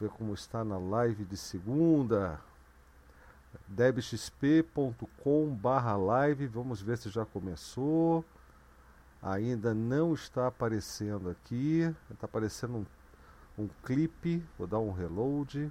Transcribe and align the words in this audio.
ver 0.00 0.10
como 0.10 0.32
está 0.32 0.64
na 0.64 0.78
live 0.78 1.24
de 1.24 1.36
segunda. 1.36 2.40
debxp.com 3.68 5.54
barra 5.54 5.96
live. 5.96 6.46
Vamos 6.46 6.80
ver 6.80 6.96
se 6.96 7.10
já 7.10 7.26
começou. 7.26 8.24
Ainda 9.22 9.74
não 9.74 10.14
está 10.14 10.46
aparecendo 10.46 11.28
aqui. 11.28 11.94
Está 12.10 12.24
aparecendo 12.24 12.78
um, 13.58 13.64
um 13.64 13.68
clipe. 13.84 14.42
Vou 14.56 14.66
dar 14.66 14.78
um 14.78 14.92
reload. 14.92 15.70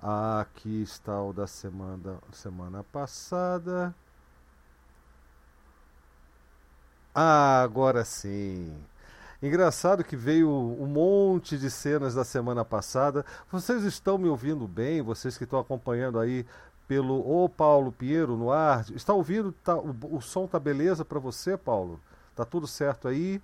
Aqui 0.00 0.82
está 0.82 1.20
o 1.20 1.32
da 1.32 1.48
semana, 1.48 2.20
semana 2.30 2.84
passada. 2.84 3.92
Ah, 7.12 7.62
agora 7.62 8.04
sim. 8.04 8.78
Engraçado 9.40 10.02
que 10.02 10.16
veio 10.16 10.50
um 10.50 10.86
monte 10.86 11.56
de 11.56 11.70
cenas 11.70 12.12
da 12.12 12.24
semana 12.24 12.64
passada. 12.64 13.24
Vocês 13.50 13.84
estão 13.84 14.18
me 14.18 14.28
ouvindo 14.28 14.66
bem? 14.66 15.00
Vocês 15.00 15.38
que 15.38 15.44
estão 15.44 15.60
acompanhando 15.60 16.18
aí 16.18 16.44
pelo 16.88 17.20
Ô 17.20 17.48
Paulo 17.48 17.92
Pinheiro 17.92 18.36
no 18.36 18.50
ar. 18.50 18.84
Está 18.90 19.12
ouvindo? 19.12 19.52
Tá, 19.52 19.76
o, 19.76 19.94
o 20.16 20.20
som 20.20 20.48
tá 20.48 20.58
beleza 20.58 21.04
para 21.04 21.20
você, 21.20 21.56
Paulo? 21.56 22.00
Tá 22.34 22.44
tudo 22.44 22.66
certo 22.66 23.06
aí? 23.06 23.40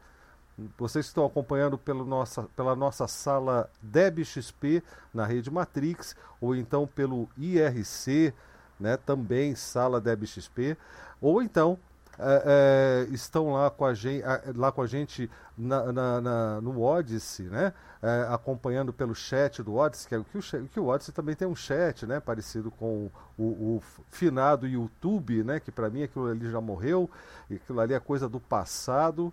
Vocês 0.77 1.07
estão 1.07 1.25
acompanhando 1.25 1.79
pelo 1.79 2.05
nossa, 2.05 2.43
pela 2.57 2.75
nossa 2.75 3.07
sala 3.07 3.71
DebXP 3.81 4.83
na 5.13 5.25
rede 5.25 5.49
Matrix, 5.49 6.17
ou 6.41 6.57
então 6.57 6.89
pelo 6.89 7.29
IRC, 7.37 8.33
né, 8.79 8.97
também 8.97 9.55
sala 9.55 10.01
DebXP, 10.01 10.77
ou 11.21 11.43
então 11.43 11.79
é, 12.19 13.07
é, 13.09 13.15
estão 13.15 13.53
lá 13.53 13.71
com 13.71 13.85
a 13.85 13.95
gente, 13.95 14.25
lá 14.55 14.71
com 14.71 14.83
a 14.83 14.87
gente 14.87 15.31
na, 15.57 15.93
na, 15.93 16.21
na 16.21 16.61
no 16.61 16.81
Odyssey, 16.81 17.47
né? 17.47 17.73
É, 18.03 18.27
acompanhando 18.31 18.93
pelo 18.93 19.15
chat 19.15 19.63
do 19.63 19.75
Odyssey, 19.77 20.09
que, 20.09 20.15
é, 20.15 20.23
que, 20.23 20.39
o, 20.39 20.69
que 20.69 20.81
o 20.81 20.87
Odyssey 20.87 21.15
também 21.15 21.35
tem 21.35 21.49
um 21.49 21.57
chat, 21.57 22.07
né? 22.07 22.21
Parecido 22.21 22.71
com 22.71 23.11
o, 23.39 23.45
o 23.45 23.83
finado 24.09 24.67
YouTube, 24.67 25.43
né? 25.43 25.59
Que 25.59 25.73
para 25.73 25.89
mim 25.91 26.03
aquilo 26.03 26.27
ali 26.27 26.51
já 26.51 26.61
morreu, 26.61 27.11
aquilo 27.51 27.81
ali 27.81 27.95
é 27.95 28.01
coisa 28.01 28.29
do 28.29 28.39
passado. 28.39 29.33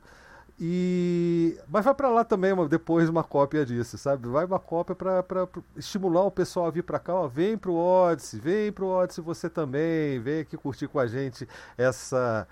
E 0.64 1.58
mas 1.68 1.84
vai 1.84 1.94
para 1.96 2.10
lá 2.10 2.24
também 2.24 2.54
uma, 2.54 2.68
depois 2.68 3.10
uma 3.10 3.24
cópia 3.24 3.66
disso, 3.66 3.98
sabe? 3.98 4.28
Vai 4.28 4.46
uma 4.46 4.60
cópia 4.60 4.96
para 4.96 5.48
estimular 5.76 6.24
o 6.24 6.30
pessoal 6.30 6.68
a 6.68 6.70
vir 6.72 6.84
para 6.84 7.00
cá, 7.00 7.16
ó, 7.16 7.28
vem 7.28 7.58
pro 7.58 7.74
Odyssey, 7.74 8.40
vem 8.40 8.72
pro 8.72 8.86
Odyssey 8.86 9.24
você 9.24 9.50
também, 9.50 10.20
vem 10.20 10.42
aqui 10.42 10.56
curtir 10.56 10.88
com 10.88 11.00
a 11.00 11.08
gente 11.08 11.48
essa 11.76 12.48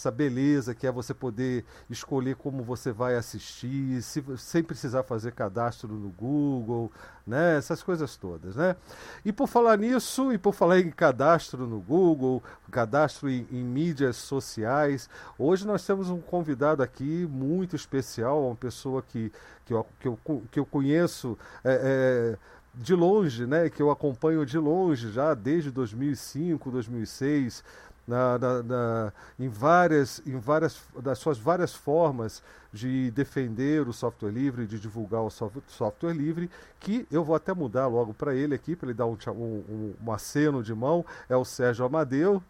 essa 0.00 0.10
beleza 0.10 0.74
que 0.74 0.86
é 0.86 0.90
você 0.90 1.12
poder 1.12 1.62
escolher 1.90 2.34
como 2.34 2.62
você 2.62 2.90
vai 2.90 3.16
assistir, 3.16 4.00
se, 4.02 4.24
sem 4.38 4.62
precisar 4.62 5.02
fazer 5.02 5.32
cadastro 5.32 5.88
no 5.88 6.08
Google, 6.08 6.90
né? 7.26 7.58
Essas 7.58 7.82
coisas 7.82 8.16
todas, 8.16 8.56
né? 8.56 8.76
E 9.24 9.30
por 9.30 9.46
falar 9.46 9.76
nisso, 9.76 10.32
e 10.32 10.38
por 10.38 10.54
falar 10.54 10.80
em 10.80 10.90
cadastro 10.90 11.66
no 11.66 11.80
Google, 11.80 12.42
cadastro 12.70 13.28
em, 13.28 13.46
em 13.50 13.62
mídias 13.62 14.16
sociais, 14.16 15.10
hoje 15.38 15.66
nós 15.66 15.84
temos 15.86 16.08
um 16.08 16.20
convidado 16.20 16.82
aqui 16.82 17.28
muito 17.30 17.76
especial, 17.76 18.46
uma 18.46 18.56
pessoa 18.56 19.02
que, 19.02 19.30
que, 19.66 19.74
eu, 19.74 19.86
que, 20.00 20.08
eu, 20.08 20.18
que 20.50 20.58
eu 20.58 20.64
conheço. 20.64 21.36
É, 21.62 22.36
é, 22.36 22.60
de 22.72 22.94
longe, 22.94 23.46
né, 23.46 23.68
que 23.68 23.82
eu 23.82 23.90
acompanho 23.90 24.46
de 24.46 24.56
longe 24.56 25.10
já 25.10 25.34
desde 25.34 25.72
2005, 25.72 26.70
2006, 26.70 27.64
na, 28.10 28.38
na, 28.38 28.62
na, 28.64 29.12
em 29.38 29.48
várias, 29.48 30.20
em 30.26 30.36
várias 30.36 30.82
das 31.00 31.18
suas 31.18 31.38
várias 31.38 31.72
formas 31.72 32.42
de 32.72 33.10
defender 33.12 33.86
o 33.88 33.92
software 33.92 34.30
livre, 34.30 34.66
de 34.66 34.80
divulgar 34.80 35.22
o 35.22 35.30
software 35.30 36.12
livre, 36.12 36.50
que 36.80 37.06
eu 37.10 37.22
vou 37.22 37.36
até 37.36 37.54
mudar 37.54 37.86
logo 37.86 38.12
para 38.12 38.34
ele 38.34 38.54
aqui, 38.54 38.74
para 38.74 38.88
ele 38.88 38.98
dar 38.98 39.06
um, 39.06 39.16
um, 39.28 39.94
um 40.04 40.12
aceno 40.12 40.62
de 40.62 40.74
mão, 40.74 41.04
é 41.28 41.36
o 41.36 41.44
Sérgio 41.44 41.84
Amadeu, 41.84 42.42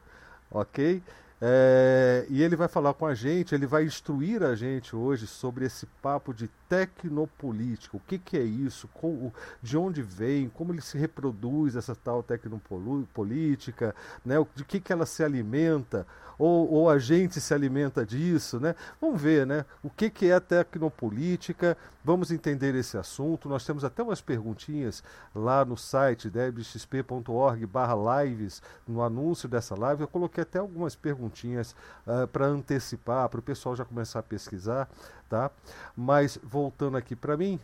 ok? 0.51 1.03
É, 1.43 2.27
e 2.29 2.43
ele 2.43 2.55
vai 2.55 2.69
falar 2.69 2.93
com 2.93 3.07
a 3.07 3.15
gente, 3.15 3.55
ele 3.55 3.67
vai 3.67 3.85
instruir 3.85 4.43
a 4.43 4.55
gente 4.55 4.95
hoje 4.95 5.27
sobre 5.27 5.65
esse 5.65 5.87
papo 6.03 6.35
de 6.35 6.49
tecnopolítica. 6.69 7.97
O 7.97 8.01
que, 8.01 8.19
que 8.19 8.37
é 8.37 8.43
isso? 8.43 8.87
Como, 8.93 9.33
de 9.63 9.79
onde 9.79 10.03
vem? 10.03 10.51
Como 10.51 10.73
ele 10.73 10.83
se 10.83 10.99
reproduz 10.99 11.77
essa 11.77 11.95
tal 11.95 12.23
tecnopolítica? 12.23 13.95
Né? 14.25 14.35
De 14.55 14.65
que, 14.65 14.81
que 14.81 14.93
ela 14.93 15.07
se 15.07 15.25
alimenta? 15.25 16.07
Ou, 16.41 16.73
ou 16.73 16.89
a 16.89 16.99
gente 16.99 17.39
se 17.39 17.53
alimenta 17.53 18.05
disso? 18.07 18.59
Né? 18.59 18.75
Vamos 18.99 19.21
ver 19.21 19.47
né? 19.47 19.67
o 19.83 19.91
que, 19.91 20.09
que 20.09 20.31
é 20.31 20.41
tecnopolítica. 20.41 21.77
Vamos 22.03 22.31
entender 22.31 22.75
esse 22.75 22.97
assunto. 22.97 23.47
Nós 23.47 23.63
temos 23.63 23.85
até 23.85 24.03
umas 24.03 24.23
perguntinhas 24.23 25.05
lá 25.35 25.67
no 25.67 25.77
site 25.77 26.31
debxp.org 26.31 27.67
barra 27.67 28.25
lives, 28.25 28.63
no 28.89 29.03
anúncio 29.03 29.51
dessa 29.51 29.79
live. 29.79 30.01
Eu 30.01 30.09
coloquei 30.09 30.41
até 30.41 30.59
algumas 30.59 30.97
perguntinhas 30.97 31.73
uh, 32.07 32.23
ah, 32.23 32.27
para 32.27 32.47
antecipar, 32.47 33.29
para 33.29 33.41
o 33.41 33.43
pessoal 33.43 33.77
já 33.77 33.85
começar 33.85 34.21
a 34.21 34.23
pesquisar, 34.23 34.89
tá? 35.29 35.51
Mas 35.95 36.39
voltando 36.43 36.97
aqui 36.97 37.15
para 37.15 37.37
mim, 37.37 37.61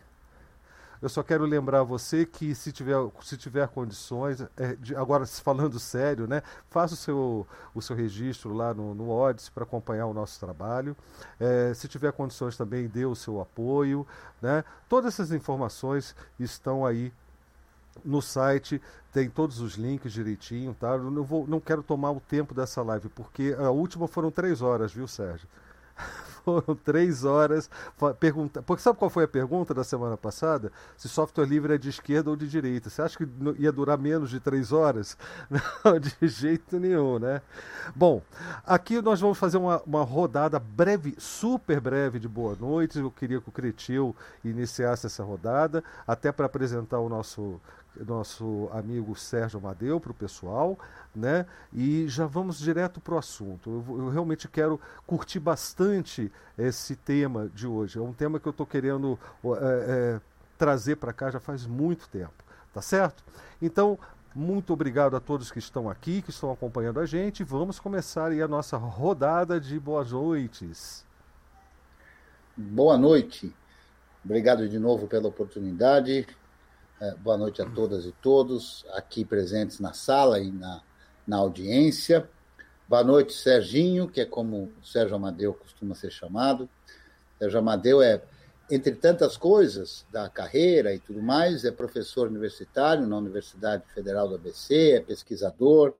eu 1.01 1.09
só 1.09 1.23
quero 1.23 1.45
lembrar 1.45 1.83
você 1.83 2.25
que 2.25 2.55
se 2.55 2.71
tiver, 2.71 2.97
se 3.21 3.37
tiver 3.37 3.67
condições, 3.67 4.41
é, 4.57 4.75
de, 4.75 4.95
agora 4.95 5.25
falando 5.25 5.79
sério, 5.79 6.27
né, 6.27 6.41
faça 6.69 6.93
o 6.93 6.97
seu, 6.97 7.47
o 7.73 7.81
seu 7.81 7.95
registro 7.95 8.53
lá 8.53 8.73
no, 8.73 8.93
no 8.93 9.09
Odyssey 9.09 9.51
para 9.53 9.63
acompanhar 9.63 10.05
o 10.07 10.13
nosso 10.13 10.39
trabalho. 10.39 10.95
É, 11.39 11.73
se 11.73 11.87
tiver 11.87 12.11
condições 12.11 12.57
também, 12.57 12.87
dê 12.87 13.05
o 13.05 13.15
seu 13.15 13.39
apoio. 13.41 14.05
Né? 14.41 14.63
Todas 14.89 15.13
essas 15.13 15.31
informações 15.31 16.15
estão 16.39 16.85
aí 16.85 17.11
no 18.05 18.21
site 18.21 18.81
tem 19.17 19.29
todos 19.29 19.59
os 19.59 19.73
links 19.73 20.13
direitinho, 20.13 20.75
tá? 20.79 20.89
Eu 20.89 21.09
não, 21.09 21.23
vou, 21.23 21.47
não 21.47 21.59
quero 21.59 21.81
tomar 21.81 22.11
o 22.11 22.19
tempo 22.19 22.53
dessa 22.53 22.83
live, 22.83 23.09
porque 23.09 23.55
a 23.57 23.71
última 23.71 24.07
foram 24.07 24.29
três 24.29 24.61
horas, 24.61 24.91
viu, 24.91 25.07
Sérgio? 25.07 25.47
foram 26.47 26.75
três 26.75 27.25
horas 27.25 27.69
pergunta. 28.19 28.61
Porque 28.61 28.81
sabe 28.81 28.97
qual 28.97 29.09
foi 29.09 29.25
a 29.25 29.27
pergunta 29.27 29.73
da 29.73 29.83
semana 29.83 30.15
passada? 30.15 30.71
Se 30.95 31.09
software 31.09 31.45
livre 31.45 31.73
é 31.73 31.77
de 31.77 31.89
esquerda 31.89 32.29
ou 32.29 32.37
de 32.37 32.47
direita. 32.47 32.89
Você 32.89 33.01
acha 33.01 33.17
que 33.17 33.27
ia 33.59 33.71
durar 33.71 33.97
menos 33.97 34.29
de 34.29 34.39
três 34.39 34.71
horas? 34.71 35.17
Não, 35.51 35.99
de 35.99 36.27
jeito 36.27 36.79
nenhum, 36.79 37.19
né? 37.19 37.41
Bom, 37.93 38.21
aqui 38.65 39.01
nós 39.01 39.19
vamos 39.19 39.37
fazer 39.37 39.57
uma, 39.57 39.81
uma 39.85 40.03
rodada 40.03 40.57
breve, 40.57 41.15
super 41.17 41.81
breve 41.81 42.17
de 42.17 42.27
boa 42.27 42.55
noite. 42.55 42.99
Eu 42.99 43.11
queria 43.11 43.41
que 43.41 43.49
o 43.49 43.51
Cretil 43.51 44.15
iniciasse 44.43 45.05
essa 45.05 45.23
rodada, 45.23 45.83
até 46.05 46.31
para 46.31 46.45
apresentar 46.45 46.99
o 46.99 47.09
nosso 47.09 47.59
nosso 48.05 48.69
amigo 48.71 49.15
Sérgio 49.15 49.59
Amadeu 49.59 49.99
para 49.99 50.11
o 50.11 50.15
pessoal, 50.15 50.77
né? 51.15 51.45
E 51.73 52.07
já 52.07 52.25
vamos 52.25 52.59
direto 52.59 52.99
para 52.99 53.15
o 53.15 53.17
assunto. 53.17 53.83
Eu, 53.87 53.99
eu, 53.99 54.09
realmente 54.09 54.47
quero 54.47 54.79
curtir 55.05 55.39
bastante 55.39 56.31
esse 56.57 56.95
tema 56.95 57.49
de 57.53 57.67
hoje. 57.67 57.97
É 57.97 58.01
um 58.01 58.13
tema 58.13 58.39
que 58.39 58.47
eu 58.47 58.51
estou 58.51 58.65
querendo 58.65 59.17
é, 59.43 59.49
é, 59.59 60.21
trazer 60.57 60.97
para 60.97 61.13
cá 61.13 61.31
já 61.31 61.39
faz 61.39 61.65
muito 61.65 62.07
tempo, 62.09 62.43
tá 62.73 62.81
certo? 62.81 63.23
Então, 63.61 63.97
muito 64.35 64.71
obrigado 64.73 65.15
a 65.15 65.19
todos 65.19 65.51
que 65.51 65.59
estão 65.59 65.89
aqui, 65.89 66.21
que 66.21 66.29
estão 66.29 66.51
acompanhando 66.51 66.99
a 66.99 67.05
gente. 67.05 67.43
Vamos 67.43 67.79
começar 67.79 68.31
aí 68.31 68.41
a 68.41 68.47
nossa 68.47 68.77
rodada 68.77 69.59
de 69.59 69.79
boas 69.79 70.11
noites. 70.11 71.03
Boa 72.55 72.97
noite. 72.97 73.53
Obrigado 74.23 74.67
de 74.67 74.77
novo 74.77 75.07
pela 75.07 75.27
oportunidade. 75.27 76.27
É, 76.99 77.13
boa 77.13 77.37
noite 77.37 77.61
a 77.61 77.65
todas 77.69 78.07
e 78.07 78.11
todos 78.11 78.83
aqui 78.93 79.23
presentes 79.23 79.79
na 79.79 79.93
sala 79.93 80.39
e 80.39 80.51
na, 80.51 80.81
na 81.27 81.37
audiência. 81.37 82.27
Boa 82.89 83.03
noite, 83.03 83.33
Serginho, 83.33 84.07
que 84.07 84.19
é 84.19 84.25
como 84.25 84.73
o 84.81 84.83
Sérgio 84.83 85.15
Amadeu 85.15 85.53
costuma 85.53 85.93
ser 85.93 86.09
chamado. 86.09 86.67
Sérgio 87.37 87.59
Amadeu 87.59 88.01
é, 88.01 88.23
entre 88.71 88.95
tantas 88.95 89.37
coisas 89.37 90.07
da 90.11 90.27
carreira 90.27 90.91
e 90.91 90.97
tudo 90.97 91.21
mais, 91.21 91.65
é 91.65 91.71
professor 91.71 92.29
universitário 92.29 93.05
na 93.05 93.17
Universidade 93.19 93.83
Federal 93.93 94.27
do 94.27 94.33
ABC, 94.33 94.93
é 94.93 94.99
pesquisador, 94.99 95.93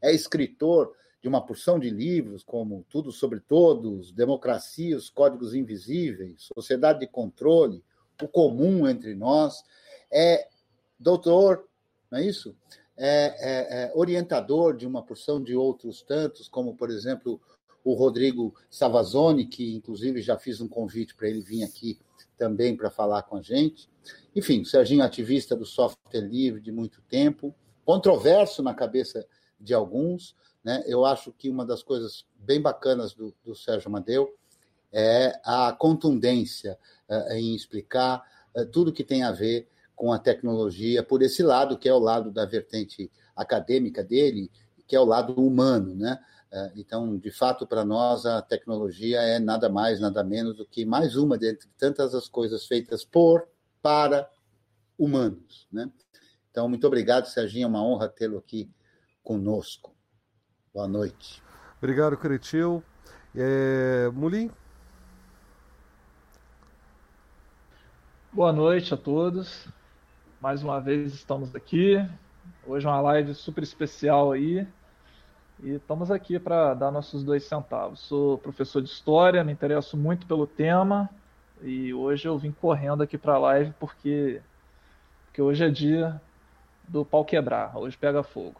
é 0.00 0.14
escritor 0.14 0.94
de 1.20 1.28
uma 1.28 1.44
porção 1.44 1.76
de 1.76 1.90
livros, 1.90 2.44
como 2.44 2.86
Tudo 2.88 3.10
sobre 3.10 3.40
Todos, 3.40 4.12
Democracia, 4.12 4.96
os 4.96 5.10
Códigos 5.10 5.54
Invisíveis, 5.54 6.48
Sociedade 6.54 7.00
de 7.00 7.08
Controle, 7.08 7.82
O 8.22 8.28
Comum 8.28 8.86
entre 8.86 9.12
Nós 9.16 9.64
é 10.12 10.48
doutor, 10.98 11.66
não 12.10 12.18
é 12.18 12.24
isso? 12.24 12.56
É, 12.96 13.06
é, 13.06 13.84
é, 13.84 13.92
orientador 13.94 14.76
de 14.76 14.86
uma 14.86 15.02
porção 15.02 15.42
de 15.42 15.56
outros 15.56 16.02
tantos, 16.02 16.48
como, 16.48 16.76
por 16.76 16.90
exemplo, 16.90 17.40
o 17.82 17.94
Rodrigo 17.94 18.54
Savazone, 18.68 19.46
que 19.46 19.74
inclusive 19.74 20.20
já 20.20 20.36
fiz 20.36 20.60
um 20.60 20.68
convite 20.68 21.14
para 21.14 21.28
ele 21.28 21.40
vir 21.40 21.64
aqui 21.64 21.98
também 22.36 22.76
para 22.76 22.90
falar 22.90 23.22
com 23.22 23.36
a 23.36 23.42
gente. 23.42 23.88
Enfim, 24.34 24.60
o 24.60 24.66
Serginho, 24.66 25.02
ativista 25.02 25.56
do 25.56 25.64
software 25.64 26.20
livre 26.20 26.60
de 26.60 26.70
muito 26.70 27.00
tempo, 27.02 27.54
controverso 27.84 28.62
na 28.62 28.74
cabeça 28.74 29.26
de 29.58 29.74
alguns. 29.74 30.36
Né? 30.62 30.82
Eu 30.86 31.04
acho 31.04 31.32
que 31.32 31.48
uma 31.48 31.64
das 31.64 31.82
coisas 31.82 32.26
bem 32.36 32.60
bacanas 32.60 33.14
do, 33.14 33.34
do 33.44 33.54
Sérgio 33.54 33.88
Amadeu 33.88 34.34
é 34.92 35.40
a 35.44 35.72
contundência 35.72 36.78
uh, 37.08 37.32
em 37.32 37.54
explicar 37.54 38.22
uh, 38.54 38.66
tudo 38.66 38.92
que 38.92 39.04
tem 39.04 39.22
a 39.22 39.32
ver 39.32 39.68
com 40.00 40.14
a 40.14 40.18
tecnologia 40.18 41.02
por 41.02 41.20
esse 41.20 41.42
lado, 41.42 41.76
que 41.76 41.86
é 41.86 41.92
o 41.92 41.98
lado 41.98 42.30
da 42.30 42.46
vertente 42.46 43.12
acadêmica 43.36 44.02
dele, 44.02 44.50
que 44.88 44.96
é 44.96 45.00
o 45.00 45.04
lado 45.04 45.34
humano, 45.34 45.94
né? 45.94 46.18
É, 46.50 46.72
então, 46.74 47.18
de 47.18 47.30
fato, 47.30 47.66
para 47.66 47.84
nós, 47.84 48.24
a 48.24 48.40
tecnologia 48.40 49.20
é 49.20 49.38
nada 49.38 49.68
mais, 49.68 50.00
nada 50.00 50.24
menos 50.24 50.56
do 50.56 50.64
que 50.64 50.86
mais 50.86 51.16
uma 51.16 51.36
dentre 51.36 51.68
tantas 51.76 52.14
as 52.14 52.28
coisas 52.28 52.66
feitas 52.66 53.04
por, 53.04 53.46
para 53.82 54.26
humanos. 54.98 55.68
Né? 55.70 55.92
Então, 56.50 56.66
muito 56.66 56.86
obrigado, 56.86 57.26
Serginho. 57.26 57.64
É 57.64 57.68
uma 57.68 57.84
honra 57.84 58.08
tê-lo 58.08 58.38
aqui 58.38 58.70
conosco. 59.22 59.94
Boa 60.72 60.88
noite. 60.88 61.42
Obrigado, 61.76 62.16
Cretil. 62.16 62.82
É, 63.36 64.08
Mulim? 64.14 64.50
Boa 68.32 68.50
noite 68.50 68.94
a 68.94 68.96
todos. 68.96 69.68
Mais 70.40 70.62
uma 70.62 70.80
vez 70.80 71.12
estamos 71.12 71.54
aqui. 71.54 72.02
Hoje 72.66 72.86
é 72.86 72.88
uma 72.88 73.02
live 73.02 73.34
super 73.34 73.62
especial 73.62 74.32
aí. 74.32 74.66
E 75.62 75.72
estamos 75.74 76.10
aqui 76.10 76.38
para 76.38 76.72
dar 76.72 76.90
nossos 76.90 77.22
dois 77.22 77.44
centavos. 77.44 78.00
Sou 78.00 78.38
professor 78.38 78.80
de 78.80 78.88
história, 78.88 79.44
me 79.44 79.52
interesso 79.52 79.98
muito 79.98 80.26
pelo 80.26 80.46
tema 80.46 81.10
e 81.60 81.92
hoje 81.92 82.26
eu 82.26 82.38
vim 82.38 82.52
correndo 82.52 83.02
aqui 83.02 83.18
para 83.18 83.34
a 83.34 83.38
live 83.38 83.74
porque, 83.78 84.40
porque 85.26 85.42
hoje 85.42 85.62
é 85.62 85.68
dia 85.68 86.18
do 86.88 87.04
pau 87.04 87.22
quebrar, 87.22 87.76
hoje 87.76 87.98
pega 87.98 88.22
fogo. 88.22 88.58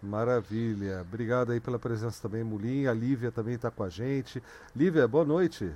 Maravilha. 0.00 1.00
Obrigado 1.00 1.50
aí 1.50 1.58
pela 1.58 1.80
presença 1.80 2.22
também, 2.22 2.44
Mulim. 2.44 2.86
A 2.86 2.94
Lívia 2.94 3.32
também 3.32 3.54
está 3.54 3.72
com 3.72 3.82
a 3.82 3.88
gente. 3.88 4.40
Lívia, 4.76 5.08
boa 5.08 5.24
noite. 5.24 5.74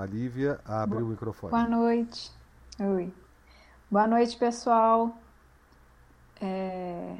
A 0.00 0.06
Lívia 0.06 0.58
abre 0.64 0.96
boa, 0.96 1.08
o 1.08 1.10
microfone. 1.10 1.50
Boa 1.50 1.68
noite. 1.68 2.32
Oi. 2.80 3.12
Boa 3.90 4.06
noite, 4.06 4.34
pessoal. 4.34 5.14
É 6.40 7.18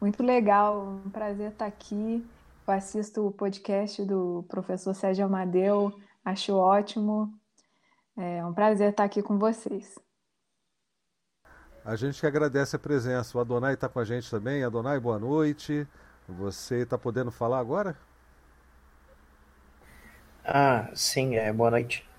muito 0.00 0.22
legal, 0.22 0.82
um 0.82 1.10
prazer 1.10 1.50
estar 1.50 1.66
aqui. 1.66 2.26
Eu 2.66 2.72
assisto 2.72 3.26
o 3.26 3.30
podcast 3.30 4.02
do 4.06 4.46
professor 4.48 4.94
Sérgio 4.94 5.26
Amadeu, 5.26 5.92
acho 6.24 6.54
ótimo. 6.54 7.30
É 8.16 8.42
um 8.46 8.54
prazer 8.54 8.92
estar 8.92 9.04
aqui 9.04 9.22
com 9.22 9.38
vocês. 9.38 9.98
A 11.84 11.94
gente 11.96 12.18
que 12.18 12.26
agradece 12.26 12.76
a 12.76 12.78
presença. 12.78 13.36
O 13.36 13.42
Adonai 13.42 13.74
está 13.74 13.90
com 13.90 13.98
a 13.98 14.06
gente 14.06 14.30
também. 14.30 14.64
Adonai, 14.64 14.98
boa 14.98 15.18
noite. 15.18 15.86
Você 16.26 16.76
está 16.76 16.96
podendo 16.96 17.30
falar 17.30 17.58
agora? 17.58 17.94
Ah, 20.42 20.90
sim, 20.94 21.36
é, 21.36 21.52
boa 21.52 21.70
noite. 21.70 22.10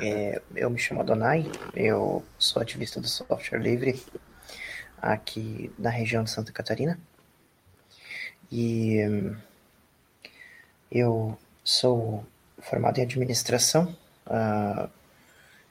É, 0.00 0.40
eu 0.54 0.70
me 0.70 0.78
chamo 0.78 1.00
Adonai, 1.00 1.50
eu 1.74 2.24
sou 2.38 2.60
ativista 2.60 3.00
do 3.00 3.08
software 3.08 3.58
livre 3.58 4.02
aqui 5.00 5.72
na 5.78 5.90
região 5.90 6.24
de 6.24 6.30
Santa 6.30 6.52
Catarina. 6.52 6.98
E 8.50 8.98
eu 10.90 11.36
sou 11.62 12.24
formado 12.58 12.98
em 12.98 13.02
administração 13.02 13.96
uh, 14.26 14.88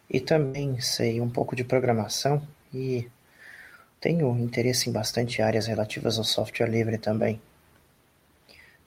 e 0.09 0.19
também 0.19 0.79
sei 0.81 1.21
um 1.21 1.29
pouco 1.29 1.55
de 1.55 1.63
programação 1.63 2.45
e 2.73 3.09
tenho 3.99 4.37
interesse 4.37 4.89
em 4.89 4.93
bastante 4.93 5.41
áreas 5.41 5.67
relativas 5.67 6.17
ao 6.17 6.23
software 6.23 6.67
livre 6.67 6.97
também. 6.97 7.41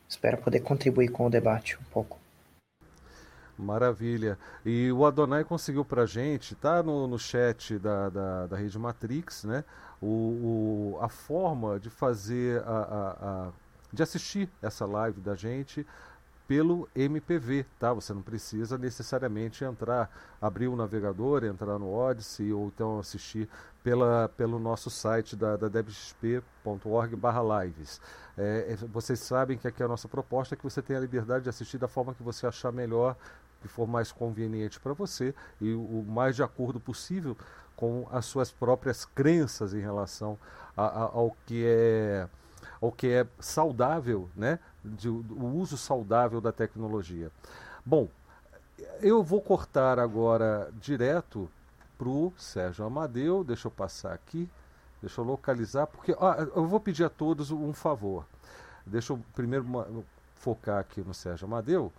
Espero 0.08 0.38
poder 0.38 0.60
contribuir 0.60 1.08
com 1.08 1.26
o 1.26 1.30
debate 1.30 1.76
um 1.78 1.84
pouco. 1.84 2.25
Maravilha. 3.58 4.38
E 4.64 4.90
o 4.92 5.06
Adonai 5.06 5.44
conseguiu 5.44 5.84
para 5.84 6.06
gente, 6.06 6.54
tá 6.54 6.82
no, 6.82 7.06
no 7.06 7.18
chat 7.18 7.78
da, 7.78 8.08
da, 8.08 8.46
da 8.46 8.56
rede 8.56 8.78
Matrix, 8.78 9.44
né? 9.44 9.64
O, 10.00 10.06
o, 10.06 10.98
a 11.00 11.08
forma 11.08 11.80
de 11.80 11.88
fazer, 11.88 12.62
a, 12.64 12.70
a, 12.70 13.10
a, 13.10 13.48
de 13.92 14.02
assistir 14.02 14.48
essa 14.60 14.84
live 14.84 15.20
da 15.20 15.34
gente 15.34 15.86
pelo 16.46 16.88
MPV, 16.94 17.66
tá? 17.78 17.92
Você 17.92 18.14
não 18.14 18.22
precisa 18.22 18.78
necessariamente 18.78 19.64
entrar, 19.64 20.10
abrir 20.40 20.68
o 20.68 20.76
navegador, 20.76 21.44
entrar 21.44 21.78
no 21.78 21.92
Odyssey 21.92 22.52
ou 22.52 22.68
então 22.68 22.98
assistir 22.98 23.48
pela, 23.82 24.28
pelo 24.36 24.58
nosso 24.58 24.88
site 24.88 25.34
da, 25.34 25.56
da 25.56 25.68
debxp.org 25.68 27.16
lives. 27.64 28.00
É, 28.38 28.72
é, 28.72 28.76
vocês 28.86 29.18
sabem 29.20 29.58
que 29.58 29.66
aqui 29.66 29.82
a 29.82 29.88
nossa 29.88 30.08
proposta 30.08 30.54
é 30.54 30.56
que 30.56 30.64
você 30.64 30.80
tenha 30.80 30.98
a 30.98 31.02
liberdade 31.02 31.44
de 31.44 31.50
assistir 31.50 31.78
da 31.78 31.88
forma 31.88 32.14
que 32.14 32.22
você 32.22 32.46
achar 32.46 32.70
melhor 32.70 33.16
que 33.66 33.72
for 33.72 33.86
mais 33.86 34.12
conveniente 34.12 34.78
para 34.78 34.92
você 34.92 35.34
e 35.60 35.72
o 35.72 36.04
mais 36.06 36.36
de 36.36 36.42
acordo 36.42 36.78
possível 36.78 37.36
com 37.74 38.06
as 38.10 38.24
suas 38.24 38.50
próprias 38.50 39.04
crenças 39.04 39.74
em 39.74 39.80
relação 39.80 40.38
a, 40.76 40.86
a, 40.86 41.02
ao 41.02 41.36
que 41.44 41.64
é 41.66 42.28
ao 42.80 42.92
que 42.92 43.08
é 43.08 43.26
saudável, 43.40 44.28
né? 44.36 44.58
De, 44.84 45.08
o 45.08 45.46
uso 45.56 45.76
saudável 45.76 46.40
da 46.40 46.52
tecnologia. 46.52 47.30
Bom, 47.84 48.08
eu 49.00 49.22
vou 49.22 49.40
cortar 49.40 49.98
agora 49.98 50.70
direto 50.80 51.50
para 51.96 52.08
o 52.08 52.32
Sérgio 52.36 52.84
Amadeu. 52.84 53.42
Deixa 53.42 53.66
eu 53.66 53.72
passar 53.72 54.12
aqui, 54.12 54.48
deixa 55.00 55.20
eu 55.20 55.24
localizar, 55.24 55.86
porque 55.86 56.14
eu 56.54 56.66
vou 56.66 56.78
pedir 56.78 57.04
a 57.04 57.08
todos 57.08 57.50
um 57.50 57.72
favor. 57.72 58.26
Deixa 58.84 59.14
eu 59.14 59.20
primeiro 59.34 60.04
focar 60.34 60.78
aqui 60.78 61.00
no 61.00 61.14
Sérgio 61.14 61.46
Amadeu 61.46 61.90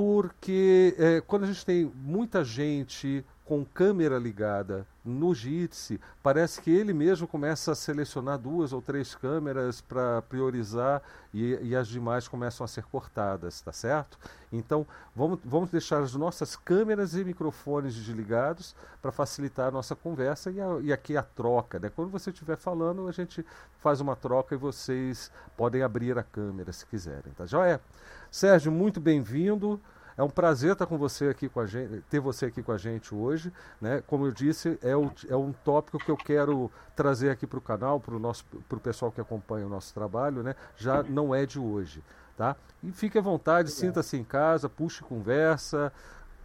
porque 0.00 0.94
é, 0.98 1.20
quando 1.20 1.42
a 1.42 1.46
gente 1.46 1.62
tem 1.62 1.84
muita 1.94 2.42
gente 2.42 3.22
com 3.44 3.62
câmera 3.66 4.16
ligada 4.16 4.86
no 5.04 5.34
Jitsi, 5.34 6.00
parece 6.22 6.62
que 6.62 6.70
ele 6.70 6.94
mesmo 6.94 7.28
começa 7.28 7.72
a 7.72 7.74
selecionar 7.74 8.38
duas 8.38 8.72
ou 8.72 8.80
três 8.80 9.14
câmeras 9.14 9.82
para 9.82 10.22
priorizar 10.22 11.02
e, 11.34 11.58
e, 11.60 11.76
as 11.76 11.86
demais 11.86 12.26
começam 12.26 12.64
a 12.64 12.68
ser 12.68 12.84
cortadas, 12.84 13.60
tá 13.60 13.72
certo? 13.72 14.18
Então 14.50 14.86
vamos, 15.14 15.38
vamos 15.44 15.68
deixar 15.68 15.98
as 15.98 16.14
nossas 16.14 16.56
câmeras 16.56 17.14
e 17.14 17.22
microfones 17.22 17.94
desligados 17.94 18.74
para 19.02 19.12
facilitar 19.12 19.68
a 19.68 19.70
nossa 19.70 19.94
conversa 19.94 20.50
e, 20.50 20.58
a, 20.58 20.78
e, 20.80 20.92
aqui 20.94 21.14
a 21.14 21.22
troca. 21.22 21.78
Né? 21.78 21.90
Quando 21.94 22.08
você 22.08 22.30
estiver 22.30 22.56
falando, 22.56 23.06
a 23.06 23.12
gente 23.12 23.44
faz 23.80 24.00
uma 24.00 24.16
troca 24.16 24.54
e 24.54 24.58
vocês 24.58 25.30
podem 25.58 25.82
abrir 25.82 26.16
a 26.16 26.22
câmera 26.22 26.72
se 26.72 26.86
quiserem, 26.86 27.34
tá 27.36 27.44
joia? 27.44 27.82
Sérgio, 28.30 28.70
muito 28.70 29.00
bem-vindo. 29.00 29.80
É 30.16 30.22
um 30.22 30.30
prazer 30.30 30.72
estar 30.72 30.86
com 30.86 30.96
você 30.96 31.28
aqui 31.28 31.48
com 31.48 31.58
a 31.58 31.66
gente, 31.66 32.00
ter 32.08 32.20
você 32.20 32.46
aqui 32.46 32.62
com 32.62 32.70
a 32.70 32.78
gente 32.78 33.12
hoje. 33.12 33.52
Né? 33.80 34.02
Como 34.06 34.24
eu 34.24 34.30
disse, 34.30 34.78
é, 34.82 34.94
o, 34.94 35.10
é 35.28 35.34
um 35.34 35.52
tópico 35.52 35.98
que 35.98 36.10
eu 36.10 36.16
quero 36.16 36.70
trazer 36.94 37.30
aqui 37.30 37.44
para 37.44 37.58
o 37.58 37.62
canal, 37.62 37.98
para 37.98 38.14
o 38.14 38.80
pessoal 38.80 39.10
que 39.10 39.20
acompanha 39.20 39.66
o 39.66 39.68
nosso 39.68 39.92
trabalho, 39.92 40.44
né? 40.44 40.54
já 40.76 41.02
não 41.02 41.34
é 41.34 41.44
de 41.44 41.58
hoje. 41.58 42.04
Tá? 42.36 42.54
E 42.84 42.92
fique 42.92 43.18
à 43.18 43.20
vontade, 43.20 43.70
sinta-se 43.70 44.16
em 44.16 44.22
casa, 44.22 44.68
puxe 44.68 45.02
conversa, 45.02 45.92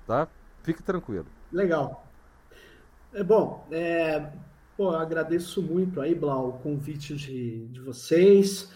tá? 0.08 0.28
Fique 0.64 0.82
tranquilo. 0.82 1.28
Legal. 1.52 2.06
É 3.14 3.24
bom, 3.24 3.66
é, 3.72 4.30
pô, 4.76 4.90
agradeço 4.90 5.62
muito 5.62 6.02
aí, 6.02 6.16
Blau, 6.16 6.50
o 6.50 6.54
convite 6.54 7.16
de, 7.16 7.68
de 7.68 7.80
vocês. 7.80 8.74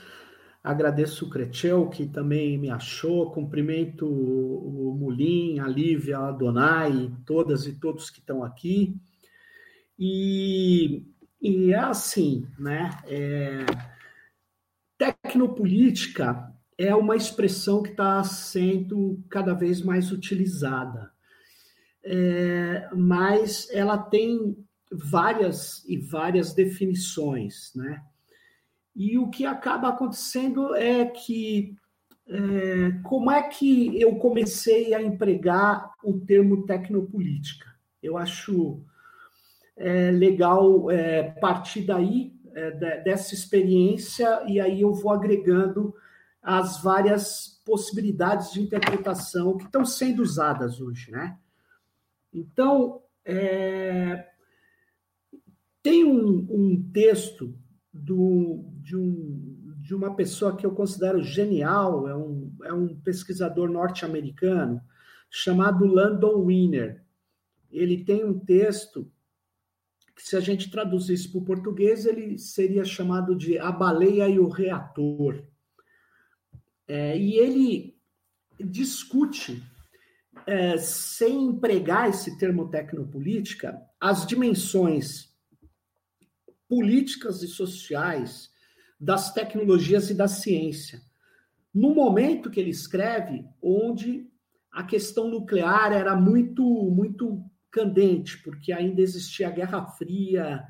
Agradeço 0.63 1.25
o 1.25 1.29
Cretel, 1.29 1.89
que 1.89 2.05
também 2.05 2.57
me 2.57 2.69
achou. 2.69 3.31
Cumprimento 3.31 4.05
o 4.05 4.93
Mulim, 4.99 5.59
a 5.59 5.67
Lívia, 5.67 6.17
a 6.17 6.31
Donai, 6.31 7.11
todas 7.25 7.65
e 7.65 7.73
todos 7.73 8.09
que 8.09 8.19
estão 8.19 8.43
aqui. 8.43 8.95
E, 9.97 11.05
e 11.41 11.71
é 11.71 11.79
assim, 11.79 12.45
né? 12.57 12.89
É, 13.05 13.65
tecnopolítica 14.97 16.53
é 16.77 16.93
uma 16.93 17.15
expressão 17.15 17.81
que 17.81 17.89
está 17.89 18.21
sendo 18.23 19.23
cada 19.29 19.53
vez 19.53 19.81
mais 19.81 20.11
utilizada. 20.11 21.11
É, 22.03 22.89
mas 22.95 23.69
ela 23.71 23.97
tem 23.97 24.57
várias 24.91 25.83
e 25.87 25.97
várias 25.97 26.53
definições, 26.53 27.71
né? 27.75 28.01
E 28.99 29.17
o 29.17 29.29
que 29.29 29.45
acaba 29.45 29.87
acontecendo 29.87 30.75
é 30.75 31.05
que 31.05 31.73
é, 32.27 32.91
como 33.01 33.31
é 33.31 33.41
que 33.43 33.97
eu 33.99 34.17
comecei 34.17 34.93
a 34.93 35.01
empregar 35.01 35.93
o 36.03 36.19
termo 36.19 36.65
tecnopolítica? 36.65 37.73
Eu 38.03 38.17
acho 38.17 38.83
é, 39.77 40.11
legal 40.11 40.91
é, 40.91 41.23
partir 41.39 41.85
daí, 41.85 42.37
é, 42.53 42.71
dessa 42.99 43.33
experiência, 43.33 44.43
e 44.45 44.59
aí 44.59 44.81
eu 44.81 44.93
vou 44.93 45.13
agregando 45.13 45.95
as 46.41 46.83
várias 46.83 47.61
possibilidades 47.65 48.51
de 48.51 48.61
interpretação 48.61 49.55
que 49.55 49.63
estão 49.63 49.85
sendo 49.85 50.21
usadas 50.21 50.81
hoje, 50.81 51.09
né? 51.09 51.37
Então, 52.33 53.01
é, 53.23 54.27
tem 55.81 56.03
um, 56.03 56.47
um 56.49 56.91
texto 56.91 57.57
do, 57.93 58.68
de, 58.81 58.95
um, 58.95 59.75
de 59.77 59.93
uma 59.93 60.15
pessoa 60.15 60.55
que 60.55 60.65
eu 60.65 60.71
considero 60.71 61.21
genial, 61.21 62.07
é 62.07 62.15
um, 62.15 62.51
é 62.63 62.73
um 62.73 62.95
pesquisador 62.95 63.69
norte-americano, 63.69 64.81
chamado 65.29 65.85
Landon 65.85 66.45
Wiener. 66.45 67.03
Ele 67.71 68.03
tem 68.03 68.23
um 68.23 68.39
texto 68.39 69.11
que, 70.15 70.23
se 70.23 70.35
a 70.35 70.39
gente 70.39 70.71
traduzisse 70.71 71.29
para 71.29 71.39
o 71.39 71.45
português, 71.45 72.05
ele 72.05 72.37
seria 72.37 72.83
chamado 72.83 73.35
de 73.35 73.57
A 73.59 73.71
Baleia 73.71 74.27
e 74.27 74.39
o 74.39 74.47
Reator. 74.47 75.43
É, 76.87 77.17
e 77.17 77.35
ele 77.35 77.95
discute, 78.59 79.61
é, 80.47 80.77
sem 80.77 81.45
empregar 81.45 82.09
esse 82.09 82.37
termo 82.37 82.69
tecnopolítica, 82.69 83.79
as 83.99 84.25
dimensões 84.25 85.29
políticas 86.67 87.43
e 87.43 87.47
sociais 87.47 88.48
das 88.99 89.33
tecnologias 89.33 90.09
e 90.09 90.13
da 90.13 90.27
ciência. 90.27 91.01
No 91.73 91.93
momento 91.93 92.49
que 92.49 92.59
ele 92.59 92.71
escreve, 92.71 93.45
onde 93.61 94.27
a 94.71 94.83
questão 94.83 95.29
nuclear 95.29 95.91
era 95.93 96.15
muito, 96.15 96.63
muito 96.63 97.43
candente, 97.71 98.41
porque 98.43 98.73
ainda 98.73 99.01
existia 99.01 99.47
a 99.47 99.51
Guerra 99.51 99.85
Fria 99.85 100.63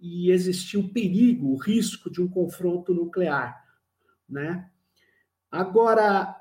e 0.00 0.30
existia 0.30 0.80
o 0.80 0.88
perigo, 0.88 1.48
o 1.48 1.56
risco 1.56 2.10
de 2.10 2.20
um 2.20 2.28
confronto 2.28 2.94
nuclear, 2.94 3.62
né? 4.28 4.70
Agora, 5.50 6.36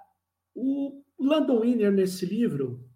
o 0.53 1.01
Landon 1.19 1.61
Wiener, 1.61 1.91
nesse 1.91 2.25
livro, 2.25 2.87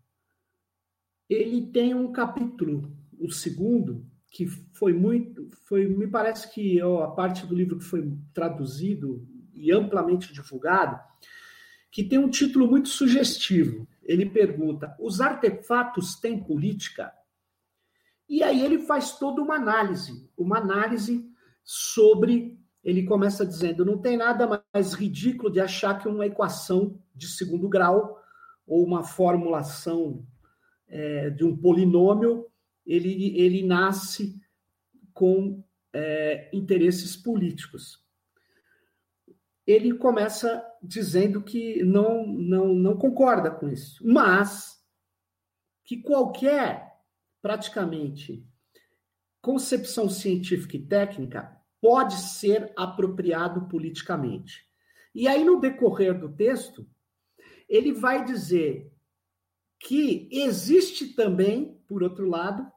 ele 1.30 1.68
tem 1.68 1.94
um 1.94 2.12
capítulo, 2.12 2.92
o 3.18 3.32
segundo, 3.32 4.06
que 4.32 4.48
foi 4.48 4.94
muito, 4.94 5.50
foi, 5.66 5.86
me 5.86 6.08
parece 6.08 6.52
que 6.54 6.82
ó, 6.82 7.04
a 7.04 7.12
parte 7.12 7.46
do 7.46 7.54
livro 7.54 7.78
que 7.78 7.84
foi 7.84 8.18
traduzido 8.34 9.28
e 9.54 9.72
amplamente 9.74 10.32
divulgado, 10.32 10.98
que 11.92 12.02
tem 12.02 12.18
um 12.18 12.30
título 12.30 12.66
muito 12.66 12.88
sugestivo. 12.88 13.86
Ele 14.02 14.26
pergunta: 14.26 14.96
os 14.98 15.20
artefatos 15.20 16.16
têm 16.16 16.42
política? 16.42 17.12
E 18.28 18.42
aí 18.42 18.64
ele 18.64 18.80
faz 18.80 19.20
toda 19.20 19.42
uma 19.42 19.56
análise, 19.56 20.30
uma 20.38 20.58
análise 20.58 21.30
sobre 21.62 22.58
ele 22.82 23.04
começa 23.04 23.46
dizendo: 23.46 23.84
não 23.84 23.98
tem 23.98 24.16
nada 24.16 24.64
mais 24.74 24.94
ridículo 24.94 25.52
de 25.52 25.60
achar 25.60 26.00
que 26.00 26.08
uma 26.08 26.26
equação 26.26 26.98
de 27.14 27.28
segundo 27.28 27.68
grau 27.68 28.18
ou 28.66 28.86
uma 28.86 29.04
formulação 29.04 30.26
é, 30.88 31.30
de 31.30 31.44
um 31.44 31.56
polinômio 31.56 32.48
ele, 32.92 33.40
ele 33.40 33.64
nasce 33.64 34.38
com 35.14 35.64
é, 35.94 36.50
interesses 36.54 37.16
políticos. 37.16 38.04
Ele 39.66 39.94
começa 39.94 40.62
dizendo 40.84 41.42
que 41.42 41.84
não, 41.84 42.28
não, 42.28 42.74
não 42.74 42.98
concorda 42.98 43.50
com 43.50 43.70
isso, 43.70 44.06
mas 44.06 44.78
que 45.86 46.02
qualquer, 46.02 47.00
praticamente, 47.42 48.46
concepção 49.42 50.10
científica 50.10 50.76
e 50.76 50.86
técnica 50.86 51.58
pode 51.80 52.16
ser 52.16 52.74
apropriado 52.76 53.68
politicamente. 53.68 54.68
E 55.16 55.28
aí, 55.28 55.44
no 55.44 55.60
decorrer 55.60 56.20
do 56.20 56.30
texto, 56.36 56.88
ele 57.70 57.94
vai 57.94 58.24
dizer 58.26 58.92
que 59.80 60.28
existe 60.32 61.14
também, 61.14 61.82
por 61.88 62.04
outro 62.04 62.28
lado, 62.28 62.72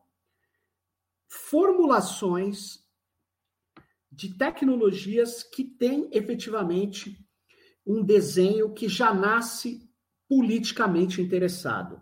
formulações 1.35 2.79
de 4.11 4.39
tecnologias 4.39 5.43
que 5.43 5.65
têm 5.65 6.09
efetivamente 6.13 7.19
um 7.85 8.05
desenho 8.05 8.73
que 8.73 8.89
já 8.89 9.13
nasce 9.13 9.91
politicamente 10.29 11.21
interessado. 11.21 12.01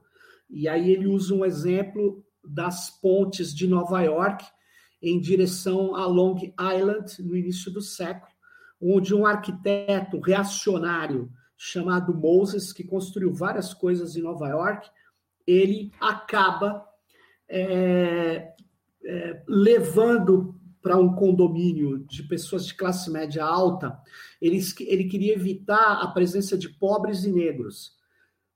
E 0.50 0.68
aí 0.68 0.90
ele 0.90 1.06
usa 1.06 1.34
um 1.34 1.46
exemplo 1.46 2.22
das 2.44 2.90
pontes 3.00 3.54
de 3.54 3.66
Nova 3.66 4.02
York, 4.02 4.44
em 5.00 5.18
direção 5.18 5.96
a 5.96 6.06
Long 6.06 6.36
Island, 6.76 7.22
no 7.22 7.34
início 7.34 7.72
do 7.72 7.80
século, 7.80 8.30
onde 8.80 9.14
um 9.14 9.24
arquiteto 9.24 10.20
reacionário 10.20 11.30
chamado 11.56 12.14
Moses, 12.14 12.72
que 12.72 12.84
construiu 12.84 13.32
várias 13.32 13.72
coisas 13.72 14.14
em 14.14 14.22
Nova 14.22 14.48
York, 14.48 14.90
ele 15.46 15.90
acaba 15.98 16.86
é, 17.48 18.51
é, 19.04 19.42
levando 19.46 20.54
para 20.80 20.98
um 20.98 21.14
condomínio 21.14 22.00
de 22.00 22.24
pessoas 22.24 22.66
de 22.66 22.74
classe 22.74 23.10
média 23.10 23.44
alta, 23.44 23.96
ele, 24.40 24.60
ele 24.80 25.04
queria 25.04 25.34
evitar 25.34 26.02
a 26.02 26.08
presença 26.08 26.58
de 26.58 26.68
pobres 26.68 27.24
e 27.24 27.32
negros. 27.32 27.92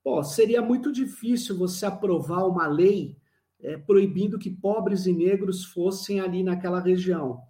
Pô, 0.03 0.23
seria 0.25 0.61
muito 0.61 0.93
difícil 0.93 1.57
você 1.57 1.87
aprovar 1.87 2.47
uma 2.47 2.67
lei 2.67 3.17
é, 3.61 3.77
proibindo 3.77 4.39
que 4.39 4.51
pobres 4.51 5.07
e 5.07 5.13
negros 5.13 5.65
fossem 5.65 6.21
ali 6.21 6.43
naquela 6.43 6.81
região. 6.81 7.41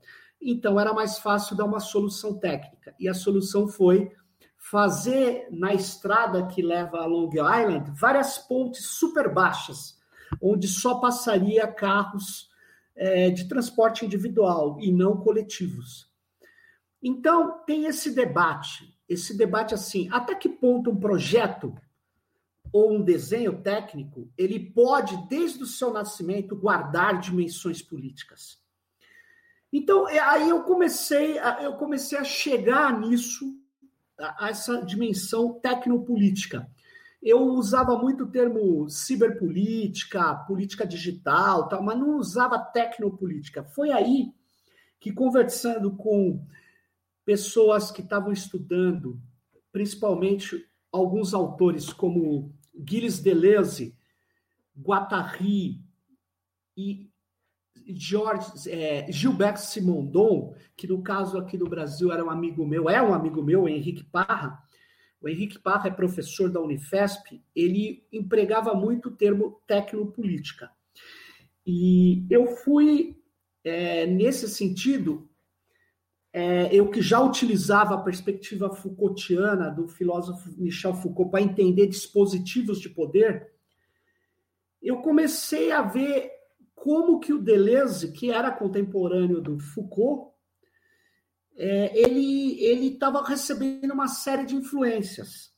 Então, 0.40 0.78
era 0.78 0.92
mais 0.92 1.18
fácil 1.18 1.56
dar 1.56 1.64
uma 1.64 1.80
solução 1.80 2.38
técnica. 2.38 2.94
E 3.00 3.08
a 3.08 3.14
solução 3.14 3.66
foi 3.66 4.10
fazer 4.58 5.48
na 5.50 5.72
estrada 5.72 6.46
que 6.46 6.60
leva 6.60 6.98
a 6.98 7.06
Long 7.06 7.30
Island 7.30 7.92
várias 7.98 8.36
pontes 8.36 8.84
super 8.86 9.32
baixas, 9.32 9.98
onde 10.40 10.68
só 10.68 10.96
passaria 10.96 11.66
carros 11.66 12.48
é, 12.96 13.30
de 13.30 13.46
transporte 13.48 14.04
individual 14.04 14.78
e 14.80 14.90
não 14.90 15.16
coletivos. 15.16 16.10
Então, 17.02 17.62
tem 17.64 17.84
esse 17.84 18.14
debate, 18.14 18.98
esse 19.08 19.36
debate 19.36 19.74
assim, 19.74 20.08
até 20.10 20.34
que 20.34 20.48
ponto 20.48 20.90
um 20.90 20.96
projeto 20.98 21.74
ou 22.72 22.92
um 22.92 23.02
desenho 23.02 23.62
técnico, 23.62 24.28
ele 24.36 24.58
pode, 24.58 25.16
desde 25.28 25.62
o 25.62 25.66
seu 25.66 25.92
nascimento, 25.92 26.56
guardar 26.56 27.20
dimensões 27.20 27.80
políticas. 27.80 28.58
Então, 29.72 30.08
é, 30.08 30.18
aí 30.18 30.48
eu 30.48 30.62
comecei, 30.62 31.38
a, 31.38 31.62
eu 31.62 31.74
comecei 31.74 32.18
a 32.18 32.24
chegar 32.24 32.98
nisso, 32.98 33.54
a, 34.18 34.46
a 34.46 34.48
essa 34.50 34.84
dimensão 34.84 35.60
tecnopolítica. 35.60 36.68
Eu 37.26 37.42
usava 37.42 37.98
muito 37.98 38.22
o 38.22 38.30
termo 38.30 38.88
ciberpolítica, 38.88 40.32
política 40.46 40.86
digital, 40.86 41.68
tal, 41.68 41.82
mas 41.82 41.98
não 41.98 42.18
usava 42.18 42.56
tecnopolítica. 42.56 43.64
Foi 43.64 43.90
aí 43.90 44.32
que, 45.00 45.10
conversando 45.10 45.90
com 45.96 46.40
pessoas 47.24 47.90
que 47.90 48.00
estavam 48.00 48.32
estudando, 48.32 49.20
principalmente 49.72 50.64
alguns 50.92 51.34
autores 51.34 51.92
como 51.92 52.54
Gilles 52.88 53.18
Deleuze, 53.18 53.98
Guattari 54.80 55.80
e 56.76 57.10
George, 57.88 58.70
é, 58.70 59.10
Gilberto 59.10 59.62
Simondon, 59.62 60.54
que 60.76 60.86
no 60.86 61.02
caso 61.02 61.38
aqui 61.38 61.58
do 61.58 61.68
Brasil 61.68 62.12
era 62.12 62.24
um 62.24 62.30
amigo 62.30 62.64
meu, 62.64 62.88
é 62.88 63.02
um 63.02 63.12
amigo 63.12 63.42
meu, 63.42 63.68
Henrique 63.68 64.04
Parra. 64.04 64.64
O 65.26 65.28
Henrique 65.28 65.58
Parra 65.58 65.88
é 65.88 65.90
professor 65.90 66.48
da 66.48 66.60
Unifesp, 66.60 67.42
ele 67.52 68.06
empregava 68.12 68.72
muito 68.74 69.08
o 69.08 69.16
termo 69.16 69.60
tecnopolítica. 69.66 70.70
E 71.66 72.24
eu 72.30 72.46
fui, 72.46 73.20
é, 73.64 74.06
nesse 74.06 74.48
sentido, 74.48 75.28
é, 76.32 76.72
eu 76.72 76.88
que 76.88 77.02
já 77.02 77.20
utilizava 77.20 77.96
a 77.96 78.02
perspectiva 78.02 78.72
Foucaultiana 78.72 79.68
do 79.68 79.88
filósofo 79.88 80.48
Michel 80.56 80.94
Foucault 80.94 81.32
para 81.32 81.42
entender 81.42 81.88
dispositivos 81.88 82.78
de 82.78 82.88
poder, 82.88 83.52
eu 84.80 84.98
comecei 84.98 85.72
a 85.72 85.82
ver 85.82 86.30
como 86.72 87.18
que 87.18 87.32
o 87.32 87.42
Deleuze, 87.42 88.12
que 88.12 88.30
era 88.30 88.52
contemporâneo 88.52 89.40
do 89.40 89.58
Foucault, 89.58 90.35
é, 91.56 91.98
ele 91.98 92.88
estava 92.88 93.24
recebendo 93.24 93.92
uma 93.92 94.08
série 94.08 94.44
de 94.44 94.54
influências 94.56 95.50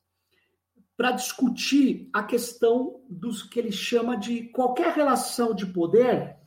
para 0.97 1.13
discutir 1.13 2.09
a 2.13 2.23
questão 2.23 3.01
dos 3.09 3.43
que 3.43 3.59
ele 3.59 3.73
chama 3.73 4.17
de 4.17 4.45
qualquer 4.49 4.93
relação 4.95 5.55
de 5.55 5.67
poder 5.67 6.39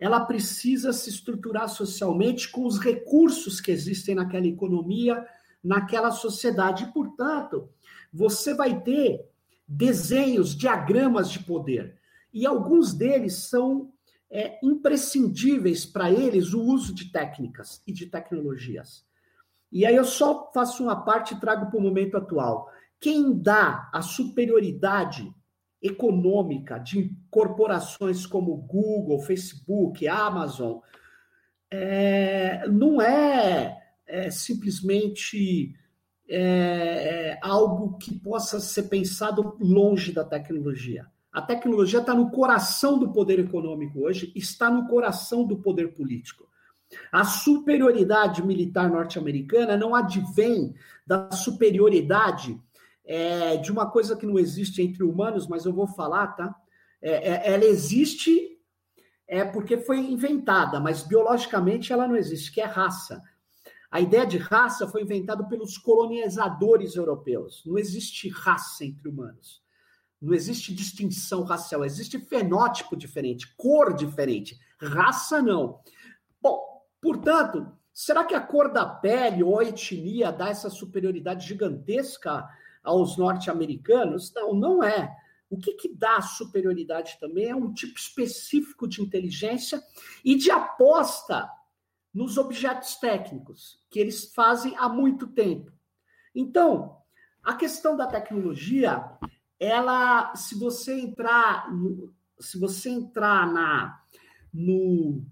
ela 0.00 0.18
precisa 0.18 0.94
se 0.94 1.10
estruturar 1.10 1.68
socialmente 1.68 2.48
com 2.48 2.64
os 2.64 2.78
recursos 2.78 3.60
que 3.60 3.70
existem 3.70 4.14
naquela 4.14 4.46
economia, 4.46 5.26
naquela 5.62 6.10
sociedade. 6.10 6.84
E, 6.84 6.92
portanto, 6.92 7.68
você 8.10 8.54
vai 8.54 8.80
ter 8.80 9.28
desenhos, 9.68 10.56
diagramas 10.56 11.30
de 11.30 11.40
poder. 11.40 11.98
E 12.32 12.46
alguns 12.46 12.94
deles 12.94 13.34
são 13.34 13.92
é, 14.30 14.58
imprescindíveis 14.62 15.84
para 15.84 16.10
eles 16.10 16.54
o 16.54 16.62
uso 16.62 16.94
de 16.94 17.10
técnicas 17.10 17.82
e 17.86 17.92
de 17.92 18.06
tecnologias. 18.06 19.04
E 19.72 19.84
aí 19.84 19.96
eu 19.96 20.04
só 20.04 20.50
faço 20.52 20.82
uma 20.82 21.04
parte 21.04 21.34
e 21.34 21.40
trago 21.40 21.70
para 21.70 21.78
o 21.78 21.82
momento 21.82 22.16
atual. 22.16 22.70
Quem 23.00 23.36
dá 23.36 23.88
a 23.92 24.02
superioridade 24.02 25.32
econômica 25.82 26.78
de 26.78 27.10
corporações 27.30 28.26
como 28.26 28.56
Google, 28.56 29.20
Facebook, 29.20 30.06
Amazon, 30.06 30.78
é, 31.70 32.68
não 32.68 33.00
é, 33.00 33.78
é 34.06 34.30
simplesmente 34.30 35.74
é, 36.28 36.38
é, 36.38 37.38
algo 37.42 37.96
que 37.96 38.18
possa 38.18 38.60
ser 38.60 38.84
pensado 38.84 39.56
longe 39.60 40.12
da 40.12 40.24
tecnologia. 40.24 41.06
A 41.32 41.40
tecnologia 41.40 42.00
está 42.00 42.14
no 42.14 42.30
coração 42.30 42.98
do 42.98 43.12
poder 43.12 43.38
econômico 43.38 44.00
hoje, 44.00 44.32
está 44.34 44.70
no 44.70 44.88
coração 44.88 45.46
do 45.46 45.58
poder 45.58 45.94
político. 45.94 46.48
A 47.12 47.24
superioridade 47.24 48.44
militar 48.44 48.90
norte-americana 48.90 49.76
não 49.76 49.94
advém 49.94 50.74
da 51.06 51.30
superioridade 51.30 52.60
é, 53.04 53.56
de 53.56 53.70
uma 53.70 53.88
coisa 53.88 54.16
que 54.16 54.26
não 54.26 54.38
existe 54.38 54.82
entre 54.82 55.04
humanos, 55.04 55.46
mas 55.46 55.64
eu 55.64 55.72
vou 55.72 55.86
falar, 55.86 56.28
tá? 56.28 56.54
É, 57.00 57.30
é, 57.30 57.54
ela 57.54 57.64
existe 57.64 58.58
é 59.30 59.44
porque 59.44 59.78
foi 59.78 59.98
inventada, 59.98 60.80
mas 60.80 61.04
biologicamente 61.04 61.92
ela 61.92 62.08
não 62.08 62.16
existe, 62.16 62.50
que 62.50 62.60
é 62.60 62.64
raça. 62.64 63.22
A 63.88 64.00
ideia 64.00 64.26
de 64.26 64.36
raça 64.36 64.88
foi 64.88 65.02
inventada 65.02 65.44
pelos 65.44 65.78
colonizadores 65.78 66.96
europeus. 66.96 67.62
Não 67.64 67.78
existe 67.78 68.28
raça 68.28 68.84
entre 68.84 69.08
humanos. 69.08 69.62
Não 70.20 70.34
existe 70.34 70.74
distinção 70.74 71.42
racial, 71.44 71.84
existe 71.84 72.18
fenótipo 72.18 72.96
diferente, 72.96 73.54
cor 73.56 73.94
diferente, 73.94 74.58
raça 74.78 75.40
não. 75.40 75.80
Bom, 76.40 76.60
portanto, 77.00 77.72
será 77.92 78.24
que 78.24 78.34
a 78.34 78.40
cor 78.40 78.70
da 78.70 78.84
pele 78.84 79.42
ou 79.42 79.58
a 79.58 79.64
etnia 79.64 80.30
dá 80.30 80.48
essa 80.50 80.68
superioridade 80.68 81.46
gigantesca 81.46 82.46
aos 82.82 83.16
norte-americanos? 83.16 84.32
Não, 84.34 84.54
não 84.54 84.84
é. 84.84 85.16
O 85.48 85.56
que, 85.56 85.72
que 85.72 85.92
dá 85.92 86.20
superioridade 86.20 87.18
também 87.18 87.46
é 87.46 87.56
um 87.56 87.72
tipo 87.72 87.98
específico 87.98 88.86
de 88.86 89.02
inteligência 89.02 89.82
e 90.24 90.36
de 90.36 90.50
aposta 90.50 91.50
nos 92.12 92.36
objetos 92.36 92.96
técnicos, 92.96 93.80
que 93.90 93.98
eles 93.98 94.32
fazem 94.32 94.76
há 94.76 94.88
muito 94.88 95.26
tempo. 95.28 95.72
Então, 96.34 96.98
a 97.42 97.54
questão 97.54 97.96
da 97.96 98.06
tecnologia, 98.06 99.04
ela, 99.60 100.34
se 100.34 100.58
você 100.58 100.98
entrar, 100.98 101.70
no, 101.70 102.10
se 102.38 102.58
você 102.58 102.88
entrar 102.88 103.52
na, 103.52 104.02
no, 104.52 105.22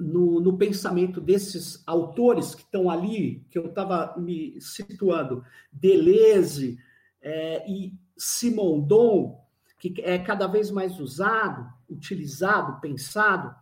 no, 0.00 0.40
no, 0.40 0.56
pensamento 0.56 1.20
desses 1.20 1.82
autores 1.86 2.54
que 2.54 2.62
estão 2.62 2.88
ali, 2.88 3.44
que 3.50 3.58
eu 3.58 3.66
estava 3.66 4.16
me 4.16 4.58
situando, 4.62 5.44
Deleuze 5.70 6.78
é, 7.20 7.70
e 7.70 7.94
Simondon, 8.16 9.38
que 9.78 10.00
é 10.00 10.18
cada 10.18 10.46
vez 10.46 10.70
mais 10.70 10.98
usado, 10.98 11.70
utilizado, 11.90 12.80
pensado, 12.80 13.54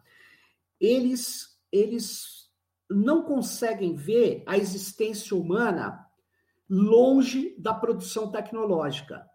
eles, 0.78 1.58
eles 1.72 2.48
não 2.88 3.24
conseguem 3.24 3.96
ver 3.96 4.44
a 4.46 4.56
existência 4.56 5.36
humana 5.36 6.06
longe 6.68 7.56
da 7.58 7.74
produção 7.74 8.30
tecnológica. 8.30 9.29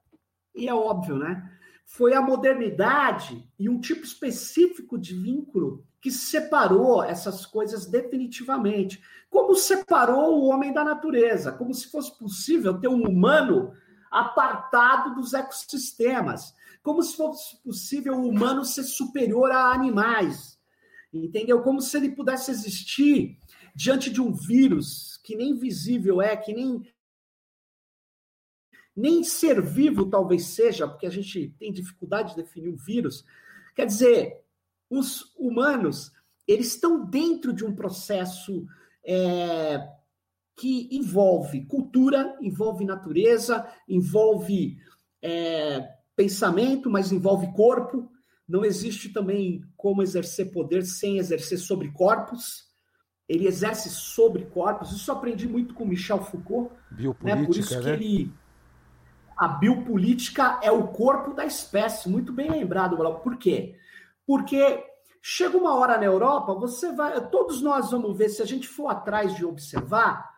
E 0.55 0.67
é 0.67 0.74
óbvio, 0.74 1.17
né? 1.17 1.51
Foi 1.85 2.13
a 2.13 2.21
modernidade 2.21 3.47
e 3.59 3.69
um 3.69 3.79
tipo 3.79 4.03
específico 4.03 4.97
de 4.97 5.13
vínculo 5.13 5.85
que 6.01 6.09
separou 6.09 7.03
essas 7.03 7.45
coisas 7.45 7.85
definitivamente. 7.85 9.01
Como 9.29 9.55
separou 9.55 10.39
o 10.39 10.45
homem 10.45 10.74
da 10.74 10.83
natureza, 10.83 11.51
como 11.51 11.74
se 11.74 11.89
fosse 11.89 12.17
possível 12.17 12.79
ter 12.79 12.88
um 12.88 13.03
humano 13.03 13.74
apartado 14.09 15.15
dos 15.15 15.33
ecossistemas, 15.33 16.53
como 16.81 17.01
se 17.01 17.17
fosse 17.17 17.62
possível 17.63 18.15
o 18.15 18.29
humano 18.29 18.63
ser 18.63 18.83
superior 18.83 19.51
a 19.51 19.74
animais, 19.74 20.59
entendeu? 21.12 21.62
Como 21.62 21.81
se 21.81 21.97
ele 21.97 22.12
pudesse 22.12 22.51
existir 22.51 23.38
diante 23.75 24.09
de 24.09 24.21
um 24.21 24.31
vírus 24.31 25.19
que 25.24 25.35
nem 25.35 25.55
visível 25.55 26.21
é, 26.21 26.38
que 26.38 26.53
nem 26.53 26.83
nem 28.96 29.24
ser 29.24 29.62
vivo 29.62 30.06
talvez 30.10 30.48
seja, 30.48 30.88
porque 30.88 31.06
a 31.06 31.10
gente 31.12 31.54
tem 31.60 31.74
dificuldade 31.74 32.30
de 32.30 32.42
definir 32.44 32.70
um 32.70 32.75
vírus. 32.75 33.25
Quer 33.75 33.86
dizer, 33.86 34.42
os 34.90 35.34
humanos 35.38 36.14
eles 36.48 36.68
estão 36.68 37.04
dentro 37.04 37.52
de 37.52 37.66
um 37.66 37.75
processo 37.75 38.66
é, 39.03 39.88
que 40.55 40.88
envolve 40.92 41.66
cultura, 41.66 42.38
envolve 42.42 42.86
natureza, 42.86 43.68
envolve 43.88 44.77
é, 45.22 45.96
pensamento, 46.16 46.90
mas 46.90 47.12
envolve 47.12 47.51
corpo. 47.53 48.10
Não 48.48 48.64
existe 48.64 49.10
também 49.10 49.64
como 49.75 50.03
exercer 50.03 50.51
poder 50.51 50.86
sem 50.86 51.18
exercer 51.18 51.58
sobre 51.58 51.92
corpos. 51.92 52.66
Ele 53.27 53.48
exerce 53.48 53.90
sobre 53.90 54.46
corpos. 54.46 54.92
Isso 54.92 55.10
eu 55.10 55.16
aprendi 55.16 55.48
muito 55.48 55.74
com 55.74 55.84
Michel 55.84 56.24
Foucault. 56.24 56.72
Biopolítica, 56.92 57.36
né? 57.36 57.46
Por 57.46 57.58
isso 57.58 57.79
que 57.79 57.86
né? 57.86 57.94
ele 57.94 58.31
a 59.37 59.48
biopolítica 59.48 60.59
é 60.61 60.71
o 60.71 60.87
corpo 60.87 61.33
da 61.33 61.45
espécie. 61.45 62.09
Muito 62.09 62.31
bem 62.31 62.50
lembrado, 62.50 62.98
Por 63.19 63.37
quê? 63.37 63.75
Porque 64.25 64.83
chega 65.21 65.57
uma 65.57 65.75
hora 65.75 65.98
na 65.98 66.05
Europa, 66.05 66.53
você 66.53 66.91
vai, 66.91 67.29
todos 67.29 67.61
nós 67.61 67.91
vamos 67.91 68.17
ver 68.17 68.29
se 68.29 68.41
a 68.41 68.45
gente 68.45 68.67
for 68.67 68.87
atrás 68.87 69.35
de 69.35 69.45
observar, 69.45 70.35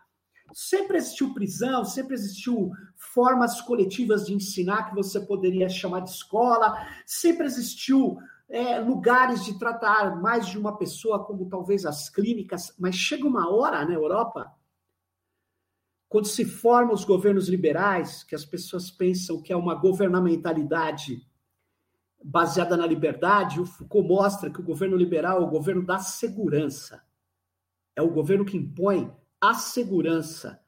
Sempre 0.53 0.97
existiu 0.97 1.33
prisão, 1.33 1.83
sempre 1.83 2.13
existiu 2.13 2.71
formas 2.95 3.61
coletivas 3.61 4.25
de 4.25 4.33
ensinar 4.33 4.89
que 4.89 4.95
você 4.95 5.19
poderia 5.19 5.67
chamar 5.69 6.01
de 6.01 6.09
escola, 6.09 6.77
sempre 7.05 7.45
existiu 7.45 8.17
é, 8.49 8.79
lugares 8.79 9.43
de 9.43 9.59
tratar 9.59 10.21
mais 10.21 10.47
de 10.47 10.57
uma 10.57 10.77
pessoa, 10.77 11.23
como 11.25 11.49
talvez 11.49 11.85
as 11.85 12.09
clínicas, 12.09 12.73
mas 12.79 12.95
chega 12.95 13.27
uma 13.27 13.49
hora 13.53 13.83
na 13.85 13.93
Europa, 13.93 14.51
quando 16.09 16.27
se 16.27 16.45
formam 16.45 16.93
os 16.93 17.03
governos 17.03 17.49
liberais, 17.49 18.23
que 18.23 18.35
as 18.35 18.45
pessoas 18.45 18.89
pensam 18.89 19.41
que 19.41 19.51
é 19.51 19.55
uma 19.55 19.75
governamentalidade 19.75 21.21
baseada 22.23 22.75
na 22.77 22.85
liberdade, 22.85 23.59
o 23.59 23.65
Foucault 23.65 24.07
mostra 24.07 24.49
que 24.49 24.59
o 24.59 24.63
governo 24.63 24.95
liberal 24.95 25.41
é 25.41 25.45
o 25.45 25.49
governo 25.49 25.85
da 25.85 25.99
segurança. 25.99 27.03
É 27.95 28.01
o 28.01 28.09
governo 28.09 28.45
que 28.45 28.57
impõe 28.57 29.11
a 29.39 29.53
segurança, 29.53 30.59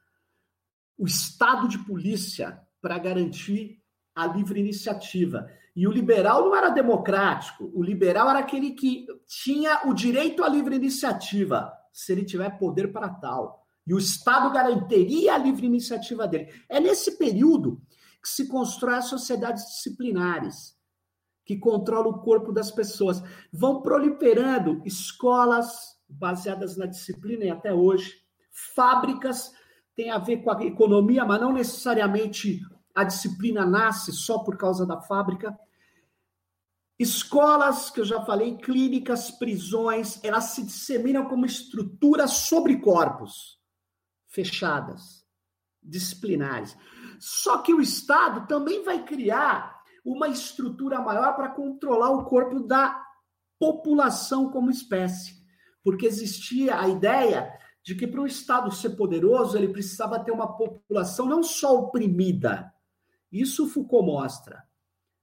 o 0.96 1.06
estado 1.06 1.68
de 1.68 1.78
polícia 1.78 2.60
para 2.80 2.98
garantir 2.98 3.82
a 4.14 4.26
livre 4.26 4.60
iniciativa. 4.60 5.50
E 5.74 5.86
o 5.86 5.90
liberal 5.90 6.44
não 6.44 6.54
era 6.54 6.68
democrático, 6.68 7.70
o 7.74 7.82
liberal 7.82 8.28
era 8.28 8.40
aquele 8.40 8.72
que 8.72 9.06
tinha 9.26 9.82
o 9.86 9.94
direito 9.94 10.42
à 10.42 10.48
livre 10.48 10.76
iniciativa, 10.76 11.72
se 11.92 12.12
ele 12.12 12.24
tiver 12.24 12.58
poder 12.58 12.92
para 12.92 13.08
tal. 13.08 13.59
E 13.90 13.92
o 13.92 13.98
Estado 13.98 14.52
garantiria 14.52 15.34
a 15.34 15.38
livre 15.38 15.66
iniciativa 15.66 16.28
dele. 16.28 16.48
É 16.68 16.78
nesse 16.78 17.18
período 17.18 17.82
que 18.22 18.28
se 18.28 18.46
constrói 18.46 18.94
as 18.94 19.06
sociedades 19.06 19.64
disciplinares, 19.66 20.78
que 21.44 21.58
controlam 21.58 22.12
o 22.12 22.20
corpo 22.20 22.52
das 22.52 22.70
pessoas. 22.70 23.20
Vão 23.52 23.82
proliferando 23.82 24.80
escolas 24.84 25.98
baseadas 26.08 26.76
na 26.76 26.86
disciplina 26.86 27.44
e 27.44 27.50
até 27.50 27.74
hoje 27.74 28.14
Fábricas 28.76 29.52
tem 29.96 30.10
a 30.10 30.18
ver 30.18 30.36
com 30.44 30.52
a 30.52 30.64
economia, 30.64 31.24
mas 31.24 31.40
não 31.40 31.52
necessariamente 31.52 32.60
a 32.94 33.02
disciplina 33.02 33.66
nasce 33.66 34.12
só 34.12 34.38
por 34.38 34.56
causa 34.56 34.86
da 34.86 35.00
fábrica. 35.00 35.58
Escolas, 36.96 37.90
que 37.90 37.98
eu 37.98 38.04
já 38.04 38.24
falei, 38.24 38.56
clínicas, 38.56 39.32
prisões, 39.32 40.22
elas 40.22 40.44
se 40.44 40.62
disseminam 40.64 41.24
como 41.24 41.44
estruturas 41.44 42.30
sobre 42.30 42.78
corpos 42.78 43.58
fechadas, 44.30 45.24
disciplinares. 45.82 46.76
Só 47.18 47.58
que 47.58 47.74
o 47.74 47.80
Estado 47.80 48.46
também 48.46 48.82
vai 48.82 49.04
criar 49.04 49.78
uma 50.04 50.28
estrutura 50.28 51.00
maior 51.00 51.36
para 51.36 51.50
controlar 51.50 52.10
o 52.10 52.24
corpo 52.24 52.60
da 52.60 53.04
população 53.58 54.50
como 54.50 54.70
espécie. 54.70 55.34
Porque 55.82 56.06
existia 56.06 56.80
a 56.80 56.88
ideia 56.88 57.52
de 57.82 57.94
que 57.94 58.06
para 58.06 58.22
o 58.22 58.26
Estado 58.26 58.70
ser 58.72 58.90
poderoso, 58.90 59.56
ele 59.56 59.68
precisava 59.68 60.22
ter 60.22 60.30
uma 60.30 60.56
população 60.56 61.26
não 61.26 61.42
só 61.42 61.78
oprimida, 61.78 62.72
isso 63.32 63.68
Foucault 63.68 64.06
mostra, 64.06 64.64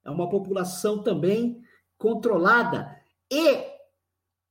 é 0.03 0.09
uma 0.09 0.29
população 0.29 1.03
também 1.03 1.61
controlada 1.97 2.95
e 3.29 3.65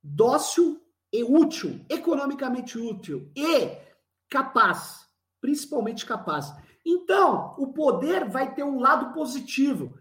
dócil 0.02 0.80
e 1.12 1.24
útil, 1.24 1.84
economicamente 1.88 2.78
útil 2.78 3.30
e 3.34 3.86
capaz, 4.28 5.06
principalmente 5.40 6.04
capaz. 6.04 6.52
Então, 6.84 7.54
o 7.58 7.72
poder 7.72 8.28
vai 8.28 8.54
ter 8.54 8.62
um 8.62 8.78
lado 8.78 9.12
positivo 9.12 9.98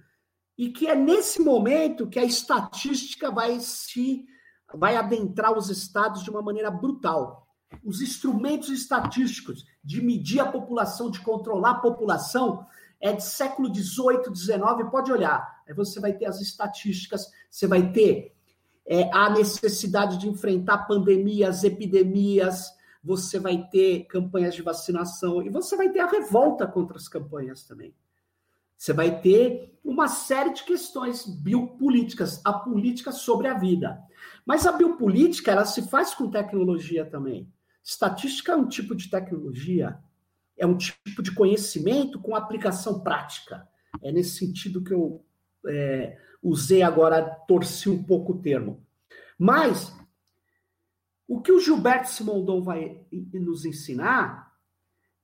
e 0.57 0.71
que 0.71 0.87
é 0.87 0.95
nesse 0.95 1.41
momento 1.41 2.07
que 2.07 2.19
a 2.19 2.23
estatística 2.23 3.31
vai 3.31 3.59
se 3.59 4.25
vai 4.73 4.97
adentrar 4.97 5.57
os 5.57 5.69
estados 5.69 6.23
de 6.23 6.29
uma 6.29 6.41
maneira 6.41 6.71
brutal 6.71 7.45
os 7.83 8.01
instrumentos 8.01 8.69
estatísticos 8.69 9.65
de 9.83 10.01
medir 10.01 10.39
a 10.39 10.51
população, 10.51 11.09
de 11.09 11.19
controlar 11.19 11.71
a 11.71 11.79
população, 11.79 12.65
é 12.99 13.11
de 13.13 13.23
século 13.23 13.73
XVIII, 13.73 14.33
XIX, 14.33 14.89
pode 14.89 15.11
olhar. 15.11 15.61
Aí 15.67 15.73
você 15.73 15.99
vai 15.99 16.13
ter 16.13 16.25
as 16.25 16.39
estatísticas, 16.41 17.29
você 17.49 17.67
vai 17.67 17.91
ter 17.91 18.33
é, 18.87 19.09
a 19.11 19.29
necessidade 19.29 20.17
de 20.17 20.27
enfrentar 20.27 20.87
pandemias, 20.87 21.63
epidemias, 21.63 22.71
você 23.05 23.37
vai 23.37 23.69
ter 23.69 24.05
campanhas 24.05 24.55
de 24.55 24.63
vacinação 24.63 25.43
e 25.43 25.49
você 25.49 25.77
vai 25.77 25.89
ter 25.89 25.99
a 25.99 26.09
revolta 26.09 26.65
contra 26.65 26.97
as 26.97 27.07
campanhas 27.07 27.63
também. 27.63 27.93
Você 28.75 28.93
vai 28.93 29.21
ter 29.21 29.77
uma 29.83 30.07
série 30.07 30.51
de 30.53 30.63
questões 30.63 31.23
biopolíticas, 31.27 32.41
a 32.43 32.51
política 32.51 33.11
sobre 33.11 33.47
a 33.47 33.53
vida. 33.53 34.01
Mas 34.43 34.65
a 34.65 34.71
biopolítica, 34.71 35.51
ela 35.51 35.65
se 35.65 35.87
faz 35.87 36.15
com 36.15 36.31
tecnologia 36.31 37.05
também. 37.05 37.47
Estatística 37.83 38.53
é 38.53 38.55
um 38.55 38.67
tipo 38.67 38.95
de 38.95 39.07
tecnologia, 39.07 39.99
é 40.57 40.65
um 40.65 40.75
tipo 40.75 41.21
de 41.21 41.31
conhecimento 41.31 42.19
com 42.19 42.35
aplicação 42.35 43.01
prática. 43.01 43.67
É 44.01 44.11
nesse 44.11 44.39
sentido 44.39 44.83
que 44.83 44.93
eu 44.93 45.23
é, 45.67 46.17
usei 46.41 46.81
agora, 46.81 47.23
torci 47.47 47.87
um 47.87 48.03
pouco 48.03 48.33
o 48.33 48.41
termo. 48.41 48.83
Mas 49.37 49.95
o 51.27 51.41
que 51.41 51.51
o 51.51 51.59
Gilberto 51.59 52.09
Simondon 52.09 52.61
vai 52.61 53.05
nos 53.33 53.65
ensinar 53.65 54.53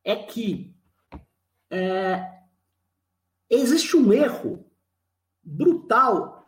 é 0.04 0.16
que 0.16 0.76
é, 1.70 2.42
existe 3.50 3.96
um 3.96 4.12
erro 4.12 4.66
brutal 5.44 6.46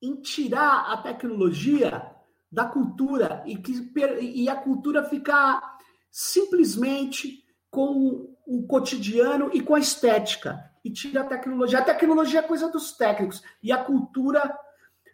em 0.00 0.20
tirar 0.20 0.92
a 0.92 0.96
tecnologia 0.98 2.14
da 2.50 2.64
cultura 2.64 3.42
e, 3.46 3.56
que, 3.56 3.72
e 4.20 4.48
a 4.48 4.56
cultura 4.56 5.04
ficar 5.04 5.78
simplesmente 6.10 7.44
com 7.70 8.34
o 8.46 8.66
cotidiano 8.66 9.50
e 9.52 9.60
com 9.60 9.74
a 9.74 9.80
estética. 9.80 10.64
E 10.84 10.90
tira 10.90 11.22
a 11.22 11.26
tecnologia. 11.26 11.80
A 11.80 11.84
tecnologia 11.84 12.38
é 12.38 12.42
coisa 12.42 12.70
dos 12.70 12.92
técnicos. 12.92 13.42
E 13.62 13.70
a 13.72 13.84
cultura. 13.84 14.56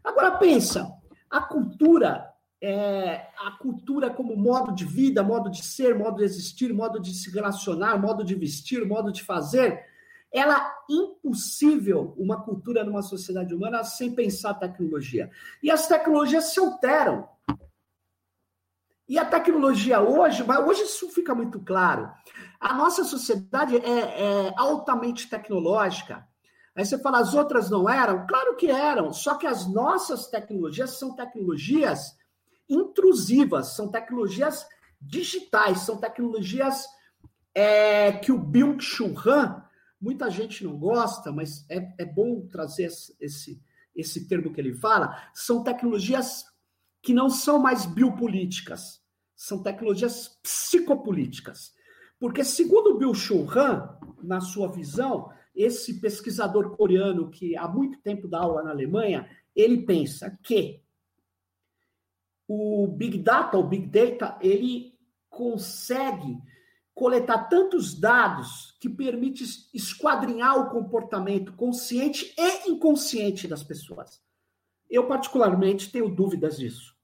Agora 0.05 0.33
pensa, 0.33 0.87
a 1.29 1.41
cultura 1.41 2.34
é, 2.65 3.29
a 3.39 3.51
cultura 3.51 4.09
como 4.09 4.35
modo 4.35 4.73
de 4.73 4.87
vida, 4.87 5.23
modo 5.23 5.51
de 5.51 5.63
ser, 5.63 5.95
modo 5.95 6.17
de 6.17 6.25
existir, 6.25 6.73
modo 6.73 6.99
de 6.99 7.13
se 7.13 7.31
relacionar, 7.31 7.99
modo 7.99 8.25
de 8.25 8.35
vestir, 8.35 8.87
modo 8.87 9.13
de 9.13 9.23
fazer, 9.23 9.85
ela 10.33 10.57
é 10.57 10.93
impossível 10.93 12.15
uma 12.17 12.41
cultura 12.43 12.83
numa 12.83 13.03
sociedade 13.03 13.55
humana 13.55 13.85
sem 13.85 14.15
pensar 14.15 14.55
tecnologia. 14.55 15.31
E 15.63 15.71
as 15.71 15.87
tecnologias 15.87 16.55
se 16.55 16.59
alteram. 16.59 17.29
E 19.07 19.19
a 19.19 19.27
tecnologia 19.27 20.01
hoje, 20.01 20.43
hoje 20.43 20.85
isso 20.85 21.11
fica 21.11 21.35
muito 21.35 21.61
claro. 21.61 22.11
A 22.59 22.73
nossa 22.73 23.05
sociedade 23.05 23.77
é, 23.77 24.49
é 24.49 24.55
altamente 24.57 25.29
tecnológica. 25.29 26.27
Aí 26.75 26.87
você 26.87 26.99
fala, 26.99 27.19
as 27.19 27.35
outras 27.35 27.69
não 27.69 27.89
eram? 27.89 28.27
Claro 28.27 28.57
que 28.57 28.71
eram, 28.71 29.13
só 29.13 29.35
que 29.35 29.47
as 29.47 29.67
nossas 29.67 30.29
tecnologias 30.29 30.99
são 30.99 31.15
tecnologias 31.15 32.17
intrusivas, 32.69 33.75
são 33.75 33.91
tecnologias 33.91 34.67
digitais, 35.01 35.81
são 35.81 35.99
tecnologias 35.99 36.87
é, 37.55 38.13
que 38.13 38.33
o 38.33 38.39
Byung-Chul 38.39 39.15
Han, 39.27 39.63
muita 40.01 40.31
gente 40.31 40.65
não 40.65 40.77
gosta, 40.79 41.31
mas 41.31 41.65
é, 41.71 41.95
é 41.99 42.05
bom 42.05 42.47
trazer 42.49 42.91
esse, 43.21 43.63
esse 43.95 44.29
termo 44.29 44.53
que 44.53 44.61
ele 44.61 44.75
fala, 44.75 45.31
são 45.33 45.63
tecnologias 45.63 46.45
que 47.03 47.13
não 47.13 47.29
são 47.29 47.59
mais 47.59 47.87
biopolíticas, 47.87 49.03
são 49.37 49.63
tecnologias 49.63 50.39
psicopolíticas. 50.43 51.73
Porque, 52.19 52.45
segundo 52.45 52.97
Bill 52.97 53.15
Chul 53.15 53.47
Han, 53.51 53.99
na 54.23 54.41
sua 54.41 54.69
visão, 54.69 55.31
esse 55.55 56.01
pesquisador 56.01 56.77
coreano 56.77 57.31
que 57.31 57.57
há 57.57 57.69
muito 57.69 58.01
tempo 58.01 58.27
dá 58.27 58.41
aula 58.41 58.63
na 58.63 58.71
Alemanha, 58.71 59.29
ele 59.55 59.85
pensa 59.85 60.37
que 60.43 60.84
o 62.47 62.87
Big 62.87 63.19
Data, 63.19 63.59
o 63.59 63.63
Big 63.63 63.87
Data, 63.87 64.39
ele 64.41 64.95
consegue 65.29 66.39
coletar 66.95 67.49
tantos 67.49 67.99
dados 67.99 68.77
que 68.81 68.89
permite 68.89 69.45
esquadrinhar 69.75 70.59
o 70.59 70.71
comportamento 70.71 71.53
consciente 71.55 72.33
e 72.39 72.71
inconsciente 72.71 73.49
das 73.49 73.65
pessoas. 73.65 74.23
Eu, 74.89 75.09
particularmente, 75.09 75.91
tenho 75.91 76.09
dúvidas 76.09 76.57
disso. 76.59 76.95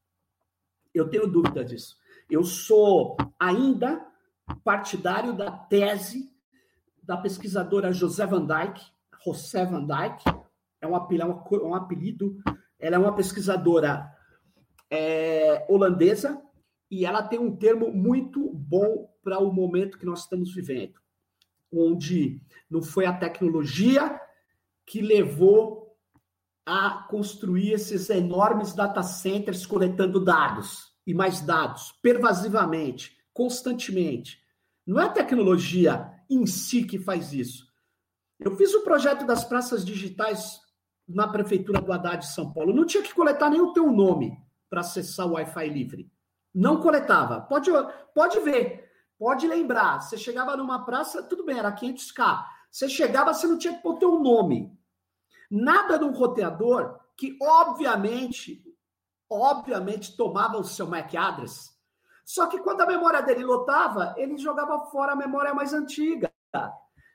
Eu 0.94 1.08
tenho 1.08 1.26
dúvidas 1.26 1.68
disso. 1.68 1.96
Eu 2.30 2.44
sou 2.44 3.16
ainda 3.38 4.06
partidário 4.62 5.32
da 5.32 5.50
tese 5.50 6.30
da 7.02 7.16
pesquisadora 7.16 7.92
José 7.92 8.24
Van 8.26 8.46
Dyke, 8.46 8.84
José 9.24 9.64
Van 9.64 9.84
Dyke, 9.84 10.24
é 10.80 10.86
um 10.86 10.94
apelido, 10.94 11.24
é 11.52 11.64
um 11.64 11.74
apelido 11.74 12.40
ela 12.78 12.96
é 12.96 12.98
uma 12.98 13.14
pesquisadora 13.14 14.10
é, 14.90 15.64
holandesa 15.68 16.42
e 16.90 17.06
ela 17.06 17.22
tem 17.22 17.38
um 17.38 17.54
termo 17.54 17.92
muito 17.92 18.50
bom 18.52 19.08
para 19.22 19.38
o 19.38 19.52
momento 19.52 19.98
que 19.98 20.06
nós 20.06 20.20
estamos 20.20 20.52
vivendo, 20.52 20.98
onde 21.72 22.42
não 22.68 22.82
foi 22.82 23.06
a 23.06 23.16
tecnologia 23.16 24.20
que 24.84 25.00
levou 25.00 25.96
a 26.66 27.06
construir 27.08 27.72
esses 27.72 28.10
enormes 28.10 28.74
data 28.74 29.02
centers 29.02 29.64
coletando 29.64 30.24
dados 30.24 30.92
e 31.06 31.14
mais 31.14 31.40
dados 31.40 31.92
pervasivamente, 32.02 33.16
constantemente. 33.32 34.42
Não 34.84 34.98
é 35.00 35.04
a 35.04 35.10
tecnologia 35.10 36.12
em 36.28 36.46
si 36.46 36.84
que 36.84 36.98
faz 36.98 37.32
isso. 37.32 37.68
Eu 38.38 38.56
fiz 38.56 38.74
o 38.74 38.82
projeto 38.82 39.24
das 39.26 39.44
praças 39.44 39.84
digitais 39.84 40.60
na 41.06 41.28
prefeitura 41.28 41.80
do 41.80 41.92
Haddad 41.92 42.24
de 42.24 42.32
São 42.32 42.52
Paulo. 42.52 42.72
Não 42.72 42.86
tinha 42.86 43.02
que 43.02 43.14
coletar 43.14 43.50
nem 43.50 43.60
o 43.60 43.72
teu 43.72 43.90
nome 43.92 44.38
para 44.70 44.80
acessar 44.80 45.26
o 45.26 45.32
Wi-Fi 45.32 45.68
livre. 45.68 46.10
Não 46.54 46.80
coletava. 46.80 47.40
Pode, 47.40 47.70
pode 48.14 48.40
ver, 48.40 48.90
pode 49.18 49.46
lembrar. 49.46 50.00
Você 50.00 50.16
chegava 50.16 50.56
numa 50.56 50.84
praça, 50.84 51.22
tudo 51.24 51.44
bem, 51.44 51.58
era 51.58 51.74
500k. 51.74 52.44
Você 52.70 52.88
chegava, 52.88 53.34
você 53.34 53.46
não 53.48 53.58
tinha 53.58 53.74
que 53.74 53.82
pôr 53.82 53.98
teu 53.98 54.18
nome. 54.20 54.72
Nada 55.50 55.98
no 55.98 56.12
roteador 56.12 56.98
que, 57.16 57.36
obviamente, 57.42 58.64
obviamente 59.28 60.16
tomava 60.16 60.56
o 60.56 60.64
seu 60.64 60.86
MAC 60.86 61.16
address. 61.16 61.76
Só 62.24 62.46
que 62.46 62.60
quando 62.60 62.80
a 62.82 62.86
memória 62.86 63.20
dele 63.20 63.44
lotava, 63.44 64.14
ele 64.16 64.38
jogava 64.38 64.86
fora 64.86 65.12
a 65.12 65.16
memória 65.16 65.52
mais 65.52 65.74
antiga. 65.74 66.32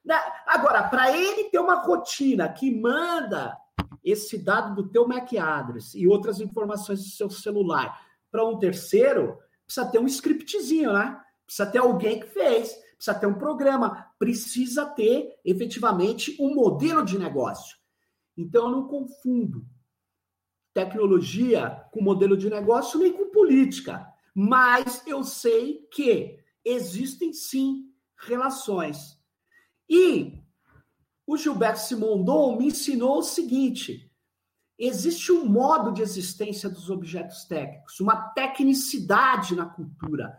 Né? 0.04 0.20
Agora, 0.46 0.84
para 0.84 1.16
ele 1.16 1.46
ter 1.46 1.60
uma 1.60 1.76
rotina 1.76 2.50
que 2.50 2.70
manda 2.80 3.58
esse 4.06 4.38
dado 4.38 4.76
do 4.76 4.88
teu 4.88 5.08
MAC 5.08 5.38
address 5.38 5.96
e 5.96 6.08
outras 6.08 6.40
informações 6.40 7.00
do 7.00 7.10
seu 7.10 7.30
celular 7.30 8.00
para 8.32 8.46
um 8.46 8.60
terceiro, 8.60 9.40
precisa 9.66 9.88
ter 9.88 10.00
um 10.00 10.06
scriptzinho, 10.06 10.94
né? 10.94 11.20
Precisa 11.46 11.70
ter 11.70 11.80
alguém 11.80 12.20
que 12.20 12.28
fez, 12.28 12.74
precisa 12.96 13.18
ter 13.18 13.26
um 13.26 13.34
programa, 13.34 14.12
precisa 14.20 14.86
ter 14.86 15.36
efetivamente 15.44 16.38
um 16.40 16.54
modelo 16.54 17.04
de 17.04 17.18
negócio. 17.18 17.76
Então 18.38 18.66
eu 18.66 18.72
não 18.72 18.88
confundo 18.88 19.66
tecnologia 20.74 21.86
com 21.92 22.02
modelo 22.02 22.38
de 22.38 22.50
negócio 22.50 23.00
nem 23.00 23.12
com 23.12 23.32
política, 23.32 24.06
mas 24.34 25.02
eu 25.08 25.24
sei 25.24 25.88
que 25.92 26.38
existem 26.64 27.32
sim 27.32 27.90
relações. 28.18 29.18
E 29.90 30.45
o 31.28 31.38
Gilberto 31.38 31.80
Simondon 31.80 32.58
me 32.58 32.68
ensinou 32.68 33.20
o 33.20 33.24
seguinte: 33.24 34.12
existe 34.78 35.32
um 35.32 35.46
modo 35.46 35.92
de 35.92 36.02
existência 36.02 36.70
dos 36.70 36.90
objetos 36.90 37.46
técnicos, 37.46 38.00
uma 38.00 38.30
tecnicidade 38.30 39.56
na 39.56 39.66
cultura. 39.66 40.38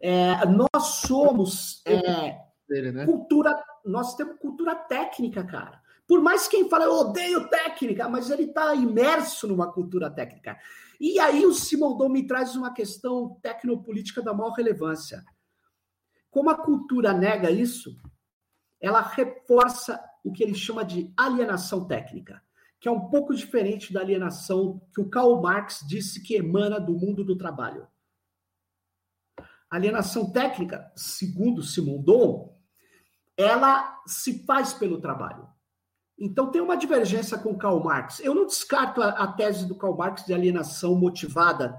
É, 0.00 0.44
nós 0.46 0.84
somos 1.06 1.82
é, 1.84 2.36
né? 2.68 3.04
cultura, 3.04 3.62
nós 3.84 4.16
temos 4.16 4.38
cultura 4.38 4.74
técnica, 4.74 5.44
cara. 5.44 5.80
Por 6.06 6.20
mais 6.20 6.48
quem 6.48 6.68
fala, 6.68 6.84
eu 6.84 6.94
odeio 6.94 7.48
técnica, 7.48 8.08
mas 8.08 8.28
ele 8.28 8.44
está 8.44 8.74
imerso 8.74 9.46
numa 9.46 9.72
cultura 9.72 10.10
técnica. 10.10 10.58
E 11.00 11.18
aí 11.18 11.46
o 11.46 11.54
Simondon 11.54 12.08
me 12.08 12.26
traz 12.26 12.56
uma 12.56 12.72
questão 12.72 13.38
tecnopolítica 13.40 14.20
da 14.20 14.34
maior 14.34 14.52
relevância. 14.52 15.24
Como 16.30 16.50
a 16.50 16.56
cultura 16.56 17.12
nega 17.12 17.50
isso, 17.50 17.96
ela 18.80 19.00
reforça 19.00 20.02
o 20.22 20.32
que 20.32 20.42
ele 20.42 20.54
chama 20.54 20.84
de 20.84 21.12
alienação 21.16 21.86
técnica, 21.86 22.42
que 22.80 22.88
é 22.88 22.90
um 22.90 23.08
pouco 23.08 23.34
diferente 23.34 23.92
da 23.92 24.00
alienação 24.00 24.80
que 24.94 25.00
o 25.00 25.08
Karl 25.08 25.40
Marx 25.40 25.84
disse 25.86 26.22
que 26.22 26.34
emana 26.34 26.80
do 26.80 26.92
mundo 26.92 27.24
do 27.24 27.36
trabalho. 27.36 27.86
Alienação 29.70 30.30
técnica, 30.30 30.92
segundo 30.94 31.62
Simondon, 31.62 32.56
ela 33.36 34.02
se 34.06 34.44
faz 34.44 34.72
pelo 34.74 35.00
trabalho. 35.00 35.48
Então 36.18 36.50
tem 36.50 36.60
uma 36.60 36.76
divergência 36.76 37.38
com 37.38 37.56
Karl 37.56 37.82
Marx. 37.82 38.20
Eu 38.20 38.34
não 38.34 38.46
descarto 38.46 39.02
a, 39.02 39.08
a 39.10 39.32
tese 39.32 39.66
do 39.66 39.74
Karl 39.74 39.96
Marx 39.96 40.24
de 40.24 40.34
alienação 40.34 40.94
motivada 40.94 41.78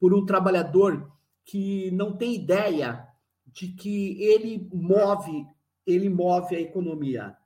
por 0.00 0.14
um 0.14 0.24
trabalhador 0.24 1.12
que 1.44 1.90
não 1.92 2.16
tem 2.16 2.34
ideia 2.34 3.06
de 3.46 3.68
que 3.68 4.20
ele 4.22 4.68
move, 4.72 5.46
ele 5.86 6.08
move 6.08 6.56
a 6.56 6.60
economia 6.60 7.36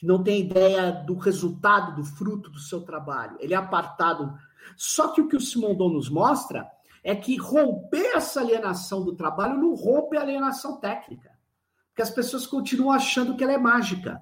que 0.00 0.06
não 0.06 0.22
tem 0.22 0.40
ideia 0.40 0.90
do 0.90 1.14
resultado, 1.14 1.94
do 1.94 2.02
fruto 2.02 2.48
do 2.48 2.58
seu 2.58 2.80
trabalho. 2.80 3.36
Ele 3.38 3.52
é 3.52 3.56
apartado. 3.58 4.34
Só 4.74 5.08
que 5.08 5.20
o 5.20 5.28
que 5.28 5.36
o 5.36 5.40
Simondon 5.40 5.90
nos 5.90 6.08
mostra 6.08 6.66
é 7.04 7.14
que 7.14 7.36
romper 7.36 8.16
essa 8.16 8.40
alienação 8.40 9.04
do 9.04 9.14
trabalho 9.14 9.58
não 9.58 9.74
rompe 9.74 10.16
a 10.16 10.22
alienação 10.22 10.80
técnica. 10.80 11.30
Porque 11.88 12.00
as 12.00 12.08
pessoas 12.08 12.46
continuam 12.46 12.92
achando 12.92 13.36
que 13.36 13.44
ela 13.44 13.52
é 13.52 13.58
mágica. 13.58 14.18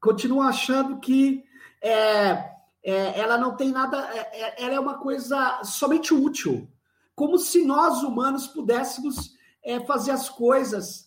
continuam 0.00 0.42
achando 0.42 0.98
que 0.98 1.44
é, 1.80 2.50
é, 2.82 3.20
ela 3.20 3.38
não 3.38 3.56
tem 3.56 3.70
nada, 3.70 3.96
é, 4.12 4.40
é, 4.42 4.64
ela 4.64 4.74
é 4.74 4.80
uma 4.80 4.98
coisa 4.98 5.62
somente 5.62 6.12
útil, 6.12 6.68
como 7.14 7.38
se 7.38 7.64
nós 7.64 8.02
humanos 8.02 8.48
pudéssemos 8.48 9.34
é, 9.62 9.78
fazer 9.86 10.10
as 10.10 10.28
coisas, 10.28 11.03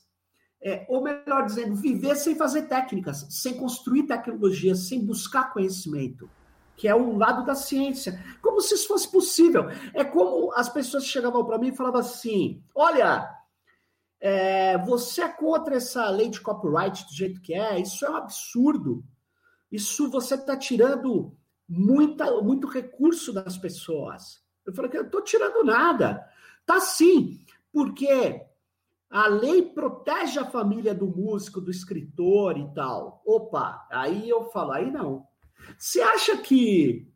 é, 0.61 0.85
ou 0.89 1.03
melhor 1.03 1.45
dizendo, 1.45 1.75
viver 1.75 2.15
sem 2.15 2.35
fazer 2.35 2.63
técnicas, 2.63 3.25
sem 3.29 3.55
construir 3.55 4.03
tecnologia, 4.03 4.75
sem 4.75 5.05
buscar 5.05 5.53
conhecimento 5.53 6.29
que 6.77 6.87
é 6.87 6.95
o 6.95 7.17
lado 7.17 7.43
da 7.43 7.55
ciência, 7.55 8.23
como 8.39 8.61
se 8.61 8.75
isso 8.75 8.87
fosse 8.87 9.11
possível. 9.11 9.65
É 9.95 10.05
como 10.05 10.53
as 10.53 10.69
pessoas 10.69 11.05
chegavam 11.05 11.43
para 11.43 11.57
mim 11.57 11.69
e 11.69 11.75
falavam 11.75 11.99
assim: 11.99 12.63
olha, 12.73 13.27
é, 14.21 14.77
você 14.77 15.23
é 15.23 15.27
contra 15.27 15.75
essa 15.75 16.07
lei 16.11 16.29
de 16.29 16.39
copyright 16.39 17.03
do 17.05 17.13
jeito 17.13 17.41
que 17.41 17.53
é? 17.53 17.79
Isso 17.79 18.05
é 18.05 18.09
um 18.11 18.15
absurdo. 18.15 19.03
Isso 19.71 20.09
você 20.09 20.35
está 20.35 20.55
tirando 20.55 21.35
muita, 21.67 22.41
muito 22.41 22.67
recurso 22.67 23.33
das 23.33 23.57
pessoas. 23.57 24.41
Eu 24.63 24.73
falei 24.73 24.91
que 24.91 24.97
eu 24.97 25.03
estou 25.03 25.21
tirando 25.21 25.63
nada. 25.63 26.23
Tá 26.65 26.79
sim, 26.79 27.39
porque 27.73 28.41
a 29.09 29.27
lei 29.27 29.61
protege 29.61 30.39
a 30.39 30.45
família 30.45 30.93
do 30.93 31.07
músico, 31.07 31.61
do 31.61 31.71
escritor 31.71 32.57
e 32.57 32.73
tal. 32.73 33.21
Opa, 33.25 33.87
aí 33.91 34.29
eu 34.29 34.45
falo, 34.45 34.71
aí 34.73 34.91
não. 34.91 35.25
Você 35.77 36.01
acha 36.01 36.37
que 36.37 37.11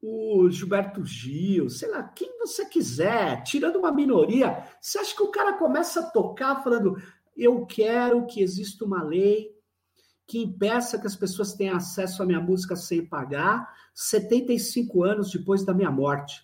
o 0.00 0.50
Gilberto 0.50 1.04
Gil, 1.04 1.70
sei 1.70 1.90
lá, 1.90 2.02
quem 2.02 2.38
você 2.38 2.66
quiser, 2.66 3.42
tirando 3.42 3.76
uma 3.76 3.90
minoria, 3.90 4.62
você 4.80 4.98
acha 4.98 5.16
que 5.16 5.22
o 5.22 5.30
cara 5.30 5.54
começa 5.54 6.00
a 6.00 6.10
tocar 6.10 6.62
falando: 6.62 6.96
eu 7.34 7.64
quero 7.64 8.26
que 8.26 8.42
exista 8.42 8.84
uma 8.84 9.02
lei 9.02 9.54
que 10.26 10.38
impeça 10.38 10.98
que 10.98 11.06
as 11.06 11.16
pessoas 11.16 11.54
tenham 11.54 11.76
acesso 11.76 12.22
à 12.22 12.26
minha 12.26 12.40
música 12.40 12.76
sem 12.76 13.04
pagar 13.04 13.70
75 13.94 15.02
anos 15.02 15.30
depois 15.30 15.64
da 15.64 15.72
minha 15.72 15.90
morte? 15.90 16.42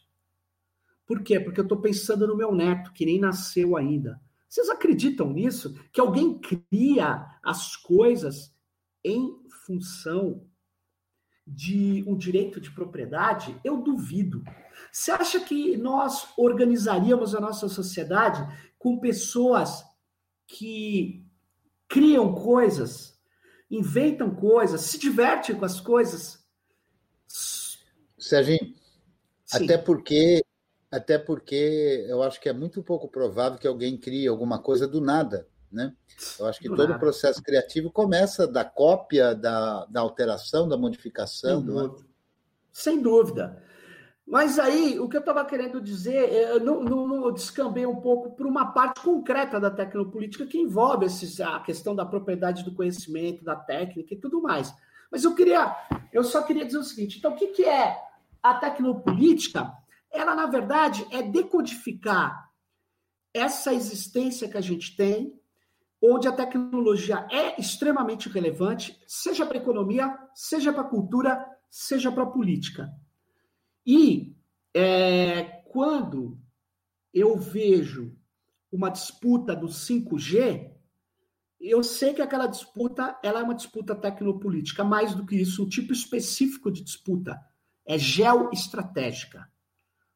Por 1.06 1.22
quê? 1.22 1.40
Porque 1.40 1.60
eu 1.60 1.64
estou 1.64 1.80
pensando 1.80 2.26
no 2.26 2.36
meu 2.36 2.54
neto, 2.54 2.92
que 2.92 3.04
nem 3.04 3.18
nasceu 3.18 3.76
ainda. 3.76 4.20
Vocês 4.50 4.68
acreditam 4.68 5.30
nisso? 5.30 5.78
Que 5.92 6.00
alguém 6.00 6.36
cria 6.40 7.24
as 7.40 7.76
coisas 7.76 8.52
em 9.04 9.38
função 9.64 10.44
de 11.46 12.04
um 12.06 12.16
direito 12.16 12.60
de 12.60 12.70
propriedade, 12.72 13.58
eu 13.62 13.80
duvido. 13.80 14.42
Você 14.90 15.12
acha 15.12 15.38
que 15.38 15.76
nós 15.76 16.28
organizaríamos 16.36 17.32
a 17.32 17.40
nossa 17.40 17.68
sociedade 17.68 18.44
com 18.76 18.98
pessoas 18.98 19.84
que 20.48 21.24
criam 21.88 22.34
coisas, 22.34 23.16
inventam 23.70 24.34
coisas, 24.34 24.80
se 24.80 24.98
divertem 24.98 25.54
com 25.54 25.64
as 25.64 25.80
coisas? 25.80 26.44
Serginho, 28.18 28.74
Sim. 29.44 29.64
até 29.64 29.78
porque 29.78 30.44
até 30.90 31.18
porque 31.18 32.04
eu 32.08 32.22
acho 32.22 32.40
que 32.40 32.48
é 32.48 32.52
muito 32.52 32.82
pouco 32.82 33.08
provável 33.08 33.58
que 33.58 33.68
alguém 33.68 33.96
crie 33.96 34.26
alguma 34.26 34.58
coisa 34.58 34.88
do 34.88 35.00
nada. 35.00 35.46
Né? 35.70 35.94
Eu 36.38 36.46
acho 36.46 36.58
que 36.58 36.68
do 36.68 36.74
todo 36.74 36.88
nada. 36.88 36.96
o 36.96 37.00
processo 37.00 37.40
criativo 37.42 37.90
começa 37.92 38.46
da 38.46 38.64
cópia, 38.64 39.34
da, 39.34 39.86
da 39.86 40.00
alteração, 40.00 40.68
da 40.68 40.76
modificação. 40.76 41.60
Sem 41.60 41.70
é? 41.70 41.72
dúvida. 41.72 42.06
Sem 42.72 43.02
dúvida. 43.02 43.62
Mas 44.26 44.60
aí, 44.60 44.98
o 45.00 45.08
que 45.08 45.16
eu 45.16 45.20
estava 45.20 45.44
querendo 45.44 45.80
dizer, 45.80 46.32
eu 46.32 46.60
não, 46.60 46.82
não, 46.82 47.06
não 47.06 47.32
descambei 47.32 47.84
um 47.84 47.96
pouco 47.96 48.30
para 48.36 48.46
uma 48.46 48.72
parte 48.72 49.00
concreta 49.00 49.58
da 49.58 49.70
tecnopolítica 49.70 50.46
que 50.46 50.56
envolve 50.58 51.06
esses, 51.06 51.40
a 51.40 51.58
questão 51.60 51.96
da 51.96 52.06
propriedade 52.06 52.64
do 52.64 52.72
conhecimento, 52.72 53.44
da 53.44 53.56
técnica 53.56 54.14
e 54.14 54.16
tudo 54.16 54.40
mais. 54.40 54.72
Mas 55.10 55.24
eu 55.24 55.34
queria, 55.34 55.74
eu 56.12 56.22
só 56.22 56.42
queria 56.42 56.64
dizer 56.64 56.78
o 56.78 56.84
seguinte: 56.84 57.18
então, 57.18 57.32
o 57.32 57.34
que, 57.34 57.48
que 57.48 57.64
é 57.64 57.96
a 58.40 58.54
tecnopolítica? 58.54 59.72
Ela, 60.12 60.34
na 60.34 60.46
verdade, 60.46 61.06
é 61.10 61.22
decodificar 61.22 62.50
essa 63.32 63.72
existência 63.72 64.48
que 64.48 64.56
a 64.56 64.60
gente 64.60 64.96
tem, 64.96 65.38
onde 66.02 66.26
a 66.26 66.32
tecnologia 66.32 67.26
é 67.30 67.60
extremamente 67.60 68.28
relevante, 68.28 68.98
seja 69.06 69.46
para 69.46 69.58
a 69.58 69.60
economia, 69.60 70.18
seja 70.34 70.72
para 70.72 70.82
a 70.82 70.88
cultura, 70.88 71.46
seja 71.68 72.10
para 72.10 72.24
a 72.24 72.30
política. 72.30 72.90
E 73.86 74.34
é, 74.74 75.42
quando 75.68 76.40
eu 77.12 77.36
vejo 77.36 78.16
uma 78.72 78.88
disputa 78.88 79.54
do 79.54 79.66
5G, 79.66 80.72
eu 81.60 81.82
sei 81.82 82.14
que 82.14 82.22
aquela 82.22 82.46
disputa 82.46 83.18
ela 83.22 83.40
é 83.40 83.42
uma 83.42 83.54
disputa 83.54 83.94
tecnopolítica, 83.94 84.82
mais 84.82 85.14
do 85.14 85.26
que 85.26 85.36
isso, 85.36 85.64
um 85.64 85.68
tipo 85.68 85.92
específico 85.92 86.70
de 86.70 86.82
disputa 86.82 87.38
é 87.84 87.98
geoestratégica, 87.98 89.49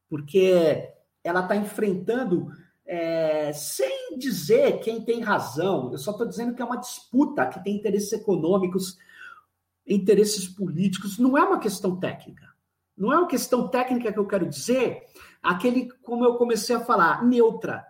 porque 0.09 0.93
ela 1.23 1.40
está 1.40 1.57
enfrentando 1.57 2.49
é, 2.87 3.53
sem 3.53 4.19
dizer 4.19 4.81
quem 4.81 5.01
tem 5.01 5.21
razão, 5.21 5.90
eu 5.93 5.99
só 5.99 6.11
estou 6.11 6.27
dizendo 6.27 6.55
que 6.55 6.61
é 6.61 6.64
uma 6.64 6.77
disputa 6.77 7.47
que 7.47 7.62
tem 7.64 7.77
interesses 7.77 8.12
econômicos, 8.12 8.99
interesses 9.87 10.47
políticos, 10.47 11.19
não 11.19 11.37
é 11.37 11.43
uma 11.43 11.59
questão 11.59 11.99
técnica. 11.99 12.53
Não 12.97 13.12
é 13.12 13.19
uma 13.19 13.27
questão 13.27 13.67
técnica 13.69 14.12
que 14.12 14.19
eu 14.19 14.27
quero 14.27 14.49
dizer, 14.49 15.03
aquele, 15.43 15.90
como 16.03 16.25
eu 16.25 16.37
comecei 16.37 16.77
a 16.77 16.85
falar, 16.85 17.25
neutra, 17.25 17.85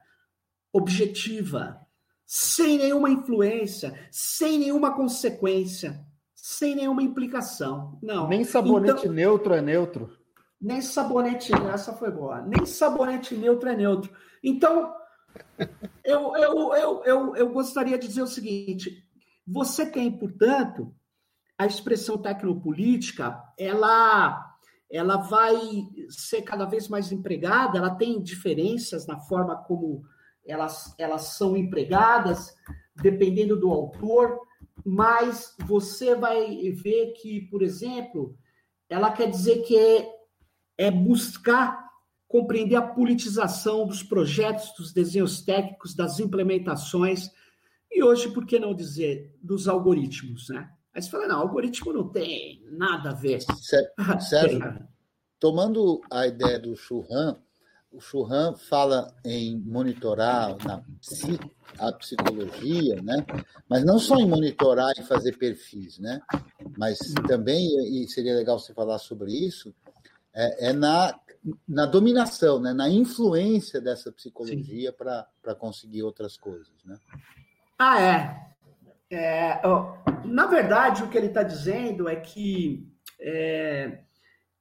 objetiva, 0.73 1.79
sem 2.25 2.79
nenhuma 2.79 3.11
influência, 3.11 3.99
sem 4.11 4.59
nenhuma 4.59 4.95
consequência, 4.95 6.01
sem 6.35 6.75
nenhuma 6.75 7.03
implicação. 7.03 7.99
Não. 8.03 8.29
Nem 8.29 8.45
sabonete 8.45 9.01
então, 9.01 9.13
neutro 9.13 9.55
é 9.55 9.61
neutro. 9.61 10.24
Nem 10.65 10.81
sabonete, 10.81 11.53
essa 11.71 11.93
foi 11.93 12.11
boa. 12.11 12.41
Nem 12.41 12.65
sabonete 12.65 13.37
neutro 13.37 13.69
é 13.69 13.77
neutro. 13.77 14.11
Então, 14.43 14.95
eu, 16.03 16.35
eu, 16.37 16.75
eu, 16.75 17.05
eu, 17.05 17.37
eu 17.37 17.49
gostaria 17.51 17.99
de 17.99 18.09
dizer 18.09 18.23
o 18.23 18.27
seguinte: 18.27 19.07
você 19.47 19.85
tem, 19.85 20.11
portanto, 20.11 20.91
a 21.59 21.67
expressão 21.67 22.17
tecnopolítica, 22.17 23.39
ela 23.59 24.51
ela 24.91 25.17
vai 25.17 25.57
ser 26.09 26.43
cada 26.43 26.65
vez 26.65 26.89
mais 26.89 27.11
empregada, 27.11 27.79
ela 27.79 27.95
tem 27.97 28.23
diferenças 28.23 29.07
na 29.07 29.19
forma 29.19 29.57
como 29.65 30.05
elas, 30.47 30.95
elas 30.99 31.37
são 31.37 31.57
empregadas, 31.57 32.55
dependendo 32.95 33.59
do 33.59 33.71
autor, 33.71 34.39
mas 34.85 35.55
você 35.67 36.15
vai 36.15 36.71
ver 36.71 37.13
que, 37.15 37.41
por 37.51 37.63
exemplo, 37.63 38.39
ela 38.89 39.11
quer 39.11 39.29
dizer 39.29 39.63
que 39.63 40.09
é, 40.77 40.91
buscar 40.91 41.85
compreender 42.27 42.77
a 42.77 42.83
politização 42.83 43.87
dos 43.87 44.03
projetos, 44.03 44.73
dos 44.77 44.93
desenhos 44.93 45.43
técnicos, 45.43 45.95
das 45.95 46.19
implementações, 46.19 47.31
e 47.91 48.03
hoje, 48.03 48.29
por 48.31 48.45
que 48.45 48.59
não 48.59 48.75
dizer, 48.75 49.33
dos 49.41 49.69
algoritmos, 49.69 50.49
né? 50.49 50.69
Aí 50.93 51.01
você 51.01 51.11
fala, 51.11 51.29
não, 51.29 51.41
algoritmo 51.41 51.93
não 51.93 52.09
tem 52.09 52.65
nada 52.71 53.11
a 53.11 53.15
ver. 53.15 53.41
Sérgio, 54.29 54.89
tomando 55.39 56.01
a 56.11 56.27
ideia 56.27 56.59
do 56.59 56.75
Churran, 56.77 57.37
o 57.95 58.01
Churran 58.01 58.55
fala 58.57 59.15
em 59.25 59.57
monitorar 59.57 60.57
na, 60.65 60.83
a 61.79 61.93
psicologia, 61.93 63.01
né? 63.01 63.25
mas 63.69 63.85
não 63.85 64.01
só 64.01 64.17
em 64.17 64.29
monitorar 64.29 64.93
e 64.99 65.05
fazer 65.05 65.39
perfis, 65.39 65.99
né? 66.01 66.21
mas 66.77 66.99
também, 67.29 67.69
e 68.03 68.09
seria 68.09 68.35
legal 68.35 68.59
você 68.59 68.75
falar 68.75 68.99
sobre 68.99 69.33
isso, 69.33 69.73
é, 70.35 70.71
é 70.71 70.73
na 70.73 71.19
na 71.69 71.85
dominação, 71.85 72.59
né? 72.59 72.73
na 72.73 72.89
influência 72.89 73.81
dessa 73.81 74.11
psicologia 74.11 74.93
para 74.93 75.55
conseguir 75.59 76.03
outras 76.03 76.37
coisas. 76.37 76.83
Né? 76.85 76.99
Ah, 77.79 78.01
é. 78.01 78.55
é 79.11 79.61
na 80.25 80.47
verdade, 80.47 81.03
o 81.03 81.09
que 81.11 81.19
ele 81.19 81.27
está 81.27 81.43
dizendo 81.43 82.09
é 82.09 82.17
que 82.17 82.91
é, 83.21 84.05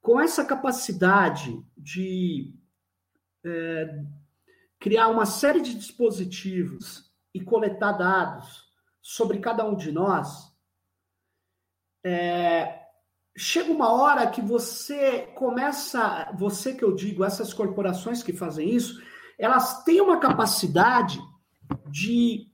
com 0.02 0.20
essa 0.20 0.44
capacidade 0.44 1.64
de 1.78 2.54
é, 3.46 4.04
criar 4.78 5.08
uma 5.08 5.26
série 5.26 5.62
de 5.62 5.74
dispositivos 5.74 7.10
e 7.34 7.40
coletar 7.40 7.94
dados 7.94 8.64
sobre 9.02 9.40
cada 9.40 9.66
um 9.66 9.76
de 9.76 9.92
nós, 9.92 10.54
é, 12.06 12.83
chega 13.36 13.72
uma 13.72 13.92
hora 13.92 14.30
que 14.30 14.42
você 14.42 15.28
começa, 15.36 16.32
você 16.38 16.74
que 16.74 16.84
eu 16.84 16.94
digo, 16.94 17.24
essas 17.24 17.54
corporações 17.54 18.22
que 18.22 18.34
fazem 18.34 18.70
isso, 18.70 19.02
elas 19.38 19.84
têm 19.84 20.02
uma 20.02 20.20
capacidade 20.20 21.20
de 21.90 22.48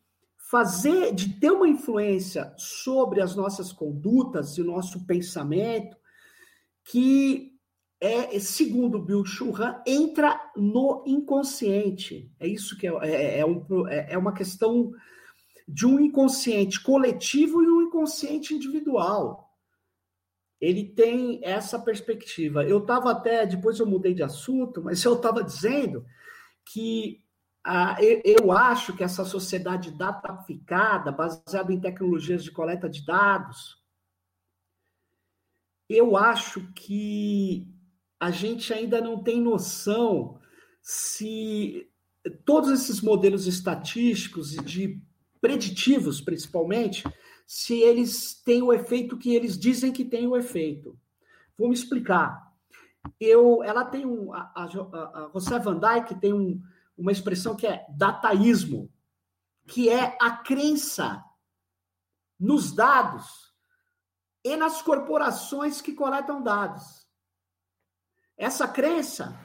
fazer, 0.49 1.13
de 1.13 1.33
ter 1.39 1.51
uma 1.51 1.67
influência 1.67 2.53
sobre 2.57 3.21
as 3.21 3.35
nossas 3.35 3.71
condutas 3.71 4.57
e 4.57 4.63
nosso 4.63 5.05
pensamento, 5.05 5.95
que 6.83 7.51
é, 8.01 8.39
segundo 8.39 9.01
Bill 9.01 9.25
Churran, 9.25 9.75
entra 9.85 10.39
no 10.55 11.03
inconsciente. 11.05 12.31
É 12.39 12.47
isso 12.47 12.77
que 12.77 12.87
é, 12.87 12.91
é, 13.03 13.39
é, 13.39 13.45
um, 13.45 13.87
é, 13.87 14.13
é 14.13 14.17
uma 14.17 14.33
questão 14.33 14.91
de 15.67 15.85
um 15.85 15.99
inconsciente 15.99 16.81
coletivo 16.81 17.61
e 17.61 17.69
um 17.69 17.81
inconsciente 17.83 18.53
individual. 18.55 19.48
Ele 20.59 20.83
tem 20.83 21.39
essa 21.43 21.79
perspectiva. 21.79 22.63
Eu 22.63 22.79
estava 22.79 23.11
até, 23.11 23.45
depois 23.45 23.79
eu 23.79 23.85
mudei 23.85 24.13
de 24.13 24.23
assunto, 24.23 24.81
mas 24.83 25.03
eu 25.03 25.13
estava 25.13 25.43
dizendo 25.43 26.05
que 26.65 27.23
ah, 27.63 27.97
eu, 28.01 28.21
eu, 28.23 28.51
acho 28.51 28.95
que 28.95 29.03
essa 29.03 29.25
sociedade 29.25 29.91
dataficada, 29.91 31.11
baseada 31.11 31.71
em 31.73 31.79
tecnologias 31.79 32.43
de 32.43 32.51
coleta 32.51 32.89
de 32.89 33.05
dados, 33.05 33.77
eu 35.89 36.15
acho 36.15 36.71
que 36.73 37.67
a 38.19 38.31
gente 38.31 38.73
ainda 38.73 39.01
não 39.01 39.23
tem 39.23 39.41
noção 39.41 40.39
se 40.81 41.89
todos 42.45 42.69
esses 42.69 43.01
modelos 43.01 43.47
estatísticos 43.47 44.53
e 44.53 44.63
de 44.63 45.01
preditivos, 45.41 46.21
principalmente, 46.21 47.03
se 47.49 47.81
eles 47.81 48.35
têm 48.43 48.61
o 48.61 48.71
efeito 48.71 49.17
que 49.17 49.33
eles 49.33 49.57
dizem 49.57 49.91
que 49.91 50.05
tem 50.05 50.27
o 50.27 50.37
efeito. 50.37 50.95
Vou 51.57 51.67
me 51.67 51.73
explicar. 51.73 52.53
Eu, 53.19 53.63
ela 53.63 53.83
tem 53.83 54.05
um, 54.05 54.31
a, 54.31 54.53
a, 54.55 54.65
a 54.65 55.57
Van 55.57 55.79
Dyke 55.79 56.19
tem 56.21 56.31
um, 56.31 56.61
uma 56.95 57.11
expressão 57.11 57.55
que 57.55 57.65
é 57.65 57.87
dataísmo, 57.89 58.93
que 59.67 59.89
é 59.89 60.15
a 60.21 60.29
crença 60.29 61.25
nos 62.39 62.71
dados 62.71 63.51
e 64.43 64.55
nas 64.55 64.83
corporações 64.83 65.81
que 65.81 65.93
coletam 65.93 66.43
dados. 66.43 67.09
Essa 68.37 68.67
crença 68.67 69.35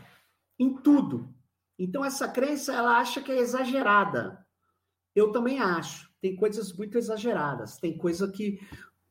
em 0.59 0.75
tudo. 0.75 1.35
Então, 1.79 2.05
essa 2.05 2.29
crença, 2.29 2.71
ela 2.71 2.99
acha 2.99 3.23
que 3.23 3.33
é 3.33 3.39
exagerada. 3.39 4.47
Eu 5.15 5.33
também 5.33 5.59
acho. 5.59 6.14
Tem 6.25 6.35
coisas 6.35 6.73
muito 6.73 6.97
exageradas. 6.97 7.77
Tem 7.77 7.99
coisa 7.99 8.27
que 8.33 8.59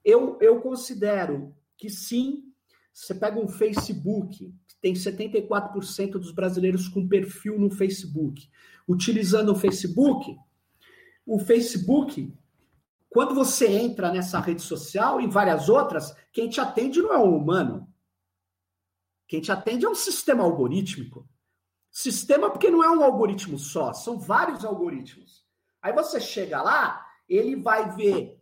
eu, 0.03 0.35
eu 0.41 0.59
considero 0.59 1.55
que 1.77 1.87
sim. 1.87 2.51
Você 2.91 3.13
pega 3.13 3.39
um 3.39 3.47
Facebook, 3.47 4.51
tem 4.81 4.95
74% 4.95 6.13
dos 6.13 6.31
brasileiros 6.31 6.87
com 6.87 7.07
perfil 7.07 7.59
no 7.59 7.69
Facebook. 7.69 8.49
Utilizando 8.89 9.51
o 9.51 9.55
Facebook, 9.55 10.35
o 11.23 11.37
Facebook, 11.37 12.33
quando 13.07 13.35
você 13.35 13.67
entra 13.67 14.11
nessa 14.11 14.39
rede 14.39 14.63
social 14.63 15.21
e 15.21 15.27
várias 15.27 15.69
outras, 15.69 16.15
quem 16.31 16.49
te 16.49 16.59
atende 16.59 16.99
não 16.99 17.13
é 17.13 17.19
um 17.19 17.37
humano. 17.37 17.87
Quem 19.27 19.39
te 19.39 19.51
atende 19.51 19.85
é 19.85 19.89
um 19.89 19.93
sistema 19.93 20.43
algorítmico. 20.43 21.29
Sistema 21.91 22.49
porque 22.49 22.71
não 22.71 22.83
é 22.83 22.89
um 22.89 23.03
algoritmo 23.03 23.59
só, 23.59 23.93
são 23.93 24.17
vários 24.17 24.65
algoritmos. 24.65 25.43
Aí 25.83 25.91
você 25.91 26.21
chega 26.21 26.61
lá, 26.61 27.02
ele 27.35 27.55
vai 27.55 27.95
ver, 27.95 28.39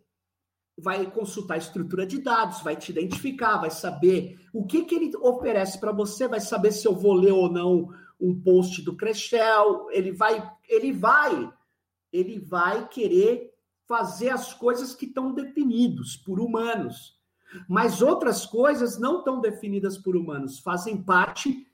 vai 0.78 1.10
consultar 1.10 1.56
a 1.56 1.58
estrutura 1.58 2.06
de 2.06 2.20
dados, 2.20 2.62
vai 2.62 2.76
te 2.76 2.92
identificar, 2.92 3.58
vai 3.58 3.72
saber 3.72 4.40
o 4.54 4.66
que, 4.66 4.84
que 4.84 4.96
ele 4.96 5.16
oferece 5.18 5.80
para 5.80 5.92
você, 5.92 6.28
vai 6.28 6.40
saber 6.40 6.72
se 6.72 6.88
eu 6.88 6.96
vou 6.96 7.14
ler 7.14 7.32
ou 7.32 7.52
não 7.52 7.90
um 8.20 8.40
post 8.40 8.82
do 8.82 8.96
Crechel, 8.96 9.88
ele 9.92 10.12
vai, 10.12 10.48
ele 10.68 10.92
vai, 10.92 11.52
ele 12.12 12.40
vai 12.40 12.88
querer 12.88 13.52
fazer 13.88 14.30
as 14.30 14.54
coisas 14.54 14.94
que 14.94 15.06
estão 15.06 15.34
definidos 15.34 16.16
por 16.16 16.40
humanos. 16.40 17.20
Mas 17.68 18.02
outras 18.02 18.46
coisas 18.46 18.98
não 18.98 19.20
estão 19.20 19.42
definidas 19.42 19.98
por 19.98 20.16
humanos, 20.16 20.60
fazem 20.60 21.04
parte 21.04 21.68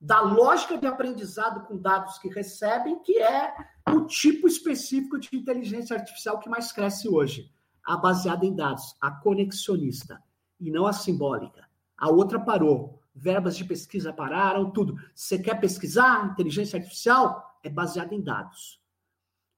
da 0.00 0.20
lógica 0.20 0.76
de 0.76 0.86
aprendizado 0.86 1.66
com 1.66 1.76
dados 1.76 2.18
que 2.18 2.28
recebem, 2.28 3.00
que 3.00 3.18
é 3.18 3.54
o 3.92 4.06
tipo 4.06 4.46
específico 4.46 5.18
de 5.18 5.28
inteligência 5.36 5.96
artificial 5.96 6.38
que 6.38 6.48
mais 6.48 6.72
cresce 6.72 7.08
hoje, 7.08 7.50
a 7.84 7.96
baseada 7.96 8.44
em 8.44 8.54
dados, 8.54 8.96
a 9.00 9.10
conexionista, 9.10 10.22
e 10.58 10.70
não 10.70 10.86
a 10.86 10.92
simbólica. 10.92 11.68
A 11.96 12.10
outra 12.10 12.38
parou, 12.40 13.00
verbas 13.14 13.56
de 13.56 13.64
pesquisa 13.64 14.12
pararam, 14.12 14.70
tudo. 14.70 14.96
Você 15.14 15.38
quer 15.38 15.58
pesquisar 15.60 16.26
inteligência 16.32 16.78
artificial? 16.78 17.58
É 17.62 17.70
baseada 17.70 18.14
em 18.14 18.20
dados. 18.20 18.80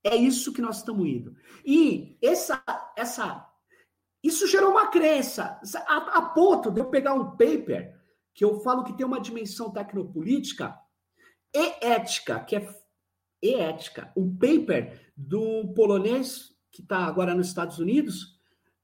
É 0.05 0.15
isso 0.15 0.53
que 0.53 0.63
nós 0.63 0.79
estamos 0.79 1.07
indo. 1.07 1.37
E 1.65 2.17
essa, 2.23 2.63
essa, 2.97 3.49
isso 4.23 4.47
gerou 4.47 4.71
uma 4.71 4.89
crença, 4.89 5.61
a, 5.87 5.97
a 6.19 6.23
ponto 6.23 6.71
de 6.71 6.81
eu 6.81 6.87
pegar 6.87 7.15
um 7.15 7.31
paper 7.31 7.99
que 8.33 8.45
eu 8.45 8.61
falo 8.61 8.85
que 8.85 8.97
tem 8.97 9.05
uma 9.05 9.21
dimensão 9.21 9.71
tecnopolítica 9.71 10.79
e 11.53 11.85
ética, 11.85 12.39
que 12.41 12.57
é 12.57 12.69
e 13.43 13.55
ética. 13.55 14.13
Um 14.17 14.35
paper 14.37 15.01
do 15.17 15.73
polonês 15.75 16.55
que 16.71 16.83
está 16.83 16.99
agora 16.99 17.35
nos 17.35 17.49
Estados 17.49 17.79
Unidos, 17.79 18.39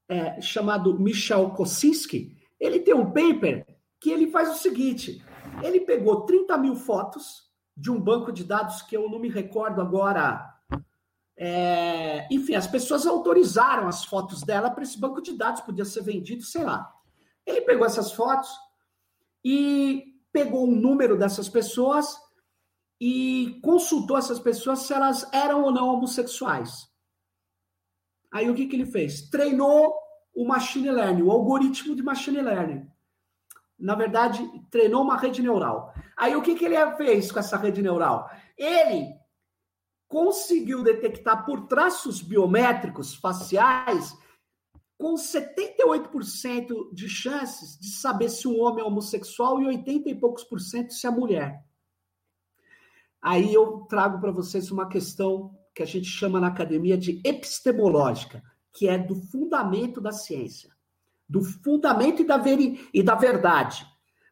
é, 0.07 0.39
chamado 0.41 0.99
Michel 0.99 1.51
Kosinski, 1.51 2.37
ele 2.59 2.79
tem 2.79 2.93
um 2.93 3.11
paper 3.11 3.65
que 3.99 4.09
ele 4.09 4.27
faz 4.27 4.49
o 4.51 4.61
seguinte: 4.61 5.23
ele 5.63 5.81
pegou 5.81 6.25
30 6.25 6.57
mil 6.57 6.75
fotos 6.75 7.49
de 7.75 7.91
um 7.91 7.99
banco 7.99 8.31
de 8.31 8.43
dados 8.43 8.81
que 8.81 8.95
eu 8.95 9.09
não 9.09 9.19
me 9.19 9.29
recordo 9.29 9.81
agora. 9.81 10.53
É, 11.37 12.27
enfim, 12.31 12.55
as 12.55 12.65
pessoas 12.65 13.05
autorizaram 13.05 13.89
as 13.89 14.05
fotos 14.05 14.41
dela 14.41 14.69
para 14.69 14.83
esse 14.83 14.97
banco 14.97 15.21
de 15.21 15.33
dados, 15.33 15.61
podia 15.61 15.83
ser 15.83 16.01
vendido, 16.01 16.43
sei 16.43 16.63
lá. 16.63 16.89
Ele 17.45 17.61
pegou 17.61 17.85
essas 17.85 18.13
fotos, 18.13 18.49
e 19.45 20.15
pegou 20.33 20.67
um 20.67 20.75
número 20.75 21.15
dessas 21.15 21.47
pessoas 21.47 22.17
e 22.99 23.59
consultou 23.63 24.17
essas 24.17 24.39
pessoas 24.39 24.79
se 24.79 24.93
elas 24.93 25.27
eram 25.33 25.63
ou 25.63 25.71
não 25.71 25.87
homossexuais. 25.89 26.87
Aí 28.31 28.49
o 28.49 28.55
que, 28.55 28.67
que 28.67 28.75
ele 28.75 28.85
fez? 28.85 29.29
Treinou 29.29 29.93
o 30.35 30.45
machine 30.45 30.91
learning, 30.91 31.23
o 31.23 31.31
algoritmo 31.31 31.95
de 31.95 32.03
machine 32.03 32.41
learning. 32.41 32.87
Na 33.77 33.95
verdade, 33.95 34.43
treinou 34.69 35.03
uma 35.03 35.17
rede 35.17 35.41
neural. 35.41 35.93
Aí 36.17 36.35
o 36.35 36.41
que, 36.41 36.55
que 36.55 36.65
ele 36.65 36.75
fez 36.95 37.31
com 37.31 37.39
essa 37.39 37.57
rede 37.57 37.81
neural? 37.81 38.29
Ele 38.57 39.13
conseguiu 40.07 40.83
detectar 40.83 41.45
por 41.45 41.67
traços 41.67 42.21
biométricos 42.21 43.15
faciais 43.15 44.15
com 44.97 45.15
78% 45.15 46.93
de 46.93 47.09
chances 47.09 47.77
de 47.77 47.89
saber 47.89 48.29
se 48.29 48.47
um 48.47 48.61
homem 48.61 48.83
é 48.83 48.87
homossexual 48.87 49.61
e 49.61 49.67
80 49.67 50.09
e 50.09 50.15
poucos 50.15 50.43
por 50.43 50.59
cento 50.59 50.93
se 50.93 51.05
é 51.05 51.09
mulher. 51.09 51.61
Aí 53.25 53.51
eu 53.51 53.87
trago 53.89 54.19
para 54.19 54.31
vocês 54.31 54.69
uma 54.69 54.87
questão 54.87 55.57
que 55.73 55.81
a 55.81 55.85
gente 55.85 56.05
chama 56.05 56.39
na 56.39 56.45
academia 56.45 56.95
de 56.95 57.19
epistemológica, 57.25 58.43
que 58.71 58.87
é 58.87 58.99
do 58.99 59.15
fundamento 59.15 59.99
da 59.99 60.11
ciência, 60.11 60.69
do 61.27 61.41
fundamento 61.41 62.21
e 62.21 62.25
da, 62.25 62.37
veri 62.37 62.87
e 62.93 63.01
da 63.01 63.15
verdade. 63.15 63.83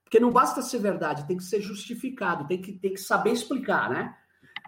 Porque 0.03 0.19
não 0.19 0.29
basta 0.29 0.61
ser 0.61 0.77
verdade, 0.77 1.25
tem 1.25 1.37
que 1.37 1.43
ser 1.43 1.59
justificado, 1.59 2.45
tem 2.45 2.61
que, 2.61 2.71
tem 2.73 2.93
que 2.93 2.99
saber 2.99 3.31
explicar, 3.31 3.89
né? 3.89 4.15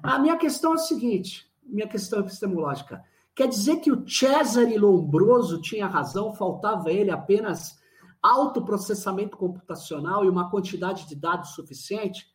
A 0.02 0.18
minha 0.18 0.38
questão 0.38 0.72
é 0.72 0.74
a 0.74 0.80
seguinte, 0.80 1.48
minha 1.64 1.88
questão 1.88 2.22
epistemológica. 2.22 3.04
Quer 3.36 3.48
dizer 3.48 3.76
que 3.76 3.92
o 3.92 4.10
Cesare 4.10 4.76
Lombroso 4.76 5.62
tinha 5.62 5.86
razão, 5.86 6.34
faltava 6.34 6.92
ele 6.92 7.12
apenas 7.12 7.78
autoprocessamento 8.24 9.38
computacional 9.38 10.26
e 10.26 10.30
uma 10.30 10.50
quantidade 10.50 11.08
de 11.08 11.16
dados 11.16 11.52
suficiente? 11.52 12.35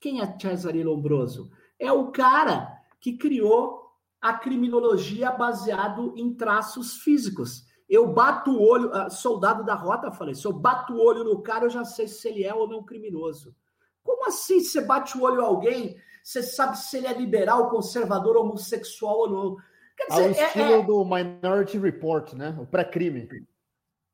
Quem 0.00 0.20
é 0.20 0.38
Cesare 0.38 0.82
Lombroso? 0.82 1.50
É 1.78 1.92
o 1.92 2.10
cara 2.10 2.80
que 3.00 3.16
criou 3.16 3.88
a 4.20 4.32
criminologia 4.34 5.30
baseado 5.30 6.12
em 6.16 6.34
traços 6.34 6.98
físicos. 6.98 7.64
Eu 7.88 8.12
bato 8.12 8.50
o 8.50 8.62
olho, 8.62 8.92
ah, 8.92 9.08
soldado 9.08 9.64
da 9.64 9.74
rota, 9.74 10.10
falei, 10.10 10.34
se 10.34 10.44
eu 10.44 10.52
bato 10.52 10.94
o 10.94 11.04
olho 11.04 11.24
no 11.24 11.40
cara, 11.40 11.64
eu 11.64 11.70
já 11.70 11.84
sei 11.84 12.06
se 12.06 12.28
ele 12.28 12.44
é 12.44 12.54
ou 12.54 12.68
não 12.68 12.82
criminoso. 12.82 13.54
Como 14.02 14.26
assim 14.26 14.60
você 14.60 14.80
bate 14.80 15.16
o 15.16 15.22
olho 15.22 15.42
a 15.42 15.46
alguém, 15.46 15.96
você 16.22 16.42
sabe 16.42 16.76
se 16.78 16.98
ele 16.98 17.06
é 17.06 17.12
liberal, 17.14 17.70
conservador, 17.70 18.36
homossexual 18.36 19.18
ou 19.18 19.30
não? 19.30 19.56
Quer 19.96 20.06
dizer, 20.08 20.22
Ao 20.22 20.30
estilo 20.30 20.72
é, 20.72 20.78
é... 20.80 20.82
do 20.82 21.04
Minority 21.04 21.78
Report, 21.78 22.32
né? 22.34 22.56
O 22.60 22.66
pré-crime. 22.66 23.28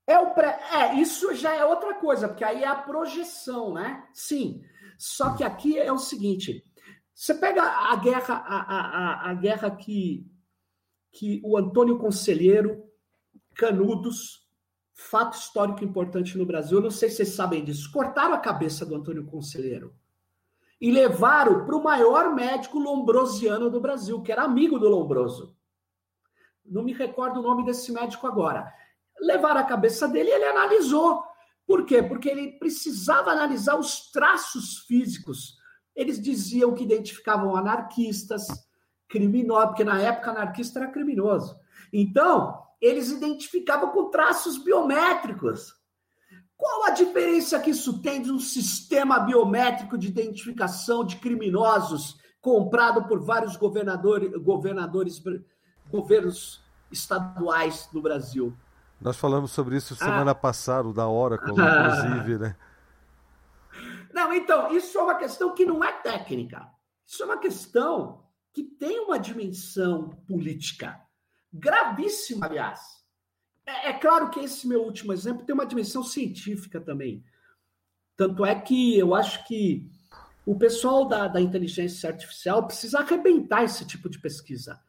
É 0.07 0.19
o 0.19 0.31
pré. 0.31 0.61
É, 0.73 0.95
isso 0.95 1.35
já 1.35 1.55
é 1.55 1.65
outra 1.65 1.95
coisa, 1.95 2.29
porque 2.29 2.45
aí 2.45 2.63
é 2.63 2.69
a 2.69 2.75
projeção, 2.75 3.73
né? 3.73 4.07
Sim. 4.13 4.63
Só 4.99 5.35
que 5.35 5.45
aqui 5.45 5.79
é 5.79 5.93
o 5.93 5.99
seguinte: 5.99 6.65
você 7.15 7.35
pega 7.35 7.63
a 7.63 7.97
guerra, 7.97 8.35
a, 8.35 8.59
a, 8.59 9.31
a 9.31 9.35
guerra 9.35 9.71
que, 9.71 10.27
que 11.13 11.41
o 11.45 11.57
Antônio 11.57 11.99
Conselheiro, 11.99 12.85
Canudos, 13.55 14.49
fato 14.93 15.37
histórico 15.37 15.85
importante 15.85 16.37
no 16.37 16.47
Brasil, 16.47 16.81
não 16.81 16.91
sei 16.91 17.09
se 17.09 17.17
vocês 17.17 17.31
sabem 17.31 17.65
disso, 17.65 17.91
cortaram 17.93 18.35
a 18.35 18.39
cabeça 18.39 18.85
do 18.85 18.95
Antônio 18.95 19.27
Conselheiro 19.27 19.95
e 20.81 20.91
levaram 20.91 21.65
para 21.65 21.77
o 21.77 21.83
maior 21.83 22.35
médico 22.35 22.79
lombrosiano 22.79 23.71
do 23.71 23.81
Brasil, 23.81 24.23
que 24.23 24.33
era 24.33 24.43
amigo 24.43 24.79
do 24.79 24.89
Lombroso 24.89 25.57
não 26.65 26.83
me 26.83 26.93
recordo 26.93 27.41
o 27.41 27.43
nome 27.43 27.65
desse 27.65 27.93
médico 27.93 28.27
agora. 28.27 28.73
Levaram 29.21 29.61
a 29.61 29.65
cabeça 29.65 30.09
dele 30.09 30.31
e 30.31 30.33
ele 30.33 30.45
analisou. 30.45 31.23
Por 31.67 31.85
quê? 31.85 32.03
Porque 32.03 32.29
ele 32.29 32.59
precisava 32.59 33.31
analisar 33.31 33.79
os 33.79 34.11
traços 34.11 34.81
físicos. 34.87 35.57
Eles 35.95 36.21
diziam 36.21 36.75
que 36.75 36.85
identificavam 36.85 37.57
anarquistas, 37.57 38.47
criminoso, 39.09 39.69
porque 39.69 39.85
na 39.85 40.01
época 40.01 40.31
anarquista 40.31 40.81
era 40.81 40.91
criminoso. 40.91 41.57
Então, 41.93 42.63
eles 42.81 43.11
identificavam 43.11 43.91
com 43.91 44.11
traços 44.11 44.59
biométricos. 44.59 45.73
Qual 46.57 46.85
a 46.85 46.91
diferença 46.91 47.59
que 47.59 47.71
isso 47.71 48.01
tem 48.01 48.23
de 48.23 48.31
um 48.31 48.39
sistema 48.39 49.19
biométrico 49.21 49.97
de 49.97 50.09
identificação 50.09 51.05
de 51.05 51.17
criminosos 51.17 52.19
comprado 52.41 53.07
por 53.09 53.21
vários 53.21 53.57
governadores, 53.57 54.31
governadores 54.43 55.23
governos 55.91 56.63
estaduais 56.91 57.89
no 57.93 58.03
Brasil? 58.03 58.55
Nós 59.05 59.19
falamos 59.19 59.51
sobre 59.51 59.77
isso 59.77 59.95
semana 59.95 60.31
ah. 60.31 60.35
passada, 60.35 60.91
da 60.91 61.07
Oracle, 61.07 61.53
inclusive, 61.53 62.39
né? 62.43 62.57
Não, 64.15 64.33
então, 64.33 64.75
isso 64.75 64.99
é 64.99 65.03
uma 65.03 65.17
questão 65.17 65.55
que 65.55 65.67
não 65.67 65.85
é 65.85 65.93
técnica. 65.93 66.67
Isso 67.07 67.23
é 67.23 67.27
uma 67.27 67.37
questão 67.37 68.25
que 68.51 68.63
tem 68.63 69.01
uma 69.01 69.19
dimensão 69.19 70.09
política. 70.27 70.99
Gravíssima, 71.53 72.47
aliás. 72.47 72.81
É, 73.67 73.91
é 73.91 73.93
claro 73.93 74.31
que 74.31 74.41
esse 74.41 74.67
meu 74.67 74.83
último 74.83 75.13
exemplo 75.13 75.45
tem 75.45 75.55
uma 75.55 75.67
dimensão 75.67 76.03
científica 76.03 76.81
também. 76.81 77.23
Tanto 78.17 78.43
é 78.43 78.59
que 78.59 78.99
eu 78.99 79.15
acho 79.15 79.45
que 79.47 79.87
o 80.47 80.57
pessoal 80.57 81.05
da, 81.05 81.29
da 81.29 81.43
inteligência 81.43 82.09
artificial 82.09 82.67
precisa 82.67 83.01
arrebentar 83.01 83.65
esse 83.65 83.85
tipo 83.85 84.09
de 84.09 84.19
pesquisa. 84.19 84.81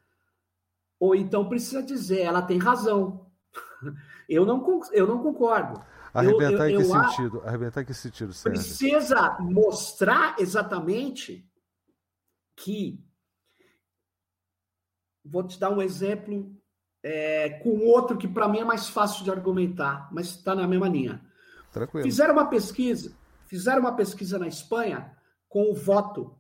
Ou 0.97 1.13
então 1.15 1.49
precisa 1.49 1.83
dizer, 1.83 2.21
ela 2.21 2.41
tem 2.41 2.57
razão. 2.57 3.24
Eu 4.27 4.45
não, 4.45 4.81
eu 4.91 5.07
não 5.07 5.21
concordo. 5.21 5.83
Arrebentar 6.13 6.69
eu, 6.69 6.79
eu, 6.79 6.81
em 6.81 6.85
que 6.85 6.91
eu, 6.91 7.01
sentido? 7.01 7.41
Arrebentar 7.45 7.81
em 7.81 7.85
que 7.85 7.93
sentido, 7.93 8.33
Sérgio? 8.33 8.61
Precisa 8.61 9.37
mostrar 9.39 10.35
exatamente 10.39 11.45
que. 12.55 13.03
Vou 15.23 15.43
te 15.43 15.59
dar 15.59 15.71
um 15.71 15.81
exemplo 15.81 16.55
é, 17.03 17.49
com 17.61 17.79
outro 17.85 18.17
que 18.17 18.27
para 18.27 18.47
mim 18.47 18.59
é 18.59 18.63
mais 18.63 18.89
fácil 18.89 19.23
de 19.23 19.31
argumentar, 19.31 20.07
mas 20.11 20.27
está 20.27 20.55
na 20.55 20.67
mesma 20.67 20.87
linha. 20.87 21.21
Tranquilo. 21.71 22.03
Fizeram 22.03 22.33
uma 22.33 22.47
pesquisa, 22.47 23.15
fizeram 23.47 23.81
uma 23.81 23.95
pesquisa 23.95 24.39
na 24.39 24.47
Espanha 24.47 25.15
com 25.47 25.71
o 25.71 25.75
voto 25.75 26.39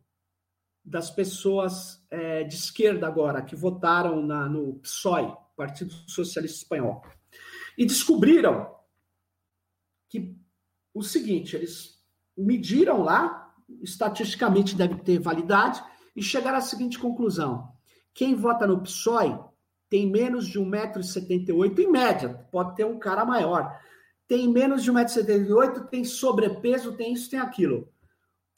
das 0.83 1.09
pessoas 1.09 2.03
é, 2.09 2.43
de 2.43 2.55
esquerda 2.55 3.07
agora 3.07 3.41
que 3.41 3.55
votaram 3.55 4.25
na, 4.25 4.47
no 4.47 4.75
PSOE, 4.79 5.35
Partido 5.55 5.91
Socialista 6.07 6.63
Espanhol, 6.63 7.03
e 7.77 7.85
descobriram 7.85 8.73
que 10.09 10.35
o 10.93 11.03
seguinte, 11.03 11.55
eles 11.55 12.01
mediram 12.37 13.01
lá, 13.01 13.53
estatisticamente 13.81 14.75
deve 14.75 14.95
ter 14.95 15.19
validade, 15.19 15.83
e 16.15 16.21
chegaram 16.21 16.57
à 16.57 16.61
seguinte 16.61 16.97
conclusão: 16.97 17.69
quem 18.13 18.35
vota 18.35 18.65
no 18.65 18.81
PSOE 18.81 19.37
tem 19.89 20.09
menos 20.09 20.47
de 20.47 20.59
1,78m 20.59 21.79
em 21.79 21.91
média, 21.91 22.47
pode 22.51 22.75
ter 22.75 22.85
um 22.85 22.97
cara 22.97 23.25
maior. 23.25 23.79
Tem 24.27 24.47
menos 24.51 24.83
de 24.83 24.91
1,78m, 24.91 25.87
tem 25.87 26.03
sobrepeso, 26.03 26.93
tem 26.93 27.13
isso, 27.13 27.29
tem 27.29 27.39
aquilo. 27.39 27.87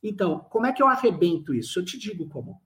Então, 0.01 0.39
como 0.49 0.65
é 0.65 0.72
que 0.72 0.82
eu 0.82 0.88
arrebento 0.88 1.53
isso? 1.53 1.80
Eu 1.80 1.86
te 1.86 1.97
digo 1.97 2.30
como. 2.30 2.61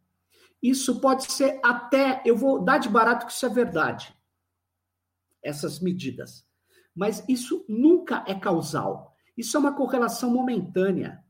Isso 0.62 1.00
pode 1.02 1.32
ser 1.32 1.60
até, 1.64 2.22
eu 2.24 2.38
vou 2.38 2.64
dar 2.64 2.78
de 2.78 2.88
barato 2.88 3.26
que 3.26 3.32
isso 3.32 3.46
é 3.46 3.50
verdade. 3.50 4.16
Essas 5.44 5.80
medidas. 5.80 6.46
Mas 6.96 7.24
isso 7.28 7.66
nunca 7.68 8.24
é 8.28 8.36
causal. 8.36 9.16
Isso 9.38 9.56
é 9.56 9.60
uma 9.60 9.76
correlação 9.76 10.30
momentânea. 10.30 11.24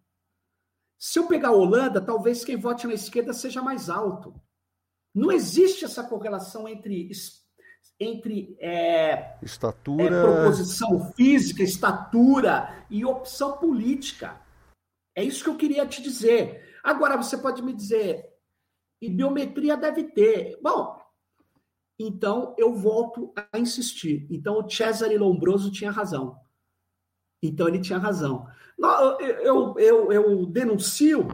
Se 0.97 1.18
eu 1.18 1.28
pegar 1.28 1.49
a 1.49 1.53
Holanda, 1.53 1.99
talvez 1.99 2.43
quem 2.43 2.57
vote 2.57 2.86
na 2.86 2.93
esquerda 2.93 3.34
seja 3.34 3.62
mais 3.62 3.89
alto. 3.89 4.39
Não 5.14 5.32
existe 5.32 5.84
essa 5.84 6.03
correlação 6.03 6.68
entre, 6.68 7.09
entre 7.99 8.55
é, 8.59 9.38
estatura, 9.41 10.03
é, 10.03 10.22
proposição 10.22 11.12
física, 11.14 11.64
estatura 11.64 12.86
e 12.89 13.03
opção 13.03 13.57
política. 13.57 14.41
É 15.16 15.24
isso 15.24 15.43
que 15.43 15.49
eu 15.49 15.57
queria 15.57 15.86
te 15.86 16.01
dizer. 16.01 16.80
Agora, 16.84 17.18
você 17.18 17.38
pode 17.38 17.62
me 17.62 17.74
dizer, 17.74 18.32
e 19.01 19.09
biometria 19.09 19.76
deve 19.76 20.03
ter. 20.03 20.59
Bom, 20.62 21.00
então 22.01 22.55
eu 22.57 22.73
volto 22.73 23.33
a 23.51 23.59
insistir. 23.59 24.27
Então 24.29 24.59
o 24.59 24.69
Cesare 24.69 25.17
Lombroso 25.17 25.71
tinha 25.71 25.91
razão. 25.91 26.37
Então 27.41 27.67
ele 27.67 27.79
tinha 27.79 27.99
razão. 27.99 28.47
Eu, 29.19 29.77
eu, 29.77 30.11
eu 30.11 30.45
denuncio 30.45 31.27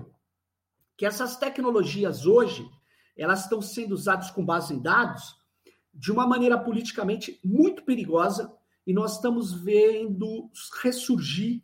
que 0.95 1.05
essas 1.05 1.37
tecnologias 1.37 2.25
hoje 2.25 2.67
elas 3.15 3.43
estão 3.43 3.61
sendo 3.61 3.93
usadas 3.93 4.29
com 4.29 4.45
base 4.45 4.73
em 4.73 4.81
dados 4.81 5.35
de 5.93 6.11
uma 6.11 6.27
maneira 6.27 6.57
politicamente 6.57 7.39
muito 7.43 7.83
perigosa 7.83 8.53
e 8.85 8.93
nós 8.93 9.15
estamos 9.15 9.53
vendo 9.53 10.49
ressurgir 10.81 11.61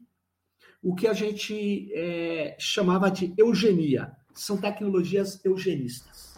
o 0.81 0.95
que 0.95 1.07
a 1.07 1.13
gente 1.13 1.91
é, 1.93 2.55
chamava 2.59 3.09
de 3.09 3.33
eugenia. 3.37 4.15
São 4.33 4.57
tecnologias 4.57 5.43
eugenistas. 5.45 6.37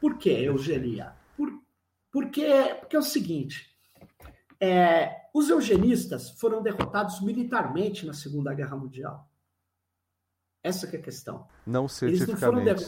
Por 0.00 0.18
que 0.18 0.30
eugenia? 0.30 1.14
Por, 2.16 2.24
porque, 2.24 2.76
porque 2.80 2.96
é 2.96 2.98
o 2.98 3.02
seguinte: 3.02 3.76
é, 4.58 5.28
os 5.34 5.50
eugenistas 5.50 6.30
foram 6.30 6.62
derrotados 6.62 7.20
militarmente 7.20 8.06
na 8.06 8.14
Segunda 8.14 8.54
Guerra 8.54 8.74
Mundial. 8.74 9.30
Essa 10.62 10.86
é 10.86 10.98
a 10.98 11.02
questão. 11.02 11.46
Não 11.66 11.86
cientificamente. 11.86 12.84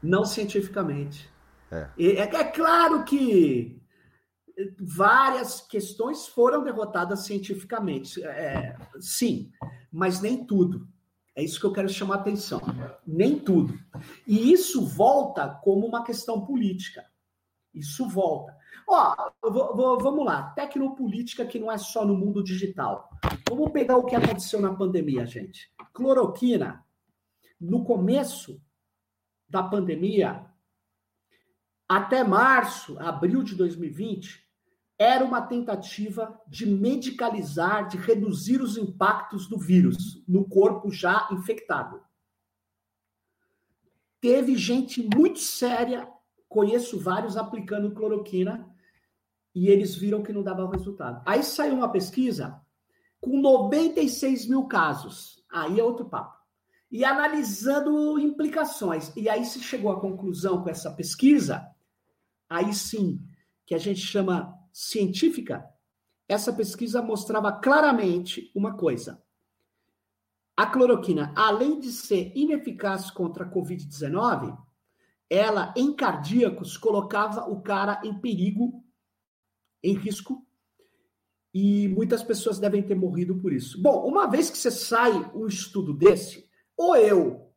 Não, 0.00 0.20
não, 0.20 0.24
cientificamente. 0.24 1.28
É. 1.72 1.88
é. 1.98 2.18
é 2.20 2.44
claro 2.44 3.04
que 3.04 3.82
várias 4.78 5.60
questões 5.60 6.28
foram 6.28 6.62
derrotadas 6.62 7.24
cientificamente. 7.24 8.22
É, 8.22 8.76
sim, 9.00 9.50
mas 9.90 10.20
nem 10.20 10.46
tudo. 10.46 10.88
É 11.34 11.42
isso 11.42 11.58
que 11.58 11.66
eu 11.66 11.72
quero 11.72 11.88
chamar 11.88 12.16
a 12.16 12.20
atenção. 12.20 12.60
Nem 13.04 13.40
tudo. 13.40 13.76
E 14.24 14.52
isso 14.52 14.86
volta 14.86 15.48
como 15.48 15.84
uma 15.84 16.04
questão 16.04 16.44
política. 16.44 17.09
Isso 17.72 18.08
volta. 18.08 18.56
Ó, 18.86 19.30
vamos 19.42 20.24
lá. 20.24 20.50
Tecnopolítica 20.50 21.46
que 21.46 21.58
não 21.58 21.70
é 21.70 21.78
só 21.78 22.04
no 22.04 22.16
mundo 22.16 22.42
digital. 22.42 23.08
Vamos 23.48 23.70
pegar 23.70 23.96
o 23.96 24.04
que 24.04 24.16
aconteceu 24.16 24.60
na 24.60 24.74
pandemia, 24.74 25.24
gente. 25.24 25.72
Cloroquina, 25.92 26.84
no 27.60 27.84
começo 27.84 28.60
da 29.48 29.62
pandemia, 29.62 30.46
até 31.88 32.22
março, 32.22 32.98
abril 32.98 33.42
de 33.42 33.54
2020, 33.54 34.48
era 34.98 35.24
uma 35.24 35.40
tentativa 35.40 36.40
de 36.46 36.66
medicalizar, 36.66 37.88
de 37.88 37.96
reduzir 37.96 38.60
os 38.60 38.76
impactos 38.76 39.48
do 39.48 39.58
vírus 39.58 40.22
no 40.28 40.48
corpo 40.48 40.90
já 40.90 41.28
infectado. 41.32 42.02
Teve 44.20 44.56
gente 44.56 45.02
muito 45.16 45.38
séria 45.38 46.06
Conheço 46.50 46.98
vários 46.98 47.36
aplicando 47.36 47.94
cloroquina 47.94 48.68
e 49.54 49.68
eles 49.68 49.94
viram 49.94 50.20
que 50.20 50.32
não 50.32 50.42
dava 50.42 50.68
resultado. 50.68 51.22
Aí 51.24 51.44
saiu 51.44 51.76
uma 51.76 51.92
pesquisa 51.92 52.60
com 53.20 53.40
96 53.40 54.48
mil 54.48 54.64
casos. 54.64 55.44
Aí 55.48 55.78
é 55.78 55.84
outro 55.84 56.06
papo. 56.06 56.36
E 56.90 57.04
analisando 57.04 58.18
implicações. 58.18 59.14
E 59.16 59.28
aí 59.28 59.44
se 59.44 59.60
chegou 59.60 59.92
à 59.92 60.00
conclusão 60.00 60.60
com 60.60 60.68
essa 60.68 60.90
pesquisa, 60.90 61.64
aí 62.48 62.74
sim, 62.74 63.24
que 63.64 63.72
a 63.72 63.78
gente 63.78 64.00
chama 64.00 64.52
científica, 64.72 65.64
essa 66.28 66.52
pesquisa 66.52 67.00
mostrava 67.00 67.52
claramente 67.52 68.50
uma 68.56 68.76
coisa. 68.76 69.22
A 70.56 70.66
cloroquina, 70.66 71.32
além 71.36 71.78
de 71.78 71.92
ser 71.92 72.32
ineficaz 72.34 73.08
contra 73.08 73.44
a 73.44 73.48
Covid-19, 73.48 74.58
ela, 75.30 75.72
em 75.76 75.94
cardíacos, 75.94 76.76
colocava 76.76 77.48
o 77.48 77.62
cara 77.62 78.00
em 78.04 78.18
perigo, 78.18 78.84
em 79.82 79.94
risco, 79.94 80.44
e 81.54 81.88
muitas 81.88 82.22
pessoas 82.22 82.58
devem 82.58 82.82
ter 82.82 82.96
morrido 82.96 83.36
por 83.38 83.52
isso. 83.52 83.80
Bom, 83.80 84.06
uma 84.06 84.26
vez 84.26 84.50
que 84.50 84.58
você 84.58 84.70
sai 84.70 85.12
um 85.32 85.46
estudo 85.46 85.94
desse, 85.94 86.48
ou 86.76 86.96
eu, 86.96 87.52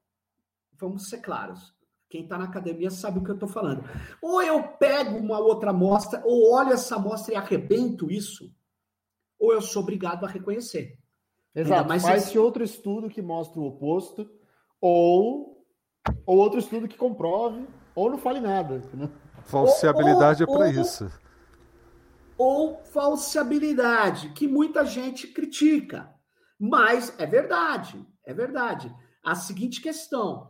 vamos 0.80 1.10
ser 1.10 1.20
claros, 1.20 1.74
quem 2.10 2.24
está 2.24 2.38
na 2.38 2.46
academia 2.46 2.92
sabe 2.92 3.18
o 3.18 3.24
que 3.24 3.32
eu 3.32 3.36
estou 3.36 3.50
falando, 3.50 3.84
ou 4.22 4.40
eu 4.42 4.62
pego 4.78 5.18
uma 5.18 5.40
outra 5.40 5.72
amostra, 5.72 6.22
ou 6.24 6.54
olho 6.54 6.74
essa 6.74 6.96
amostra 6.96 7.34
e 7.34 7.38
arrebento 7.38 8.12
isso, 8.12 8.56
ou 9.40 9.52
eu 9.52 9.62
sou 9.62 9.82
obrigado 9.82 10.24
a 10.24 10.30
reconhecer. 10.30 11.00
Exato, 11.56 11.90
mas 11.90 12.04
faz 12.04 12.24
se... 12.26 12.38
outro 12.38 12.64
estudo 12.64 13.10
que 13.10 13.22
mostra 13.22 13.60
o 13.60 13.66
oposto, 13.66 14.30
ou 14.80 15.53
ou 16.26 16.38
outro 16.38 16.60
estudo 16.60 16.88
que 16.88 16.98
comprove, 16.98 17.66
ou 17.96 18.10
não 18.10 18.18
fale 18.18 18.40
nada. 18.40 18.82
Né? 18.94 19.10
Falseabilidade 19.46 20.44
ou, 20.44 20.50
é 20.50 20.58
para 20.58 20.70
isso. 20.70 21.12
Ou 22.38 22.84
falseabilidade, 22.86 24.30
que 24.30 24.48
muita 24.48 24.86
gente 24.86 25.28
critica. 25.28 26.14
Mas 26.60 27.14
é 27.18 27.26
verdade, 27.26 28.06
é 28.26 28.34
verdade. 28.34 28.94
A 29.24 29.36
seguinte 29.36 29.82
questão: 29.82 30.50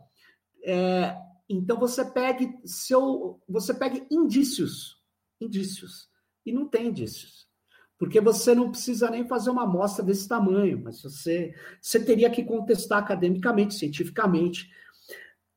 é, 0.64 1.16
então 1.48 1.78
você 1.78 2.04
pegue 2.04 2.56
seu, 2.64 3.40
você 3.48 3.74
pegue 3.74 4.06
indícios, 4.10 5.00
indícios, 5.40 6.08
e 6.44 6.52
não 6.52 6.68
tem 6.68 6.88
indícios, 6.88 7.46
porque 7.98 8.20
você 8.20 8.54
não 8.54 8.70
precisa 8.70 9.10
nem 9.10 9.26
fazer 9.26 9.50
uma 9.50 9.64
amostra 9.64 10.04
desse 10.04 10.28
tamanho, 10.28 10.80
mas 10.82 11.02
você, 11.02 11.54
você 11.80 12.04
teria 12.04 12.30
que 12.30 12.44
contestar 12.44 12.98
academicamente, 12.98 13.74
cientificamente. 13.74 14.70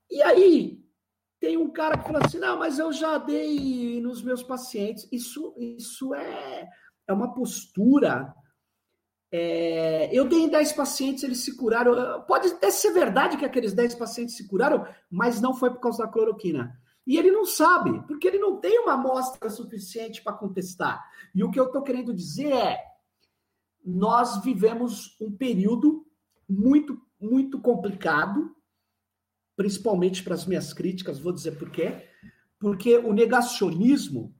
E 0.10 0.22
aí 0.22 0.84
tem 1.39 1.58
um 1.58 1.70
cara 1.70 1.97
que 1.97 2.05
fala 2.05 2.26
assim, 2.26 2.39
não, 2.39 2.58
mas 2.58 2.80
eu 2.80 2.91
já 2.91 3.18
dei 3.18 4.01
nos 4.01 4.22
meus 4.22 4.41
pacientes. 4.41 5.08
Isso, 5.12 5.53
isso 5.58 6.14
é, 6.16 6.68
é 7.08 7.14
uma 7.14 7.34
postura 7.34 8.34
é, 9.32 10.10
eu 10.18 10.28
dei 10.28 10.49
10 10.49 10.72
pacientes, 10.74 11.24
eles 11.24 11.39
se 11.39 11.55
curaram. 11.55 12.22
Pode 12.24 12.47
até 12.47 12.72
ser 12.72 12.91
verdade 12.91 13.38
que 13.38 13.45
aqueles 13.45 13.74
10 13.74 13.95
pacientes 13.95 14.38
se 14.38 14.47
curaram, 14.47 14.86
mas 15.10 15.41
não 15.41 15.53
foi 15.53 15.70
por 15.70 15.80
causa 15.80 16.03
da 16.03 16.10
cloroquina. 16.10 16.80
E 17.05 17.18
ele 17.18 17.32
não 17.32 17.45
sabe, 17.45 18.05
porque 18.08 18.28
ele 18.28 18.39
não 18.39 18.58
tem 18.58 18.80
uma 18.80 18.93
amostra 18.93 19.49
suficiente 19.49 20.22
para 20.22 20.34
contestar. 20.34 21.03
E 21.34 21.43
o 21.43 21.51
que 21.51 21.60
eu 21.60 21.66
estou 21.66 21.82
querendo 21.82 22.14
dizer 22.14 22.51
é: 22.51 22.84
nós 23.84 24.41
vivemos 24.43 25.18
um 25.20 25.32
período 25.32 26.05
muito, 26.47 27.01
muito 27.20 27.60
complicado, 27.60 28.55
principalmente 29.58 30.24
para 30.24 30.36
as 30.36 30.45
minhas 30.45 30.72
críticas, 30.72 31.20
vou 31.20 31.34
dizer 31.34 31.58
por 31.58 31.72
quê. 31.72 32.08
Porque 32.60 32.95
o 32.97 33.12
negacionismo 33.12 34.34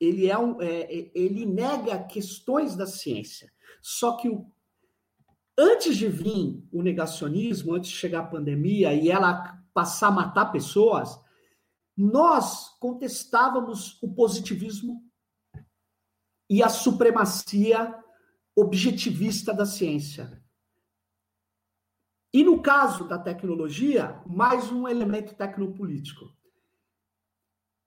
ele, 0.00 0.28
é 0.28 0.38
um, 0.38 0.60
é, 0.62 1.10
ele 1.14 1.44
nega 1.44 2.02
questões 2.04 2.74
da 2.74 2.86
ciência. 2.86 3.52
Só 3.80 4.16
que 4.16 4.28
o, 4.28 4.50
antes 5.56 5.96
de 5.96 6.08
vir 6.08 6.66
o 6.72 6.82
negacionismo, 6.82 7.74
antes 7.74 7.90
de 7.90 7.96
chegar 7.96 8.20
a 8.20 8.26
pandemia 8.26 8.94
e 8.94 9.10
ela 9.10 9.62
passar 9.74 10.08
a 10.08 10.12
matar 10.12 10.46
pessoas, 10.46 11.20
nós 11.96 12.70
contestávamos 12.78 14.02
o 14.02 14.14
positivismo 14.14 15.04
e 16.48 16.62
a 16.62 16.70
supremacia 16.70 17.94
objetivista 18.56 19.52
da 19.52 19.66
ciência. 19.66 20.37
E 22.32 22.44
no 22.44 22.60
caso 22.60 23.08
da 23.08 23.18
tecnologia, 23.18 24.22
mais 24.26 24.70
um 24.70 24.86
elemento 24.86 25.34
tecnopolítico. 25.34 26.30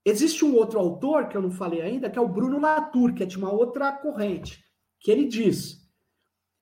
Existe 0.03 0.43
um 0.43 0.55
outro 0.55 0.79
autor, 0.79 1.27
que 1.27 1.37
eu 1.37 1.41
não 1.41 1.51
falei 1.51 1.81
ainda, 1.81 2.09
que 2.09 2.17
é 2.17 2.21
o 2.21 2.27
Bruno 2.27 2.59
Latour, 2.59 3.13
que 3.13 3.21
é 3.21 3.25
de 3.25 3.37
uma 3.37 3.51
outra 3.51 3.91
corrente, 3.91 4.63
que 4.99 5.11
ele 5.11 5.27
diz: 5.27 5.87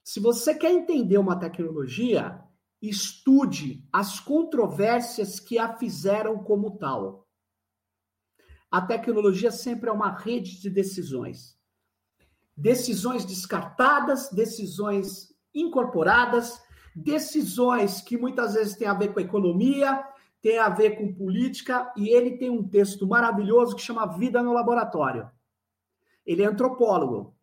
se 0.03 0.19
você 0.19 0.53
quer 0.53 0.71
entender 0.71 1.17
uma 1.17 1.39
tecnologia, 1.39 2.43
estude 2.81 3.87
as 3.93 4.19
controvérsias 4.19 5.39
que 5.39 5.57
a 5.57 5.77
fizeram 5.77 6.43
como 6.43 6.77
tal. 6.77 7.27
A 8.69 8.81
tecnologia 8.81 9.51
sempre 9.51 9.89
é 9.89 9.93
uma 9.93 10.11
rede 10.11 10.61
de 10.61 10.69
decisões. 10.69 11.57
Decisões 12.55 13.23
descartadas, 13.23 14.29
decisões 14.29 15.33
incorporadas, 15.53 16.61
decisões 17.03 18.01
que 18.01 18.17
muitas 18.17 18.53
vezes 18.53 18.75
têm 18.75 18.87
a 18.87 18.93
ver 18.93 19.13
com 19.13 19.19
economia, 19.19 20.03
tem 20.41 20.57
a 20.57 20.69
ver 20.69 20.97
com 20.97 21.13
política, 21.13 21.91
e 21.97 22.09
ele 22.09 22.37
tem 22.37 22.49
um 22.49 22.67
texto 22.67 23.07
maravilhoso 23.07 23.75
que 23.75 23.81
chama 23.81 24.17
Vida 24.17 24.41
no 24.41 24.53
Laboratório. 24.53 25.29
Ele 26.25 26.43
é 26.43 26.45
antropólogo 26.45 27.35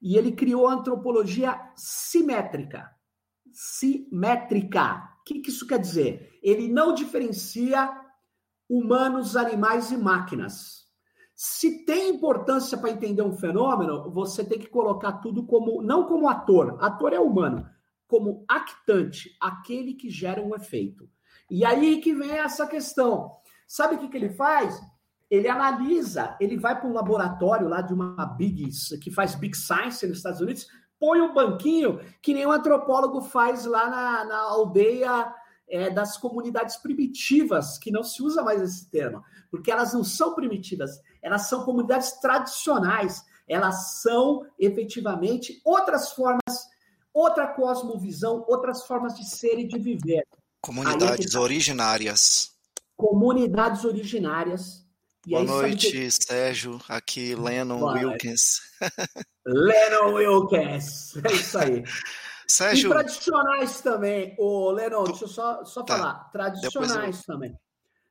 e 0.00 0.16
ele 0.16 0.32
criou 0.32 0.66
a 0.66 0.74
antropologia 0.74 1.58
simétrica. 1.74 2.90
Simétrica. 3.52 5.16
O 5.20 5.24
que, 5.24 5.40
que 5.40 5.50
isso 5.50 5.66
quer 5.66 5.78
dizer? 5.78 6.38
Ele 6.42 6.68
não 6.68 6.94
diferencia 6.94 7.90
humanos, 8.68 9.36
animais 9.36 9.90
e 9.90 9.96
máquinas. 9.96 10.86
Se 11.34 11.84
tem 11.84 12.10
importância 12.10 12.78
para 12.78 12.90
entender 12.90 13.22
um 13.22 13.36
fenômeno, 13.36 14.10
você 14.10 14.44
tem 14.44 14.58
que 14.58 14.68
colocar 14.68 15.12
tudo 15.14 15.44
como 15.44 15.82
não 15.82 16.06
como 16.06 16.28
ator, 16.28 16.78
ator 16.80 17.12
é 17.12 17.20
humano, 17.20 17.68
como 18.06 18.44
actante, 18.48 19.36
aquele 19.40 19.94
que 19.94 20.08
gera 20.08 20.42
um 20.42 20.54
efeito. 20.54 21.08
E 21.50 21.64
aí 21.64 22.00
que 22.00 22.14
vem 22.14 22.32
essa 22.32 22.66
questão. 22.66 23.32
Sabe 23.66 23.96
o 23.96 23.98
que, 23.98 24.08
que 24.08 24.16
ele 24.16 24.30
faz? 24.30 24.80
ele 25.30 25.48
analisa, 25.48 26.36
ele 26.40 26.56
vai 26.56 26.78
para 26.78 26.88
um 26.88 26.92
laboratório 26.92 27.68
lá 27.68 27.80
de 27.80 27.92
uma 27.92 28.24
Big, 28.24 28.68
que 29.02 29.10
faz 29.10 29.34
Big 29.34 29.56
Science 29.56 30.06
nos 30.06 30.18
Estados 30.18 30.40
Unidos, 30.40 30.68
põe 30.98 31.20
um 31.20 31.34
banquinho 31.34 32.00
que 32.22 32.32
nem 32.32 32.46
um 32.46 32.52
antropólogo 32.52 33.20
faz 33.20 33.64
lá 33.64 33.90
na, 33.90 34.24
na 34.24 34.38
aldeia 34.38 35.32
é, 35.68 35.90
das 35.90 36.16
comunidades 36.16 36.76
primitivas, 36.76 37.76
que 37.76 37.90
não 37.90 38.02
se 38.02 38.22
usa 38.22 38.42
mais 38.42 38.62
esse 38.62 38.88
termo, 38.88 39.22
porque 39.50 39.70
elas 39.70 39.92
não 39.92 40.04
são 40.04 40.34
primitivas, 40.34 41.00
elas 41.20 41.48
são 41.48 41.64
comunidades 41.64 42.12
tradicionais, 42.20 43.24
elas 43.48 44.00
são 44.00 44.46
efetivamente 44.58 45.60
outras 45.64 46.12
formas, 46.12 46.68
outra 47.16 47.46
cosmovisão, 47.46 48.44
outras 48.46 48.86
formas 48.86 49.14
de 49.16 49.24
ser 49.24 49.58
e 49.58 49.66
de 49.66 49.78
viver. 49.78 50.22
Comunidades 50.60 51.32
tá. 51.32 51.40
originárias. 51.40 52.50
Comunidades 52.94 53.84
originárias 53.84 54.86
e 55.26 55.30
Boa 55.30 55.44
noite, 55.44 55.90
que... 55.90 56.10
Sérgio. 56.10 56.78
Aqui, 56.86 57.34
Lennon 57.34 57.78
Boa 57.78 57.94
Wilkins. 57.94 58.60
Lennon 59.46 60.14
Wilkins. 60.14 61.16
É 61.24 61.32
isso 61.32 61.58
aí. 61.58 61.84
Sérgio. 62.46 62.90
E 62.90 62.92
tradicionais 62.92 63.80
também. 63.80 64.36
Ô, 64.38 64.70
Lennon, 64.70 65.04
tu... 65.04 65.12
deixa 65.12 65.24
eu 65.24 65.28
só, 65.28 65.64
só 65.64 65.82
tá. 65.82 65.96
falar. 65.96 66.30
Tradicionais 66.30 67.18
eu... 67.20 67.24
também. 67.24 67.58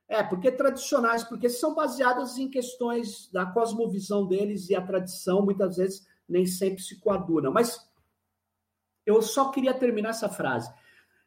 É, 0.08 0.22
porque 0.22 0.50
tradicionais, 0.50 1.22
porque 1.22 1.48
são 1.48 1.74
baseadas 1.74 2.38
em 2.38 2.48
questões 2.48 3.30
da 3.32 3.46
cosmovisão 3.46 4.26
deles 4.26 4.68
e 4.68 4.74
a 4.74 4.80
tradição, 4.80 5.42
muitas 5.42 5.76
vezes, 5.76 6.06
nem 6.28 6.44
sempre 6.44 6.82
se 6.82 6.98
coadunam. 7.00 7.52
Mas 7.52 7.86
eu 9.06 9.22
só 9.22 9.50
queria 9.50 9.72
terminar 9.72 10.10
essa 10.10 10.28
frase. 10.28 10.70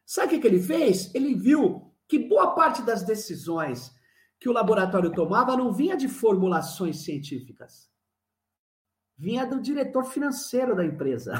Sabe 0.04 0.36
o 0.36 0.40
que, 0.40 0.46
ele 0.46 0.60
fez? 0.60 1.12
Ele 1.14 1.34
viu 1.34 1.90
que 2.06 2.18
boa 2.18 2.54
parte 2.54 2.82
das 2.82 3.02
decisões 3.02 3.90
que 4.38 4.48
o 4.48 4.52
laboratório 4.52 5.12
tomava 5.12 5.56
não 5.56 5.72
vinha 5.72 5.96
de 5.96 6.08
formulações 6.08 7.04
científicas. 7.04 7.88
Vinha 9.16 9.46
do 9.46 9.60
diretor 9.60 10.04
financeiro 10.04 10.74
da 10.74 10.84
empresa. 10.84 11.32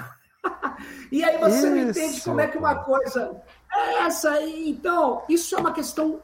e 1.13 1.23
aí 1.25 1.39
você 1.39 1.57
isso. 1.57 1.67
não 1.67 1.79
entende 1.79 2.21
como 2.23 2.41
é 2.41 2.47
que 2.47 2.59
uma 2.59 2.85
coisa 2.85 3.43
é 3.73 3.95
essa. 4.05 4.41
Então, 4.43 5.25
isso 5.29 5.55
é 5.57 5.59
uma 5.59 5.73
questão, 5.73 6.23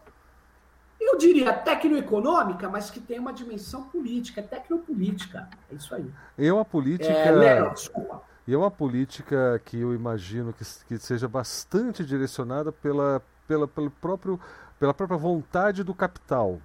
eu 1.01 1.17
diria, 1.17 1.53
tecnoeconômica, 1.53 2.69
mas 2.69 2.91
que 2.91 3.01
tem 3.01 3.19
uma 3.19 3.33
dimensão 3.33 3.85
política, 3.89 4.41
é 4.41 4.45
tecnopolítica. 4.45 5.49
É 5.71 5.75
isso 5.75 5.95
aí. 5.95 6.11
E 6.39 6.47
é 6.47 6.53
uma 6.53 6.65
política. 6.65 7.11
É, 7.11 7.31
Lero, 7.31 7.73
desculpa. 7.73 8.23
E 8.47 8.55
é 8.55 8.59
uma 8.59 8.71
política 8.71 9.61
que 9.65 9.81
eu 9.81 9.95
imagino 9.95 10.53
que, 10.53 10.65
que 10.87 10.99
seja 10.99 11.27
bastante 11.27 12.05
direcionada 12.05 12.71
pela, 12.71 13.21
pela, 13.47 13.67
pelo 13.67 13.91
próprio 13.91 14.41
pela 14.79 14.95
própria 14.95 15.19
vontade 15.19 15.83
do 15.83 15.95
capital. 15.95 16.61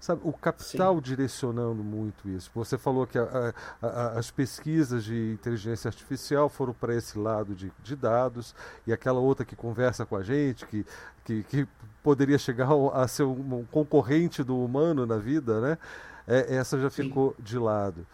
Sabe, 0.00 0.20
o 0.24 0.32
capital 0.32 0.96
Sim. 0.96 1.00
direcionando 1.00 1.84
muito 1.84 2.28
isso. 2.28 2.50
Você 2.54 2.76
falou 2.76 3.06
que 3.06 3.16
a, 3.16 3.54
a, 3.80 3.86
a, 3.86 4.18
as 4.18 4.32
pesquisas 4.32 5.04
de 5.04 5.32
inteligência 5.32 5.86
artificial 5.86 6.48
foram 6.48 6.72
para 6.72 6.92
esse 6.92 7.16
lado 7.16 7.54
de, 7.54 7.70
de, 7.84 7.94
dados, 7.94 8.52
e 8.84 8.92
aquela 8.92 9.20
outra 9.20 9.46
que 9.46 9.54
conversa 9.54 10.04
com 10.04 10.16
a 10.16 10.22
gente, 10.24 10.66
que, 10.66 10.84
que, 11.24 11.44
que 11.44 11.68
poderia 12.02 12.36
chegar 12.36 12.68
a 12.94 13.06
ser 13.06 13.22
um 13.22 13.64
concorrente 13.70 14.42
do 14.42 14.58
humano 14.58 15.06
na 15.06 15.18
vida, 15.18 15.60
né? 15.60 15.78
É, 16.26 16.56
essa 16.56 16.80
já 16.80 16.90
Sim. 16.90 17.04
ficou 17.04 17.36
de 17.38 17.56
lado. 17.56 18.04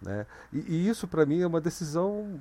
Né? 0.00 0.26
E, 0.52 0.58
e 0.58 0.88
isso, 0.88 1.06
para 1.06 1.26
mim, 1.26 1.40
é 1.40 1.46
uma 1.46 1.60
decisão 1.60 2.40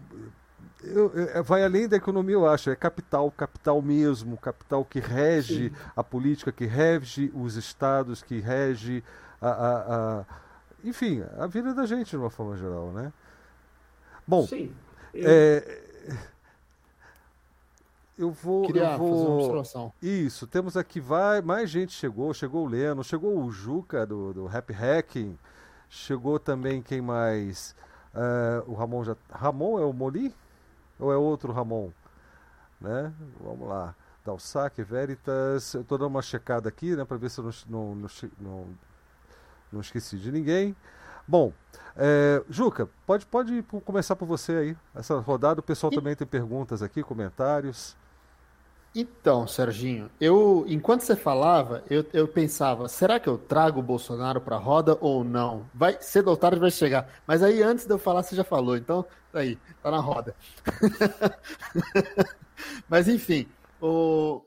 eu, 0.84 1.12
eu, 1.14 1.30
é, 1.30 1.42
vai 1.42 1.64
além 1.64 1.88
da 1.88 1.98
economia, 1.98 2.36
eu 2.36 2.48
acho. 2.48 2.70
É 2.70 2.76
capital, 2.76 3.30
capital 3.32 3.82
mesmo, 3.82 4.38
capital 4.38 4.86
que 4.86 5.00
rege 5.00 5.70
Sim. 5.70 5.76
a 5.96 6.04
política, 6.04 6.52
que 6.52 6.66
rege 6.66 7.32
os 7.36 7.56
estados, 7.56 8.24
que 8.24 8.40
rege 8.40 9.04
a, 9.42 9.50
a, 9.50 10.20
a, 10.20 10.26
enfim, 10.84 11.24
a 11.38 11.48
vida 11.48 11.74
da 11.74 11.86
gente 11.86 12.12
de 12.12 12.18
uma 12.18 12.30
forma 12.30 12.56
geral, 12.56 12.92
né? 12.92 13.12
Bom, 14.26 14.48
Sim. 14.48 14.74
Eu... 15.14 15.30
É, 15.30 15.82
eu 18.18 18.32
vou. 18.32 18.66
Queria 18.66 18.92
eu 18.92 18.98
vou... 18.98 19.64
Isso, 20.02 20.46
temos 20.46 20.76
aqui 20.76 21.00
vai, 21.00 21.42
mais 21.42 21.70
gente 21.70 21.94
chegou. 21.94 22.34
Chegou 22.34 22.66
o 22.66 22.70
Leno, 22.70 23.04
chegou 23.04 23.42
o 23.42 23.50
Juca 23.52 24.06
do, 24.06 24.34
do 24.34 24.48
Happy 24.48 24.74
Hacking, 24.74 25.38
chegou 25.90 26.40
também 26.40 26.82
quem 26.82 27.02
mais? 27.02 27.76
Uh, 28.14 28.72
o 28.72 28.74
Ramon 28.74 29.04
já. 29.04 29.16
Ramon 29.32 29.80
é 29.80 29.86
o 29.86 29.94
Moli? 29.94 30.34
Ou 31.00 31.12
é 31.12 31.18
outro 31.18 31.52
Ramon? 31.52 31.92
Né? 32.80 33.14
Vamos 33.42 33.68
lá. 33.68 33.96
Saque, 34.38 34.84
Veritas. 34.84 35.74
Eu 35.74 35.82
estou 35.82 35.98
dando 35.98 36.10
uma 36.10 36.22
checada 36.22 36.70
aqui, 36.70 36.96
né, 36.96 37.04
para 37.04 37.18
ver 37.18 37.32
se 37.32 37.40
eu 37.40 37.50
não, 37.68 37.96
não, 37.96 38.10
não, 38.40 38.68
não, 39.72 39.82
esqueci 39.82 40.18
de 40.18 40.32
ninguém. 40.32 40.76
Bom, 41.28 41.54
é, 41.96 42.44
Juca, 42.50 42.88
pode, 43.06 43.26
pode 43.26 43.64
começar 43.86 44.16
por 44.16 44.28
você 44.28 44.52
aí. 44.54 44.78
Essa 44.94 45.18
rodada, 45.20 45.60
o 45.62 45.64
pessoal 45.64 45.92
também 45.92 46.16
tem 46.16 46.28
perguntas 46.28 46.84
aqui, 46.84 47.02
comentários. 47.02 47.96
Então, 48.94 49.48
Serginho, 49.48 50.10
eu 50.20 50.66
enquanto 50.68 51.02
você 51.02 51.16
falava, 51.16 51.84
eu, 51.90 52.04
eu 52.12 52.28
pensava, 52.28 52.88
será 52.88 53.20
que 53.20 53.30
eu 53.30 53.38
trago 53.38 53.80
o 53.80 53.84
Bolsonaro 53.84 54.42
para 54.42 54.56
a 54.56 54.60
roda 54.60 54.98
ou 55.00 55.24
não? 55.24 55.70
Vai 55.74 55.98
cedo 56.02 56.30
ou 56.30 56.38
tarde 56.38 56.60
vai 56.60 56.72
chegar. 56.72 57.08
Mas 57.28 57.44
aí 57.44 57.62
antes 57.62 57.86
de 57.86 57.94
eu 57.94 58.00
falar, 58.00 58.24
você 58.24 58.36
já 58.36 58.44
falou, 58.44 58.76
então 58.76 59.06
tá 59.32 59.40
aí, 59.42 59.58
tá 59.82 59.92
na 59.92 60.00
roda. 60.00 60.36
Mas 62.88 63.08
enfim, 63.08 63.48
o, 63.82 64.42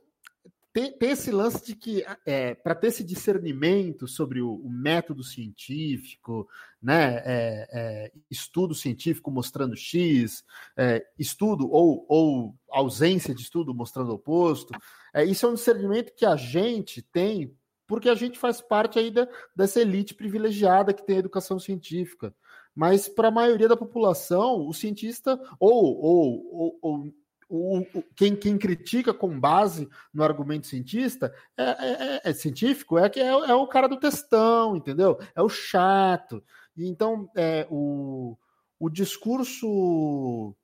tem, 0.72 0.90
tem 0.92 1.10
esse 1.10 1.30
lance 1.30 1.64
de 1.64 1.76
que, 1.76 2.04
é, 2.24 2.54
para 2.54 2.74
ter 2.74 2.88
esse 2.88 3.04
discernimento 3.04 4.08
sobre 4.08 4.40
o, 4.40 4.54
o 4.54 4.70
método 4.70 5.22
científico, 5.22 6.48
né, 6.80 7.16
é, 7.24 7.68
é, 7.72 8.12
estudo 8.30 8.74
científico 8.74 9.30
mostrando 9.30 9.76
X, 9.76 10.44
é, 10.76 11.04
estudo 11.18 11.70
ou, 11.70 12.06
ou 12.08 12.54
ausência 12.70 13.34
de 13.34 13.42
estudo 13.42 13.74
mostrando 13.74 14.10
o 14.10 14.14
oposto, 14.14 14.72
é, 15.12 15.24
isso 15.24 15.44
é 15.44 15.48
um 15.50 15.54
discernimento 15.54 16.14
que 16.16 16.24
a 16.24 16.36
gente 16.36 17.02
tem 17.02 17.54
porque 17.86 18.08
a 18.08 18.14
gente 18.14 18.38
faz 18.38 18.62
parte 18.62 18.98
aí 18.98 19.10
da, 19.10 19.28
dessa 19.54 19.78
elite 19.78 20.14
privilegiada 20.14 20.94
que 20.94 21.04
tem 21.04 21.16
a 21.16 21.18
educação 21.18 21.58
científica. 21.58 22.34
Mas 22.74 23.06
para 23.06 23.28
a 23.28 23.32
maioria 23.32 23.68
da 23.68 23.76
população, 23.76 24.66
o 24.66 24.72
cientista 24.72 25.38
ou, 25.60 26.00
ou, 26.00 26.48
ou, 26.50 26.78
ou 26.80 27.14
o, 27.52 27.80
o, 27.80 28.02
quem, 28.16 28.34
quem, 28.34 28.56
critica 28.56 29.12
com 29.12 29.38
base 29.38 29.86
no 30.12 30.24
argumento 30.24 30.66
cientista 30.66 31.34
é, 31.54 31.62
é, 31.62 32.14
é, 32.16 32.20
é 32.24 32.32
científico, 32.32 32.98
é 32.98 33.10
que 33.10 33.20
é, 33.20 33.26
é, 33.26 33.54
o 33.54 33.66
cara 33.66 33.86
do 33.86 34.00
textão, 34.00 34.74
entendeu? 34.74 35.18
É 35.34 35.42
o 35.42 35.50
chato. 35.50 36.42
Então, 36.74 37.30
é, 37.36 37.66
o, 37.70 38.38
o 38.80 38.88
discurso 38.88 40.54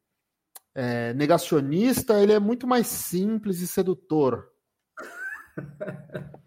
é, 0.74 1.12
negacionista 1.12 2.22
ele 2.22 2.32
é 2.32 2.38
muito 2.38 2.66
mais 2.66 2.86
simples 2.86 3.60
e 3.60 3.66
sedutor. 3.66 4.50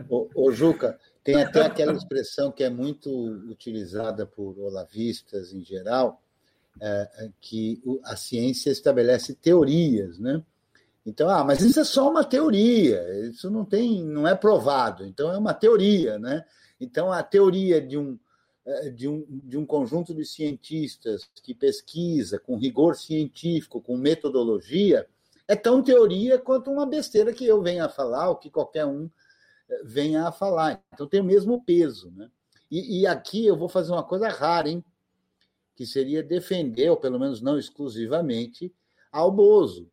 Ô, 0.10 0.52
Juca, 0.52 1.00
tem 1.24 1.36
até 1.36 1.62
aquela 1.62 1.94
expressão 1.94 2.52
que 2.52 2.64
é 2.64 2.70
muito 2.70 3.12
utilizada 3.48 4.26
por 4.26 4.58
olavistas 4.58 5.54
em 5.54 5.64
geral, 5.64 6.20
que 7.40 7.82
a 8.04 8.16
ciência 8.16 8.72
estabelece 8.72 9.34
teorias, 9.36 10.18
né? 10.20 10.44
Então, 11.06 11.30
ah, 11.30 11.44
mas 11.44 11.62
isso 11.62 11.80
é 11.80 11.84
só 11.84 12.10
uma 12.10 12.24
teoria, 12.24 13.04
isso 13.28 13.50
não 13.50 13.66
tem, 13.66 14.04
não 14.04 14.28
é 14.28 14.36
provado, 14.36 15.04
então 15.04 15.32
é 15.32 15.38
uma 15.38 15.54
teoria, 15.54 16.20
né? 16.20 16.46
Então, 16.80 17.12
a 17.12 17.24
teoria 17.24 17.82
de 17.82 17.98
um, 17.98 18.20
é, 18.66 18.90
de 18.90 19.08
um, 19.08 19.26
de 19.28 19.58
um 19.58 19.66
conjunto 19.66 20.14
de 20.14 20.24
cientistas 20.26 21.30
que 21.44 21.54
pesquisa 21.54 22.40
com 22.40 22.58
rigor 22.58 22.96
científico, 22.96 23.82
com 23.82 23.98
metodologia, 23.98 25.08
é 25.48 25.56
tão 25.56 25.82
teoria 25.84 26.38
quanto 26.40 26.72
uma 26.72 26.86
besteira 26.86 27.34
que 27.34 27.46
eu 27.46 27.62
venha 27.62 27.86
a 27.86 27.90
falar, 27.90 28.30
ou 28.30 28.36
que 28.36 28.50
qualquer 28.50 28.86
um 28.86 29.10
venha 29.84 30.28
a 30.28 30.32
falar. 30.32 30.82
Então, 30.94 31.08
tem 31.08 31.22
o 31.22 31.26
mesmo 31.26 31.64
peso, 31.64 32.12
né? 32.12 32.30
E, 32.70 33.02
e 33.02 33.08
aqui 33.08 33.46
eu 33.46 33.58
vou 33.58 33.68
fazer 33.68 33.92
uma 33.92 34.04
coisa 34.04 34.30
rara, 34.30 34.70
hein? 34.70 34.84
Que 35.82 35.86
seria 35.88 36.22
defender, 36.22 36.92
ou 36.92 36.96
pelo 36.96 37.20
menos 37.20 37.42
não 37.42 37.58
exclusivamente, 37.58 38.72
ao 39.12 39.32
Bozo. 39.32 39.90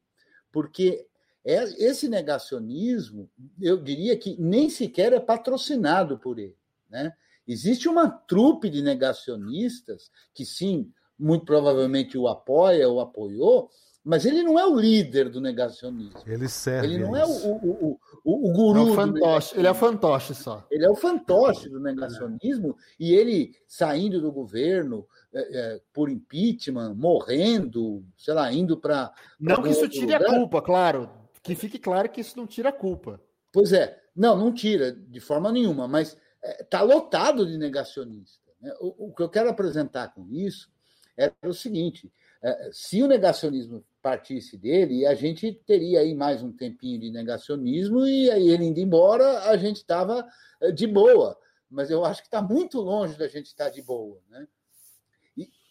Porque 0.52 1.06
é, 1.42 1.64
esse 1.82 2.10
negacionismo, 2.10 3.30
eu 3.58 3.78
diria 3.78 4.14
que 4.14 4.36
nem 4.38 4.68
sequer 4.68 5.14
é 5.14 5.18
patrocinado 5.18 6.18
por 6.18 6.38
ele. 6.38 6.54
Né? 6.90 7.10
Existe 7.46 7.88
uma 7.88 8.06
trupe 8.06 8.68
de 8.68 8.82
negacionistas 8.82 10.10
que, 10.34 10.44
sim, 10.44 10.92
muito 11.18 11.46
provavelmente 11.46 12.18
o 12.18 12.28
apoia 12.28 12.86
ou 12.86 13.00
apoiou, 13.00 13.70
mas 14.04 14.26
ele 14.26 14.42
não 14.42 14.58
é 14.58 14.66
o 14.66 14.78
líder 14.78 15.30
do 15.30 15.40
negacionismo. 15.40 16.20
Ele 16.26 16.50
serve. 16.50 16.86
Ele 16.86 16.98
não 16.98 17.16
é 17.16 17.24
o, 17.24 17.30
o, 17.30 17.98
o, 18.24 18.50
o 18.50 18.52
guru. 18.52 18.88
É 18.88 18.90
o 18.90 18.94
fantoche, 18.94 19.58
ele 19.58 19.66
é 19.66 19.70
o 19.70 19.74
fantoche 19.74 20.34
só. 20.34 20.66
Ele 20.70 20.84
é 20.84 20.90
o 20.90 20.94
fantoche 20.94 21.70
do 21.70 21.80
negacionismo 21.80 22.76
e 23.00 23.14
ele 23.14 23.54
saindo 23.66 24.20
do 24.20 24.30
governo 24.30 25.06
é, 25.32 25.40
é, 25.40 25.80
por 25.92 26.08
impeachment, 26.08 26.94
morrendo, 26.94 28.04
sei 28.16 28.32
lá, 28.32 28.50
indo 28.52 28.78
para. 28.78 29.12
Não 29.38 29.62
que 29.62 29.68
isso 29.68 29.88
tire 29.88 30.12
lugar. 30.12 30.22
a 30.22 30.24
culpa, 30.26 30.62
claro. 30.62 31.10
Que 31.42 31.54
fique 31.54 31.78
claro 31.78 32.08
que 32.08 32.20
isso 32.20 32.36
não 32.36 32.46
tira 32.46 32.70
a 32.70 32.72
culpa. 32.72 33.20
Pois 33.52 33.72
é, 33.72 34.00
não, 34.16 34.36
não 34.36 34.52
tira 34.52 34.92
de 34.92 35.20
forma 35.20 35.52
nenhuma, 35.52 35.86
mas 35.86 36.16
está 36.60 36.80
é, 36.80 36.82
lotado 36.82 37.46
de 37.46 37.58
negacionistas. 37.58 38.54
Né? 38.60 38.72
O, 38.80 39.08
o 39.08 39.14
que 39.14 39.22
eu 39.22 39.28
quero 39.28 39.50
apresentar 39.50 40.14
com 40.14 40.26
isso 40.30 40.70
é 41.16 41.30
o 41.44 41.52
seguinte: 41.52 42.10
é, 42.42 42.70
se 42.72 43.02
o 43.02 43.06
negacionismo 43.06 43.84
partisse 44.00 44.56
dele, 44.56 45.04
a 45.04 45.14
gente 45.14 45.52
teria 45.66 46.00
aí 46.00 46.14
mais 46.14 46.42
um 46.42 46.52
tempinho 46.52 47.00
de 47.00 47.10
negacionismo 47.10 48.06
e 48.06 48.30
aí 48.30 48.48
ele 48.48 48.64
indo 48.64 48.80
embora, 48.80 49.50
a 49.50 49.56
gente 49.58 49.76
estava 49.76 50.26
de 50.74 50.86
boa. 50.86 51.38
Mas 51.70 51.90
eu 51.90 52.02
acho 52.02 52.22
que 52.22 52.28
está 52.28 52.40
muito 52.40 52.80
longe 52.80 53.18
da 53.18 53.28
gente 53.28 53.46
estar 53.46 53.66
tá 53.66 53.70
de 53.70 53.82
boa. 53.82 54.22
Né? 54.30 54.46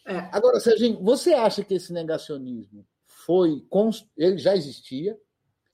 É. 0.08 0.30
Agora, 0.32 0.60
Serginho, 0.60 1.04
você 1.04 1.34
acha 1.34 1.64
que 1.64 1.74
esse 1.74 1.92
negacionismo 1.92 2.88
foi. 3.06 3.64
Ele 4.16 4.38
já 4.38 4.56
existia? 4.56 5.20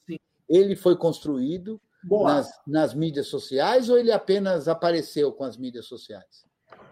Sim. 0.07 0.17
Ele 0.49 0.75
foi 0.75 0.97
construído 0.97 1.79
nas, 2.03 2.49
nas 2.67 2.93
mídias 2.93 3.27
sociais 3.27 3.89
ou 3.89 3.97
ele 3.97 4.11
apenas 4.11 4.67
apareceu 4.67 5.31
com 5.31 5.43
as 5.43 5.55
mídias 5.55 5.85
sociais? 5.85 6.45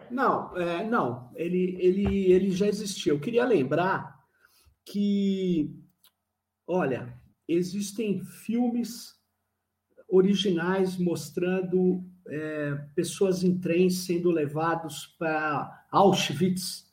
Não, 0.10 0.56
é, 0.58 0.84
não, 0.84 1.32
ele, 1.36 1.78
ele, 1.80 2.32
ele 2.32 2.52
já 2.52 2.68
existia. 2.68 3.12
Eu 3.12 3.20
queria 3.20 3.46
lembrar 3.46 4.20
que, 4.86 5.74
olha, 6.68 7.18
existem 7.48 8.22
filmes 8.22 9.16
originais 10.10 10.98
mostrando 10.98 12.04
é, 12.28 12.76
pessoas 12.94 13.44
em 13.44 13.58
trens 13.58 14.06
sendo 14.06 14.30
levados 14.30 15.08
para 15.18 15.86
Auschwitz. 15.90 16.91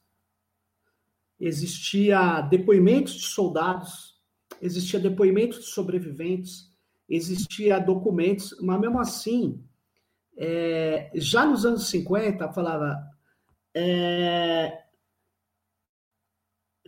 Existia 1.40 2.40
depoimentos 2.42 3.14
de 3.14 3.26
soldados, 3.26 4.18
existia 4.60 4.98
depoimentos 4.98 5.60
de 5.60 5.66
sobreviventes, 5.66 6.68
existia 7.08 7.78
documentos, 7.78 8.56
mas 8.60 8.80
mesmo 8.80 8.98
assim 8.98 9.64
é, 10.38 11.10
já 11.14 11.44
nos 11.44 11.66
anos 11.66 11.88
50, 11.88 12.52
falava. 12.52 12.96
É, 13.74 14.84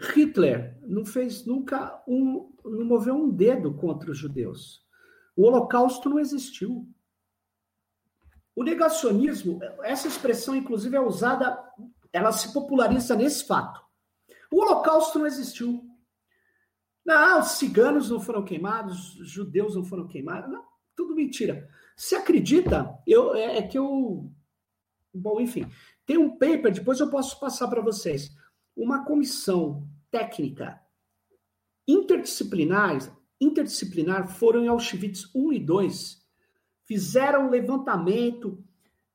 Hitler 0.00 0.78
não 0.86 1.04
fez 1.04 1.44
nunca 1.44 2.02
um. 2.06 2.52
não 2.64 2.84
moveu 2.84 3.14
um 3.14 3.28
dedo 3.28 3.74
contra 3.74 4.10
os 4.10 4.18
judeus. 4.18 4.86
O 5.36 5.42
Holocausto 5.42 6.08
não 6.08 6.18
existiu. 6.18 6.88
O 8.54 8.62
negacionismo, 8.62 9.60
essa 9.82 10.06
expressão, 10.06 10.54
inclusive, 10.54 10.96
é 10.96 11.00
usada, 11.00 11.58
ela 12.12 12.32
se 12.32 12.52
populariza 12.52 13.16
nesse 13.16 13.46
fato. 13.46 13.80
O 14.50 14.60
Holocausto 14.60 15.18
não 15.18 15.26
existiu. 15.26 15.84
Não, 17.04 17.40
os 17.40 17.52
ciganos 17.52 18.10
não 18.10 18.20
foram 18.20 18.44
queimados, 18.44 19.18
os 19.18 19.30
judeus 19.30 19.74
não 19.74 19.84
foram 19.84 20.06
queimados. 20.06 20.50
Não, 20.50 20.64
tudo 20.94 21.14
mentira. 21.14 21.68
Se 21.96 22.14
acredita, 22.14 22.98
eu, 23.06 23.34
é, 23.34 23.58
é 23.58 23.62
que 23.62 23.78
eu. 23.78 24.30
Bom, 25.12 25.40
enfim, 25.40 25.66
tem 26.06 26.18
um 26.18 26.30
paper, 26.30 26.72
depois 26.72 27.00
eu 27.00 27.10
posso 27.10 27.38
passar 27.40 27.68
para 27.68 27.82
vocês. 27.82 28.30
Uma 28.76 29.04
comissão 29.04 29.88
técnica 30.10 30.80
interdisciplinar, 31.86 32.98
interdisciplinar 33.40 34.28
foram 34.28 34.64
em 34.64 34.68
Auschwitz 34.68 35.28
1 35.34 35.52
e 35.52 35.58
2, 35.58 36.22
fizeram 36.84 37.50
levantamento, 37.50 38.62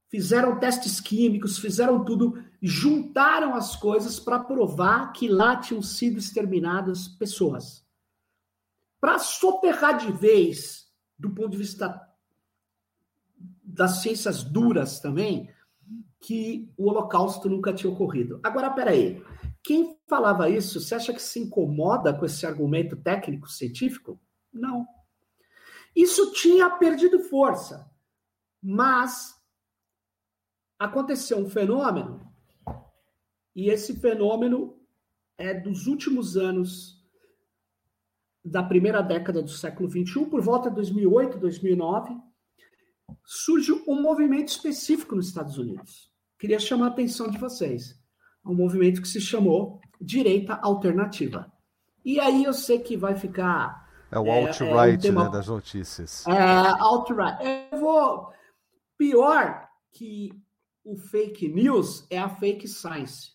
fizeram 0.10 0.60
testes 0.60 1.00
químicos, 1.00 1.58
fizeram 1.58 2.04
tudo, 2.04 2.42
juntaram 2.66 3.54
as 3.54 3.76
coisas 3.76 4.20
para 4.20 4.40
provar 4.40 5.12
que 5.14 5.28
lá 5.28 5.56
tinham 5.58 5.82
sido 5.82 6.18
exterminadas 6.18 7.08
pessoas. 7.08 7.86
Para 9.00 9.20
soterrar 9.20 9.98
de 9.98 10.12
vez, 10.12 10.92
do 11.18 11.30
ponto 11.30 11.52
de 11.52 11.58
vista 11.58 12.02
das 13.64 14.02
ciências 14.02 14.44
duras 14.44 15.00
também, 15.00 15.54
que 16.20 16.74
o 16.76 16.90
Holocausto 16.90 17.48
nunca 17.48 17.72
tinha 17.72 17.92
ocorrido. 17.92 18.40
Agora, 18.42 18.72
peraí. 18.72 19.24
Quem 19.62 20.00
falava 20.08 20.50
isso, 20.50 20.82
você 20.82 20.96
acha 20.96 21.14
que 21.14 21.22
se 21.22 21.40
incomoda 21.40 22.14
com 22.14 22.26
esse 22.26 22.46
argumento 22.48 22.96
técnico 22.96 23.48
científico? 23.48 24.20
Não. 24.52 24.88
Isso 25.96 26.32
tinha 26.34 26.70
perdido 26.70 27.20
força. 27.20 27.90
Mas 28.60 29.36
aconteceu 30.80 31.38
um 31.38 31.50
fenômeno, 31.50 32.35
e 33.56 33.70
esse 33.70 33.96
fenômeno 34.00 34.78
é 35.38 35.54
dos 35.54 35.88
últimos 35.88 36.36
anos 36.36 36.96
da 38.44 38.62
primeira 38.62 39.02
década 39.02 39.42
do 39.42 39.50
século 39.50 39.90
XXI, 39.90 40.26
por 40.26 40.42
volta 40.42 40.70
de 40.70 40.76
2008, 40.76 41.40
2009, 41.40 42.16
surge 43.26 43.72
um 43.88 44.02
movimento 44.02 44.50
específico 44.50 45.16
nos 45.16 45.28
Estados 45.28 45.58
Unidos. 45.58 46.12
Queria 46.38 46.60
chamar 46.60 46.88
a 46.88 46.90
atenção 46.90 47.30
de 47.30 47.38
vocês. 47.38 48.00
Um 48.46 48.54
movimento 48.54 49.02
que 49.02 49.08
se 49.08 49.20
chamou 49.20 49.82
Direita 50.00 50.54
Alternativa. 50.56 51.52
E 52.04 52.20
aí 52.20 52.44
eu 52.44 52.54
sei 52.54 52.78
que 52.80 52.96
vai 52.96 53.16
ficar 53.16 53.90
É 54.12 54.20
o 54.20 54.30
alt-right 54.30 55.08
é, 55.08 55.10
é 55.10 55.12
um 55.12 55.24
né, 55.24 55.30
das 55.32 55.48
notícias. 55.48 56.28
É, 56.28 56.32
alt-right. 56.80 57.40
Eu 57.72 57.80
vou. 57.80 58.32
Pior 58.96 59.68
que 59.92 60.32
o 60.84 60.96
fake 60.96 61.48
news 61.48 62.06
é 62.12 62.20
a 62.20 62.30
fake 62.30 62.68
science. 62.68 63.35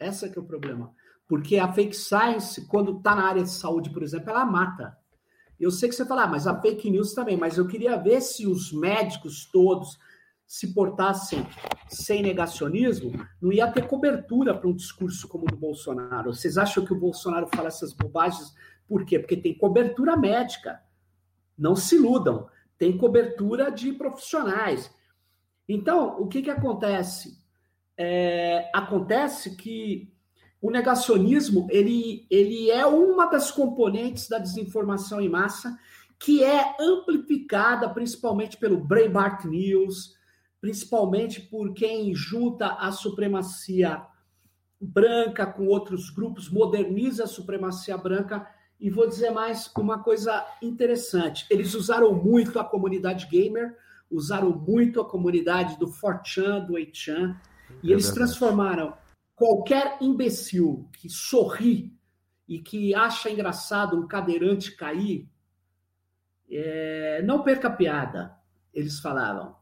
Essa 0.00 0.28
que 0.28 0.38
é 0.38 0.42
o 0.42 0.46
problema. 0.46 0.92
Porque 1.28 1.58
a 1.58 1.72
fake 1.72 1.94
science, 1.94 2.66
quando 2.66 2.96
está 2.96 3.14
na 3.14 3.24
área 3.24 3.44
de 3.44 3.50
saúde, 3.50 3.90
por 3.90 4.02
exemplo, 4.02 4.30
ela 4.30 4.44
mata. 4.44 4.96
Eu 5.60 5.70
sei 5.70 5.88
que 5.88 5.94
você 5.94 6.04
fala, 6.04 6.24
ah, 6.24 6.26
mas 6.26 6.46
a 6.46 6.60
fake 6.60 6.90
news 6.90 7.12
também, 7.12 7.36
mas 7.36 7.58
eu 7.58 7.68
queria 7.68 7.96
ver 7.96 8.20
se 8.22 8.46
os 8.46 8.72
médicos 8.72 9.44
todos 9.44 9.98
se 10.46 10.74
portassem 10.74 11.46
sem 11.88 12.22
negacionismo, 12.22 13.12
não 13.40 13.52
ia 13.52 13.70
ter 13.70 13.86
cobertura 13.86 14.52
para 14.52 14.68
um 14.68 14.74
discurso 14.74 15.28
como 15.28 15.44
o 15.44 15.46
do 15.46 15.56
Bolsonaro. 15.56 16.34
Vocês 16.34 16.58
acham 16.58 16.84
que 16.84 16.92
o 16.92 16.98
Bolsonaro 16.98 17.46
fala 17.54 17.68
essas 17.68 17.92
bobagens 17.92 18.52
por 18.90 19.04
quê? 19.04 19.20
Porque 19.20 19.36
tem 19.36 19.56
cobertura 19.56 20.16
médica. 20.16 20.82
Não 21.56 21.76
se 21.76 21.94
iludam. 21.94 22.48
Tem 22.76 22.98
cobertura 22.98 23.70
de 23.70 23.92
profissionais. 23.92 24.92
Então, 25.68 26.20
o 26.20 26.26
que, 26.26 26.42
que 26.42 26.50
acontece? 26.50 27.39
É, 28.02 28.70
acontece 28.72 29.56
que 29.56 30.10
o 30.58 30.70
negacionismo 30.70 31.66
ele, 31.70 32.26
ele 32.30 32.70
é 32.70 32.86
uma 32.86 33.26
das 33.26 33.50
componentes 33.50 34.26
da 34.26 34.38
desinformação 34.38 35.20
em 35.20 35.28
massa 35.28 35.78
que 36.18 36.42
é 36.42 36.76
amplificada 36.80 37.90
principalmente 37.90 38.56
pelo 38.56 38.78
Breitbart 38.78 39.44
News, 39.44 40.14
principalmente 40.62 41.42
por 41.42 41.74
quem 41.74 42.14
junta 42.14 42.68
a 42.68 42.90
supremacia 42.90 44.02
branca 44.80 45.44
com 45.44 45.66
outros 45.66 46.08
grupos, 46.08 46.48
moderniza 46.48 47.24
a 47.24 47.28
supremacia 47.28 47.98
branca. 47.98 48.48
E 48.80 48.88
vou 48.88 49.06
dizer 49.06 49.28
mais 49.28 49.70
uma 49.76 50.02
coisa 50.02 50.42
interessante: 50.62 51.44
eles 51.50 51.74
usaram 51.74 52.14
muito 52.14 52.58
a 52.58 52.64
comunidade 52.64 53.26
gamer, 53.26 53.76
usaram 54.10 54.50
muito 54.50 55.02
a 55.02 55.04
comunidade 55.04 55.78
do 55.78 55.86
Fortran, 55.86 56.60
do 56.60 56.72
8chan, 56.72 57.36
e 57.82 57.88
é 57.88 57.92
eles 57.92 58.06
verdade. 58.06 58.14
transformaram 58.14 58.94
qualquer 59.34 59.98
imbecil 60.00 60.88
que 60.92 61.08
sorri 61.08 61.96
e 62.46 62.58
que 62.58 62.94
acha 62.94 63.30
engraçado 63.30 63.96
um 63.96 64.06
cadeirante 64.06 64.76
cair, 64.76 65.28
é, 66.50 67.22
não 67.22 67.42
perca 67.42 67.70
piada, 67.70 68.36
eles 68.74 69.00
falavam. 69.00 69.56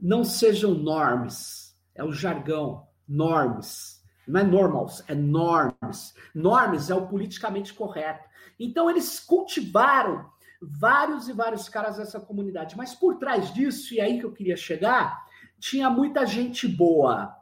Não 0.00 0.24
sejam 0.24 0.72
normes, 0.72 1.76
é 1.94 2.02
o 2.04 2.12
jargão, 2.12 2.86
normes. 3.06 4.02
Não 4.26 4.40
é 4.40 4.44
normals, 4.44 5.02
é 5.08 5.14
norms. 5.14 6.14
Norms 6.34 6.90
é 6.90 6.94
o 6.94 7.06
politicamente 7.06 7.74
correto. 7.74 8.28
Então, 8.58 8.88
eles 8.88 9.18
cultivaram 9.18 10.30
vários 10.60 11.28
e 11.28 11.32
vários 11.32 11.68
caras 11.68 11.96
dessa 11.96 12.20
comunidade. 12.20 12.76
Mas 12.76 12.94
por 12.94 13.18
trás 13.18 13.52
disso, 13.52 13.94
e 13.94 14.00
aí 14.00 14.18
que 14.18 14.24
eu 14.24 14.32
queria 14.32 14.56
chegar, 14.56 15.26
tinha 15.58 15.90
muita 15.90 16.24
gente 16.24 16.68
boa. 16.68 17.36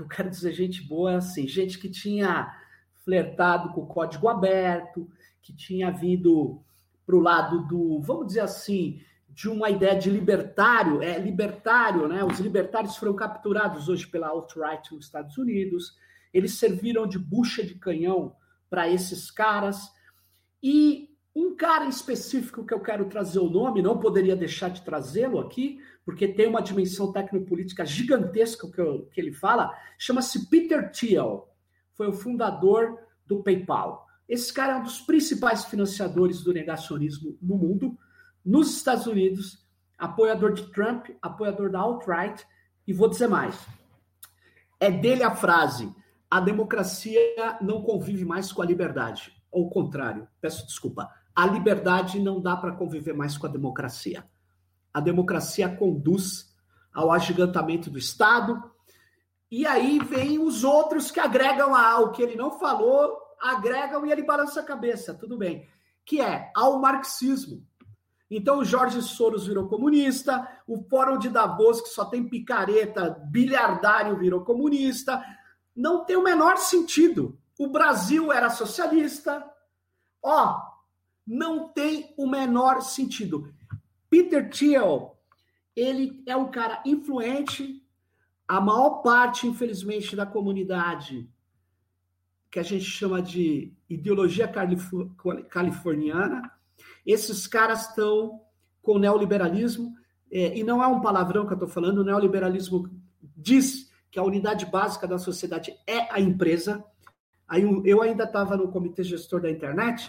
Que 0.00 0.04
eu 0.04 0.08
quero 0.08 0.30
dizer 0.30 0.54
gente 0.54 0.82
boa, 0.82 1.16
assim, 1.16 1.46
gente 1.46 1.78
que 1.78 1.90
tinha 1.90 2.50
flertado 3.04 3.74
com 3.74 3.82
o 3.82 3.86
código 3.86 4.28
aberto, 4.28 5.06
que 5.42 5.52
tinha 5.54 5.90
vindo 5.90 6.62
para 7.04 7.16
o 7.16 7.20
lado 7.20 7.66
do, 7.66 8.00
vamos 8.00 8.28
dizer 8.28 8.40
assim, 8.40 9.02
de 9.28 9.46
uma 9.46 9.68
ideia 9.68 9.98
de 9.98 10.08
libertário, 10.08 11.02
é 11.02 11.18
libertário, 11.18 12.08
né? 12.08 12.24
Os 12.24 12.40
libertários 12.40 12.96
foram 12.96 13.14
capturados 13.14 13.90
hoje 13.90 14.06
pela 14.06 14.28
alt-right 14.28 14.94
nos 14.94 15.04
Estados 15.04 15.36
Unidos. 15.36 15.98
Eles 16.32 16.54
serviram 16.54 17.06
de 17.06 17.18
bucha 17.18 17.62
de 17.62 17.74
canhão 17.74 18.34
para 18.70 18.88
esses 18.88 19.30
caras. 19.30 19.92
E 20.62 21.10
um 21.34 21.54
cara 21.54 21.86
específico 21.86 22.64
que 22.64 22.72
eu 22.72 22.80
quero 22.80 23.04
trazer 23.04 23.38
o 23.38 23.50
nome, 23.50 23.82
não 23.82 23.98
poderia 23.98 24.34
deixar 24.34 24.70
de 24.70 24.80
trazê-lo 24.80 25.38
aqui, 25.38 25.78
porque 26.04 26.28
tem 26.28 26.48
uma 26.48 26.62
dimensão 26.62 27.12
tecnopolítica 27.12 27.84
gigantesca 27.84 28.70
que, 28.70 28.80
eu, 28.80 29.06
que 29.12 29.20
ele 29.20 29.32
fala, 29.32 29.72
chama-se 29.98 30.48
Peter 30.48 30.90
Thiel, 30.90 31.48
foi 31.94 32.08
o 32.08 32.12
fundador 32.12 32.98
do 33.26 33.42
PayPal. 33.42 34.06
Esse 34.28 34.52
cara 34.52 34.74
é 34.74 34.76
um 34.76 34.82
dos 34.82 35.00
principais 35.00 35.64
financiadores 35.64 36.42
do 36.42 36.52
negacionismo 36.52 37.36
no 37.42 37.56
mundo, 37.56 37.98
nos 38.44 38.74
Estados 38.76 39.06
Unidos, 39.06 39.66
apoiador 39.98 40.52
de 40.52 40.70
Trump, 40.72 41.08
apoiador 41.20 41.70
da 41.70 41.80
alt-right, 41.80 42.46
e 42.86 42.92
vou 42.92 43.08
dizer 43.08 43.28
mais. 43.28 43.54
É 44.78 44.90
dele 44.90 45.22
a 45.22 45.34
frase: 45.34 45.94
a 46.30 46.40
democracia 46.40 47.20
não 47.60 47.82
convive 47.82 48.24
mais 48.24 48.50
com 48.50 48.62
a 48.62 48.66
liberdade. 48.66 49.32
Ou 49.50 49.66
o 49.66 49.70
contrário, 49.70 50.26
peço 50.40 50.66
desculpa. 50.66 51.10
A 51.34 51.46
liberdade 51.46 52.20
não 52.20 52.40
dá 52.40 52.56
para 52.56 52.72
conviver 52.72 53.12
mais 53.12 53.36
com 53.36 53.46
a 53.46 53.50
democracia. 53.50 54.24
A 54.92 55.00
democracia 55.00 55.68
conduz 55.68 56.50
ao 56.92 57.12
agigantamento 57.12 57.90
do 57.90 57.98
Estado. 57.98 58.62
E 59.50 59.66
aí 59.66 59.98
vem 59.98 60.38
os 60.38 60.64
outros 60.64 61.10
que 61.10 61.20
agregam 61.20 61.74
ao 61.74 62.12
que 62.12 62.22
ele 62.22 62.36
não 62.36 62.58
falou, 62.58 63.18
agregam 63.40 64.04
e 64.06 64.12
ele 64.12 64.22
balança 64.22 64.60
a 64.60 64.64
cabeça, 64.64 65.14
tudo 65.14 65.36
bem. 65.36 65.68
Que 66.04 66.20
é 66.20 66.50
ao 66.54 66.80
marxismo. 66.80 67.64
Então 68.30 68.58
o 68.58 68.64
Jorge 68.64 69.02
Soros 69.02 69.46
virou 69.46 69.68
comunista, 69.68 70.48
o 70.66 70.84
Fórum 70.88 71.18
de 71.18 71.28
Davos, 71.28 71.80
que 71.80 71.88
só 71.88 72.04
tem 72.04 72.28
picareta, 72.28 73.10
bilhardário, 73.28 74.16
virou 74.16 74.44
comunista. 74.44 75.24
Não 75.74 76.04
tem 76.04 76.16
o 76.16 76.22
menor 76.22 76.56
sentido. 76.58 77.36
O 77.58 77.66
Brasil 77.66 78.32
era 78.32 78.48
socialista. 78.48 79.44
Ó, 80.22 80.60
não 81.26 81.68
tem 81.68 82.14
o 82.16 82.26
menor 82.28 82.82
sentido. 82.82 83.52
Peter 84.10 84.50
Thiel, 84.50 85.16
ele 85.74 86.22
é 86.26 86.36
um 86.36 86.50
cara 86.50 86.82
influente. 86.84 87.80
A 88.46 88.60
maior 88.60 89.02
parte, 89.02 89.46
infelizmente, 89.46 90.16
da 90.16 90.26
comunidade 90.26 91.30
que 92.50 92.58
a 92.58 92.64
gente 92.64 92.84
chama 92.84 93.22
de 93.22 93.72
ideologia 93.88 94.50
californiana, 95.48 96.50
esses 97.06 97.46
caras 97.46 97.88
estão 97.88 98.40
com 98.82 98.94
o 98.94 98.98
neoliberalismo, 98.98 99.94
é, 100.32 100.58
e 100.58 100.64
não 100.64 100.82
é 100.82 100.86
um 100.88 101.00
palavrão 101.00 101.46
que 101.46 101.52
eu 101.52 101.56
estou 101.56 101.68
falando, 101.68 101.98
o 101.98 102.04
neoliberalismo 102.04 102.90
diz 103.36 103.90
que 104.10 104.18
a 104.18 104.24
unidade 104.24 104.66
básica 104.66 105.06
da 105.06 105.18
sociedade 105.18 105.72
é 105.86 106.12
a 106.12 106.20
empresa. 106.20 106.84
Aí 107.46 107.62
eu 107.84 108.02
ainda 108.02 108.24
estava 108.24 108.56
no 108.56 108.70
comitê 108.70 109.04
gestor 109.04 109.40
da 109.40 109.50
internet. 109.50 110.08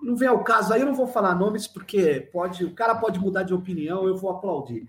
Não 0.00 0.16
vem 0.16 0.28
ao 0.28 0.44
caso, 0.44 0.72
aí 0.72 0.80
eu 0.80 0.86
não 0.86 0.94
vou 0.94 1.06
falar 1.06 1.34
nomes 1.34 1.66
porque 1.66 2.28
pode, 2.32 2.64
o 2.64 2.74
cara 2.74 2.94
pode 2.94 3.18
mudar 3.18 3.42
de 3.42 3.54
opinião, 3.54 4.06
eu 4.06 4.16
vou 4.16 4.30
aplaudir. 4.30 4.86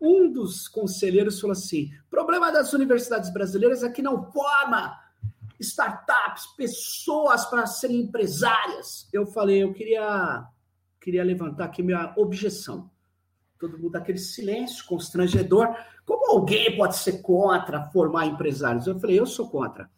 Um 0.00 0.30
dos 0.30 0.68
conselheiros 0.68 1.40
falou 1.40 1.52
assim: 1.52 1.90
problema 2.10 2.50
das 2.50 2.72
universidades 2.72 3.32
brasileiras 3.32 3.82
é 3.82 3.90
que 3.90 4.02
não 4.02 4.30
forma 4.30 4.98
startups, 5.58 6.46
pessoas 6.56 7.46
para 7.46 7.66
serem 7.66 8.00
empresárias. 8.00 9.08
Eu 9.12 9.26
falei, 9.26 9.62
eu 9.62 9.72
queria, 9.72 10.46
queria 11.00 11.24
levantar 11.24 11.64
aqui 11.64 11.82
minha 11.82 12.12
objeção. 12.16 12.90
Todo 13.58 13.78
mundo 13.78 13.96
aquele 13.96 14.18
silêncio 14.18 14.84
constrangedor. 14.84 15.74
Como 16.04 16.30
alguém 16.30 16.76
pode 16.76 16.96
ser 16.96 17.22
contra 17.22 17.84
formar 17.84 18.26
empresários? 18.26 18.86
Eu 18.86 18.98
falei, 19.00 19.18
eu 19.18 19.26
sou 19.26 19.48
contra. 19.48 19.90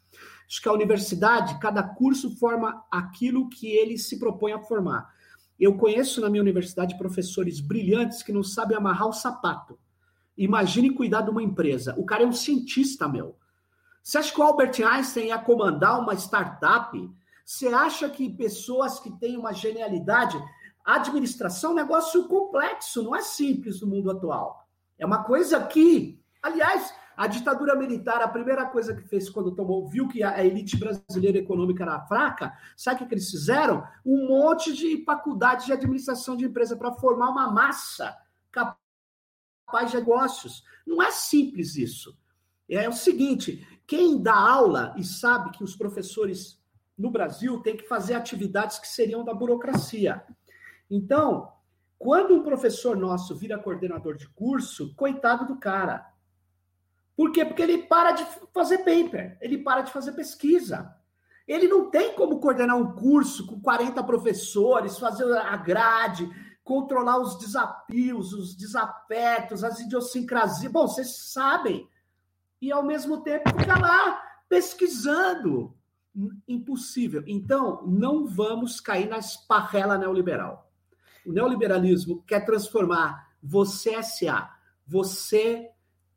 Acho 0.48 0.62
que 0.62 0.68
a 0.68 0.72
universidade, 0.72 1.58
cada 1.58 1.82
curso 1.82 2.34
forma 2.36 2.82
aquilo 2.90 3.50
que 3.50 3.66
ele 3.66 3.98
se 3.98 4.18
propõe 4.18 4.52
a 4.52 4.58
formar. 4.58 5.12
Eu 5.60 5.76
conheço 5.76 6.20
na 6.20 6.30
minha 6.30 6.42
universidade 6.42 6.96
professores 6.96 7.60
brilhantes 7.60 8.22
que 8.22 8.32
não 8.32 8.42
sabem 8.42 8.76
amarrar 8.76 9.08
o 9.08 9.12
sapato. 9.12 9.78
Imagine 10.36 10.90
cuidar 10.90 11.22
de 11.22 11.30
uma 11.30 11.42
empresa. 11.42 11.94
O 11.98 12.06
cara 12.06 12.22
é 12.22 12.26
um 12.26 12.32
cientista, 12.32 13.08
meu. 13.08 13.36
Você 14.02 14.16
acha 14.16 14.32
que 14.32 14.40
o 14.40 14.44
Albert 14.44 14.80
Einstein 14.82 15.26
ia 15.26 15.38
comandar 15.38 16.00
uma 16.00 16.14
startup? 16.14 16.96
Você 17.44 17.68
acha 17.68 18.08
que 18.08 18.30
pessoas 18.30 19.00
que 19.00 19.10
têm 19.10 19.36
uma 19.36 19.52
genialidade. 19.52 20.42
Administração 20.84 21.70
é 21.70 21.72
um 21.74 21.76
negócio 21.76 22.26
complexo, 22.26 23.02
não 23.02 23.14
é 23.14 23.20
simples 23.20 23.82
no 23.82 23.88
mundo 23.88 24.10
atual. 24.10 24.66
É 24.98 25.04
uma 25.04 25.24
coisa 25.24 25.62
que, 25.66 26.18
aliás, 26.42 26.94
a 27.18 27.26
ditadura 27.26 27.74
militar, 27.74 28.22
a 28.22 28.28
primeira 28.28 28.64
coisa 28.64 28.94
que 28.94 29.02
fez 29.02 29.28
quando 29.28 29.52
tomou, 29.52 29.88
viu 29.88 30.06
que 30.06 30.22
a 30.22 30.44
elite 30.44 30.76
brasileira 30.76 31.36
econômica 31.36 31.82
era 31.82 32.00
fraca, 32.02 32.56
sabe 32.76 33.02
o 33.02 33.08
que 33.08 33.14
eles 33.14 33.28
fizeram? 33.28 33.84
Um 34.06 34.28
monte 34.28 34.72
de 34.72 35.02
faculdade 35.04 35.66
de 35.66 35.72
administração 35.72 36.36
de 36.36 36.44
empresa 36.44 36.76
para 36.76 36.92
formar 36.92 37.30
uma 37.30 37.50
massa 37.50 38.16
capaz 38.52 39.90
de 39.90 39.96
negócios. 39.96 40.62
Não 40.86 41.02
é 41.02 41.10
simples 41.10 41.74
isso. 41.74 42.16
É 42.68 42.88
o 42.88 42.92
seguinte: 42.92 43.66
quem 43.84 44.22
dá 44.22 44.36
aula 44.36 44.94
e 44.96 45.02
sabe 45.02 45.50
que 45.50 45.64
os 45.64 45.74
professores 45.74 46.62
no 46.96 47.10
Brasil 47.10 47.58
têm 47.62 47.76
que 47.76 47.88
fazer 47.88 48.14
atividades 48.14 48.78
que 48.78 48.86
seriam 48.86 49.24
da 49.24 49.34
burocracia. 49.34 50.22
Então, 50.88 51.52
quando 51.98 52.32
um 52.32 52.44
professor 52.44 52.96
nosso 52.96 53.34
vira 53.34 53.58
coordenador 53.58 54.14
de 54.14 54.28
curso, 54.28 54.94
coitado 54.94 55.48
do 55.48 55.58
cara. 55.58 56.16
Por 57.18 57.32
quê? 57.32 57.44
Porque 57.44 57.62
ele 57.62 57.78
para 57.78 58.12
de 58.12 58.24
fazer 58.54 58.78
paper, 58.78 59.36
ele 59.40 59.58
para 59.58 59.80
de 59.80 59.90
fazer 59.90 60.12
pesquisa. 60.12 60.94
Ele 61.48 61.66
não 61.66 61.90
tem 61.90 62.14
como 62.14 62.38
coordenar 62.38 62.76
um 62.76 62.94
curso 62.94 63.44
com 63.44 63.60
40 63.60 64.04
professores, 64.04 65.00
fazer 65.00 65.36
a 65.36 65.56
grade, 65.56 66.30
controlar 66.62 67.18
os 67.18 67.36
desafios, 67.36 68.32
os 68.32 68.54
desafetos, 68.54 69.64
as 69.64 69.80
idiosincrasias. 69.80 70.70
Bom, 70.70 70.86
vocês 70.86 71.32
sabem. 71.32 71.88
E 72.62 72.70
ao 72.70 72.84
mesmo 72.84 73.20
tempo 73.20 73.50
ficar 73.50 73.80
lá 73.80 74.22
pesquisando. 74.48 75.76
Impossível. 76.46 77.24
Então, 77.26 77.84
não 77.84 78.28
vamos 78.28 78.78
cair 78.78 79.08
na 79.08 79.18
esparrela 79.18 79.98
neoliberal. 79.98 80.70
O 81.26 81.32
neoliberalismo 81.32 82.22
quer 82.22 82.44
transformar 82.44 83.28
você 83.42 84.00
SA, 84.04 84.56
você 84.86 85.68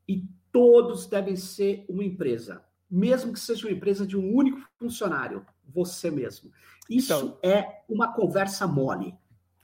e 0.07 0.29
todos 0.51 1.05
devem 1.05 1.35
ser 1.35 1.85
uma 1.87 2.03
empresa, 2.03 2.63
mesmo 2.89 3.33
que 3.33 3.39
seja 3.39 3.67
uma 3.67 3.73
empresa 3.73 4.05
de 4.05 4.17
um 4.17 4.35
único 4.35 4.61
funcionário, 4.77 5.45
você 5.67 6.11
mesmo. 6.11 6.51
Isso 6.89 7.13
então, 7.13 7.37
é 7.41 7.83
uma 7.87 8.13
conversa 8.13 8.67
mole. 8.67 9.15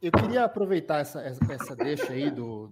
Eu 0.01 0.11
queria 0.11 0.45
aproveitar 0.45 0.99
essa, 0.99 1.21
essa 1.21 1.75
deixa 1.75 2.13
aí 2.13 2.29
do, 2.29 2.71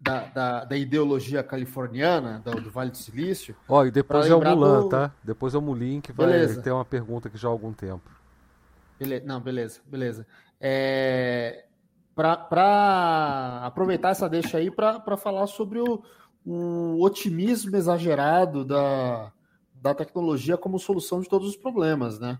da, 0.00 0.24
da, 0.26 0.64
da 0.64 0.76
ideologia 0.76 1.42
californiana, 1.42 2.40
do, 2.44 2.60
do, 2.60 2.70
Vale 2.70 2.90
do 2.90 2.96
Silício. 2.96 3.54
Ó, 3.68 3.84
e 3.84 3.90
depois 3.90 4.26
é 4.26 4.34
o 4.34 4.40
Mulan, 4.40 4.82
do... 4.82 4.88
tá? 4.88 5.12
Depois 5.22 5.54
é 5.54 5.58
o 5.58 5.62
Mulin 5.62 6.00
que 6.00 6.12
vai 6.12 6.26
beleza. 6.26 6.60
ter 6.60 6.72
uma 6.72 6.84
pergunta 6.84 7.30
que 7.30 7.38
já 7.38 7.48
há 7.48 7.50
algum 7.50 7.72
tempo. 7.72 8.10
Beleza. 8.98 9.24
Não, 9.24 9.40
beleza, 9.40 9.80
beleza. 9.86 10.26
É, 10.60 11.64
para 12.14 13.60
aproveitar 13.64 14.10
essa 14.10 14.28
deixa 14.28 14.58
aí 14.58 14.70
para 14.70 15.16
falar 15.16 15.46
sobre 15.46 15.80
o, 15.80 16.02
o 16.44 17.02
otimismo 17.02 17.74
exagerado 17.76 18.64
da, 18.64 19.32
da 19.74 19.94
tecnologia 19.94 20.56
como 20.56 20.78
solução 20.78 21.20
de 21.20 21.28
todos 21.28 21.48
os 21.48 21.56
problemas, 21.56 22.18
né? 22.18 22.38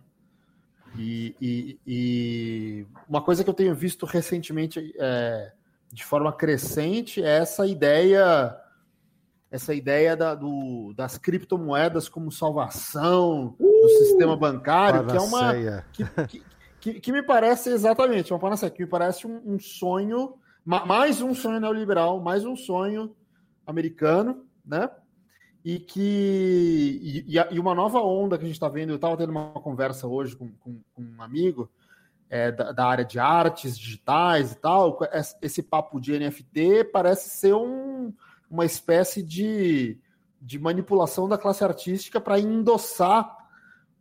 E, 0.96 1.34
e, 1.40 1.78
e 1.86 2.86
uma 3.08 3.20
coisa 3.20 3.42
que 3.42 3.50
eu 3.50 3.54
tenho 3.54 3.74
visto 3.74 4.06
recentemente 4.06 4.94
é, 4.98 5.52
de 5.92 6.04
forma 6.04 6.32
crescente 6.32 7.22
é 7.22 7.38
essa 7.38 7.66
ideia 7.66 8.60
essa 9.50 9.72
ideia 9.72 10.16
da, 10.16 10.34
do, 10.34 10.92
das 10.96 11.16
criptomoedas 11.16 12.08
como 12.08 12.30
salvação 12.32 13.54
uh, 13.58 13.82
do 13.82 13.88
sistema 13.88 14.36
bancário, 14.36 15.06
que 15.06 15.16
é 15.16 15.20
uma 15.20 15.84
que, 15.92 16.04
que, 16.26 16.42
que, 16.80 17.00
que, 17.00 17.12
me 17.12 17.22
parece 17.22 17.70
exatamente 17.70 18.32
uma 18.32 18.40
panaceia, 18.40 18.70
que 18.70 18.82
me 18.82 18.88
parece 18.88 19.28
um, 19.28 19.40
um 19.46 19.58
sonho, 19.60 20.34
mais 20.64 21.22
um 21.22 21.32
sonho 21.32 21.60
neoliberal, 21.60 22.20
mais 22.20 22.44
um 22.44 22.56
sonho 22.56 23.14
americano, 23.66 24.44
né? 24.64 24.90
E 25.64 25.78
que 25.78 27.24
e, 27.26 27.54
e 27.54 27.58
uma 27.58 27.74
nova 27.74 28.00
onda 28.00 28.36
que 28.36 28.44
a 28.44 28.46
gente 28.46 28.56
está 28.56 28.68
vendo. 28.68 28.90
Eu 28.90 28.96
estava 28.96 29.16
tendo 29.16 29.30
uma 29.30 29.52
conversa 29.52 30.06
hoje 30.06 30.36
com, 30.36 30.50
com, 30.60 30.80
com 30.94 31.02
um 31.02 31.22
amigo 31.22 31.70
é, 32.28 32.52
da, 32.52 32.72
da, 32.72 32.86
área 32.86 33.04
de 33.04 33.18
artes 33.18 33.78
digitais 33.78 34.52
e 34.52 34.56
tal. 34.56 34.98
Esse 35.40 35.62
papo 35.62 36.00
de 36.00 36.18
NFT 36.18 36.84
parece 36.92 37.30
ser 37.30 37.54
um, 37.54 38.12
uma 38.50 38.64
espécie 38.64 39.22
de, 39.22 39.98
de 40.40 40.58
manipulação 40.58 41.28
da 41.28 41.38
classe 41.38 41.64
artística 41.64 42.20
para 42.20 42.38
endossar 42.38 43.34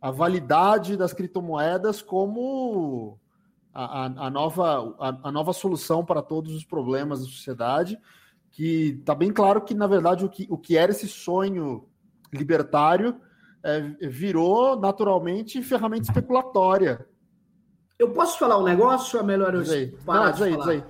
a 0.00 0.10
validade 0.10 0.96
das 0.98 1.14
criptomoedas 1.14 2.02
como 2.02 3.18
a, 3.72 4.04
a, 4.04 4.26
a 4.26 4.30
nova, 4.30 4.94
a, 4.98 5.28
a, 5.28 5.32
nova 5.32 5.52
solução 5.52 6.04
para 6.04 6.20
todos 6.20 6.54
os 6.54 6.64
problemas 6.64 7.20
da 7.20 7.26
sociedade 7.26 7.98
que 8.54 8.98
está 9.00 9.16
bem 9.16 9.32
claro 9.32 9.62
que, 9.62 9.74
na 9.74 9.86
verdade, 9.88 10.24
o 10.24 10.28
que, 10.28 10.46
o 10.48 10.56
que 10.56 10.76
era 10.76 10.92
esse 10.92 11.08
sonho 11.08 11.88
libertário 12.32 13.20
é, 13.64 13.80
virou 14.06 14.78
naturalmente 14.78 15.60
ferramenta 15.60 16.04
especulatória. 16.04 17.04
Eu 17.98 18.12
posso 18.12 18.38
falar 18.38 18.58
um 18.58 18.62
negócio 18.62 19.18
ou 19.18 19.24
é 19.24 19.26
melhor 19.26 19.54
eu 19.54 19.64
parar 20.04 20.30
Não? 20.80 20.86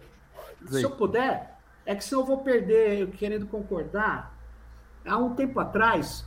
Diz 0.60 0.76
Se 0.76 0.82
eu 0.82 0.90
puder, 0.90 1.58
é 1.86 1.94
que 1.94 2.04
senão 2.04 2.20
eu 2.20 2.26
vou 2.26 2.38
perder 2.38 3.00
eu 3.00 3.08
querendo 3.08 3.46
concordar. 3.46 4.38
Há 5.06 5.16
um 5.16 5.34
tempo 5.34 5.58
atrás, 5.58 6.26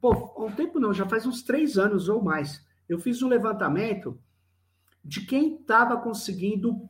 pô, 0.00 0.12
há 0.12 0.44
um 0.44 0.52
tempo 0.52 0.78
não, 0.78 0.94
já 0.94 1.06
faz 1.06 1.26
uns 1.26 1.42
três 1.42 1.76
anos 1.76 2.08
ou 2.08 2.22
mais, 2.22 2.64
eu 2.88 3.00
fiz 3.00 3.20
um 3.20 3.28
levantamento 3.28 4.16
de 5.04 5.22
quem 5.22 5.56
estava 5.56 5.96
conseguindo 5.96 6.88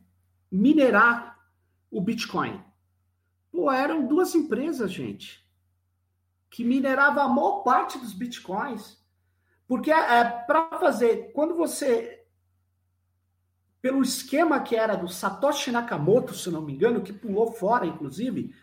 minerar 0.51 1.39
o 1.91 2.03
Bitcoin. 2.03 2.61
Pô, 3.53 3.71
eram 3.71 4.07
duas 4.07 4.35
empresas, 4.35 4.91
gente, 4.91 5.47
que 6.51 6.65
mineravam 6.65 7.23
a 7.23 7.29
maior 7.29 7.63
parte 7.63 7.99
dos 7.99 8.15
bitcoins. 8.15 8.99
Porque 9.69 9.93
é, 9.93 10.25
para 10.47 10.79
fazer, 10.79 11.33
quando 11.35 11.55
você. 11.55 12.21
Pelo 13.83 14.01
esquema 14.01 14.61
que 14.61 14.77
era 14.77 14.95
do 14.95 15.09
Satoshi 15.09 15.71
Nakamoto, 15.71 16.35
se 16.35 16.51
não 16.51 16.63
me 16.63 16.73
engano, 16.73 17.03
que 17.03 17.13
pulou 17.13 17.53
fora, 17.53 17.85
inclusive. 17.85 18.55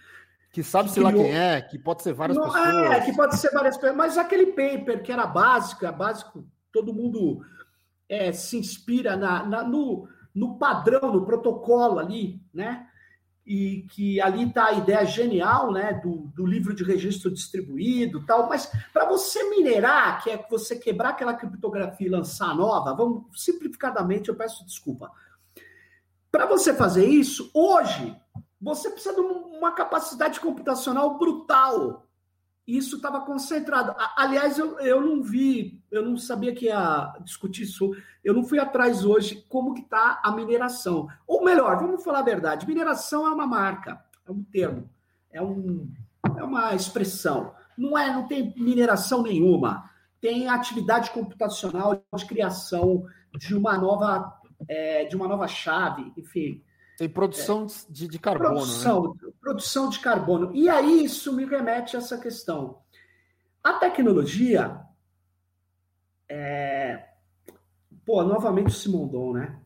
Que 0.51 0.63
sabe-se 0.63 0.99
lá 0.99 1.11
quem 1.11 1.31
é, 1.31 1.61
que 1.61 1.77
pode 1.77 2.01
ser 2.01 2.13
várias 2.13 2.37
não, 2.37 2.45
pessoas. 2.45 2.91
É, 2.91 3.01
que 3.01 3.15
pode 3.15 3.37
ser 3.37 3.51
várias 3.51 3.77
pessoas. 3.77 3.95
Mas 3.95 4.17
aquele 4.17 4.47
paper 4.47 5.03
que 5.03 5.11
era 5.11 5.27
básico, 5.27 5.85
é 5.85 5.91
básico, 5.91 6.47
todo 6.71 6.93
mundo 6.93 7.45
é, 8.07 8.31
se 8.31 8.57
inspira 8.57 9.15
na, 9.15 9.45
na, 9.45 9.63
no, 9.63 10.07
no 10.33 10.57
padrão, 10.57 11.13
no 11.13 11.25
protocolo 11.25 11.99
ali, 11.99 12.41
né? 12.51 12.88
E 13.49 13.81
que 13.89 14.21
ali 14.21 14.47
está 14.47 14.67
a 14.67 14.73
ideia 14.73 15.03
genial 15.03 15.71
né, 15.71 15.91
do, 15.93 16.29
do 16.35 16.45
livro 16.45 16.71
de 16.71 16.83
registro 16.83 17.31
distribuído 17.31 18.23
tal, 18.23 18.47
mas 18.47 18.71
para 18.93 19.05
você 19.05 19.49
minerar, 19.49 20.21
que 20.21 20.29
é 20.29 20.45
você 20.47 20.75
quebrar 20.75 21.09
aquela 21.09 21.33
criptografia 21.33 22.05
e 22.05 22.11
lançar 22.11 22.55
nova, 22.55 22.93
vamos 22.93 23.23
simplificadamente, 23.33 24.29
eu 24.29 24.35
peço 24.35 24.63
desculpa. 24.67 25.11
Para 26.31 26.45
você 26.45 26.75
fazer 26.75 27.07
isso, 27.07 27.49
hoje, 27.51 28.15
você 28.61 28.91
precisa 28.91 29.15
de 29.15 29.21
uma 29.21 29.71
capacidade 29.71 30.39
computacional 30.39 31.17
brutal 31.17 32.07
isso 32.77 32.97
estava 32.97 33.21
concentrado. 33.21 33.95
Aliás, 34.15 34.57
eu, 34.57 34.79
eu 34.79 35.01
não 35.01 35.21
vi, 35.21 35.81
eu 35.91 36.03
não 36.03 36.17
sabia 36.17 36.53
que 36.53 36.65
ia 36.65 37.13
discutir 37.23 37.63
isso. 37.63 37.91
Eu 38.23 38.33
não 38.33 38.43
fui 38.43 38.59
atrás 38.59 39.03
hoje 39.03 39.45
como 39.49 39.73
que 39.73 39.81
está 39.81 40.21
a 40.23 40.31
mineração. 40.31 41.07
Ou 41.25 41.43
melhor, 41.43 41.77
vamos 41.79 42.03
falar 42.03 42.19
a 42.19 42.23
verdade. 42.23 42.67
Mineração 42.67 43.25
é 43.25 43.31
uma 43.31 43.47
marca, 43.47 44.03
é 44.27 44.31
um 44.31 44.43
termo, 44.43 44.89
é, 45.31 45.41
um, 45.41 45.91
é 46.37 46.43
uma 46.43 46.75
expressão. 46.75 47.53
Não 47.77 47.97
é, 47.97 48.11
não 48.13 48.27
tem 48.27 48.53
mineração 48.57 49.23
nenhuma. 49.23 49.89
Tem 50.21 50.49
atividade 50.49 51.11
computacional 51.11 52.03
de 52.15 52.25
criação 52.25 53.05
de 53.37 53.55
uma 53.55 53.77
nova, 53.77 54.33
é, 54.67 55.05
de 55.05 55.15
uma 55.15 55.27
nova 55.27 55.47
chave, 55.47 56.11
enfim. 56.17 56.61
Tem 56.99 57.07
produção 57.07 57.65
é, 57.65 57.91
de, 57.93 58.09
de, 58.09 58.19
carbono. 58.19 58.55
Né? 58.55 58.59
Produção, 58.59 59.13
né? 59.13 59.31
produção 59.39 59.89
de 59.89 59.99
carbono. 59.99 60.53
E 60.53 60.67
aí 60.67 61.05
isso 61.05 61.31
me 61.31 61.45
remete 61.45 61.95
a 61.95 61.99
essa 61.99 62.17
questão. 62.17 62.81
A 63.63 63.75
tecnologia. 63.75 64.81
É... 66.27 67.05
Pô, 68.05 68.21
novamente 68.21 68.67
o 68.67 68.71
Simondon, 68.71 69.31
né? 69.31 69.57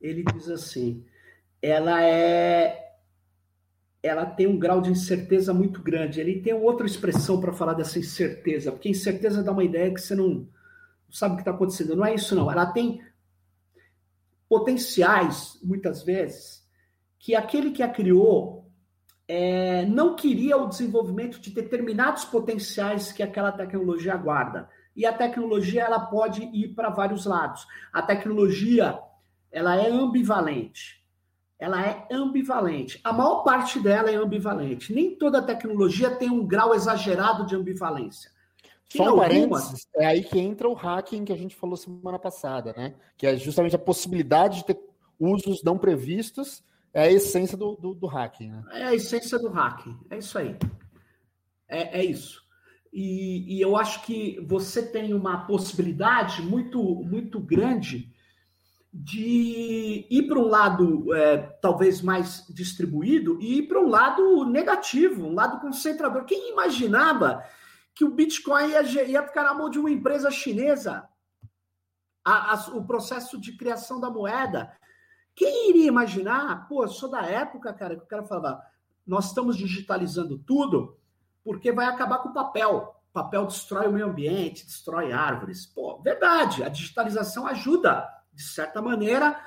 Ele 0.00 0.24
diz 0.34 0.48
assim: 0.48 1.06
ela 1.62 2.02
é. 2.02 2.96
Ela 4.02 4.26
tem 4.26 4.48
um 4.48 4.58
grau 4.58 4.80
de 4.80 4.90
incerteza 4.90 5.54
muito 5.54 5.80
grande. 5.80 6.20
Ele 6.20 6.40
tem 6.40 6.54
outra 6.54 6.86
expressão 6.86 7.40
para 7.40 7.52
falar 7.52 7.74
dessa 7.74 8.00
incerteza, 8.00 8.72
porque 8.72 8.88
incerteza 8.88 9.44
dá 9.44 9.52
uma 9.52 9.62
ideia 9.62 9.94
que 9.94 10.00
você 10.00 10.16
não 10.16 10.48
sabe 11.08 11.34
o 11.34 11.36
que 11.36 11.42
está 11.42 11.52
acontecendo. 11.52 11.94
Não 11.94 12.04
é 12.04 12.16
isso, 12.16 12.34
não. 12.34 12.50
Ela 12.50 12.66
tem 12.66 13.00
potenciais, 14.48 15.56
muitas 15.62 16.02
vezes, 16.02 16.59
que 17.20 17.36
aquele 17.36 17.70
que 17.70 17.82
a 17.82 17.88
criou 17.88 18.66
é, 19.28 19.84
não 19.84 20.16
queria 20.16 20.56
o 20.56 20.66
desenvolvimento 20.66 21.38
de 21.38 21.50
determinados 21.50 22.24
potenciais 22.24 23.12
que 23.12 23.22
aquela 23.22 23.52
tecnologia 23.52 24.16
guarda. 24.16 24.68
E 24.96 25.06
a 25.06 25.12
tecnologia 25.12 25.82
ela 25.82 26.00
pode 26.00 26.42
ir 26.42 26.74
para 26.74 26.88
vários 26.88 27.26
lados. 27.26 27.64
A 27.92 28.02
tecnologia 28.02 28.98
ela 29.52 29.76
é 29.76 29.88
ambivalente. 29.88 31.04
Ela 31.58 31.86
é 31.86 32.08
ambivalente. 32.10 32.98
A 33.04 33.12
maior 33.12 33.44
parte 33.44 33.78
dela 33.78 34.10
é 34.10 34.16
ambivalente. 34.16 34.92
Nem 34.92 35.14
toda 35.14 35.42
tecnologia 35.42 36.10
tem 36.10 36.30
um 36.30 36.46
grau 36.46 36.74
exagerado 36.74 37.44
de 37.44 37.54
ambivalência. 37.54 38.30
Só 38.88 39.14
um 39.14 39.18
parênteses, 39.18 39.86
é 39.94 40.06
aí 40.06 40.24
que 40.24 40.40
entra 40.40 40.68
o 40.68 40.74
hacking 40.74 41.24
que 41.24 41.32
a 41.32 41.36
gente 41.36 41.54
falou 41.54 41.76
semana 41.76 42.18
passada, 42.18 42.74
né? 42.76 42.94
Que 43.16 43.26
é 43.26 43.36
justamente 43.36 43.76
a 43.76 43.78
possibilidade 43.78 44.60
de 44.60 44.64
ter 44.64 44.80
usos 45.20 45.62
não 45.62 45.78
previstos 45.78 46.64
é 46.92 47.02
a 47.02 47.12
essência 47.12 47.56
do, 47.56 47.76
do, 47.76 47.94
do 47.94 48.06
hacking, 48.06 48.50
né? 48.50 48.64
É 48.72 48.84
a 48.84 48.94
essência 48.94 49.38
do 49.38 49.48
hacking, 49.48 49.98
é 50.10 50.18
isso 50.18 50.38
aí. 50.38 50.56
É, 51.68 52.00
é 52.00 52.04
isso. 52.04 52.42
E, 52.92 53.56
e, 53.56 53.60
eu 53.60 53.76
acho 53.76 54.02
que 54.02 54.40
você 54.48 54.82
tem 54.84 55.14
uma 55.14 55.46
possibilidade 55.46 56.42
muito, 56.42 56.82
muito 57.04 57.38
grande 57.38 58.12
de 58.92 60.06
ir 60.10 60.26
para 60.26 60.38
um 60.40 60.48
lado 60.48 61.14
é, 61.14 61.36
talvez 61.62 62.02
mais 62.02 62.44
distribuído 62.48 63.38
e 63.40 63.58
ir 63.58 63.68
para 63.68 63.80
um 63.80 63.88
lado 63.88 64.44
negativo, 64.46 65.26
um 65.26 65.34
lado 65.34 65.60
concentrador. 65.60 66.24
Quem 66.24 66.50
imaginava 66.50 67.44
que 67.94 68.04
o 68.04 68.10
Bitcoin 68.10 68.70
ia, 68.70 69.04
ia 69.04 69.22
ficar 69.22 69.44
na 69.44 69.54
mão 69.54 69.70
de 69.70 69.78
uma 69.78 69.90
empresa 69.90 70.28
chinesa? 70.28 71.08
a, 72.24 72.54
a, 72.54 72.68
o 72.76 72.84
processo 72.84 73.38
de 73.38 73.56
criação 73.56 74.00
da 74.00 74.10
moeda. 74.10 74.72
Quem 75.34 75.70
iria 75.70 75.88
imaginar? 75.88 76.68
Pô, 76.68 76.86
sou 76.88 77.10
da 77.10 77.22
época, 77.22 77.72
cara, 77.72 77.96
que 77.96 78.02
o 78.02 78.06
cara 78.06 78.22
falava: 78.24 78.62
nós 79.06 79.26
estamos 79.26 79.56
digitalizando 79.56 80.38
tudo 80.38 80.98
porque 81.42 81.72
vai 81.72 81.86
acabar 81.86 82.18
com 82.18 82.28
o 82.28 82.34
papel. 82.34 82.94
O 83.10 83.12
papel 83.12 83.46
destrói 83.46 83.88
o 83.88 83.92
meio 83.92 84.06
ambiente, 84.06 84.64
destrói 84.64 85.12
árvores. 85.12 85.66
Pô, 85.66 86.00
verdade, 86.00 86.62
a 86.62 86.68
digitalização 86.68 87.46
ajuda, 87.46 88.08
de 88.32 88.42
certa 88.42 88.80
maneira, 88.80 89.40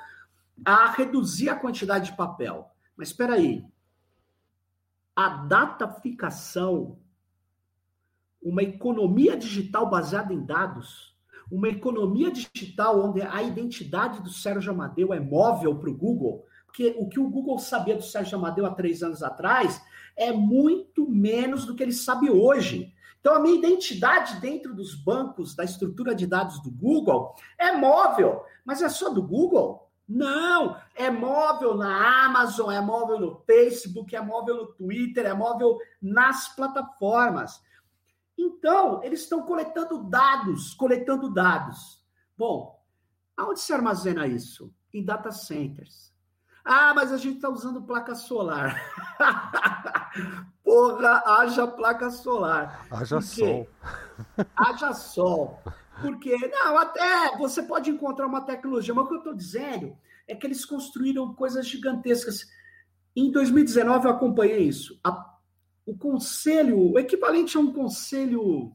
a 0.64 0.90
reduzir 0.90 1.48
a 1.48 1.56
quantidade 1.58 2.10
de 2.10 2.16
papel. 2.16 2.70
Mas 2.96 3.08
espera 3.08 3.34
aí, 3.34 3.64
a 5.16 5.28
dataficação, 5.28 6.98
uma 8.42 8.62
economia 8.62 9.36
digital 9.36 9.88
baseada 9.88 10.34
em 10.34 10.44
dados, 10.44 11.13
uma 11.50 11.68
economia 11.68 12.30
digital 12.30 13.00
onde 13.04 13.22
a 13.22 13.42
identidade 13.42 14.22
do 14.22 14.30
Sérgio 14.30 14.72
Amadeu 14.72 15.12
é 15.12 15.20
móvel 15.20 15.76
para 15.76 15.90
o 15.90 15.96
Google, 15.96 16.44
porque 16.66 16.94
o 16.98 17.08
que 17.08 17.20
o 17.20 17.28
Google 17.28 17.58
sabia 17.58 17.96
do 17.96 18.02
Sérgio 18.02 18.38
Amadeu 18.38 18.66
há 18.66 18.70
três 18.70 19.02
anos 19.02 19.22
atrás 19.22 19.80
é 20.16 20.32
muito 20.32 21.08
menos 21.08 21.64
do 21.64 21.74
que 21.74 21.82
ele 21.82 21.92
sabe 21.92 22.30
hoje. 22.30 22.92
Então, 23.20 23.36
a 23.36 23.40
minha 23.40 23.56
identidade 23.56 24.38
dentro 24.40 24.74
dos 24.74 24.94
bancos, 24.94 25.54
da 25.54 25.64
estrutura 25.64 26.14
de 26.14 26.26
dados 26.26 26.60
do 26.62 26.70
Google, 26.70 27.34
é 27.58 27.72
móvel. 27.72 28.42
Mas 28.64 28.82
é 28.82 28.88
só 28.88 29.08
do 29.08 29.22
Google? 29.22 29.90
Não, 30.06 30.76
é 30.94 31.10
móvel 31.10 31.74
na 31.74 32.26
Amazon, 32.26 32.70
é 32.70 32.80
móvel 32.80 33.18
no 33.18 33.36
Facebook, 33.46 34.14
é 34.14 34.20
móvel 34.20 34.56
no 34.56 34.66
Twitter, 34.66 35.24
é 35.24 35.32
móvel 35.32 35.78
nas 36.02 36.54
plataformas. 36.54 37.62
Então, 38.36 39.02
eles 39.04 39.20
estão 39.20 39.42
coletando 39.42 40.02
dados, 40.04 40.74
coletando 40.74 41.32
dados. 41.32 42.02
Bom, 42.36 42.82
aonde 43.36 43.60
se 43.60 43.72
armazena 43.72 44.26
isso? 44.26 44.72
Em 44.92 45.04
data 45.04 45.30
centers. 45.30 46.12
Ah, 46.64 46.94
mas 46.94 47.12
a 47.12 47.18
gente 47.18 47.36
está 47.36 47.50
usando 47.50 47.82
placa 47.82 48.14
solar. 48.14 48.80
Porra, 50.64 51.22
haja 51.26 51.66
placa 51.66 52.10
solar. 52.10 52.86
Haja 52.90 53.20
sol. 53.20 53.68
Haja 54.56 54.94
sol. 54.94 55.60
Porque, 56.00 56.34
não, 56.48 56.78
até 56.78 57.36
você 57.36 57.62
pode 57.62 57.90
encontrar 57.90 58.26
uma 58.26 58.40
tecnologia, 58.40 58.94
mas 58.94 59.04
o 59.04 59.08
que 59.08 59.14
eu 59.14 59.18
estou 59.18 59.34
dizendo 59.34 59.96
é 60.26 60.34
que 60.34 60.46
eles 60.46 60.64
construíram 60.64 61.34
coisas 61.34 61.66
gigantescas. 61.66 62.46
Em 63.14 63.30
2019 63.30 64.06
eu 64.06 64.10
acompanhei 64.12 64.62
isso. 64.62 64.98
A, 65.04 65.33
o 65.86 65.96
conselho, 65.96 66.92
o 66.92 66.98
equivalente 66.98 67.56
a 67.56 67.60
um 67.60 67.72
conselho 67.72 68.72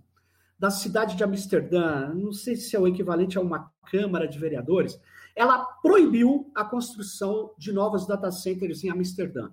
da 0.57 0.69
cidade 0.69 1.15
de 1.15 1.23
Amsterdã, 1.23 2.13
não 2.13 2.33
sei 2.33 2.55
se 2.55 2.75
é 2.75 2.79
o 2.79 2.87
equivalente 2.87 3.37
a 3.37 3.41
uma 3.41 3.71
Câmara 3.89 4.27
de 4.27 4.37
Vereadores, 4.37 4.99
ela 5.35 5.63
proibiu 5.81 6.51
a 6.53 6.65
construção 6.65 7.53
de 7.57 7.71
novos 7.71 8.05
data 8.05 8.31
centers 8.31 8.83
em 8.83 8.89
Amsterdã. 8.89 9.49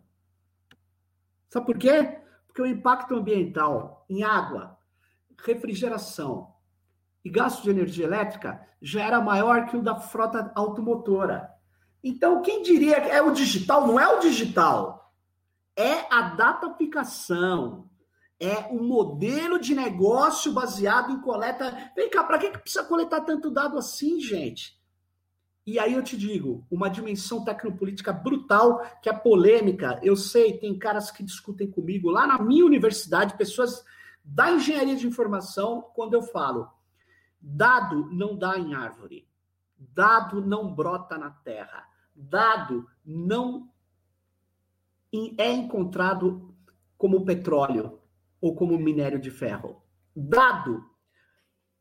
Sabe 1.48 1.66
por 1.66 1.78
quê? 1.78 2.18
Porque 2.46 2.60
o 2.60 2.66
impacto 2.66 3.14
ambiental 3.14 4.04
em 4.10 4.22
água, 4.24 4.76
refrigeração, 5.44 6.54
e 7.24 7.30
gasto 7.30 7.62
de 7.62 7.70
energia 7.70 8.04
elétrica 8.04 8.60
já 8.80 9.02
era 9.02 9.20
maior 9.20 9.66
que 9.66 9.76
o 9.76 9.82
da 9.82 9.96
frota 9.96 10.52
automotora. 10.54 11.50
Então, 12.02 12.40
quem 12.40 12.62
diria 12.62 13.00
que 13.00 13.08
é 13.08 13.20
o 13.20 13.32
digital? 13.32 13.86
Não 13.86 13.98
é 13.98 14.06
o 14.06 14.20
digital. 14.20 15.05
É 15.76 16.12
a 16.12 16.22
dataficação. 16.34 17.88
É 18.40 18.66
um 18.72 18.82
modelo 18.82 19.58
de 19.58 19.74
negócio 19.74 20.52
baseado 20.52 21.12
em 21.12 21.20
coleta. 21.20 21.92
Vem 21.94 22.10
cá, 22.10 22.24
para 22.24 22.38
que, 22.38 22.50
que 22.50 22.58
precisa 22.58 22.84
coletar 22.84 23.20
tanto 23.22 23.50
dado 23.50 23.78
assim, 23.78 24.20
gente? 24.20 24.76
E 25.66 25.78
aí 25.78 25.94
eu 25.94 26.02
te 26.02 26.16
digo, 26.16 26.64
uma 26.70 26.88
dimensão 26.88 27.44
tecnopolítica 27.44 28.12
brutal, 28.12 28.80
que 29.02 29.08
é 29.08 29.12
polêmica. 29.12 29.98
Eu 30.02 30.16
sei, 30.16 30.58
tem 30.58 30.78
caras 30.78 31.10
que 31.10 31.24
discutem 31.24 31.70
comigo 31.70 32.08
lá 32.08 32.26
na 32.26 32.38
minha 32.38 32.64
universidade, 32.64 33.36
pessoas 33.36 33.84
da 34.24 34.50
engenharia 34.50 34.96
de 34.96 35.06
informação, 35.06 35.82
quando 35.94 36.14
eu 36.14 36.22
falo 36.22 36.70
Dado 37.40 38.10
não 38.10 38.36
dá 38.36 38.58
em 38.58 38.74
árvore. 38.74 39.28
Dado 39.78 40.40
não 40.40 40.74
brota 40.74 41.16
na 41.16 41.30
terra. 41.30 41.86
Dado 42.14 42.88
não 43.04 43.70
é 45.38 45.50
encontrado 45.52 46.54
como 46.96 47.24
petróleo 47.24 48.00
ou 48.40 48.54
como 48.54 48.78
minério 48.78 49.18
de 49.18 49.30
ferro. 49.30 49.82
Dado 50.14 50.84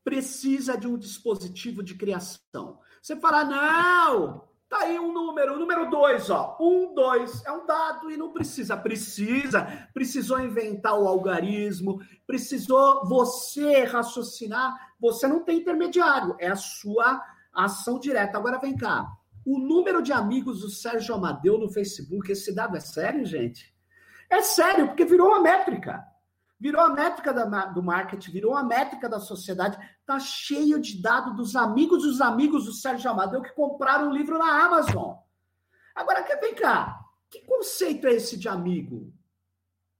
precisa 0.04 0.78
de 0.78 0.88
um 0.88 0.98
dispositivo 0.98 1.82
de 1.82 1.96
criação. 1.96 2.80
Você 3.02 3.16
fala, 3.16 3.44
não, 3.44 4.48
Tá 4.68 4.80
aí 4.80 5.00
um 5.00 5.14
número, 5.14 5.54
o 5.54 5.60
número 5.60 5.90
dois, 5.90 6.30
ó. 6.30 6.58
Um, 6.60 6.94
dois, 6.94 7.46
é 7.46 7.52
um 7.52 7.66
dado 7.68 8.10
e 8.10 8.18
não 8.18 8.32
precisa. 8.34 8.76
Precisa, 8.76 9.88
precisou 9.94 10.40
inventar 10.40 11.00
o 11.00 11.08
algarismo, 11.08 12.02
precisou 12.26 13.06
você 13.06 13.84
raciocinar. 13.84 14.96
Você 15.00 15.28
não 15.28 15.44
tem 15.44 15.60
intermediário, 15.60 16.36
é 16.40 16.48
a 16.48 16.56
sua 16.56 17.24
ação 17.54 18.00
direta. 18.00 18.38
Agora 18.38 18.58
vem 18.58 18.76
cá. 18.76 19.08
O 19.46 19.60
número 19.60 20.02
de 20.02 20.12
amigos 20.12 20.62
do 20.62 20.70
Sérgio 20.70 21.14
Amadeu 21.14 21.60
no 21.60 21.70
Facebook, 21.70 22.32
esse 22.32 22.54
dado 22.54 22.76
é 22.76 22.80
sério, 22.80 23.24
gente? 23.26 23.72
É 24.28 24.42
sério, 24.42 24.88
porque 24.88 25.06
virou 25.06 25.28
uma 25.28 25.40
métrica. 25.40 26.04
Virou 26.60 26.82
a 26.82 26.90
métrica 26.90 27.32
da, 27.32 27.66
do 27.68 27.84
marketing, 27.84 28.32
virou 28.32 28.56
a 28.56 28.64
métrica 28.64 29.08
da 29.08 29.20
sociedade. 29.20 29.78
Tá 30.04 30.20
cheio 30.20 30.80
de 30.80 31.00
dados 31.00 31.36
dos 31.36 31.56
amigos 31.56 32.02
dos 32.02 32.22
amigos 32.22 32.66
do 32.66 32.74
Sérgio 32.74 33.12
Amadeu 33.12 33.42
que 33.42 33.54
compraram 33.54 34.08
o 34.08 34.10
um 34.10 34.14
livro 34.14 34.40
na 34.40 34.66
Amazon. 34.66 35.16
Agora, 35.94 36.26
vem 36.42 36.56
cá. 36.56 37.00
Que 37.30 37.42
conceito 37.42 38.08
é 38.08 38.14
esse 38.14 38.38
de 38.38 38.48
amigo? 38.48 39.14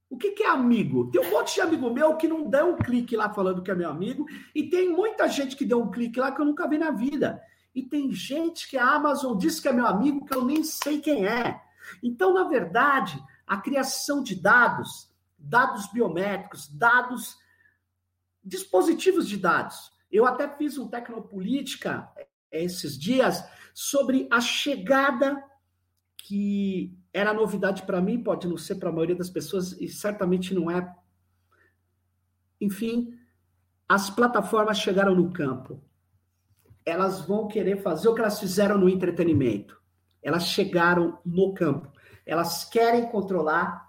O 0.10 0.18
que, 0.18 0.32
que, 0.32 0.44
é 0.44 0.50
amigo? 0.50 1.12
Tem 1.12 1.20
um 1.20 1.30
monte 1.30 1.56
de 1.56 1.62
amigo 1.62 1.90
meu 1.90 2.16
que 2.16 2.28
não 2.28 2.50
deu 2.50 2.70
um 2.70 2.78
clique 2.78 3.18
lá 3.18 3.34
falando 3.34 3.62
que 3.62 3.70
é 3.70 3.76
meu 3.76 3.90
amigo, 3.90 4.26
e 4.54 4.70
tem 4.70 4.90
muita 4.90 5.28
gente 5.28 5.56
que 5.56 5.66
deu 5.66 5.82
um 5.82 5.92
clique 5.92 6.20
lá 6.20 6.32
que 6.32 6.40
eu 6.40 6.46
nunca 6.46 6.68
vi 6.68 6.78
na 6.78 6.92
vida. 6.92 7.42
E 7.76 7.84
tem 7.84 8.12
gente 8.12 8.68
que 8.70 8.78
a 8.78 8.96
Amazon 8.96 9.38
diz 9.38 9.60
que 9.60 9.68
é 9.68 9.74
meu 9.74 9.86
amigo 9.86 10.26
que 10.26 10.34
eu 10.34 10.44
nem 10.44 10.64
sei 10.64 11.02
quem 11.02 11.28
é. 11.28 11.62
Então, 12.02 12.34
na 12.34 12.46
verdade, 12.46 13.22
a 13.46 13.58
criação 13.58 14.24
de 14.24 14.34
dados 14.34 15.14
dados 15.46 15.88
biométricos, 15.92 16.68
dados, 16.68 17.38
dispositivos 18.44 19.28
de 19.28 19.38
dados. 19.38 19.92
Eu 20.12 20.26
até 20.26 20.48
fiz 20.58 20.78
um 20.78 20.88
Tecnopolítica 20.88 22.10
eh, 22.18 22.28
esses 22.64 22.98
dias 22.98 23.44
sobre 23.74 24.28
a 24.32 24.42
chegada 24.42 25.44
que 26.18 26.98
era 27.14 27.34
novidade 27.34 27.84
para 27.84 28.02
mim, 28.02 28.24
pode 28.24 28.48
não 28.48 28.58
ser 28.58 28.76
para 28.76 28.90
a 28.90 28.92
maioria 28.92 29.16
das 29.16 29.30
pessoas 29.30 29.74
e 29.74 29.88
certamente 29.88 30.54
não 30.54 30.72
é. 30.72 30.96
Enfim, 32.60 33.16
as 33.88 34.10
plataformas 34.10 34.80
chegaram 34.80 35.14
no 35.14 35.32
campo. 35.32 35.84
Elas 36.86 37.22
vão 37.22 37.48
querer 37.48 37.82
fazer 37.82 38.08
o 38.08 38.14
que 38.14 38.22
elas 38.22 38.40
fizeram 38.40 38.78
no 38.78 38.88
entretenimento. 38.88 39.82
Elas 40.22 40.48
chegaram 40.48 41.20
no 41.26 41.54
campo. 41.54 41.92
Elas 42.26 42.64
querem 42.64 43.10
controlar 43.10 43.86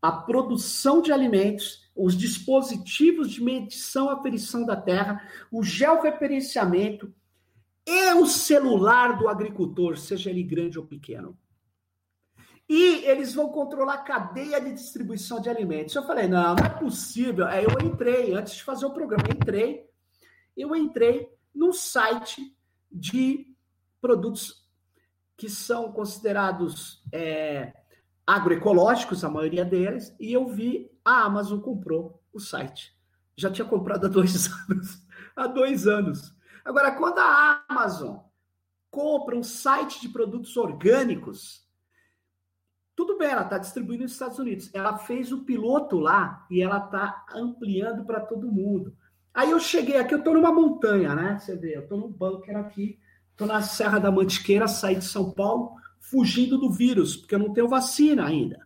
a 0.00 0.12
produção 0.12 1.00
de 1.00 1.12
alimentos, 1.12 1.90
os 1.96 2.14
dispositivos 2.16 3.30
de 3.30 3.42
medição 3.42 4.10
e 4.10 4.12
aferição 4.12 4.64
da 4.64 4.76
terra, 4.76 5.26
o 5.50 5.62
georreferenciamento 5.62 7.10
e 7.86 8.12
o 8.14 8.26
celular 8.26 9.18
do 9.18 9.28
agricultor, 9.28 9.96
seja 9.96 10.30
ele 10.30 10.42
grande 10.42 10.78
ou 10.78 10.86
pequeno. 10.86 11.38
E 12.68 13.04
eles 13.04 13.34
vão 13.34 13.50
controlar 13.50 13.94
a 13.94 14.02
cadeia 14.02 14.60
de 14.60 14.72
distribuição 14.72 15.40
de 15.40 15.50
alimentos. 15.50 15.94
Eu 15.94 16.02
falei, 16.02 16.26
não, 16.26 16.54
não 16.54 16.64
é 16.64 16.68
possível. 16.70 17.46
Aí 17.46 17.64
eu 17.64 17.86
entrei, 17.86 18.32
antes 18.32 18.54
de 18.54 18.64
fazer 18.64 18.86
o 18.86 18.92
programa, 18.92 19.24
entrei, 19.30 19.86
eu 20.56 20.74
entrei 20.74 21.28
no 21.54 21.72
site 21.72 22.56
de 22.90 23.54
produtos 24.00 24.68
que 25.36 25.48
são 25.48 25.92
considerados 25.92 27.02
é, 27.12 27.72
agroecológicos, 28.26 29.24
a 29.24 29.30
maioria 29.30 29.64
deles, 29.64 30.14
e 30.18 30.32
eu 30.32 30.46
vi 30.46 30.90
a 31.04 31.24
Amazon 31.24 31.60
comprou 31.60 32.22
o 32.32 32.40
site. 32.40 32.94
Já 33.36 33.50
tinha 33.50 33.66
comprado 33.66 34.06
há 34.06 34.08
dois 34.08 34.48
anos. 34.68 35.06
há 35.36 35.46
dois 35.46 35.86
anos. 35.86 36.34
Agora, 36.64 36.92
quando 36.92 37.18
a 37.18 37.64
Amazon 37.68 38.18
compra 38.90 39.36
um 39.36 39.42
site 39.42 40.00
de 40.00 40.08
produtos 40.08 40.56
orgânicos, 40.56 41.64
tudo 42.96 43.18
bem, 43.18 43.28
ela 43.28 43.42
está 43.42 43.58
distribuindo 43.58 44.04
nos 44.04 44.12
Estados 44.12 44.38
Unidos. 44.38 44.70
Ela 44.72 44.96
fez 44.98 45.32
o 45.32 45.44
piloto 45.44 45.98
lá 45.98 46.46
e 46.50 46.62
ela 46.62 46.78
está 46.78 47.26
ampliando 47.34 48.04
para 48.04 48.20
todo 48.20 48.52
mundo. 48.52 48.96
Aí 49.34 49.50
eu 49.50 49.58
cheguei 49.58 49.96
aqui, 49.96 50.14
eu 50.14 50.18
estou 50.18 50.32
numa 50.32 50.52
montanha, 50.52 51.12
né? 51.12 51.38
Você 51.38 51.56
vê, 51.56 51.76
eu 51.76 51.82
estou 51.82 51.98
num 51.98 52.08
bunker 52.08 52.56
aqui, 52.56 53.00
estou 53.32 53.48
na 53.48 53.60
Serra 53.60 53.98
da 53.98 54.12
Mantiqueira, 54.12 54.68
saí 54.68 54.94
de 54.94 55.04
São 55.04 55.32
Paulo, 55.32 55.72
fugindo 55.98 56.56
do 56.56 56.70
vírus, 56.70 57.16
porque 57.16 57.34
eu 57.34 57.40
não 57.40 57.52
tenho 57.52 57.66
vacina 57.66 58.24
ainda. 58.24 58.64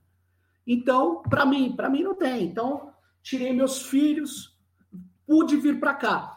Então, 0.67 1.23
para 1.23 1.47
mim, 1.47 1.75
para 1.75 1.89
mim 1.89 2.03
não 2.03 2.15
tem. 2.15 2.45
Então, 2.45 2.93
tirei 3.23 3.55
meus 3.55 3.81
filhos, 3.81 4.55
pude 5.27 5.57
vir 5.57 5.81
para 5.81 5.95
cá. 5.95 6.37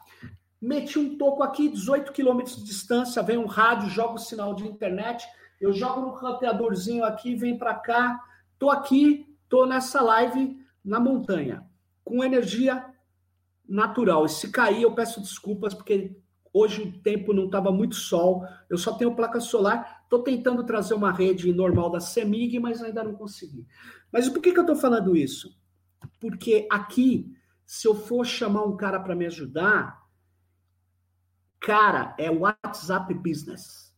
Meti 0.62 0.98
um 0.98 1.18
toco 1.18 1.44
aqui, 1.44 1.68
18 1.68 2.14
quilômetros 2.14 2.56
de 2.56 2.64
distância, 2.64 3.22
vem 3.22 3.38
um 3.38 3.48
rádio, 3.48 3.90
joga 3.90 4.14
o 4.14 4.20
sinal 4.20 4.54
de 4.54 4.66
internet, 4.66 5.28
eu 5.60 5.74
jogo 5.74 6.02
no 6.02 6.10
roteadorzinho 6.10 7.04
aqui, 7.04 7.36
vem 7.36 7.58
para 7.58 7.74
cá, 7.74 8.24
tô 8.58 8.70
aqui, 8.70 9.26
tô 9.50 9.66
nessa 9.66 10.02
live 10.02 10.58
na 10.86 11.00
montanha, 11.00 11.66
com 12.04 12.24
energia 12.24 12.86
natural. 13.68 14.26
E 14.26 14.30
se 14.30 14.52
cair, 14.52 14.84
eu 14.84 14.94
peço 14.94 15.22
desculpas, 15.22 15.74
porque 15.74 16.16
hoje 16.54 16.82
o 16.82 17.02
tempo 17.02 17.34
não 17.34 17.46
estava 17.46 17.72
muito 17.72 17.96
sol, 17.96 18.46
eu 18.70 18.78
só 18.78 18.94
tenho 18.94 19.16
placa 19.16 19.40
solar, 19.40 20.02
estou 20.04 20.24
tentando 20.24 20.66
trazer 20.66 20.94
uma 20.94 21.12
rede 21.12 21.54
normal 21.54 21.90
da 21.90 22.00
CEMIG, 22.00 22.60
mas 22.60 22.82
ainda 22.82 23.04
não 23.04 23.14
consegui. 23.14 23.66
Mas 24.12 24.28
por 24.28 24.42
que, 24.42 24.52
que 24.52 24.60
eu 24.60 24.64
estou 24.64 24.76
falando 24.76 25.16
isso? 25.16 25.58
Porque 26.20 26.68
aqui, 26.70 27.34
se 27.66 27.88
eu 27.88 27.96
for 27.96 28.26
chamar 28.26 28.64
um 28.66 28.76
cara 28.76 29.00
para 29.00 29.16
me 29.16 29.26
ajudar, 29.26 30.02
Cara, 31.62 32.16
é 32.18 32.30
WhatsApp 32.32 33.14
Business. 33.14 33.94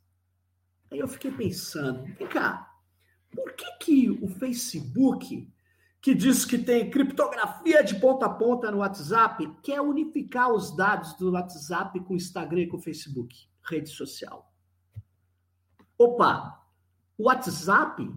Aí 0.92 1.00
eu 1.00 1.08
fiquei 1.08 1.32
pensando, 1.32 2.04
vem 2.04 2.28
cá, 2.28 2.70
por 3.32 3.54
que, 3.54 3.66
que 3.80 4.10
o 4.22 4.28
Facebook, 4.28 5.50
que 6.04 6.14
diz 6.14 6.44
que 6.44 6.58
tem 6.58 6.90
criptografia 6.90 7.82
de 7.82 7.96
ponta 7.96 8.26
a 8.26 8.30
ponta 8.30 8.70
no 8.70 8.80
WhatsApp, 8.80 9.50
quer 9.64 9.80
unificar 9.80 10.52
os 10.52 10.76
dados 10.76 11.14
do 11.14 11.32
WhatsApp 11.32 11.98
com 12.02 12.14
o 12.14 12.18
Instagram 12.18 12.64
e 12.64 12.68
com 12.68 12.76
o 12.76 12.82
Facebook, 12.82 13.48
rede 13.64 13.90
social? 13.90 14.54
Opa, 15.98 16.62
o 17.18 17.28
WhatsApp, 17.28 18.14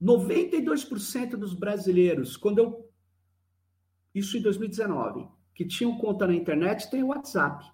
92% 0.00 1.36
dos 1.36 1.54
brasileiros, 1.54 2.36
quando 2.36 2.58
eu. 2.58 2.92
Isso 4.14 4.36
em 4.36 4.42
2019, 4.42 5.26
que 5.54 5.64
tinham 5.64 5.96
conta 5.96 6.26
na 6.26 6.34
internet, 6.34 6.90
tem 6.90 7.02
o 7.02 7.06
WhatsApp. 7.06 7.64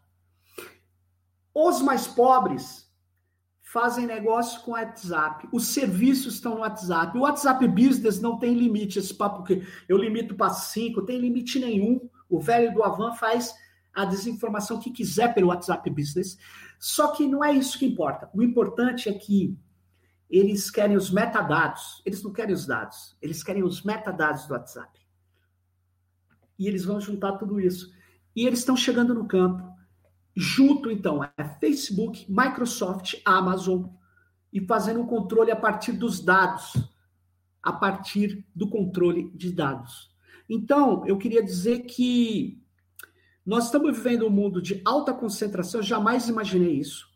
Os 1.53 1.83
mais 1.83 2.07
pobres 2.07 2.88
fazem 3.71 4.07
negócio 4.07 4.63
com 4.63 4.71
o 4.71 4.75
WhatsApp. 4.75 5.47
Os 5.53 5.67
serviços 5.69 6.35
estão 6.35 6.55
no 6.55 6.61
WhatsApp. 6.61 7.17
O 7.19 7.21
WhatsApp 7.21 7.69
Business 7.69 8.19
não 8.19 8.39
tem 8.39 8.55
limite. 8.55 8.99
Esse 8.99 9.13
papo 9.13 9.43
que 9.43 9.63
eu 9.87 9.99
limito 9.99 10.35
para 10.35 10.55
cinco, 10.55 11.05
tem 11.05 11.19
limite 11.19 11.59
nenhum. 11.59 12.09
O 12.31 12.41
velho 12.41 12.73
do 12.73 12.83
Avan 12.83 13.13
faz 13.13 13.55
a 13.95 14.07
desinformação 14.07 14.81
que 14.81 14.91
quiser 14.91 15.35
pelo 15.35 15.49
WhatsApp 15.49 15.91
Business. 15.91 16.39
Só 16.79 17.13
que 17.13 17.29
não 17.29 17.45
é 17.45 17.53
isso 17.53 17.79
que 17.79 17.85
importa. 17.85 18.31
O 18.33 18.43
importante 18.43 19.07
é 19.07 19.13
que 19.13 19.55
eles 20.31 20.71
querem 20.71 20.97
os 20.97 21.11
metadados. 21.11 22.03
Eles 22.07 22.23
não 22.23 22.33
querem 22.33 22.55
os 22.55 22.67
dados. 22.67 23.19
Eles 23.21 23.43
querem 23.43 23.63
os 23.63 23.83
metadados 23.83 24.47
do 24.47 24.55
WhatsApp. 24.55 24.99
E 26.59 26.67
eles 26.67 26.87
vão 26.87 26.99
juntar 27.03 27.33
tudo 27.33 27.61
isso. 27.61 27.93
E 28.35 28.47
eles 28.47 28.61
estão 28.61 28.77
chegando 28.77 29.13
no 29.13 29.29
campo 29.29 29.78
junto 30.39 30.89
então 30.89 31.25
é 31.25 31.45
Facebook, 31.59 32.25
Microsoft, 32.31 33.15
Amazon 33.25 33.87
e 34.53 34.61
fazendo 34.65 35.03
o 35.03 35.07
controle 35.07 35.51
a 35.51 35.57
partir 35.57 35.91
dos 35.91 36.21
dados, 36.21 36.75
a 37.61 37.73
partir 37.73 38.47
do 38.55 38.71
controle 38.71 39.33
de 39.35 39.51
dados. 39.51 40.15
Então, 40.49 41.05
eu 41.07 41.19
queria 41.19 41.43
dizer 41.43 41.81
que 41.81 42.63
nós 43.45 43.65
estamos 43.65 43.97
vivendo 43.97 44.29
um 44.29 44.31
mundo 44.31 44.63
de 44.63 44.81
alta 44.85 45.13
concentração, 45.13 45.81
eu 45.81 45.85
jamais 45.85 46.29
imaginei 46.29 46.75
isso. 46.75 47.09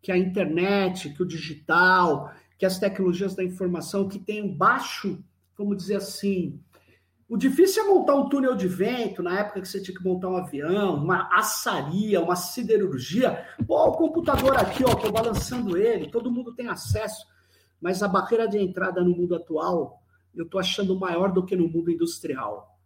Que 0.00 0.10
a 0.10 0.16
internet, 0.16 1.10
que 1.10 1.22
o 1.22 1.26
digital, 1.26 2.32
que 2.58 2.64
as 2.64 2.78
tecnologias 2.78 3.34
da 3.34 3.44
informação 3.44 4.08
que 4.08 4.18
tem 4.18 4.42
um 4.42 4.56
baixo, 4.56 5.22
vamos 5.56 5.76
dizer 5.76 5.96
assim, 5.96 6.58
o 7.28 7.36
difícil 7.36 7.82
é 7.82 7.86
montar 7.86 8.14
um 8.14 8.28
túnel 8.28 8.54
de 8.54 8.68
vento, 8.68 9.22
na 9.22 9.40
época 9.40 9.60
que 9.60 9.68
você 9.68 9.80
tinha 9.80 9.96
que 9.96 10.04
montar 10.04 10.28
um 10.28 10.36
avião, 10.36 10.96
uma 10.96 11.28
assaria, 11.34 12.20
uma 12.20 12.36
siderurgia. 12.36 13.46
Pô, 13.66 13.88
o 13.88 13.92
computador 13.92 14.56
aqui, 14.56 14.84
ó, 14.84 14.94
tô 14.94 15.10
balançando 15.10 15.76
ele, 15.76 16.10
todo 16.10 16.30
mundo 16.30 16.54
tem 16.54 16.68
acesso. 16.68 17.26
Mas 17.80 18.02
a 18.02 18.08
barreira 18.08 18.46
de 18.46 18.58
entrada 18.58 19.02
no 19.02 19.16
mundo 19.16 19.34
atual, 19.34 20.02
eu 20.34 20.46
tô 20.48 20.58
achando 20.58 20.98
maior 20.98 21.32
do 21.32 21.44
que 21.44 21.56
no 21.56 21.68
mundo 21.68 21.90
industrial. 21.90 22.78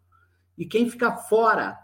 E 0.57 0.65
quem 0.65 0.89
fica 0.89 1.17
fora, 1.17 1.79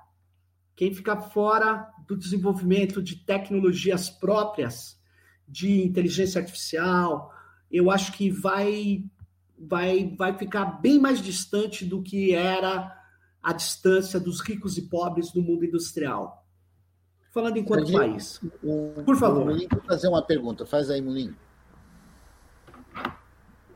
quem 0.76 0.94
fica 0.94 1.16
fora 1.16 1.88
do 2.06 2.16
desenvolvimento 2.16 3.02
de 3.02 3.16
tecnologias 3.16 4.08
próprias, 4.08 5.00
de 5.46 5.82
inteligência 5.82 6.40
artificial, 6.40 7.32
eu 7.70 7.90
acho 7.90 8.12
que 8.12 8.30
vai 8.30 9.04
vai, 9.58 10.14
vai 10.16 10.36
ficar 10.36 10.64
bem 10.80 10.98
mais 10.98 11.20
distante 11.20 11.84
do 11.84 12.02
que 12.02 12.34
era 12.34 12.94
a 13.42 13.52
distância 13.52 14.18
dos 14.18 14.40
ricos 14.40 14.78
e 14.78 14.82
pobres 14.82 15.32
do 15.32 15.42
mundo 15.42 15.64
industrial. 15.64 16.44
Falando 17.32 17.58
enquanto 17.58 17.86
Serginho, 17.86 17.98
país. 17.98 18.40
Por 19.04 19.16
favor. 19.16 19.44
Mulim, 19.44 19.66
vou 19.68 19.82
fazer 19.82 20.08
uma 20.08 20.22
pergunta. 20.22 20.64
Faz 20.64 20.88
aí, 20.88 21.02
Mulim. 21.02 21.34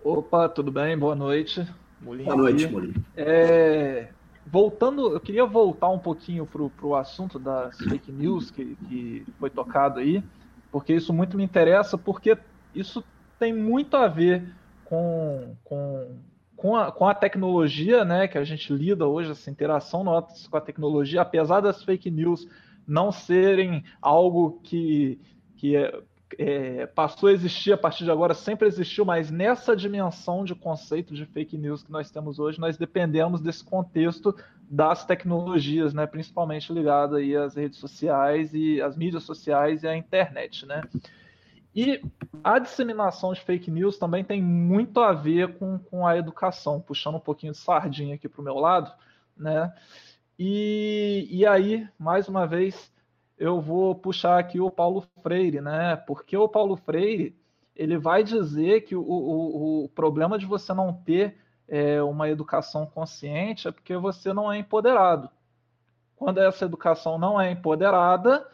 Opa, 0.03 0.49
tudo 0.49 0.71
bem? 0.71 0.97
Boa 0.97 1.15
noite. 1.15 1.67
Mulim 2.01 2.25
Boa 2.25 2.37
noite, 2.37 2.67
Mulim. 2.69 2.95
É, 3.17 4.11
voltando, 4.47 5.13
eu 5.13 5.21
queria 5.21 5.45
voltar 5.45 5.89
um 5.89 5.99
pouquinho 5.99 6.47
para 6.47 6.87
o 6.87 6.95
assunto 6.95 7.39
das 7.39 7.77
fake 7.77 8.13
news 8.13 8.51
que, 8.51 8.77
que 8.89 9.27
foi 9.39 9.51
tocado 9.51 9.99
aí, 9.99 10.23
porque 10.71 10.95
isso 10.95 11.13
muito 11.13 11.37
me 11.37 11.45
interessa, 11.45 11.99
porque 11.99 12.39
isso 12.75 13.03
tem 13.39 13.53
muito 13.53 13.97
a 13.97 14.07
ver 14.07 14.55
com, 14.89 15.55
com, 15.65 16.19
com, 16.57 16.75
a, 16.75 16.91
com 16.91 17.07
a 17.07 17.15
tecnologia 17.15 18.07
né, 18.07 18.27
que 18.27 18.39
a 18.39 18.45
gente 18.45 18.73
lida 18.73 19.07
hoje, 19.07 19.31
essa 19.31 19.51
interação 19.51 20.03
nossa 20.03 20.49
com 20.49 20.57
a 20.57 20.61
tecnologia, 20.63 21.21
apesar 21.21 21.61
das 21.61 21.85
fake 21.85 22.11
news 22.11 22.49
não 22.87 23.13
serem 23.13 23.85
algo 24.01 24.61
que, 24.63 25.21
que 25.59 25.77
é, 25.77 26.01
é, 26.39 26.87
passou 26.87 27.29
a 27.29 27.33
existir 27.33 27.71
a 27.71 27.77
partir 27.77 28.05
de 28.05 28.11
agora, 28.11 28.33
sempre 28.33 28.67
existiu, 28.67 29.05
mas 29.05 29.31
nessa 29.31 29.77
dimensão 29.77 30.43
de 30.43 30.55
conceito 30.55 31.13
de 31.15 31.27
fake 31.27 31.59
news 31.59 31.83
que 31.83 31.93
nós 31.93 32.11
temos 32.11 32.39
hoje, 32.39 32.59
nós 32.59 32.79
dependemos 32.79 33.43
desse 33.43 33.63
contexto 33.63 34.35
das 34.71 35.05
tecnologias, 35.05 35.93
né, 35.93 36.07
principalmente 36.07 36.73
ligado 36.73 37.17
aí 37.17 37.37
às 37.37 37.57
redes 37.57 37.79
sociais 37.79 38.55
e 38.55 38.81
às 38.81 38.97
mídias 38.97 39.23
sociais 39.23 39.83
e 39.83 39.89
à 39.89 39.95
internet, 39.95 40.65
né? 40.65 40.83
E 41.81 42.03
a 42.43 42.59
disseminação 42.59 43.33
de 43.33 43.41
fake 43.41 43.71
news 43.71 43.99
também 43.99 44.25
tem 44.25 44.43
muito 44.43 44.99
a 44.99 45.13
ver 45.13 45.57
com, 45.59 45.79
com 45.79 46.05
a 46.05 46.17
educação, 46.17 46.81
puxando 46.81 47.15
um 47.15 47.21
pouquinho 47.21 47.53
de 47.53 47.59
sardinha 47.59 48.17
aqui 48.17 48.29
para 48.29 48.41
o 48.41 48.45
meu 48.45 48.57
lado, 48.57 48.93
né? 49.37 49.73
E, 50.37 51.29
e 51.31 51.47
aí, 51.47 51.89
mais 51.97 52.29
uma 52.29 52.49
vez, 52.49 52.93
eu 53.39 53.61
vou 53.61 53.95
puxar 53.95 54.41
aqui 54.41 54.59
o 54.59 54.73
Paulo 54.73 55.07
Freire, 55.23 55.61
né? 55.61 55.95
Porque 55.95 56.37
o 56.37 56.49
Paulo 56.49 56.75
Freire 56.75 57.39
ele 57.77 57.97
vai 57.97 58.25
dizer 58.25 58.81
que 58.81 58.97
o, 58.97 59.01
o, 59.01 59.85
o 59.85 59.89
problema 59.91 60.37
de 60.37 60.47
você 60.47 60.75
não 60.75 60.93
ter 60.93 61.39
é, 61.69 62.03
uma 62.03 62.29
educação 62.29 62.87
consciente 62.87 63.69
é 63.69 63.71
porque 63.71 63.97
você 63.97 64.33
não 64.33 64.53
é 64.53 64.59
empoderado. 64.59 65.31
Quando 66.17 66.39
essa 66.39 66.65
educação 66.65 67.21
não 67.21 67.41
é 67.41 67.53
empoderada, 67.53 68.45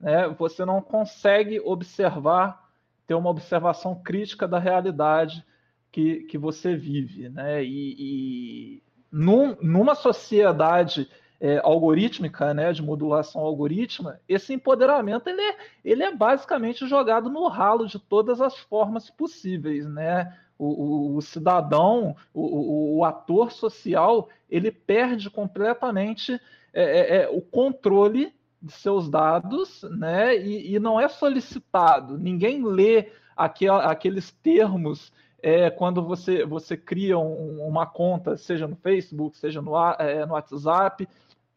né, 0.00 0.28
você 0.28 0.64
não 0.64 0.80
consegue 0.80 1.60
observar, 1.60 2.68
ter 3.06 3.14
uma 3.14 3.30
observação 3.30 3.94
crítica 3.94 4.46
da 4.46 4.58
realidade 4.58 5.44
que, 5.90 6.20
que 6.24 6.38
você 6.38 6.76
vive. 6.76 7.28
Né? 7.28 7.64
E, 7.64 7.96
e 7.98 8.82
num, 9.10 9.56
numa 9.60 9.94
sociedade 9.94 11.08
é, 11.40 11.60
algorítmica, 11.62 12.52
né, 12.52 12.72
de 12.72 12.82
modulação 12.82 13.40
algorítmica, 13.40 14.20
esse 14.28 14.52
empoderamento 14.52 15.28
ele 15.28 15.40
é, 15.40 15.56
ele 15.84 16.02
é 16.02 16.14
basicamente 16.14 16.86
jogado 16.86 17.30
no 17.30 17.46
ralo 17.48 17.86
de 17.86 17.98
todas 17.98 18.40
as 18.40 18.56
formas 18.56 19.08
possíveis. 19.10 19.86
Né? 19.88 20.36
O, 20.58 20.66
o, 20.66 21.16
o 21.16 21.22
cidadão, 21.22 22.16
o, 22.34 22.98
o, 22.98 23.04
ator 23.04 23.52
social, 23.52 24.28
ele 24.50 24.72
perde 24.72 25.30
completamente 25.30 26.40
é, 26.72 26.82
é, 26.82 27.22
é 27.22 27.28
o 27.28 27.40
controle 27.40 28.32
de 28.60 28.72
seus 28.72 29.08
dados, 29.08 29.82
né? 29.90 30.36
E, 30.36 30.74
e 30.74 30.78
não 30.78 31.00
é 31.00 31.08
solicitado. 31.08 32.18
Ninguém 32.18 32.64
lê 32.64 33.12
aqueles 33.36 34.32
termos 34.32 35.12
é, 35.40 35.70
quando 35.70 36.02
você, 36.02 36.44
você 36.44 36.76
cria 36.76 37.18
um, 37.18 37.66
uma 37.66 37.86
conta, 37.86 38.36
seja 38.36 38.66
no 38.66 38.76
Facebook, 38.76 39.38
seja 39.38 39.62
no, 39.62 39.76
é, 39.94 40.26
no 40.26 40.32
WhatsApp, 40.32 41.08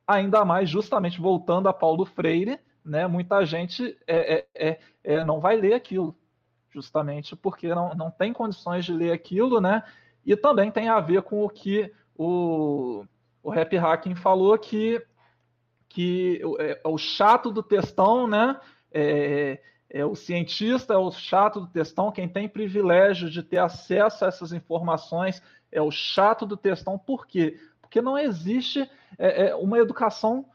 ainda 0.05 0.45
mais 0.45 0.69
justamente 0.69 1.19
voltando 1.19 1.67
a 1.67 1.73
Paulo 1.73 2.05
Freire, 2.05 2.59
né? 2.85 3.07
Muita 3.07 3.43
gente 3.45 3.97
é, 4.05 4.35
é, 4.35 4.47
é, 4.55 4.79
é 5.03 5.25
não 5.25 5.39
vai 5.39 5.55
ler 5.55 5.73
aquilo, 5.73 6.15
justamente 6.69 7.35
porque 7.35 7.67
não, 7.73 7.95
não 7.95 8.11
tem 8.11 8.31
condições 8.31 8.85
de 8.85 8.93
ler 8.93 9.11
aquilo, 9.11 9.59
né? 9.59 9.83
E 10.25 10.35
também 10.35 10.71
tem 10.71 10.87
a 10.87 10.99
ver 10.99 11.23
com 11.23 11.43
o 11.43 11.49
que 11.49 11.91
o, 12.15 13.03
o 13.41 13.49
Rap 13.49 13.75
Hacking 13.75 14.15
falou 14.15 14.55
que 14.57 15.03
que 15.93 16.41
é, 16.59 16.79
é 16.83 16.87
o 16.87 16.97
chato 16.97 17.51
do 17.51 17.61
textão, 17.61 18.27
né? 18.27 18.59
É, 18.91 19.59
é, 19.89 20.05
o 20.05 20.15
cientista, 20.15 20.93
é 20.93 20.97
o 20.97 21.11
chato 21.11 21.59
do 21.59 21.67
textão, 21.67 22.11
quem 22.11 22.27
tem 22.27 22.47
privilégio 22.47 23.29
de 23.29 23.43
ter 23.43 23.57
acesso 23.57 24.23
a 24.23 24.27
essas 24.29 24.53
informações 24.53 25.41
é 25.71 25.81
o 25.81 25.91
chato 25.91 26.45
do 26.45 26.55
textão. 26.55 26.97
Por 26.97 27.27
quê? 27.27 27.59
Porque 27.81 28.01
não 28.01 28.17
existe 28.17 28.89
é, 29.17 29.49
é 29.49 29.55
uma 29.55 29.77
educação 29.77 30.45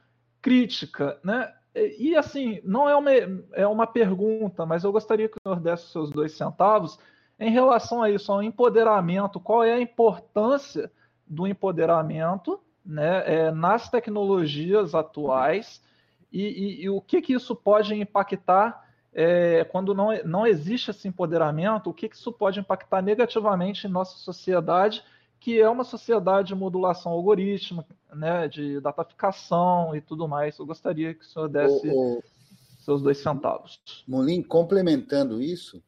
crítica, 0.40 1.18
né? 1.22 1.52
e 1.98 2.16
assim, 2.16 2.60
não 2.64 2.88
é 2.88 2.96
uma, 2.96 3.10
é 3.52 3.66
uma 3.66 3.86
pergunta, 3.86 4.64
mas 4.64 4.84
eu 4.84 4.92
gostaria 4.92 5.28
que 5.28 5.36
o 5.36 5.42
senhor 5.42 5.60
desse 5.60 5.84
os 5.84 5.92
seus 5.92 6.10
dois 6.10 6.32
centavos 6.32 6.98
em 7.38 7.50
relação 7.50 8.02
a 8.02 8.10
isso, 8.10 8.32
ao 8.32 8.42
empoderamento. 8.42 9.38
Qual 9.38 9.62
é 9.62 9.74
a 9.74 9.80
importância 9.80 10.90
do 11.26 11.46
empoderamento 11.46 12.58
né, 12.86 13.22
é, 13.26 13.50
nas 13.50 13.90
tecnologias 13.90 14.94
atuais 14.94 15.82
e, 16.32 16.42
e, 16.42 16.84
e, 16.84 16.90
o 16.90 17.00
que, 17.00 17.20
que 17.20 17.32
isso 17.32 17.54
pode 17.54 17.94
impactar 17.94 18.86
é, 19.12 19.64
quando 19.64 19.94
não, 19.94 20.08
não 20.24 20.46
existe 20.46 20.90
esse 20.90 21.08
empoderamento, 21.08 21.90
o 21.90 21.94
que, 21.94 22.08
que 22.08 22.16
isso 22.16 22.32
pode 22.32 22.60
impactar 22.60 23.02
negativamente 23.02 23.86
em 23.86 23.90
nossa 23.90 24.16
sociedade 24.18 25.02
que 25.40 25.60
é 25.60 25.68
uma 25.68 25.84
sociedade 25.84 26.48
de 26.48 26.54
modulação 26.54 27.12
algorítmica, 27.12 27.94
né, 28.12 28.48
de 28.48 28.80
dataficação 28.80 29.94
e 29.94 30.00
tudo 30.00 30.26
mais. 30.26 30.58
Eu 30.58 30.66
gostaria 30.66 31.14
que 31.14 31.24
o 31.24 31.28
senhor 31.28 31.48
desse 31.48 31.88
o, 31.88 32.18
o... 32.18 32.22
seus 32.80 33.02
dois 33.02 33.18
centavos. 33.18 33.80
Molim, 34.08 34.42
complementando 34.42 35.40
isso, 35.40 35.82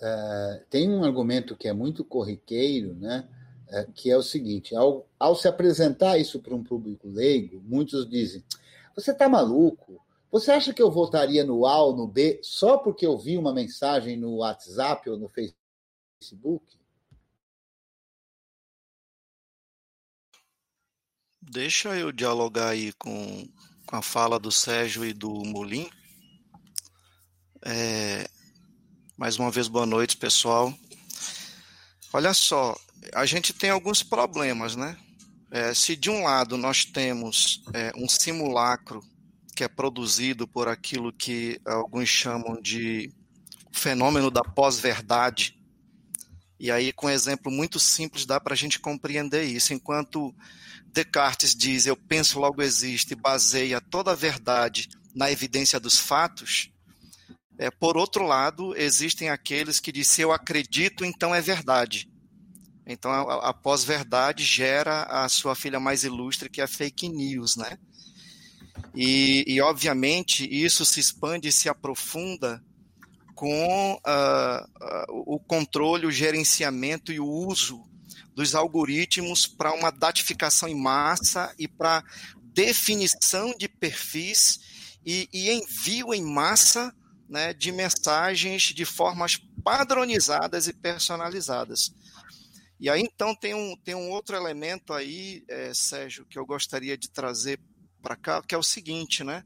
é, 0.00 0.64
tem 0.70 0.90
um 0.90 1.04
argumento 1.04 1.56
que 1.56 1.68
é 1.68 1.72
muito 1.72 2.04
corriqueiro, 2.04 2.94
né, 2.94 3.28
é, 3.68 3.86
que 3.94 4.10
é 4.10 4.16
o 4.16 4.22
seguinte: 4.22 4.74
ao, 4.74 5.06
ao 5.18 5.36
se 5.36 5.48
apresentar 5.48 6.18
isso 6.18 6.40
para 6.40 6.54
um 6.54 6.62
público 6.62 7.08
leigo, 7.08 7.60
muitos 7.64 8.08
dizem: 8.08 8.44
você 8.94 9.10
está 9.10 9.28
maluco? 9.28 10.02
Você 10.30 10.50
acha 10.50 10.74
que 10.74 10.82
eu 10.82 10.90
votaria 10.90 11.44
no 11.44 11.64
A 11.64 11.80
ou 11.82 11.96
no 11.96 12.08
B 12.08 12.40
só 12.42 12.76
porque 12.76 13.06
eu 13.06 13.16
vi 13.16 13.38
uma 13.38 13.52
mensagem 13.52 14.16
no 14.16 14.38
WhatsApp 14.38 15.08
ou 15.08 15.16
no 15.16 15.28
Facebook? 15.28 16.76
Deixa 21.40 21.96
eu 21.96 22.10
dialogar 22.10 22.70
aí 22.70 22.92
com, 22.94 23.46
com 23.86 23.96
a 23.96 24.02
fala 24.02 24.40
do 24.40 24.50
Sérgio 24.50 25.04
e 25.04 25.12
do 25.12 25.30
Molim. 25.30 25.88
É, 27.64 28.28
mais 29.16 29.38
uma 29.38 29.50
vez, 29.50 29.68
boa 29.68 29.86
noite, 29.86 30.16
pessoal. 30.16 30.74
Olha 32.12 32.34
só, 32.34 32.76
a 33.12 33.26
gente 33.26 33.52
tem 33.52 33.70
alguns 33.70 34.02
problemas, 34.02 34.76
né? 34.76 34.96
É, 35.50 35.72
se 35.72 35.94
de 35.94 36.10
um 36.10 36.22
lado 36.22 36.56
nós 36.56 36.84
temos 36.84 37.62
é, 37.72 37.92
um 37.96 38.08
simulacro 38.08 39.00
que 39.54 39.62
é 39.62 39.68
produzido 39.68 40.48
por 40.48 40.66
aquilo 40.66 41.12
que 41.12 41.60
alguns 41.64 42.08
chamam 42.08 42.60
de 42.60 43.12
fenômeno 43.72 44.30
da 44.30 44.42
pós-verdade, 44.42 45.56
e 46.58 46.70
aí 46.70 46.92
com 46.92 47.06
um 47.06 47.10
exemplo 47.10 47.52
muito 47.52 47.78
simples 47.78 48.26
dá 48.26 48.40
para 48.40 48.54
a 48.54 48.56
gente 48.56 48.80
compreender 48.80 49.44
isso. 49.44 49.72
Enquanto 49.72 50.34
Descartes 50.86 51.54
diz 51.54 51.86
eu 51.86 51.96
penso, 51.96 52.40
logo 52.40 52.62
existe, 52.62 53.12
e 53.12 53.16
baseia 53.16 53.80
toda 53.80 54.12
a 54.12 54.16
verdade 54.16 54.88
na 55.14 55.30
evidência 55.30 55.78
dos 55.78 55.98
fatos, 55.98 56.70
é, 57.56 57.70
por 57.70 57.96
outro 57.96 58.26
lado, 58.26 58.76
existem 58.76 59.28
aqueles 59.28 59.78
que 59.78 59.92
dizem 59.92 60.24
eu 60.24 60.32
acredito, 60.32 61.04
então 61.04 61.34
é 61.34 61.40
verdade. 61.40 62.08
Então 62.86 63.10
a, 63.10 63.50
a 63.50 63.54
pós-verdade 63.54 64.44
gera 64.44 65.04
a 65.04 65.28
sua 65.28 65.54
filha 65.54 65.80
mais 65.80 66.04
ilustre, 66.04 66.50
que 66.50 66.60
é 66.60 66.64
a 66.64 66.68
fake 66.68 67.08
news, 67.08 67.56
né? 67.56 67.78
E, 68.94 69.44
e 69.46 69.60
obviamente 69.60 70.44
isso 70.44 70.84
se 70.84 71.00
expande 71.00 71.48
e 71.48 71.52
se 71.52 71.68
aprofunda 71.68 72.62
com 73.34 73.94
uh, 73.94 75.16
uh, 75.16 75.34
o 75.34 75.38
controle, 75.40 76.06
o 76.06 76.12
gerenciamento 76.12 77.12
e 77.12 77.18
o 77.18 77.26
uso 77.26 77.84
dos 78.34 78.54
algoritmos 78.54 79.46
para 79.46 79.72
uma 79.72 79.90
datificação 79.90 80.68
em 80.68 80.74
massa 80.74 81.52
e 81.58 81.66
para 81.66 82.04
definição 82.52 83.54
de 83.56 83.68
perfis 83.68 84.60
e, 85.04 85.28
e 85.32 85.50
envio 85.50 86.14
em 86.14 86.22
massa 86.22 86.94
né, 87.28 87.52
de 87.52 87.72
mensagens 87.72 88.62
de 88.62 88.84
formas 88.84 89.36
padronizadas 89.62 90.68
e 90.68 90.72
personalizadas. 90.72 91.92
E 92.84 92.90
aí, 92.90 93.00
então, 93.00 93.34
tem 93.34 93.54
um, 93.54 93.74
tem 93.78 93.94
um 93.94 94.10
outro 94.10 94.36
elemento 94.36 94.92
aí, 94.92 95.42
é, 95.48 95.72
Sérgio, 95.72 96.26
que 96.26 96.38
eu 96.38 96.44
gostaria 96.44 96.98
de 96.98 97.08
trazer 97.08 97.58
para 98.02 98.14
cá, 98.14 98.42
que 98.42 98.54
é 98.54 98.58
o 98.58 98.62
seguinte, 98.62 99.24
né? 99.24 99.42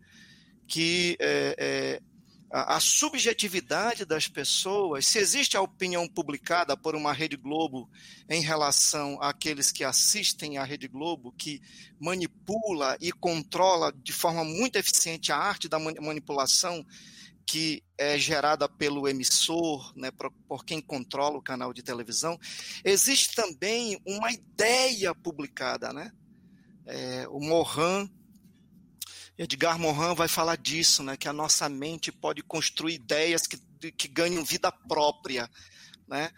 Que 0.66 1.16
é, 1.20 1.54
é, 1.56 2.02
a, 2.50 2.74
a, 2.74 2.80
subjetividade 2.80 4.04
das 4.04 4.26
pessoas, 4.26 5.06
se 5.06 5.20
existe 5.20 5.56
a 5.56 5.62
opinião 5.62 6.08
publicada 6.08 6.76
por 6.76 6.96
uma 6.96 7.12
Rede 7.12 7.36
Globo 7.36 7.88
em 8.28 8.42
relação 8.42 9.22
àqueles 9.22 9.70
que 9.70 9.84
assistem 9.84 10.58
à 10.58 10.64
Rede 10.64 10.88
Globo, 10.88 11.32
que 11.38 11.62
manipula 11.96 12.98
e 13.00 13.12
controla 13.12 13.92
de 14.02 14.12
forma 14.12 14.42
muito 14.42 14.74
eficiente 14.74 15.30
a 15.30 15.36
arte 15.36 15.68
da 15.68 15.78
manipulação 15.78 16.84
que 17.48 17.82
é 17.96 18.18
gerada 18.18 18.68
pelo 18.68 19.08
emissor, 19.08 19.90
né, 19.96 20.10
por, 20.10 20.30
por 20.46 20.66
quem 20.66 20.82
controla 20.82 21.38
o 21.38 21.42
canal 21.42 21.72
de 21.72 21.82
televisão, 21.82 22.38
existe 22.84 23.34
também 23.34 23.98
uma 24.06 24.30
ideia 24.30 25.14
publicada, 25.14 25.90
né? 25.90 26.12
É, 26.84 27.26
o 27.30 27.40
Mohan 27.40 28.06
Edgar 29.38 29.78
Morin 29.78 30.14
vai 30.14 30.28
falar 30.28 30.58
disso, 30.58 31.02
né, 31.02 31.16
que 31.16 31.26
a 31.26 31.32
nossa 31.32 31.70
mente 31.70 32.12
pode 32.12 32.42
construir 32.42 32.96
ideias 32.96 33.46
que, 33.46 33.56
que 33.92 34.08
ganham 34.08 34.44
vida 34.44 34.70
própria, 34.70 35.48
né? 36.06 36.30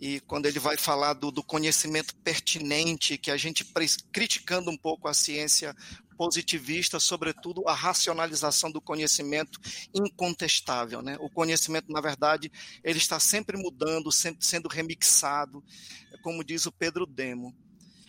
E 0.00 0.20
quando 0.20 0.46
ele 0.46 0.58
vai 0.58 0.76
falar 0.76 1.14
do, 1.14 1.30
do 1.30 1.44
conhecimento 1.44 2.14
pertinente, 2.16 3.16
que 3.16 3.30
a 3.30 3.36
gente 3.36 3.64
criticando 4.12 4.68
um 4.68 4.76
pouco 4.76 5.06
a 5.06 5.14
ciência 5.14 5.74
positivista, 6.16 6.98
sobretudo 6.98 7.68
a 7.68 7.74
racionalização 7.74 8.70
do 8.70 8.80
conhecimento 8.80 9.60
incontestável, 9.94 11.02
né? 11.02 11.16
O 11.20 11.28
conhecimento, 11.28 11.92
na 11.92 12.00
verdade, 12.00 12.50
ele 12.82 12.98
está 12.98 13.20
sempre 13.20 13.56
mudando, 13.56 14.10
sempre 14.10 14.44
sendo 14.44 14.68
remixado, 14.68 15.62
como 16.22 16.44
diz 16.44 16.66
o 16.66 16.72
Pedro 16.72 17.06
Demo. 17.06 17.54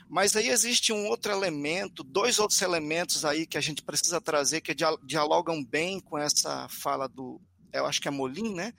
Mas 0.10 0.36
aí 0.36 0.48
existe 0.48 0.94
um 0.94 1.08
outro 1.08 1.32
elemento, 1.32 2.04
dois 2.04 2.40
outros 2.40 2.62
elementos 2.62 3.26
aí 3.26 3.46
que 3.46 3.58
a 3.58 3.62
gente 3.62 3.84
precisa 3.84 4.22
trazer 4.22 4.62
que 4.62 4.74
dialogam 5.04 5.64
bem 5.64 6.00
com 6.00 6.18
essa 6.18 6.68
fala 6.70 7.10
do, 7.10 7.42
eu 7.74 7.86
acho 7.86 8.02
que 8.02 8.08
é 8.08 8.12
Molim, 8.12 8.54
né? 8.54 8.74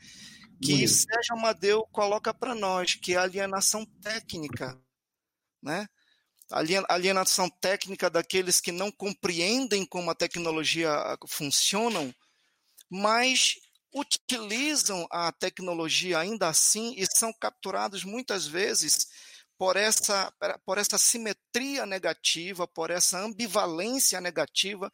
Que. 0.60 0.88
Sérgio 0.88 1.36
Amadeu 1.36 1.86
coloca 1.92 2.34
para 2.34 2.54
nós, 2.54 2.94
que 2.94 3.14
é 3.14 3.16
a 3.16 3.22
alienação 3.22 3.84
técnica, 4.02 4.80
né? 5.62 5.86
Alienação 6.50 7.50
técnica 7.50 8.08
daqueles 8.08 8.60
que 8.60 8.72
não 8.72 8.90
compreendem 8.90 9.84
como 9.84 10.10
a 10.10 10.14
tecnologia 10.14 10.90
funciona, 11.26 12.14
mas 12.88 13.56
utilizam 13.92 15.06
a 15.10 15.30
tecnologia 15.32 16.18
ainda 16.18 16.48
assim 16.48 16.94
e 16.96 17.06
são 17.06 17.32
capturados 17.32 18.04
muitas 18.04 18.46
vezes 18.46 19.08
por 19.58 19.76
essa, 19.76 20.32
por 20.64 20.78
essa 20.78 20.96
simetria 20.96 21.84
negativa, 21.84 22.66
por 22.66 22.90
essa 22.90 23.18
ambivalência 23.18 24.20
negativa 24.20 24.92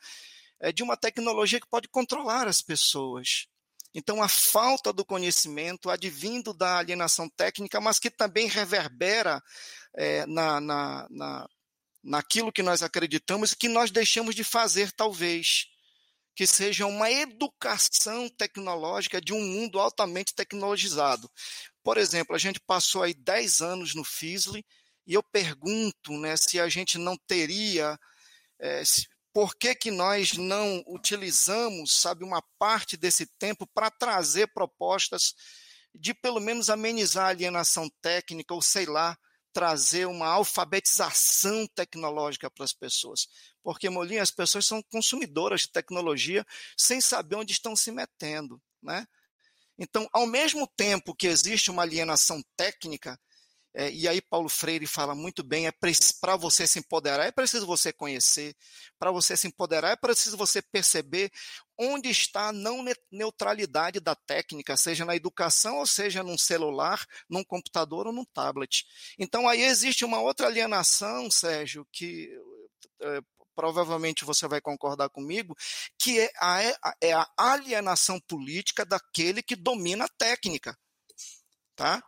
é, 0.58 0.72
de 0.72 0.82
uma 0.82 0.96
tecnologia 0.96 1.60
que 1.60 1.68
pode 1.68 1.88
controlar 1.88 2.48
as 2.48 2.62
pessoas. 2.62 3.46
Então, 3.94 4.20
a 4.20 4.28
falta 4.28 4.92
do 4.92 5.04
conhecimento 5.04 5.88
advindo 5.88 6.52
da 6.52 6.78
alienação 6.78 7.28
técnica, 7.28 7.80
mas 7.80 8.00
que 8.00 8.10
também 8.10 8.48
reverbera 8.48 9.40
é, 9.96 10.26
na, 10.26 10.60
na, 10.60 11.06
na, 11.08 11.48
naquilo 12.02 12.52
que 12.52 12.62
nós 12.62 12.82
acreditamos 12.82 13.52
e 13.52 13.56
que 13.56 13.68
nós 13.68 13.92
deixamos 13.92 14.34
de 14.34 14.42
fazer, 14.42 14.90
talvez. 14.92 15.66
Que 16.34 16.44
seja 16.44 16.84
uma 16.86 17.08
educação 17.08 18.28
tecnológica 18.28 19.20
de 19.20 19.32
um 19.32 19.40
mundo 19.40 19.78
altamente 19.78 20.34
tecnologizado. 20.34 21.30
Por 21.80 21.96
exemplo, 21.96 22.34
a 22.34 22.38
gente 22.38 22.58
passou 22.58 23.04
aí 23.04 23.14
10 23.14 23.62
anos 23.62 23.94
no 23.94 24.02
FISLE 24.02 24.66
e 25.06 25.14
eu 25.14 25.22
pergunto 25.22 26.12
né, 26.18 26.34
se 26.36 26.58
a 26.58 26.68
gente 26.68 26.98
não 26.98 27.16
teria. 27.28 27.96
É, 28.58 28.84
se, 28.84 29.06
por 29.34 29.56
que, 29.56 29.74
que 29.74 29.90
nós 29.90 30.34
não 30.34 30.84
utilizamos, 30.86 32.00
sabe, 32.00 32.22
uma 32.22 32.40
parte 32.56 32.96
desse 32.96 33.26
tempo 33.26 33.66
para 33.66 33.90
trazer 33.90 34.46
propostas 34.54 35.34
de 35.92 36.14
pelo 36.14 36.38
menos 36.40 36.70
amenizar 36.70 37.26
a 37.26 37.28
alienação 37.30 37.90
técnica, 38.00 38.54
ou 38.54 38.62
sei 38.62 38.86
lá, 38.86 39.18
trazer 39.52 40.06
uma 40.06 40.28
alfabetização 40.28 41.66
tecnológica 41.74 42.48
para 42.48 42.64
as 42.64 42.72
pessoas. 42.72 43.26
Porque, 43.60 43.90
Molinha, 43.90 44.22
as 44.22 44.30
pessoas 44.30 44.66
são 44.66 44.80
consumidoras 44.84 45.62
de 45.62 45.72
tecnologia 45.72 46.46
sem 46.76 47.00
saber 47.00 47.34
onde 47.34 47.52
estão 47.52 47.74
se 47.74 47.90
metendo. 47.90 48.62
Né? 48.80 49.04
Então, 49.76 50.08
ao 50.12 50.28
mesmo 50.28 50.68
tempo 50.76 51.14
que 51.14 51.26
existe 51.26 51.72
uma 51.72 51.82
alienação 51.82 52.40
técnica, 52.56 53.18
é, 53.74 53.90
e 53.90 54.06
aí 54.06 54.20
Paulo 54.22 54.48
Freire 54.48 54.86
fala 54.86 55.16
muito 55.16 55.42
bem, 55.42 55.66
é 55.66 55.72
para 56.20 56.36
você 56.36 56.64
se 56.64 56.78
empoderar, 56.78 57.26
é 57.26 57.32
preciso 57.32 57.66
você 57.66 57.92
conhecer, 57.92 58.54
para 58.98 59.10
você 59.10 59.36
se 59.36 59.48
empoderar, 59.48 59.90
é 59.90 59.96
preciso 59.96 60.36
você 60.36 60.62
perceber 60.62 61.32
onde 61.76 62.08
está 62.08 62.48
a 62.48 62.52
não 62.52 62.84
neutralidade 63.10 63.98
da 63.98 64.14
técnica, 64.14 64.76
seja 64.76 65.04
na 65.04 65.16
educação, 65.16 65.78
ou 65.78 65.86
seja 65.86 66.22
num 66.22 66.38
celular, 66.38 67.04
num 67.28 67.42
computador 67.42 68.06
ou 68.06 68.12
num 68.12 68.24
tablet. 68.24 68.86
Então 69.18 69.48
aí 69.48 69.62
existe 69.62 70.04
uma 70.04 70.20
outra 70.20 70.46
alienação, 70.46 71.28
Sérgio, 71.28 71.84
que 71.90 72.30
é, 73.00 73.20
provavelmente 73.56 74.24
você 74.24 74.46
vai 74.46 74.60
concordar 74.60 75.08
comigo, 75.08 75.56
que 75.98 76.20
é 76.20 76.30
a, 76.40 76.94
é 77.00 77.12
a 77.12 77.28
alienação 77.36 78.20
política 78.20 78.84
daquele 78.84 79.42
que 79.42 79.56
domina 79.56 80.04
a 80.04 80.08
técnica. 80.08 80.78
Tá? 81.76 82.00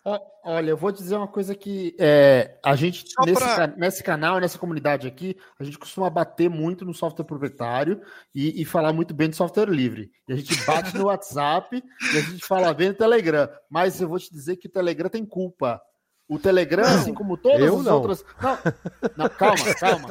Olha, 0.45 0.71
eu 0.71 0.77
vou 0.77 0.93
dizer 0.93 1.17
uma 1.17 1.27
coisa 1.27 1.53
que 1.53 1.97
é, 1.99 2.57
a 2.65 2.77
gente, 2.77 3.05
nesse, 3.25 3.41
pra... 3.41 3.67
nesse 3.67 4.03
canal, 4.03 4.39
nessa 4.39 4.59
comunidade 4.59 5.09
aqui, 5.09 5.37
a 5.59 5.65
gente 5.65 5.77
costuma 5.77 6.09
bater 6.09 6.49
muito 6.49 6.85
no 6.85 6.95
software 6.95 7.25
proprietário 7.25 8.01
e, 8.33 8.63
e 8.63 8.65
falar 8.65 8.93
muito 8.93 9.13
bem 9.13 9.29
de 9.29 9.35
software 9.35 9.69
livre. 9.69 10.09
E 10.29 10.33
a 10.33 10.37
gente 10.37 10.55
bate 10.65 10.97
no 10.97 11.07
WhatsApp 11.07 11.83
e 12.15 12.19
a 12.19 12.21
gente 12.21 12.45
fala 12.47 12.73
bem 12.73 12.89
no 12.89 12.95
Telegram. 12.95 13.49
Mas 13.69 14.01
eu 14.01 14.09
vou 14.09 14.21
te 14.21 14.31
dizer 14.31 14.57
que 14.57 14.69
o 14.69 14.71
Telegram 14.73 15.09
tem 15.09 15.27
culpa. 15.27 15.83
O 16.29 16.41
Telegram, 16.41 16.83
não, 16.83 16.95
assim 16.97 17.15
como 17.15 17.37
todas 17.37 17.63
as 17.73 17.85
não. 17.85 17.95
outras. 17.95 18.25
Não, 18.43 18.59
não, 19.17 19.29
calma, 19.29 19.75
calma. 19.79 20.09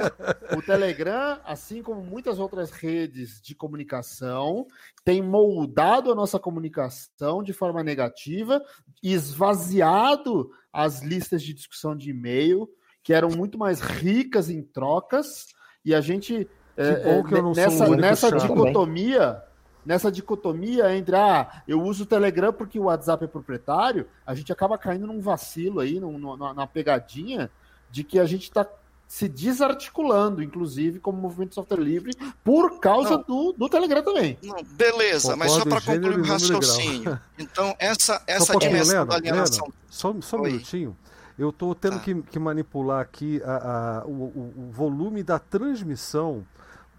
O 0.58 0.62
Telegram, 0.62 1.40
assim 1.44 1.84
como 1.84 2.02
muitas 2.02 2.40
outras 2.40 2.72
redes 2.72 3.42
de 3.42 3.54
comunicação, 3.54 4.66
tem 5.04 5.22
moldado 5.22 6.10
a 6.10 6.16
nossa 6.16 6.40
comunicação 6.40 7.44
de 7.44 7.52
forma 7.52 7.84
negativa, 7.84 8.64
esvaziado 9.04 10.52
as 10.72 11.02
listas 11.02 11.44
de 11.44 11.54
discussão 11.54 11.96
de 11.96 12.12
e-mail, 12.12 12.70
que 13.04 13.12
eram 13.12 13.30
muito 13.30 13.58
mais 13.58 13.82
ricas 13.82 14.50
em 14.50 14.64
trocas, 14.64 15.48
e 15.84 15.94
a 15.94 16.00
gente. 16.00 16.48
É, 16.78 16.88
é, 16.88 17.42
nessa, 17.56 17.90
nessa 17.96 18.32
dicotomia. 18.32 19.34
Também 19.34 19.55
nessa 19.86 20.12
dicotomia 20.12 20.95
entre 20.95 21.16
ah, 21.16 21.62
eu 21.68 21.82
uso 21.82 22.03
o 22.03 22.07
Telegram 22.07 22.52
porque 22.52 22.80
o 22.80 22.84
WhatsApp 22.84 23.26
é 23.26 23.28
proprietário, 23.28 24.07
a 24.26 24.34
gente 24.34 24.52
acaba 24.52 24.78
caindo 24.78 25.07
num 25.07 25.22
vacilo 25.22 25.80
aí, 25.80 25.99
num, 25.99 26.18
numa, 26.18 26.53
numa 26.53 26.68
pegadinha 26.68 27.49
de 27.91 28.03
que 28.03 28.20
a 28.20 28.26
gente 28.26 28.44
está 28.44 28.68
se 29.07 29.30
desarticulando, 29.30 30.41
inclusive, 30.41 30.99
como 30.99 31.18
movimento 31.18 31.49
de 31.49 31.56
software 31.56 31.80
livre, 31.80 32.14
por 32.44 32.80
causa 32.80 33.18
do, 33.18 33.53
do 33.53 33.70
Telegram 33.70 34.03
também. 34.03 34.38
Não, 34.41 34.56
beleza, 34.64 35.34
Concordo 35.34 35.38
mas 35.38 35.52
só 35.52 35.64
para 35.64 35.82
concluir 35.82 36.20
o 36.20 36.24
raciocínio. 36.24 37.20
Então, 37.38 37.76
essa, 37.78 38.22
essa 38.26 38.57
dimensão 38.57 39.06
da 39.06 39.16
alienação. 39.16 39.72
só, 39.90 40.14
só 40.22 40.38
um 40.38 40.41
Oi. 40.41 40.52
minutinho. 40.52 40.98
Eu 41.38 41.49
estou 41.49 41.76
tendo 41.76 41.98
ah. 41.98 41.99
que, 41.99 42.22
que, 42.24 42.40
manipular 42.40 43.02
aqui 43.02 43.41
a, 43.44 43.99
a 43.99 44.06
o, 44.06 44.53
o, 44.68 44.72
volume 44.72 45.22
da 45.22 45.38
transmissão 45.38 46.45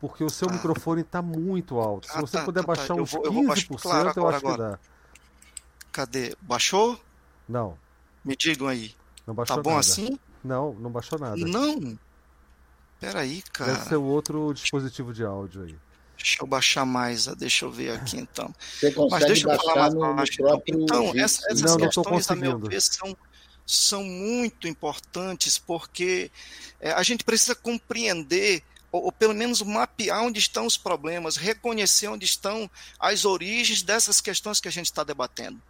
porque 0.01 0.23
o 0.23 0.31
seu 0.31 0.49
ah. 0.49 0.53
microfone 0.53 1.03
está 1.03 1.23
muito 1.23 1.79
alto. 1.79 2.07
Se 2.07 2.17
ah, 2.17 2.21
você 2.21 2.39
tá, 2.39 2.45
puder 2.45 2.61
tá, 2.61 2.67
tá. 2.67 2.75
baixar 2.75 2.95
tá. 2.95 3.03
uns 3.03 3.13
eu 3.13 3.33
vou, 3.33 3.43
15%, 3.43 3.43
eu, 3.43 3.47
baixar, 3.47 3.79
claro, 3.81 4.13
eu 4.17 4.29
acho 4.29 4.39
agora. 4.39 4.57
que 4.57 4.59
dá. 4.59 4.79
Cadê? 5.93 6.37
Baixou? 6.43 7.01
Não. 7.49 7.79
Me 8.25 8.37
digam 8.37 8.69
aí. 8.69 8.95
Não 9.27 9.35
tá 9.35 9.39
baixou 9.39 9.57
tá 9.57 9.63
bom 9.63 9.71
nada. 9.71 9.81
assim? 9.81 10.19
Não, 10.45 10.75
não 10.75 10.91
baixou 10.91 11.19
nada. 11.19 11.37
Não. 11.37 11.99
Peraí, 13.01 13.43
cara. 13.53 13.73
Deve 13.73 13.89
ser 13.89 13.97
o 13.97 14.05
outro 14.05 14.53
dispositivo 14.53 15.13
de 15.13 15.25
áudio 15.25 15.63
aí. 15.63 15.77
Deixa 16.17 16.43
eu 16.43 16.47
baixar 16.47 16.87
mais, 16.87 17.27
deixa 17.27 17.67
eu 17.67 17.71
ver 17.71 17.91
aqui 17.91 18.19
então. 18.19 18.53
Você 18.59 18.91
consegue 18.91 19.11
Mas 19.11 19.27
deixa 19.27 19.53
eu 19.53 19.59
falar 19.59 19.91
mais 19.91 19.95
baixo. 19.95 20.33
Então, 20.41 20.63
então 20.67 21.13
essa, 21.15 21.47
essas 21.53 21.77
não, 21.77 21.77
questões, 21.77 22.31
a 22.31 22.35
meu 22.35 22.59
ver, 22.59 22.81
são, 22.81 23.17
são 23.67 24.03
muito 24.03 24.67
importantes 24.67 25.59
porque 25.59 26.31
é, 26.81 26.91
a 26.93 27.03
gente 27.03 27.23
precisa 27.23 27.55
compreender 27.55 28.63
ou, 28.97 29.05
ou, 29.05 29.13
pelo 29.13 29.35
menos 29.35 29.63
mapear 29.63 30.23
onde 30.23 30.39
estão 30.39 30.67
os 30.67 30.77
problemas, 30.77 31.37
reconhecer 31.37 32.09
onde 32.09 32.25
estão 32.25 32.71
as 32.99 33.25
origens 33.25 33.83
dessas 33.83 34.21
questões 34.21 34.61
que 34.61 34.69
a 34.69 34.73
gente 34.73 34.87
está 34.87 35.05
debatendo. 35.05 35.61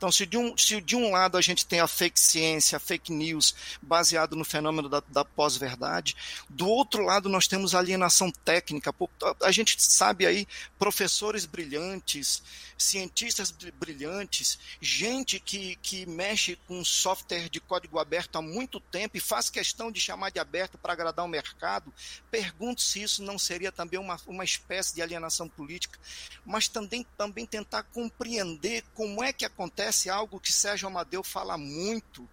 Então, 0.00 0.10
se 0.10 0.24
de, 0.24 0.38
um, 0.38 0.56
se 0.56 0.80
de 0.80 0.96
um 0.96 1.10
lado 1.10 1.36
a 1.36 1.42
gente 1.42 1.66
tem 1.66 1.78
a 1.78 1.86
fake 1.86 2.18
ciência, 2.18 2.74
a 2.74 2.80
fake 2.80 3.12
news, 3.12 3.54
baseado 3.82 4.34
no 4.34 4.46
fenômeno 4.46 4.88
da, 4.88 5.02
da 5.06 5.26
pós-verdade, 5.26 6.16
do 6.48 6.66
outro 6.66 7.04
lado 7.04 7.28
nós 7.28 7.46
temos 7.46 7.74
alienação 7.74 8.30
técnica. 8.30 8.94
A 9.42 9.52
gente 9.52 9.76
sabe 9.78 10.24
aí 10.24 10.48
professores 10.78 11.44
brilhantes, 11.44 12.42
cientistas 12.78 13.50
brilhantes, 13.78 14.58
gente 14.80 15.38
que, 15.38 15.76
que 15.82 16.06
mexe 16.06 16.56
com 16.66 16.82
software 16.82 17.50
de 17.50 17.60
código 17.60 17.98
aberto 17.98 18.36
há 18.36 18.40
muito 18.40 18.80
tempo 18.80 19.18
e 19.18 19.20
faz 19.20 19.50
questão 19.50 19.92
de 19.92 20.00
chamar 20.00 20.30
de 20.30 20.38
aberto 20.38 20.78
para 20.78 20.94
agradar 20.94 21.26
o 21.26 21.28
mercado. 21.28 21.92
Pergunto 22.30 22.80
se 22.80 23.02
isso 23.02 23.22
não 23.22 23.38
seria 23.38 23.70
também 23.70 24.00
uma, 24.00 24.18
uma 24.26 24.44
espécie 24.44 24.94
de 24.94 25.02
alienação 25.02 25.46
política, 25.46 25.98
mas 26.42 26.68
também, 26.68 27.04
também 27.18 27.44
tentar 27.44 27.82
compreender 27.82 28.82
como 28.94 29.22
é 29.22 29.30
que 29.30 29.44
acontece 29.44 29.89
algo 30.08 30.40
que 30.40 30.52
Sérgio 30.52 30.88
Amadeu 30.88 31.22
fala 31.22 31.58
muito 31.58 32.28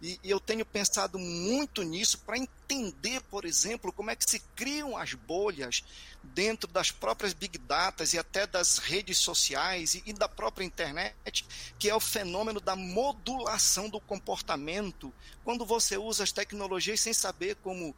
e, 0.00 0.18
e 0.22 0.30
eu 0.30 0.38
tenho 0.38 0.64
pensado 0.64 1.18
muito 1.18 1.82
nisso 1.82 2.18
para 2.18 2.38
entender, 2.38 3.20
por 3.22 3.44
exemplo, 3.44 3.92
como 3.92 4.10
é 4.10 4.16
que 4.16 4.28
se 4.28 4.38
criam 4.54 4.96
as 4.96 5.14
bolhas 5.14 5.82
dentro 6.22 6.70
das 6.70 6.92
próprias 6.92 7.32
big 7.32 7.58
data 7.58 8.04
e 8.12 8.18
até 8.18 8.46
das 8.46 8.78
redes 8.78 9.18
sociais 9.18 9.94
e, 9.94 10.02
e 10.06 10.12
da 10.12 10.28
própria 10.28 10.64
internet, 10.64 11.44
que 11.78 11.90
é 11.90 11.94
o 11.94 12.00
fenômeno 12.00 12.60
da 12.60 12.76
modulação 12.76 13.88
do 13.88 14.00
comportamento, 14.00 15.12
quando 15.44 15.66
você 15.66 15.96
usa 15.96 16.22
as 16.22 16.30
tecnologias 16.32 17.00
sem 17.00 17.12
saber 17.12 17.56
como 17.56 17.94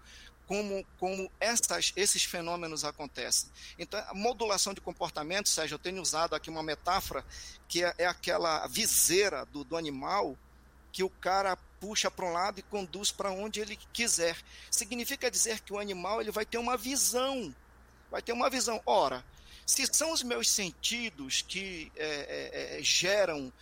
como, 0.51 0.85
como 0.99 1.31
essas, 1.39 1.93
esses 1.95 2.25
fenômenos 2.25 2.85
acontecem. 2.85 3.49
Então, 3.79 4.03
a 4.09 4.13
modulação 4.13 4.75
de 4.75 4.81
comportamento, 4.81 5.49
Sérgio, 5.49 5.77
eu 5.77 5.79
tenho 5.79 6.03
usado 6.03 6.35
aqui 6.35 6.51
uma 6.51 6.61
metáfora 6.61 7.25
que 7.69 7.85
é, 7.85 7.95
é 7.99 8.07
aquela 8.07 8.67
viseira 8.67 9.47
do, 9.47 9.63
do 9.63 9.77
animal 9.77 10.37
que 10.91 11.05
o 11.05 11.09
cara 11.09 11.57
puxa 11.79 12.11
para 12.11 12.27
um 12.27 12.33
lado 12.33 12.59
e 12.59 12.65
conduz 12.65 13.13
para 13.13 13.31
onde 13.31 13.61
ele 13.61 13.79
quiser. 13.93 14.37
Significa 14.73 15.31
dizer 15.31 15.61
que 15.61 15.73
o 15.73 15.79
animal 15.79 16.21
ele 16.21 16.33
vai 16.33 16.45
ter 16.45 16.59
uma 16.59 16.77
visão, 16.77 17.55
vai 18.11 18.21
ter 18.21 18.33
uma 18.33 18.51
visão. 18.51 18.83
Ora, 18.85 19.25
se 19.65 19.87
são 19.93 20.13
os 20.13 20.25
meus 20.25 20.51
sentidos 20.51 21.43
que 21.43 21.93
é, 21.95 22.75
é, 22.75 22.81
é 22.81 22.83
geram 22.83 23.53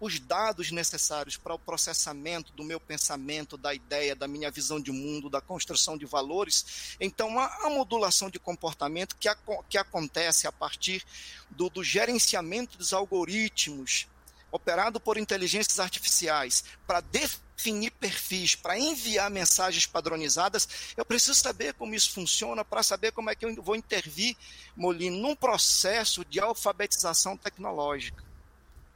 os 0.00 0.18
dados 0.20 0.70
necessários 0.70 1.36
para 1.36 1.54
o 1.54 1.58
processamento 1.58 2.52
do 2.52 2.64
meu 2.64 2.80
pensamento, 2.80 3.56
da 3.56 3.74
ideia, 3.74 4.16
da 4.16 4.26
minha 4.26 4.50
visão 4.50 4.80
de 4.80 4.90
mundo, 4.90 5.30
da 5.30 5.40
construção 5.40 5.96
de 5.96 6.06
valores, 6.06 6.96
então 7.00 7.38
a, 7.38 7.70
modulação 7.70 8.28
de 8.28 8.38
comportamento 8.38 9.16
que, 9.16 9.28
que 9.68 9.78
acontece 9.78 10.46
a 10.46 10.52
partir 10.52 11.04
do, 11.50 11.70
do 11.70 11.82
gerenciamento 11.82 12.76
dos 12.76 12.92
algoritmos 12.92 14.06
operado 14.52 15.00
por 15.00 15.16
inteligências 15.16 15.80
artificiais 15.80 16.62
para 16.86 17.00
definir 17.00 17.90
perfis, 17.92 18.54
para 18.54 18.78
enviar 18.78 19.30
mensagens 19.30 19.86
padronizadas, 19.86 20.68
eu 20.94 21.04
preciso 21.06 21.34
saber 21.34 21.72
como 21.72 21.94
isso 21.94 22.12
funciona 22.12 22.62
para 22.62 22.82
saber 22.82 23.12
como 23.12 23.30
é 23.30 23.34
que 23.34 23.46
eu 23.46 23.62
vou 23.62 23.74
intervir, 23.74 24.36
Molino, 24.76 25.16
num 25.16 25.34
processo 25.34 26.22
de 26.26 26.38
alfabetização 26.38 27.36
tecnológica. 27.36 28.31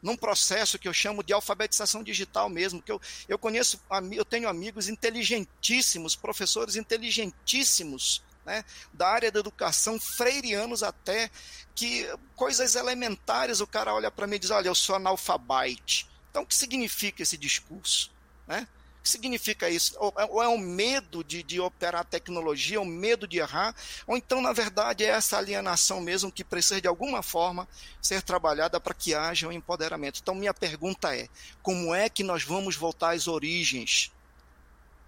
Num 0.03 0.17
processo 0.17 0.79
que 0.79 0.87
eu 0.87 0.93
chamo 0.93 1.23
de 1.23 1.33
alfabetização 1.33 2.03
digital 2.03 2.49
mesmo, 2.49 2.83
que 2.83 2.93
eu, 2.93 3.01
eu 3.29 3.39
conheço, 3.39 3.81
eu 4.13 4.25
tenho 4.25 4.49
amigos 4.49 4.89
inteligentíssimos, 4.89 6.15
professores 6.15 6.77
inteligentíssimos, 6.77 8.23
né, 8.45 8.65
da 8.93 9.09
área 9.09 9.33
da 9.33 9.41
educação, 9.41 9.99
freirianos 9.99 10.83
até, 10.83 11.31
que 11.75 12.09
coisas 12.37 12.77
elementares 12.77 13.61
o 13.61 13.67
cara 13.67 13.93
olha 13.93 14.11
para 14.11 14.27
mim 14.27 14.37
e 14.37 14.39
diz: 14.39 14.51
Olha, 14.51 14.69
eu 14.69 14.75
sou 14.75 14.95
analfabete. 14.95 16.09
Então, 16.31 16.43
o 16.43 16.47
que 16.47 16.55
significa 16.55 17.23
esse 17.23 17.37
discurso? 17.37 18.11
Né? 18.47 18.69
Que 19.07 19.11
significa 19.11 19.71
isso? 19.71 19.97
Ou, 20.01 20.43
é 20.43 20.49
o 20.49 20.55
um 20.55 20.59
medo 20.59 21.23
de, 21.23 21.41
de 21.41 21.61
operar 21.61 22.05
tecnologia, 22.05 22.81
o 22.81 22.83
um 22.83 22.87
medo 22.87 23.25
de 23.29 23.39
errar, 23.39 23.73
ou 24.05 24.17
então, 24.17 24.41
na 24.41 24.53
verdade, 24.53 25.05
é 25.05 25.11
essa 25.11 25.39
alienação 25.39 26.01
mesmo 26.01 26.33
que 26.33 26.43
precisa, 26.43 26.81
de 26.81 26.89
alguma 26.89 27.23
forma, 27.23 27.69
ser 28.03 28.21
trabalhada 28.21 28.81
para 28.81 28.93
que 28.93 29.15
haja 29.15 29.47
um 29.47 29.53
empoderamento. 29.53 30.19
Então, 30.21 30.35
minha 30.35 30.53
pergunta 30.53 31.17
é: 31.17 31.29
como 31.63 31.95
é 31.95 32.09
que 32.09 32.25
nós 32.25 32.43
vamos 32.43 32.75
voltar 32.75 33.15
às 33.15 33.29
origens? 33.29 34.11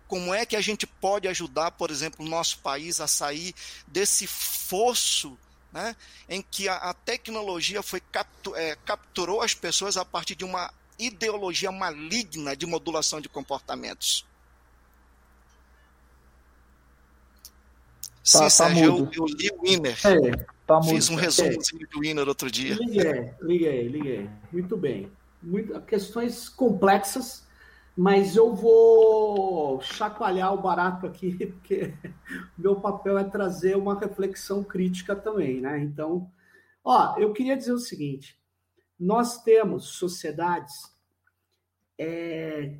Como 0.07 0.33
é 0.33 0.47
que 0.47 0.55
a 0.55 0.61
gente 0.61 0.87
pode 0.87 1.27
ajudar, 1.27 1.73
por 1.73 1.91
exemplo, 1.91 2.25
o 2.25 2.29
nosso 2.29 2.61
país 2.61 3.01
a 3.01 3.09
sair 3.09 3.53
desse 3.85 4.29
fosso 4.29 5.37
né, 5.73 5.97
em 6.29 6.41
que 6.41 6.69
a, 6.69 6.77
a 6.77 6.95
tecnologia 6.95 7.83
foi 7.83 8.01
captu, 8.01 8.55
é, 8.55 8.77
capturou 8.77 9.43
as 9.43 9.55
pessoas 9.55 9.97
a 9.97 10.05
partir 10.05 10.37
de 10.37 10.45
uma 10.45 10.73
ideologia 10.99 11.70
maligna 11.70 12.57
de 12.57 12.66
modulação 12.66 13.20
de 13.20 13.29
comportamentos? 13.29 14.27
Tá, 18.20 18.23
Sim, 18.25 18.39
tá 18.41 18.51
Sérgio, 18.51 18.85
eu, 18.85 19.11
eu, 19.12 19.27
li 19.27 19.51
o 19.51 19.62
Winner. 19.62 19.99
É, 20.07 20.45
tá 20.66 20.83
Fiz 20.83 21.09
um 21.09 21.15
resumozinho 21.15 21.83
é. 21.83 21.87
do 21.87 22.01
Winner 22.01 22.29
outro 22.29 22.51
dia. 22.51 22.75
Liguei, 22.75 23.35
liguei, 23.41 23.89
liguei. 23.89 24.31
Muito 24.53 24.77
bem. 24.77 25.11
Muito, 25.43 25.81
questões 25.83 26.49
complexas 26.49 27.47
mas 27.99 28.37
eu 28.37 28.55
vou 28.55 29.81
chacoalhar 29.81 30.55
o 30.55 30.62
barato 30.62 31.05
aqui, 31.05 31.35
porque 31.51 31.93
meu 32.57 32.77
papel 32.77 33.19
é 33.19 33.25
trazer 33.25 33.77
uma 33.77 33.99
reflexão 33.99 34.62
crítica 34.62 35.16
também, 35.16 35.61
né? 35.61 35.81
Então, 35.81 36.31
ó, 36.85 37.19
eu 37.19 37.33
queria 37.33 37.57
dizer 37.57 37.73
o 37.73 37.79
seguinte: 37.81 38.38
nós 38.99 39.43
temos 39.43 39.91
sociedades 39.91 40.75
é, 41.97 42.79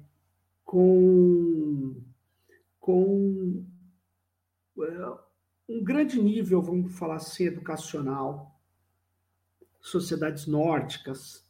com, 0.65 2.03
com 2.81 3.65
é, 4.81 5.19
um 5.69 5.85
grande 5.85 6.21
nível, 6.21 6.61
vamos 6.63 6.99
falar 6.99 7.17
assim, 7.17 7.45
educacional, 7.45 8.59
sociedades 9.81 10.47
nórdicas. 10.47 11.47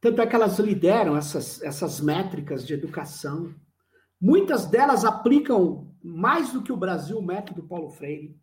Tanto 0.00 0.20
é 0.20 0.26
que 0.26 0.34
elas 0.34 0.58
lideram 0.58 1.16
essas, 1.16 1.62
essas 1.62 2.00
métricas 2.00 2.66
de 2.66 2.74
educação. 2.74 3.54
Muitas 4.20 4.66
delas 4.66 5.04
aplicam 5.04 5.94
mais 6.02 6.52
do 6.52 6.62
que 6.62 6.72
o 6.72 6.76
Brasil 6.76 7.18
o 7.18 7.24
método 7.24 7.66
Paulo 7.66 7.90
Freire. 7.90 8.38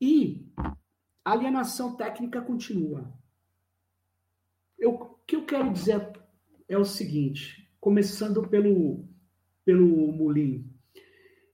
E 0.00 0.50
a 1.24 1.32
alienação 1.32 1.96
técnica 1.96 2.40
continua. 2.40 3.12
Eu, 4.80 4.94
o 4.94 5.14
que 5.26 5.36
eu 5.36 5.44
quero 5.44 5.70
dizer 5.70 6.10
é 6.66 6.78
o 6.78 6.84
seguinte, 6.86 7.70
começando 7.78 8.48
pelo, 8.48 9.04
pelo 9.62 10.10
Mulim. 10.10 10.66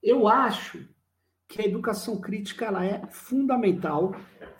Eu 0.01 0.29
acho 0.29 0.87
que 1.45 1.61
a 1.61 1.65
educação 1.65 2.21
crítica 2.21 2.65
ela 2.65 2.85
é 2.85 3.05
fundamental, 3.07 4.15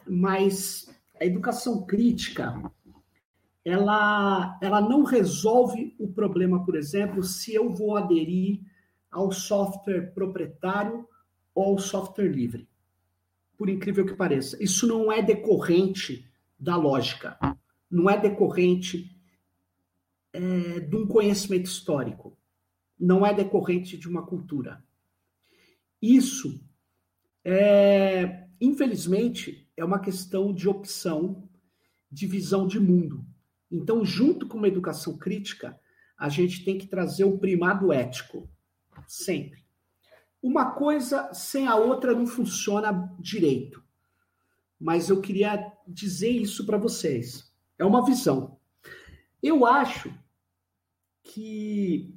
mas 0.05 0.93
a 1.19 1.25
educação 1.25 1.85
crítica 1.85 2.61
ela, 3.63 4.57
ela 4.61 4.81
não 4.81 5.03
resolve 5.03 5.95
o 5.97 6.07
problema, 6.07 6.65
por 6.65 6.75
exemplo, 6.75 7.23
se 7.23 7.53
eu 7.53 7.69
vou 7.69 7.95
aderir 7.95 8.61
ao 9.11 9.31
software 9.31 10.13
proprietário 10.13 11.07
ou 11.53 11.71
ao 11.71 11.79
software 11.79 12.27
livre. 12.27 12.67
Por 13.57 13.69
incrível 13.69 14.05
que 14.05 14.13
pareça. 14.13 14.61
Isso 14.61 14.85
não 14.85 15.11
é 15.11 15.21
decorrente 15.21 16.29
da 16.59 16.75
lógica, 16.75 17.37
não 17.89 18.09
é 18.09 18.19
decorrente 18.19 19.15
é, 20.33 20.79
de 20.79 20.95
um 20.95 21.07
conhecimento 21.07 21.65
histórico, 21.65 22.37
não 22.99 23.25
é 23.25 23.33
decorrente 23.33 23.97
de 23.97 24.07
uma 24.07 24.25
cultura. 24.25 24.83
Isso 26.01 26.59
é, 27.43 28.47
infelizmente, 28.59 29.69
é 29.75 29.85
uma 29.85 29.99
questão 29.99 30.53
de 30.53 30.67
opção, 30.67 31.47
de 32.11 32.27
visão 32.27 32.67
de 32.67 32.79
mundo. 32.79 33.25
Então, 33.71 34.03
junto 34.03 34.47
com 34.47 34.57
uma 34.57 34.67
educação 34.67 35.17
crítica, 35.17 35.79
a 36.17 36.29
gente 36.29 36.63
tem 36.65 36.77
que 36.77 36.87
trazer 36.87 37.23
o 37.23 37.37
primado 37.37 37.93
ético, 37.93 38.49
sempre. 39.07 39.65
Uma 40.41 40.71
coisa 40.71 41.33
sem 41.33 41.67
a 41.67 41.75
outra 41.75 42.13
não 42.13 42.25
funciona 42.25 43.15
direito. 43.19 43.83
Mas 44.79 45.09
eu 45.09 45.21
queria 45.21 45.71
dizer 45.87 46.29
isso 46.29 46.65
para 46.65 46.77
vocês. 46.77 47.51
É 47.77 47.85
uma 47.85 48.05
visão. 48.05 48.59
Eu 49.41 49.65
acho 49.65 50.13
que 51.23 52.13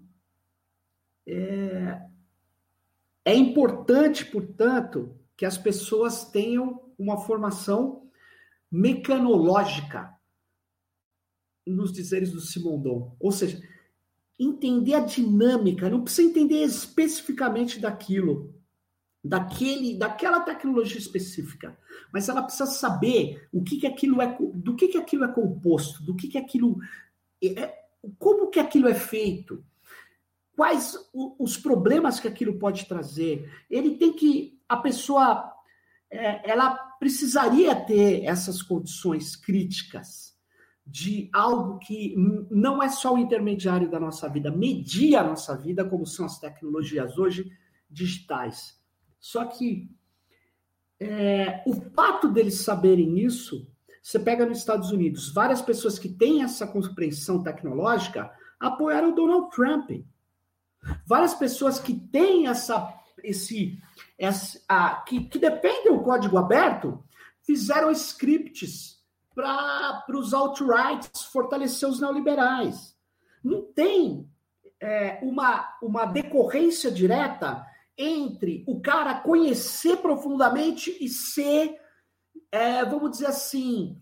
é, 1.27 2.03
é 3.24 3.35
importante, 3.35 4.24
portanto, 4.24 5.19
que 5.37 5.45
as 5.45 5.59
pessoas 5.59 6.31
tenham 6.31 6.93
uma 6.99 7.19
formação 7.19 8.11
mecanológica 8.70 10.15
nos 11.66 11.93
dizeres 11.93 12.32
do 12.32 12.41
Simondon. 12.41 13.16
Ou 13.19 13.32
seja, 13.32 13.61
entender 14.39 14.95
a 14.95 15.01
dinâmica, 15.01 15.91
não 15.91 16.03
precisa 16.03 16.28
entender 16.28 16.62
especificamente 16.62 17.78
daquilo, 17.78 18.55
daquele, 19.22 19.97
daquela 19.98 20.40
tecnologia 20.40 20.98
específica, 20.98 21.78
mas 22.12 22.28
ela 22.28 22.42
precisa 22.42 22.66
saber 22.66 23.47
o 23.52 23.62
que, 23.62 23.78
que 23.78 23.86
aquilo 23.86 24.20
é, 24.20 24.36
do 24.55 24.74
que, 24.74 24.88
que 24.88 24.98
aquilo 24.98 25.24
é 25.24 25.28
composto, 25.32 26.02
do 26.02 26.16
que, 26.16 26.28
que 26.28 26.38
aquilo 26.38 26.78
é, 27.42 27.74
como 28.18 28.48
que 28.48 28.59
aquilo 28.59 28.88
é 28.88 28.94
feito, 28.94 29.62
quais 30.56 30.97
os 31.12 31.56
problemas 31.56 32.18
que 32.18 32.28
aquilo 32.28 32.59
pode 32.59 32.86
trazer. 32.86 33.51
Ele 33.70 33.97
tem 33.97 34.12
que 34.12 34.59
a 34.68 34.76
pessoa 34.76 35.52
é, 36.10 36.51
ela 36.51 36.74
precisaria 36.98 37.74
ter 37.74 38.24
essas 38.24 38.62
condições 38.62 39.36
críticas 39.36 40.30
de 40.86 41.30
algo 41.32 41.78
que 41.78 42.16
não 42.51 42.82
é 42.82 42.88
só 42.88 43.14
o 43.14 43.18
intermediário 43.18 43.88
da 43.88 44.01
nossa 44.01 44.28
vida, 44.28 44.51
media 44.51 45.20
a 45.20 45.24
nossa 45.24 45.56
vida, 45.56 45.84
como 45.84 46.05
são 46.05 46.26
as 46.26 46.38
tecnologias 46.38 47.16
hoje 47.16 47.51
digitais. 47.88 48.80
Só 49.20 49.44
que 49.44 49.90
é, 50.98 51.62
o 51.66 51.74
fato 51.94 52.28
deles 52.28 52.62
saberem 52.62 53.18
isso, 53.18 53.70
você 54.02 54.18
pega 54.18 54.47
nos 54.47 54.59
Estados 54.59 54.90
Unidos, 54.90 55.32
várias 55.32 55.60
pessoas 55.60 55.98
que 55.98 56.09
têm 56.09 56.42
essa 56.42 56.66
compreensão 56.66 57.42
tecnológica 57.42 58.32
apoiaram 58.59 59.10
o 59.10 59.14
Donald 59.14 59.51
Trump. 59.51 59.90
Várias 61.06 61.34
pessoas 61.34 61.78
que 61.78 61.94
têm 61.94 62.47
essa 62.47 62.98
esse, 63.22 63.78
esse 64.18 64.62
a, 64.68 65.02
que, 65.02 65.24
que 65.24 65.38
dependem 65.38 65.92
do 65.94 66.02
código 66.02 66.38
aberto, 66.38 67.02
fizeram 67.42 67.90
scripts 67.90 68.98
para 69.34 70.05
os 70.16 70.34
alt-rights 70.34 71.24
fortalecer 71.24 71.88
os 71.88 72.01
neoliberais. 72.01 72.97
Não 73.42 73.62
tem 73.62 74.28
é, 74.80 75.18
uma, 75.22 75.76
uma 75.82 76.06
decorrência 76.06 76.90
direta 76.90 77.64
entre 77.96 78.64
o 78.66 78.80
cara 78.80 79.20
conhecer 79.20 79.98
profundamente 79.98 80.96
e 81.00 81.08
ser, 81.08 81.78
é, 82.50 82.84
vamos 82.84 83.12
dizer 83.12 83.26
assim, 83.26 84.00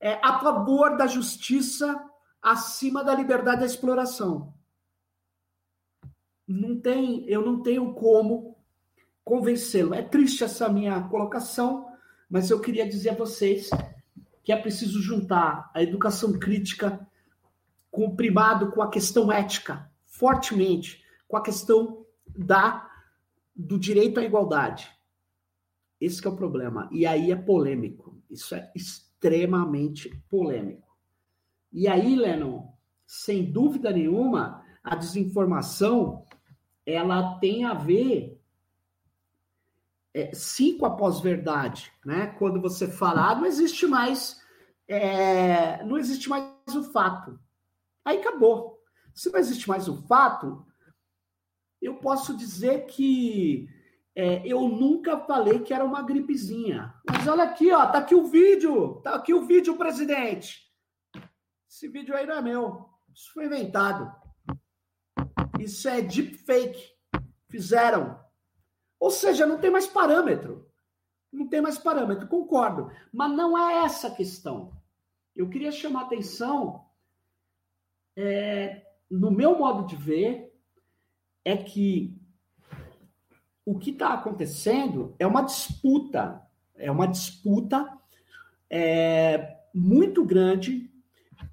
é, 0.00 0.14
a 0.22 0.38
favor 0.38 0.96
da 0.96 1.06
justiça 1.06 2.02
acima 2.40 3.04
da 3.04 3.14
liberdade 3.14 3.60
da 3.60 3.66
exploração. 3.66 4.54
Não 6.46 6.80
tem, 6.80 7.24
eu 7.28 7.44
não 7.44 7.62
tenho 7.62 7.92
como 7.94 8.56
convencê-lo. 9.24 9.94
É 9.94 10.02
triste 10.02 10.42
essa 10.42 10.68
minha 10.68 11.00
colocação, 11.02 11.86
mas 12.28 12.50
eu 12.50 12.60
queria 12.60 12.88
dizer 12.88 13.10
a 13.10 13.14
vocês 13.14 13.70
que 14.42 14.52
é 14.52 14.56
preciso 14.56 15.00
juntar 15.00 15.70
a 15.74 15.82
educação 15.82 16.32
crítica 16.38 17.06
com 17.90 18.06
o 18.06 18.16
primado, 18.16 18.70
com 18.72 18.82
a 18.82 18.90
questão 18.90 19.30
ética, 19.30 19.90
fortemente, 20.06 21.04
com 21.28 21.36
a 21.36 21.42
questão 21.42 22.04
da 22.26 22.89
do 23.60 23.78
direito 23.78 24.20
à 24.20 24.24
igualdade. 24.24 24.90
Esse 26.00 26.26
é 26.26 26.30
o 26.30 26.36
problema. 26.36 26.88
E 26.90 27.06
aí 27.06 27.30
é 27.30 27.36
polêmico. 27.36 28.20
Isso 28.30 28.54
é 28.54 28.70
extremamente 28.74 30.08
polêmico. 30.28 30.88
E 31.72 31.86
aí, 31.86 32.16
Lennon, 32.16 32.72
sem 33.06 33.50
dúvida 33.50 33.90
nenhuma, 33.90 34.64
a 34.82 34.96
desinformação 34.96 36.24
ela 36.86 37.38
tem 37.38 37.64
a 37.64 37.74
ver 37.74 38.40
é, 40.12 40.34
cinco 40.34 40.86
após 40.86 41.20
verdade, 41.20 41.92
né? 42.04 42.28
Quando 42.38 42.60
você 42.60 42.88
fala, 42.88 43.30
ah, 43.30 43.34
não 43.34 43.46
existe 43.46 43.86
mais, 43.86 44.40
é, 44.88 45.84
não 45.84 45.96
existe 45.98 46.28
mais 46.28 46.46
o 46.74 46.82
fato. 46.90 47.38
Aí 48.04 48.18
acabou. 48.18 48.82
Se 49.14 49.30
não 49.30 49.38
existe 49.38 49.68
mais 49.68 49.88
o 49.88 50.02
fato, 50.06 50.66
eu 51.80 51.96
posso 51.96 52.36
dizer 52.36 52.86
que 52.86 53.68
é, 54.14 54.46
eu 54.46 54.68
nunca 54.68 55.18
falei 55.18 55.60
que 55.60 55.72
era 55.72 55.84
uma 55.84 56.02
gripezinha. 56.02 56.94
Mas 57.08 57.26
olha 57.26 57.44
aqui, 57.44 57.72
ó, 57.72 57.86
tá 57.86 57.98
aqui 57.98 58.14
o 58.14 58.26
vídeo, 58.26 59.00
tá 59.02 59.14
aqui 59.14 59.32
o 59.32 59.46
vídeo, 59.46 59.76
presidente. 59.76 60.70
Esse 61.68 61.88
vídeo 61.88 62.14
aí 62.14 62.26
não 62.26 62.34
é 62.34 62.42
meu. 62.42 62.88
Isso 63.14 63.32
foi 63.32 63.46
inventado. 63.46 64.12
Isso 65.58 65.88
é 65.88 66.02
deepfake. 66.02 66.90
Fizeram. 67.48 68.18
Ou 68.98 69.10
seja, 69.10 69.46
não 69.46 69.58
tem 69.58 69.70
mais 69.70 69.86
parâmetro. 69.86 70.68
Não 71.32 71.48
tem 71.48 71.60
mais 71.60 71.78
parâmetro, 71.78 72.26
concordo. 72.28 72.90
Mas 73.12 73.32
não 73.32 73.56
é 73.56 73.84
essa 73.84 74.08
a 74.08 74.14
questão. 74.14 74.72
Eu 75.34 75.48
queria 75.48 75.70
chamar 75.70 76.02
atenção, 76.02 76.84
é, 78.16 78.84
no 79.08 79.30
meu 79.30 79.56
modo 79.56 79.86
de 79.86 79.96
ver, 79.96 80.49
é 81.44 81.56
que 81.56 82.16
o 83.64 83.78
que 83.78 83.90
está 83.90 84.14
acontecendo 84.14 85.14
é 85.18 85.26
uma 85.26 85.42
disputa, 85.42 86.42
é 86.76 86.90
uma 86.90 87.06
disputa 87.06 87.88
é, 88.68 89.58
muito 89.74 90.24
grande 90.24 90.90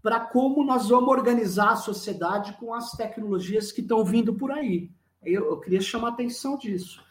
para 0.02 0.20
como 0.20 0.64
nós 0.64 0.90
vamos 0.90 1.10
organizar 1.10 1.72
a 1.72 1.76
sociedade 1.76 2.54
com 2.54 2.74
as 2.74 2.92
tecnologias 2.92 3.72
que 3.72 3.82
estão 3.82 4.04
vindo 4.06 4.34
por 4.36 4.52
aí. 4.52 4.92
Eu, 5.24 5.50
eu 5.50 5.60
queria 5.60 5.82
chamar 5.82 6.10
a 6.10 6.12
atenção 6.12 6.58
disso. 6.58 7.04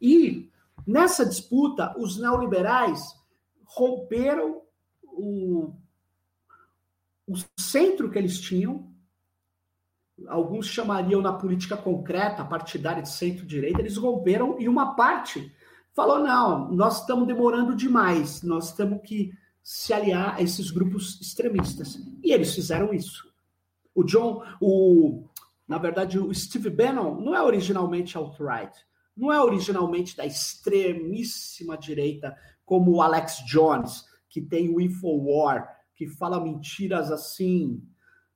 E 0.00 0.50
nessa 0.86 1.24
disputa, 1.24 1.94
os 1.98 2.18
neoliberais 2.18 3.14
romperam 3.64 4.62
o, 5.02 5.72
o 7.26 7.34
centro 7.58 8.10
que 8.10 8.18
eles 8.18 8.38
tinham, 8.38 8.91
alguns 10.28 10.66
chamariam 10.66 11.20
na 11.20 11.32
política 11.32 11.76
concreta, 11.76 12.44
partidária 12.44 13.02
de 13.02 13.08
centro-direita, 13.08 13.80
eles 13.80 13.96
romperam 13.96 14.56
e 14.58 14.68
uma 14.68 14.94
parte 14.94 15.52
falou: 15.94 16.20
não, 16.20 16.70
nós 16.72 17.00
estamos 17.00 17.26
demorando 17.26 17.74
demais, 17.74 18.42
nós 18.42 18.72
temos 18.74 19.00
que 19.02 19.32
se 19.62 19.92
aliar 19.92 20.36
a 20.36 20.42
esses 20.42 20.70
grupos 20.70 21.20
extremistas. 21.20 21.98
E 22.22 22.32
eles 22.32 22.54
fizeram 22.54 22.92
isso. 22.92 23.30
O 23.94 24.02
John, 24.02 24.42
o, 24.60 25.24
na 25.68 25.78
verdade, 25.78 26.18
o 26.18 26.34
Steve 26.34 26.70
Bannon 26.70 27.20
não 27.20 27.34
é 27.34 27.42
originalmente 27.42 28.16
alt-right. 28.16 28.74
não 29.16 29.32
é 29.32 29.40
originalmente 29.40 30.16
da 30.16 30.26
extremíssima 30.26 31.76
direita, 31.76 32.36
como 32.64 32.92
o 32.92 33.02
Alex 33.02 33.44
Jones, 33.46 34.04
que 34.28 34.40
tem 34.40 34.74
o 34.74 34.80
Infowar, 34.80 35.68
que 35.94 36.06
fala 36.06 36.42
mentiras 36.42 37.12
assim, 37.12 37.86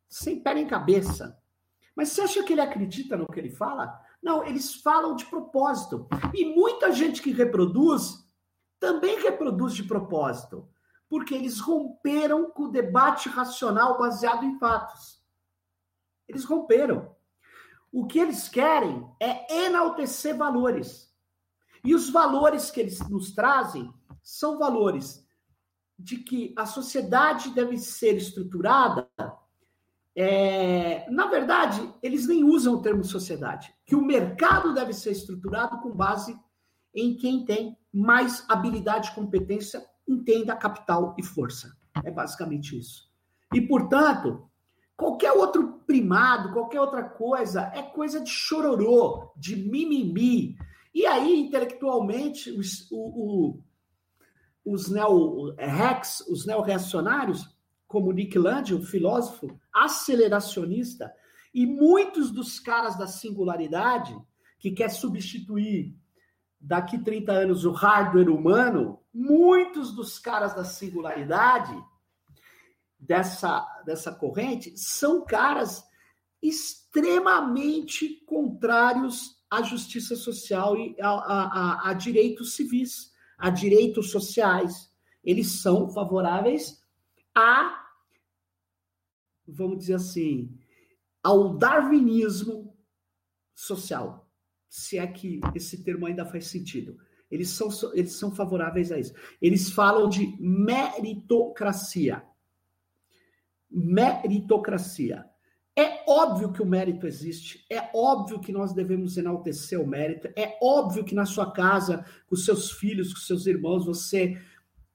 sem 0.08 0.40
pé 0.40 0.54
nem 0.54 0.66
cabeça. 0.66 1.36
Mas 1.96 2.10
você 2.10 2.20
acha 2.20 2.42
que 2.42 2.52
ele 2.52 2.60
acredita 2.60 3.16
no 3.16 3.26
que 3.26 3.40
ele 3.40 3.50
fala? 3.50 3.98
Não, 4.22 4.44
eles 4.44 4.74
falam 4.74 5.16
de 5.16 5.24
propósito. 5.24 6.06
E 6.34 6.44
muita 6.44 6.92
gente 6.92 7.22
que 7.22 7.32
reproduz 7.32 8.26
também 8.78 9.18
reproduz 9.20 9.74
de 9.74 9.82
propósito, 9.82 10.68
porque 11.08 11.34
eles 11.34 11.58
romperam 11.58 12.50
com 12.50 12.64
o 12.64 12.70
debate 12.70 13.28
racional 13.28 13.96
baseado 13.96 14.44
em 14.44 14.58
fatos. 14.58 15.24
Eles 16.28 16.44
romperam. 16.44 17.16
O 17.90 18.06
que 18.06 18.18
eles 18.18 18.48
querem 18.48 19.08
é 19.18 19.64
enaltecer 19.64 20.36
valores. 20.36 21.10
E 21.82 21.94
os 21.94 22.10
valores 22.10 22.70
que 22.70 22.80
eles 22.80 22.98
nos 23.08 23.32
trazem 23.32 23.92
são 24.22 24.58
valores 24.58 25.24
de 25.98 26.18
que 26.18 26.52
a 26.58 26.66
sociedade 26.66 27.50
deve 27.50 27.78
ser 27.78 28.16
estruturada. 28.16 29.08
É, 30.18 31.06
na 31.10 31.26
verdade, 31.26 31.92
eles 32.02 32.26
nem 32.26 32.42
usam 32.42 32.74
o 32.74 32.80
termo 32.80 33.04
sociedade, 33.04 33.74
que 33.84 33.94
o 33.94 34.02
mercado 34.02 34.72
deve 34.72 34.94
ser 34.94 35.10
estruturado 35.10 35.78
com 35.80 35.90
base 35.90 36.34
em 36.94 37.14
quem 37.14 37.44
tem 37.44 37.76
mais 37.92 38.42
habilidade 38.48 39.14
competência, 39.14 39.84
entenda 40.08 40.56
capital 40.56 41.14
e 41.18 41.22
força. 41.22 41.76
É 42.02 42.10
basicamente 42.10 42.78
isso. 42.78 43.10
E, 43.52 43.60
portanto, 43.60 44.48
qualquer 44.96 45.32
outro 45.32 45.80
primado, 45.86 46.52
qualquer 46.52 46.80
outra 46.80 47.04
coisa, 47.04 47.70
é 47.74 47.82
coisa 47.82 48.18
de 48.18 48.30
chororô, 48.30 49.32
de 49.36 49.54
mimimi. 49.54 50.56
E 50.94 51.04
aí, 51.04 51.40
intelectualmente, 51.40 52.50
os, 52.50 52.90
o, 52.90 53.60
o, 54.64 54.72
os 54.72 54.90
neo-rex, 54.90 56.20
os 56.28 56.46
neo-reacionários, 56.46 57.54
como 57.86 58.12
Nick 58.12 58.38
Land, 58.38 58.74
o 58.74 58.84
filósofo 58.84 59.58
aceleracionista, 59.72 61.12
e 61.54 61.66
muitos 61.66 62.30
dos 62.30 62.58
caras 62.58 62.96
da 62.98 63.06
singularidade, 63.06 64.16
que 64.58 64.70
quer 64.70 64.90
substituir 64.90 65.94
daqui 66.60 66.98
30 66.98 67.32
anos 67.32 67.64
o 67.64 67.70
hardware 67.70 68.28
humano, 68.28 69.00
muitos 69.12 69.94
dos 69.94 70.18
caras 70.18 70.54
da 70.54 70.64
singularidade 70.64 71.74
dessa, 72.98 73.64
dessa 73.84 74.12
corrente 74.12 74.76
são 74.76 75.24
caras 75.24 75.84
extremamente 76.42 78.24
contrários 78.26 79.36
à 79.50 79.62
justiça 79.62 80.16
social 80.16 80.76
e 80.76 80.96
a, 81.00 81.08
a, 81.08 81.90
a, 81.90 81.94
direitos 81.94 82.54
civis, 82.54 83.12
a 83.38 83.50
direitos 83.50 84.10
sociais. 84.10 84.90
Eles 85.22 85.60
são 85.60 85.88
favoráveis 85.88 86.80
a, 87.36 87.86
vamos 89.46 89.78
dizer 89.78 89.94
assim, 89.94 90.58
ao 91.22 91.56
darwinismo 91.56 92.74
social 93.54 94.26
se 94.68 94.98
é 94.98 95.06
que 95.06 95.40
esse 95.54 95.82
termo 95.82 96.06
ainda 96.06 96.24
faz 96.24 96.46
sentido. 96.48 96.98
Eles 97.30 97.48
são, 97.50 97.68
eles 97.94 98.12
são 98.12 98.30
favoráveis 98.30 98.92
a 98.92 98.98
isso. 98.98 99.14
Eles 99.40 99.70
falam 99.70 100.08
de 100.08 100.36
meritocracia. 100.38 102.22
Meritocracia. 103.70 105.24
É 105.74 106.04
óbvio 106.08 106.52
que 106.52 106.62
o 106.62 106.66
mérito 106.66 107.06
existe, 107.06 107.66
é 107.70 107.90
óbvio 107.94 108.40
que 108.40 108.50
nós 108.50 108.72
devemos 108.72 109.18
enaltecer 109.18 109.78
o 109.78 109.86
mérito, 109.86 110.26
é 110.34 110.58
óbvio 110.62 111.04
que 111.04 111.14
na 111.14 111.26
sua 111.26 111.52
casa, 111.52 112.02
com 112.26 112.34
seus 112.34 112.70
filhos, 112.70 113.12
com 113.12 113.20
seus 113.20 113.46
irmãos, 113.46 113.84
você 113.84 114.40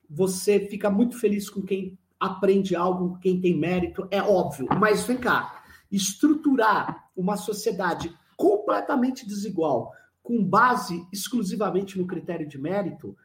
você 0.10 0.68
fica 0.68 0.90
muito 0.90 1.18
feliz 1.18 1.50
com 1.50 1.62
quem 1.62 1.98
aprende 2.22 2.76
algo, 2.76 3.18
quem 3.20 3.42
tem 3.42 3.58
mérito, 3.58 4.08
é 4.12 4.22
óbvio. 4.22 4.68
Mas 4.80 5.04
vem 5.04 5.18
cá, 5.18 5.64
estruturar 5.92 7.10
uma 7.18 7.36
sociedade 7.36 8.16
completamente 8.38 9.28
desigual, 9.28 9.92
com 10.22 10.44
base 10.44 11.04
exclusivamente 11.12 11.98
no 11.98 12.06
critério 12.06 12.48
de 12.48 12.60
mérito, 12.60 13.18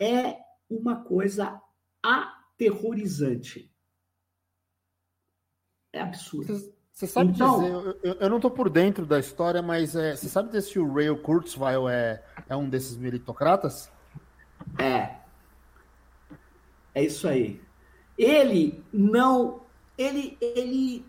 é 0.00 0.36
uma 0.68 0.96
coisa 0.96 1.60
aterrorizante. 2.02 3.72
É 5.92 6.00
absurdo. 6.00 6.72
Você 6.92 7.06
sabe 7.06 7.30
então, 7.30 7.60
dizer, 7.60 7.98
eu, 8.02 8.14
eu 8.14 8.28
não 8.28 8.36
estou 8.36 8.50
por 8.50 8.68
dentro 8.68 9.06
da 9.06 9.18
história, 9.18 9.62
mas 9.62 9.94
é, 9.94 10.16
você 10.16 10.28
sabe 10.28 10.48
dizer 10.48 10.62
se 10.62 10.78
o 10.78 10.92
Ray 10.92 11.16
Kurzweil 11.16 11.88
é, 11.88 12.22
é 12.48 12.56
um 12.56 12.68
desses 12.68 12.96
meritocratas? 12.96 13.90
É. 14.78 15.20
É 16.94 17.04
isso 17.04 17.26
aí. 17.28 17.60
Ele 18.20 18.84
não. 18.92 19.60
Ele, 19.96 20.36
ele 20.40 21.04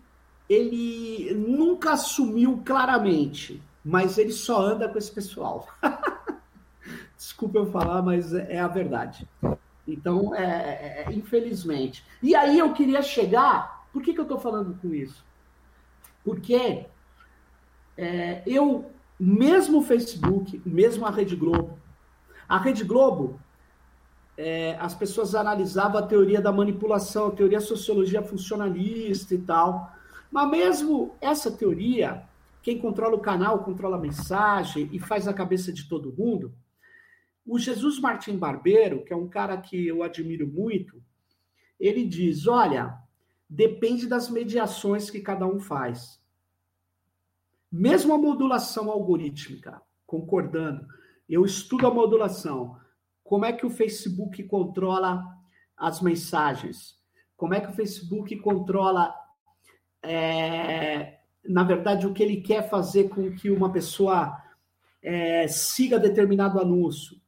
ele 0.48 1.34
nunca 1.34 1.92
assumiu 1.92 2.62
claramente, 2.64 3.62
mas 3.84 4.18
ele 4.18 4.32
só 4.32 4.60
anda 4.60 4.88
com 4.88 4.98
esse 4.98 5.10
pessoal. 5.10 5.66
Desculpa 7.16 7.58
eu 7.58 7.70
falar, 7.70 8.02
mas 8.02 8.34
é, 8.34 8.56
é 8.56 8.60
a 8.60 8.68
verdade. 8.68 9.26
Então, 9.86 10.34
é, 10.34 11.06
é, 11.06 11.12
infelizmente. 11.12 12.04
E 12.22 12.34
aí 12.34 12.58
eu 12.58 12.72
queria 12.72 13.00
chegar. 13.02 13.86
Por 13.92 14.02
que, 14.02 14.12
que 14.12 14.20
eu 14.20 14.24
estou 14.24 14.38
falando 14.38 14.78
com 14.80 14.92
isso? 14.92 15.24
Porque 16.24 16.86
é, 17.96 18.42
eu, 18.46 18.90
mesmo 19.18 19.78
o 19.78 19.82
Facebook, 19.82 20.60
mesmo 20.66 21.06
a 21.06 21.10
Rede 21.10 21.36
Globo, 21.36 21.78
a 22.48 22.58
Rede 22.58 22.84
Globo, 22.84 23.40
é, 24.42 24.76
as 24.80 24.92
pessoas 24.92 25.36
analisavam 25.36 25.98
a 25.98 26.06
teoria 26.06 26.40
da 26.40 26.50
manipulação, 26.50 27.28
a 27.28 27.30
teoria 27.30 27.60
sociologia 27.60 28.22
funcionalista 28.22 29.36
e 29.36 29.38
tal. 29.38 29.92
Mas 30.32 30.50
mesmo 30.50 31.14
essa 31.20 31.48
teoria, 31.48 32.24
quem 32.60 32.76
controla 32.76 33.14
o 33.14 33.20
canal 33.20 33.62
controla 33.62 33.96
a 33.96 34.00
mensagem 34.00 34.88
e 34.92 34.98
faz 34.98 35.28
a 35.28 35.32
cabeça 35.32 35.72
de 35.72 35.88
todo 35.88 36.12
mundo. 36.12 36.52
O 37.46 37.56
Jesus 37.56 38.00
Martim 38.00 38.36
Barbeiro, 38.36 39.04
que 39.04 39.12
é 39.12 39.16
um 39.16 39.28
cara 39.28 39.56
que 39.56 39.86
eu 39.86 40.02
admiro 40.02 40.48
muito, 40.48 41.00
ele 41.78 42.04
diz: 42.04 42.48
olha, 42.48 42.98
depende 43.48 44.08
das 44.08 44.28
mediações 44.28 45.08
que 45.08 45.20
cada 45.20 45.46
um 45.46 45.60
faz. 45.60 46.20
Mesmo 47.70 48.12
a 48.12 48.18
modulação 48.18 48.90
algorítmica, 48.90 49.80
concordando, 50.04 50.84
eu 51.28 51.44
estudo 51.44 51.86
a 51.86 51.94
modulação. 51.94 52.81
Como 53.32 53.46
é 53.46 53.52
que 53.54 53.64
o 53.64 53.70
Facebook 53.70 54.42
controla 54.42 55.24
as 55.74 56.02
mensagens? 56.02 56.98
Como 57.34 57.54
é 57.54 57.62
que 57.62 57.70
o 57.70 57.72
Facebook 57.72 58.36
controla 58.36 59.10
é, 60.02 61.18
na 61.42 61.64
verdade, 61.64 62.06
o 62.06 62.12
que 62.12 62.22
ele 62.22 62.42
quer 62.42 62.68
fazer 62.68 63.08
com 63.08 63.34
que 63.34 63.48
uma 63.50 63.72
pessoa 63.72 64.36
é, 65.00 65.48
siga 65.48 65.98
determinado 65.98 66.60
anúncio 66.60 67.18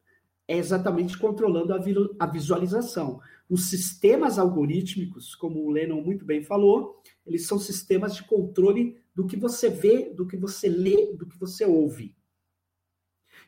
é 0.47 0.59
exatamente 0.59 1.17
controlando 1.17 1.73
a, 1.73 1.81
a 2.21 2.27
visualização. 2.27 3.19
Os 3.49 3.71
sistemas 3.71 4.39
algorítmicos, 4.39 5.35
como 5.35 5.65
o 5.65 5.71
Lennon 5.71 6.03
muito 6.03 6.27
bem 6.27 6.43
falou, 6.43 7.01
eles 7.27 7.47
são 7.47 7.59
sistemas 7.59 8.15
de 8.15 8.25
controle 8.25 9.01
do 9.15 9.27
que 9.27 9.39
você 9.39 9.71
vê, 9.71 10.11
do 10.11 10.27
que 10.27 10.37
você 10.37 10.69
lê, 10.69 11.15
do 11.15 11.27
que 11.27 11.39
você 11.39 11.65
ouve. 11.65 12.15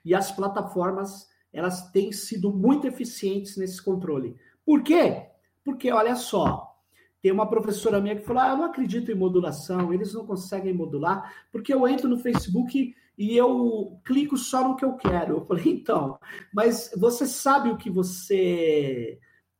E 0.03 0.15
as 0.15 0.33
plataformas, 0.33 1.29
elas 1.53 1.91
têm 1.91 2.13
sido 2.13 2.53
muito 2.53 2.87
eficientes 2.87 3.57
nesse 3.57 3.83
controle. 3.83 4.37
Por 4.65 4.83
quê? 4.83 5.27
Porque, 5.65 5.91
olha 5.91 6.15
só, 6.15 6.77
tem 7.23 7.33
uma 7.33 7.49
professora 7.49 8.01
minha 8.01 8.17
que 8.17 8.25
falou: 8.25 8.43
ah, 8.43 8.49
eu 8.51 8.57
não 8.57 8.65
acredito 8.65 9.11
em 9.11 9.15
modulação, 9.15 9.93
eles 9.93 10.15
não 10.15 10.27
conseguem 10.27 10.73
modular, 10.73 11.49
porque 11.51 11.73
eu 11.73 11.87
entro 11.89 12.09
no 12.09 12.19
Facebook 12.19 12.95
e 13.19 13.37
eu 13.37 13.99
clico 14.05 14.37
só 14.37 14.69
no 14.69 14.77
que 14.77 14.85
eu 14.85 14.95
quero. 14.95 15.37
Eu 15.37 15.47
falei, 15.47 15.65
então, 15.73 16.19
mas 16.53 16.91
você 16.97 17.27
sabe 17.27 17.71
o 17.71 17.77
que 17.77 17.91
você. 17.91 19.19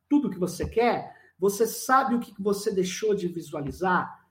tudo 0.09 0.31
que 0.31 0.39
você 0.39 0.69
quer? 0.69 1.15
Você 1.39 1.67
sabe 1.67 2.15
o 2.15 2.21
que 2.21 2.33
você 2.41 2.73
deixou 2.73 3.15
de 3.15 3.29
visualizar? 3.29 4.27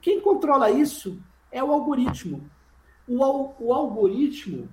Quem 0.00 0.20
controla 0.20 0.70
isso 0.70 1.22
é 1.50 1.62
o 1.62 1.72
algoritmo. 1.72 2.48
O, 3.06 3.54
o 3.58 3.72
algoritmo, 3.72 4.68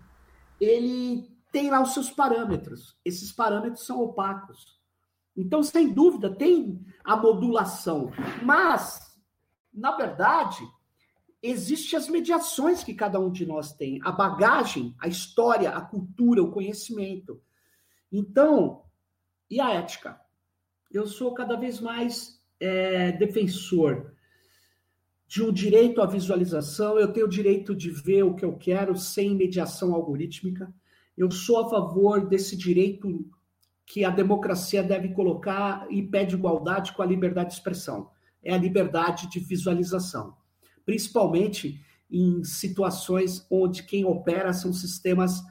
ele 0.60 1.37
tem 1.52 1.70
lá 1.70 1.82
os 1.82 1.94
seus 1.94 2.10
parâmetros. 2.10 2.98
Esses 3.04 3.32
parâmetros 3.32 3.86
são 3.86 4.02
opacos. 4.02 4.78
Então, 5.36 5.62
sem 5.62 5.94
dúvida, 5.94 6.34
tem 6.34 6.84
a 7.04 7.16
modulação. 7.16 8.12
Mas, 8.44 9.00
na 9.74 9.96
verdade, 9.96 10.68
existem 11.42 11.98
as 11.98 12.10
mediações 12.10 12.84
que 12.84 12.94
cada 12.94 13.20
um 13.20 13.32
de 13.32 13.46
nós 13.46 13.72
tem, 13.74 14.00
a 14.04 14.12
bagagem, 14.12 14.96
a 15.00 15.08
história, 15.08 15.70
a 15.70 15.82
cultura, 15.82 16.42
o 16.42 16.52
conhecimento. 16.52 17.42
Então, 18.12 18.84
e 19.50 19.60
a 19.60 19.72
ética? 19.72 20.20
Eu 20.92 21.06
sou 21.06 21.34
cada 21.34 21.56
vez 21.56 21.80
mais 21.80 22.42
é, 22.60 23.12
defensor 23.12 24.14
de 25.28 25.44
um 25.44 25.52
direito 25.52 26.02
à 26.02 26.06
visualização, 26.06 26.98
eu 26.98 27.12
tenho 27.12 27.26
o 27.26 27.30
direito 27.30 27.76
de 27.76 27.90
ver 27.90 28.24
o 28.24 28.34
que 28.34 28.46
eu 28.46 28.56
quero 28.56 28.98
sem 28.98 29.36
mediação 29.36 29.94
algorítmica. 29.94 30.74
Eu 31.18 31.32
sou 31.32 31.66
a 31.66 31.70
favor 31.70 32.28
desse 32.28 32.56
direito 32.56 33.26
que 33.86 34.04
a 34.04 34.10
democracia 34.10 34.84
deve 34.84 35.10
colocar 35.10 35.88
e 35.90 36.04
pede 36.04 36.36
igualdade 36.36 36.94
com 36.94 37.02
a 37.02 37.06
liberdade 37.06 37.50
de 37.50 37.56
expressão. 37.56 38.10
É 38.44 38.54
a 38.54 38.58
liberdade 38.58 39.30
de 39.30 39.40
visualização, 39.40 40.36
principalmente 40.86 41.82
em 42.12 42.44
situações 42.44 43.46
onde 43.50 43.84
quem 43.84 44.06
opera 44.06 44.54
são 44.54 44.72
sistemas 44.72 45.42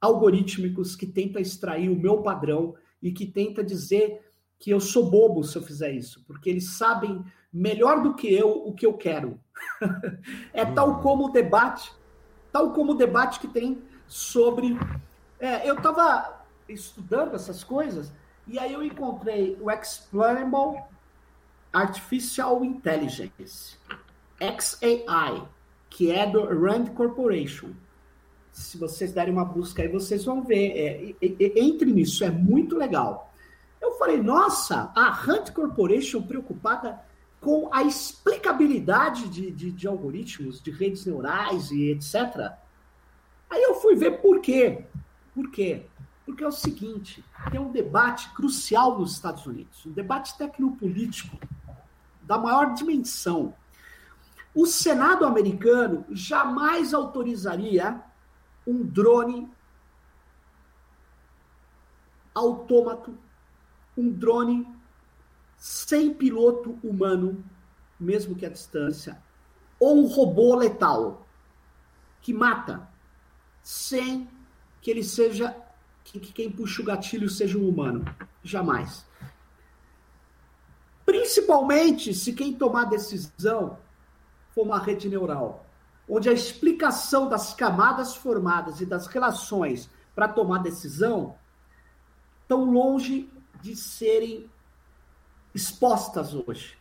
algorítmicos 0.00 0.94
que 0.96 1.06
tenta 1.06 1.40
extrair 1.40 1.88
o 1.88 1.98
meu 1.98 2.22
padrão 2.22 2.74
e 3.00 3.12
que 3.12 3.26
tenta 3.26 3.62
dizer 3.64 4.20
que 4.58 4.70
eu 4.70 4.80
sou 4.80 5.10
bobo 5.10 5.42
se 5.42 5.56
eu 5.56 5.62
fizer 5.62 5.92
isso, 5.92 6.24
porque 6.26 6.50
eles 6.50 6.76
sabem 6.76 7.24
melhor 7.52 8.02
do 8.02 8.14
que 8.14 8.32
eu 8.32 8.50
o 8.50 8.72
que 8.72 8.86
eu 8.86 8.94
quero. 8.94 9.40
é 10.52 10.64
tal 10.64 10.94
uhum. 10.96 11.00
como 11.00 11.26
o 11.26 11.32
debate, 11.32 11.92
tal 12.52 12.72
como 12.72 12.92
o 12.92 12.96
debate 12.96 13.40
que 13.40 13.48
tem 13.48 13.82
sobre. 14.12 14.78
É, 15.40 15.68
eu 15.68 15.74
estava 15.74 16.44
estudando 16.68 17.34
essas 17.34 17.64
coisas 17.64 18.12
e 18.46 18.58
aí 18.58 18.72
eu 18.72 18.82
encontrei 18.82 19.56
o 19.60 19.70
Explainable 19.70 20.82
Artificial 21.72 22.64
Intelligence, 22.64 23.76
XAI, 24.40 25.42
que 25.88 26.10
é 26.10 26.26
do 26.26 26.44
Rand 26.44 26.86
Corporation 26.94 27.70
se 28.52 28.76
vocês 28.76 29.12
derem 29.12 29.32
uma 29.32 29.46
busca 29.46 29.82
aí, 29.82 29.88
vocês 29.88 30.24
vão 30.24 30.42
ver. 30.42 31.16
É, 31.22 31.28
entre 31.58 31.90
nisso, 31.90 32.22
é 32.22 32.30
muito 32.30 32.76
legal. 32.76 33.32
Eu 33.80 33.92
falei, 33.92 34.22
nossa, 34.22 34.92
a 34.94 35.10
Hunt 35.26 35.50
Corporation 35.52 36.22
preocupada 36.22 37.00
com 37.40 37.68
a 37.72 37.82
explicabilidade 37.82 39.28
de, 39.28 39.50
de, 39.50 39.72
de 39.72 39.88
algoritmos, 39.88 40.62
de 40.62 40.70
redes 40.70 41.06
neurais 41.06 41.70
e 41.70 41.90
etc. 41.90 42.52
Aí 43.52 43.62
eu 43.62 43.74
fui 43.74 43.94
ver 43.94 44.22
por 44.22 44.40
quê. 44.40 44.86
Por 45.34 45.50
quê? 45.50 45.84
Porque 46.24 46.42
é 46.42 46.48
o 46.48 46.52
seguinte: 46.52 47.22
tem 47.50 47.60
um 47.60 47.70
debate 47.70 48.30
crucial 48.30 48.98
nos 48.98 49.12
Estados 49.12 49.44
Unidos, 49.44 49.84
um 49.84 49.92
debate 49.92 50.38
tecnopolítico 50.38 51.36
da 52.22 52.38
maior 52.38 52.72
dimensão. 52.72 53.54
O 54.54 54.64
Senado 54.64 55.26
americano 55.26 56.06
jamais 56.10 56.94
autorizaria 56.94 58.02
um 58.66 58.82
drone 58.82 59.52
autômato, 62.34 63.18
um 63.94 64.10
drone 64.10 64.66
sem 65.58 66.14
piloto 66.14 66.78
humano, 66.82 67.44
mesmo 68.00 68.34
que 68.34 68.46
à 68.46 68.48
distância, 68.48 69.22
ou 69.78 69.98
um 69.98 70.06
robô 70.06 70.54
letal 70.54 71.26
que 72.22 72.32
mata 72.32 72.90
sem 73.62 74.28
que 74.80 74.90
ele 74.90 75.04
seja 75.04 75.56
que, 76.04 76.18
que 76.18 76.32
quem 76.32 76.50
puxa 76.50 76.82
o 76.82 76.84
gatilho 76.84 77.28
seja 77.28 77.56
um 77.56 77.68
humano, 77.68 78.04
jamais. 78.42 79.06
Principalmente 81.04 82.12
se 82.12 82.32
quem 82.32 82.52
tomar 82.52 82.84
decisão 82.84 83.78
for 84.50 84.64
uma 84.64 84.78
rede 84.78 85.08
neural 85.08 85.66
onde 86.08 86.28
a 86.28 86.32
explicação 86.32 87.28
das 87.28 87.54
camadas 87.54 88.16
formadas 88.16 88.80
e 88.80 88.86
das 88.86 89.06
relações 89.06 89.88
para 90.14 90.28
tomar 90.28 90.58
decisão 90.58 91.36
estão 92.42 92.70
longe 92.70 93.30
de 93.60 93.76
serem 93.76 94.50
expostas 95.54 96.34
hoje. 96.34 96.76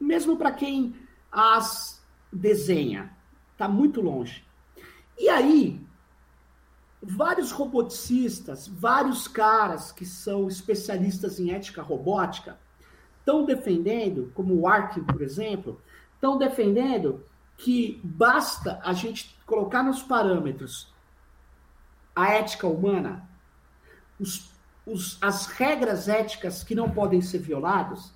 Mesmo 0.00 0.36
para 0.36 0.50
quem 0.50 0.96
as 1.30 2.02
desenha, 2.32 3.16
está 3.52 3.68
muito 3.68 4.00
longe. 4.00 4.44
E 5.18 5.28
aí, 5.28 5.84
vários 7.02 7.52
roboticistas, 7.52 8.66
vários 8.66 9.28
caras 9.28 9.92
que 9.92 10.06
são 10.06 10.48
especialistas 10.48 11.38
em 11.38 11.52
ética 11.52 11.82
robótica, 11.82 12.58
estão 13.18 13.44
defendendo, 13.44 14.30
como 14.34 14.54
o 14.54 14.68
Arkin, 14.68 15.02
por 15.04 15.22
exemplo, 15.22 15.80
estão 16.14 16.36
defendendo 16.36 17.24
que 17.56 18.00
basta 18.02 18.80
a 18.82 18.92
gente 18.92 19.38
colocar 19.46 19.82
nos 19.82 20.02
parâmetros 20.02 20.92
a 22.14 22.32
ética 22.32 22.66
humana, 22.66 23.28
os, 24.18 24.50
os, 24.86 25.18
as 25.20 25.46
regras 25.46 26.08
éticas 26.08 26.62
que 26.62 26.74
não 26.74 26.90
podem 26.90 27.20
ser 27.20 27.38
violadas, 27.38 28.12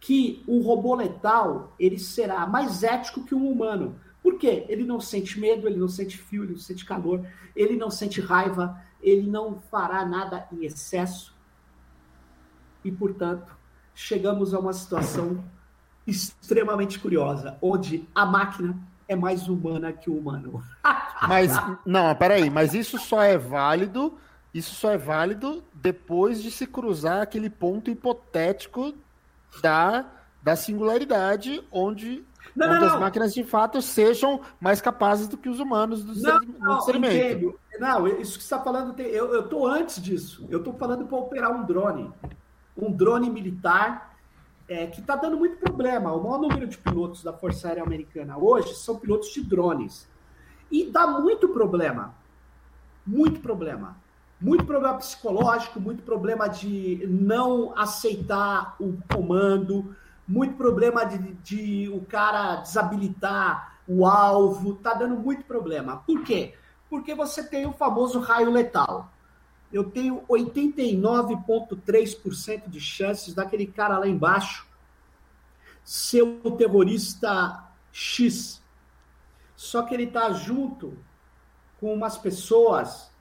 que 0.00 0.44
um 0.46 0.62
robô 0.62 0.94
letal 0.94 1.74
ele 1.78 1.98
será 1.98 2.46
mais 2.46 2.82
ético 2.82 3.24
que 3.24 3.34
um 3.34 3.50
humano. 3.50 3.98
Por 4.26 4.40
quê? 4.40 4.66
Ele 4.68 4.82
não 4.82 4.98
sente 4.98 5.38
medo, 5.38 5.68
ele 5.68 5.78
não 5.78 5.86
sente 5.86 6.18
fio, 6.18 6.42
ele 6.42 6.54
não 6.54 6.58
sente 6.58 6.84
calor, 6.84 7.24
ele 7.54 7.76
não 7.76 7.92
sente 7.92 8.20
raiva, 8.20 8.76
ele 9.00 9.30
não 9.30 9.60
fará 9.70 10.04
nada 10.04 10.48
em 10.50 10.64
excesso. 10.64 11.32
E, 12.84 12.90
portanto, 12.90 13.56
chegamos 13.94 14.52
a 14.52 14.58
uma 14.58 14.72
situação 14.72 15.44
extremamente 16.04 16.98
curiosa, 16.98 17.56
onde 17.62 18.04
a 18.12 18.26
máquina 18.26 18.76
é 19.06 19.14
mais 19.14 19.46
humana 19.46 19.92
que 19.92 20.10
o 20.10 20.18
humano. 20.18 20.60
mas, 21.28 21.52
não, 21.86 22.12
peraí, 22.16 22.50
mas 22.50 22.74
isso 22.74 22.98
só 22.98 23.22
é 23.22 23.38
válido, 23.38 24.18
isso 24.52 24.74
só 24.74 24.90
é 24.90 24.98
válido 24.98 25.62
depois 25.72 26.42
de 26.42 26.50
se 26.50 26.66
cruzar 26.66 27.22
aquele 27.22 27.48
ponto 27.48 27.92
hipotético 27.92 28.92
da, 29.62 30.04
da 30.42 30.56
singularidade, 30.56 31.62
onde, 31.70 32.24
não, 32.54 32.66
onde 32.66 32.80
não, 32.80 32.86
as 32.86 32.92
não. 32.92 33.00
máquinas 33.00 33.34
de 33.34 33.44
fato 33.44 33.80
sejam 33.82 34.40
mais 34.60 34.80
capazes 34.80 35.28
do 35.28 35.36
que 35.36 35.48
os 35.48 35.60
humanos 35.60 36.04
do 36.04 36.14
não, 36.20 36.40
ser, 36.80 37.40
não. 37.40 37.54
Não, 37.78 38.06
isso 38.06 38.38
que 38.38 38.44
você 38.44 38.54
está 38.54 38.60
falando, 38.60 38.98
eu 39.00 39.40
estou 39.40 39.66
antes 39.66 40.02
disso. 40.02 40.46
Eu 40.50 40.58
estou 40.58 40.74
falando 40.74 41.06
para 41.06 41.18
operar 41.18 41.50
um 41.50 41.64
drone. 41.64 42.10
Um 42.76 42.92
drone 42.92 43.30
militar 43.30 44.16
é, 44.68 44.86
que 44.86 45.00
está 45.00 45.16
dando 45.16 45.36
muito 45.36 45.58
problema. 45.58 46.12
O 46.12 46.22
maior 46.22 46.40
número 46.40 46.66
de 46.66 46.78
pilotos 46.78 47.22
da 47.22 47.32
Força 47.32 47.68
Aérea 47.68 47.82
Americana 47.82 48.36
hoje 48.36 48.74
são 48.74 48.96
pilotos 48.96 49.32
de 49.32 49.42
drones. 49.42 50.08
E 50.70 50.90
dá 50.90 51.06
muito 51.06 51.48
problema. 51.48 52.14
Muito 53.06 53.40
problema. 53.40 53.96
Muito 54.40 54.64
problema 54.66 54.98
psicológico, 54.98 55.80
muito 55.80 56.02
problema 56.02 56.46
de 56.46 57.06
não 57.08 57.72
aceitar 57.76 58.76
o 58.78 58.98
comando, 59.10 59.96
muito 60.26 60.56
problema 60.56 61.04
de, 61.04 61.18
de 61.34 61.88
o 61.88 62.04
cara 62.04 62.56
desabilitar 62.56 63.78
o 63.86 64.06
alvo. 64.06 64.74
Tá 64.76 64.94
dando 64.94 65.16
muito 65.16 65.44
problema. 65.44 66.02
Por 66.06 66.22
quê? 66.22 66.54
Porque 66.90 67.14
você 67.14 67.42
tem 67.42 67.66
o 67.66 67.72
famoso 67.72 68.20
raio 68.20 68.50
letal 68.50 69.10
eu 69.72 69.90
tenho 69.90 70.20
89,3% 70.28 72.68
de 72.68 72.80
chances 72.80 73.34
daquele 73.34 73.66
cara 73.66 73.98
lá 73.98 74.06
embaixo 74.06 74.64
ser 75.84 76.22
o 76.22 76.50
terrorista 76.52 77.68
X. 77.92 78.62
Só 79.54 79.82
que 79.82 79.92
ele 79.94 80.04
está 80.04 80.32
junto 80.32 80.96
com 81.78 81.92
umas 81.92 82.16
pessoas. 82.16 83.12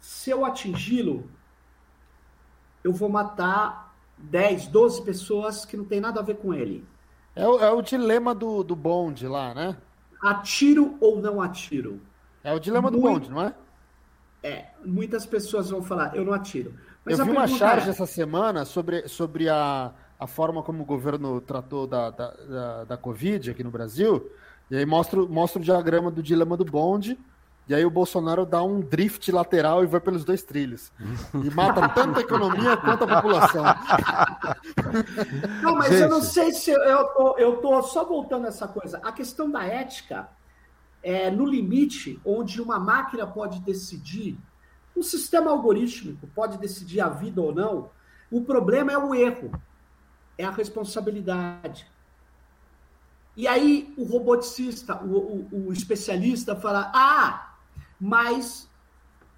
Se 0.00 0.30
eu 0.30 0.42
atingi-lo, 0.44 1.30
eu 2.82 2.92
vou 2.92 3.08
matar 3.08 3.85
10, 4.18 4.68
12 4.68 5.02
pessoas 5.02 5.64
que 5.64 5.76
não 5.76 5.84
tem 5.84 6.00
nada 6.00 6.20
a 6.20 6.22
ver 6.22 6.36
com 6.36 6.54
ele. 6.54 6.84
É 7.34 7.46
o, 7.46 7.58
é 7.58 7.70
o 7.70 7.82
dilema 7.82 8.34
do, 8.34 8.62
do 8.62 8.74
bonde 8.74 9.26
lá, 9.28 9.54
né? 9.54 9.76
Atiro 10.22 10.96
ou 11.00 11.20
não 11.20 11.40
atiro? 11.40 12.00
É 12.42 12.52
o 12.52 12.58
dilema 12.58 12.90
Muito... 12.90 13.02
do 13.02 13.08
bonde, 13.08 13.30
não 13.30 13.42
é? 13.42 13.54
É, 14.42 14.66
muitas 14.84 15.26
pessoas 15.26 15.70
vão 15.70 15.82
falar, 15.82 16.14
eu 16.16 16.24
não 16.24 16.32
atiro. 16.32 16.74
Mas 17.04 17.18
eu 17.18 17.24
vi 17.24 17.32
uma 17.32 17.48
charge 17.48 17.88
é... 17.88 17.90
essa 17.90 18.06
semana 18.06 18.64
sobre, 18.64 19.08
sobre 19.08 19.48
a, 19.48 19.92
a 20.18 20.26
forma 20.26 20.62
como 20.62 20.82
o 20.82 20.86
governo 20.86 21.40
tratou 21.40 21.86
da, 21.86 22.10
da, 22.10 22.30
da, 22.30 22.84
da 22.84 22.96
Covid 22.96 23.50
aqui 23.50 23.64
no 23.64 23.70
Brasil, 23.70 24.30
e 24.70 24.76
aí 24.76 24.86
mostra, 24.86 25.20
mostra 25.26 25.60
o 25.60 25.64
diagrama 25.64 26.10
do 26.10 26.22
dilema 26.22 26.56
do 26.56 26.64
bonde, 26.64 27.18
e 27.68 27.74
aí 27.74 27.84
o 27.84 27.90
Bolsonaro 27.90 28.46
dá 28.46 28.62
um 28.62 28.80
drift 28.80 29.30
lateral 29.32 29.82
e 29.82 29.86
vai 29.86 30.00
pelos 30.00 30.24
dois 30.24 30.42
trilhos. 30.42 30.92
E 31.34 31.50
mata 31.50 31.88
tanto 31.88 32.18
a 32.18 32.22
economia 32.22 32.76
quanto 32.76 33.04
a 33.04 33.16
população. 33.16 33.64
Não, 35.62 35.74
mas 35.74 35.88
Gente. 35.88 36.02
eu 36.02 36.08
não 36.08 36.22
sei 36.22 36.52
se 36.52 36.70
eu 36.70 37.04
tô, 37.08 37.38
eu 37.38 37.56
tô 37.56 37.82
só 37.82 38.04
voltando 38.04 38.44
a 38.44 38.48
essa 38.48 38.68
coisa. 38.68 39.00
A 39.02 39.10
questão 39.10 39.50
da 39.50 39.64
ética 39.64 40.28
é, 41.02 41.30
no 41.30 41.44
limite 41.44 42.20
onde 42.24 42.62
uma 42.62 42.78
máquina 42.78 43.26
pode 43.26 43.60
decidir, 43.60 44.38
um 44.96 45.02
sistema 45.02 45.50
algorítmico 45.50 46.26
pode 46.28 46.58
decidir 46.58 47.00
a 47.00 47.08
vida 47.08 47.40
ou 47.40 47.54
não, 47.54 47.90
o 48.30 48.42
problema 48.42 48.92
é 48.92 48.98
o 48.98 49.14
erro, 49.14 49.50
é 50.38 50.44
a 50.44 50.50
responsabilidade. 50.50 51.86
E 53.36 53.46
aí 53.46 53.92
o 53.96 54.04
roboticista, 54.04 55.02
o, 55.04 55.46
o, 55.52 55.66
o 55.68 55.72
especialista 55.72 56.56
fala: 56.56 56.90
ah, 56.94 57.45
mas 58.00 58.68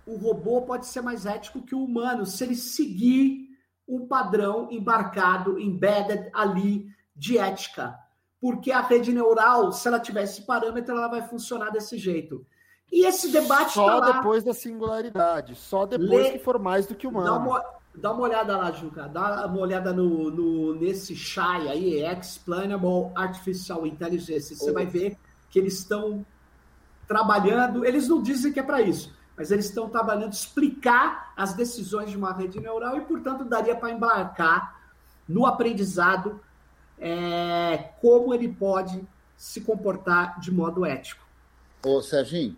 o 0.07 0.17
robô 0.17 0.63
pode 0.63 0.87
ser 0.87 1.01
mais 1.01 1.27
ético 1.27 1.63
que 1.63 1.75
o 1.75 1.85
humano 1.85 2.25
se 2.25 2.45
ele 2.45 2.55
seguir 2.55 3.49
um 3.87 4.07
padrão 4.07 4.69
embarcado, 4.71 5.59
embedded 5.59 6.31
ali 6.35 6.89
de 7.15 7.39
ética 7.39 7.99
porque 8.41 8.71
a 8.71 8.81
rede 8.81 9.13
neural, 9.13 9.73
se 9.73 9.87
ela 9.89 9.99
tiver 9.99 10.23
esse 10.23 10.43
parâmetro, 10.43 10.97
ela 10.97 11.09
vai 11.09 11.23
funcionar 11.23 11.71
desse 11.71 11.99
jeito. 11.99 12.47
E 12.91 13.05
esse 13.05 13.31
debate 13.31 13.73
só 13.73 14.01
tá 14.01 14.13
depois 14.13 14.43
da 14.43 14.55
singularidade, 14.55 15.55
só 15.55 15.85
depois 15.85 16.09
Lê, 16.09 16.31
que 16.31 16.39
for 16.39 16.59
mais 16.59 16.87
do 16.87 16.95
que 16.95 17.07
humano. 17.07 17.27
Dá 17.27 17.37
uma, 17.37 17.65
dá 17.95 18.13
uma 18.13 18.23
olhada 18.23 18.57
lá, 18.57 18.71
Juca, 18.71 19.07
dá 19.09 19.47
uma 19.47 19.61
olhada 19.61 19.93
no, 19.93 20.31
no 20.31 20.75
nesse 20.75 21.15
SHAI 21.15 21.69
aí, 21.69 22.03
Explainable 22.03 23.13
Artificial 23.15 23.87
Intelligence. 23.87 24.57
Você 24.57 24.71
oh. 24.71 24.75
vai 24.75 24.87
ver 24.87 25.19
que 25.51 25.59
eles 25.59 25.75
estão 25.75 26.25
trabalhando, 27.09 27.85
eles 27.85 28.07
não 28.07 28.23
dizem 28.23 28.53
que 28.53 28.61
é 28.61 28.63
para 28.63 28.83
isso, 28.83 29.13
mas 29.37 29.51
eles 29.51 29.65
estão 29.65 29.89
trabalhando 29.89 30.33
explicar 30.33 31.33
as 31.35 31.55
decisões 31.55 32.11
de 32.11 32.17
uma 32.17 32.33
rede 32.33 32.61
neural 32.61 32.99
e, 32.99 33.01
portanto, 33.01 33.45
daria 33.45 33.75
para 33.75 33.91
embarcar 33.91 34.79
no 35.27 35.47
aprendizado 35.47 36.41
é, 36.99 37.91
como 38.01 38.35
ele 38.35 38.49
pode 38.49 39.03
se 39.37 39.63
comportar 39.63 40.39
de 40.39 40.53
modo 40.53 40.85
ético. 40.85 41.27
Ô, 41.85 42.03
Serginho, 42.03 42.57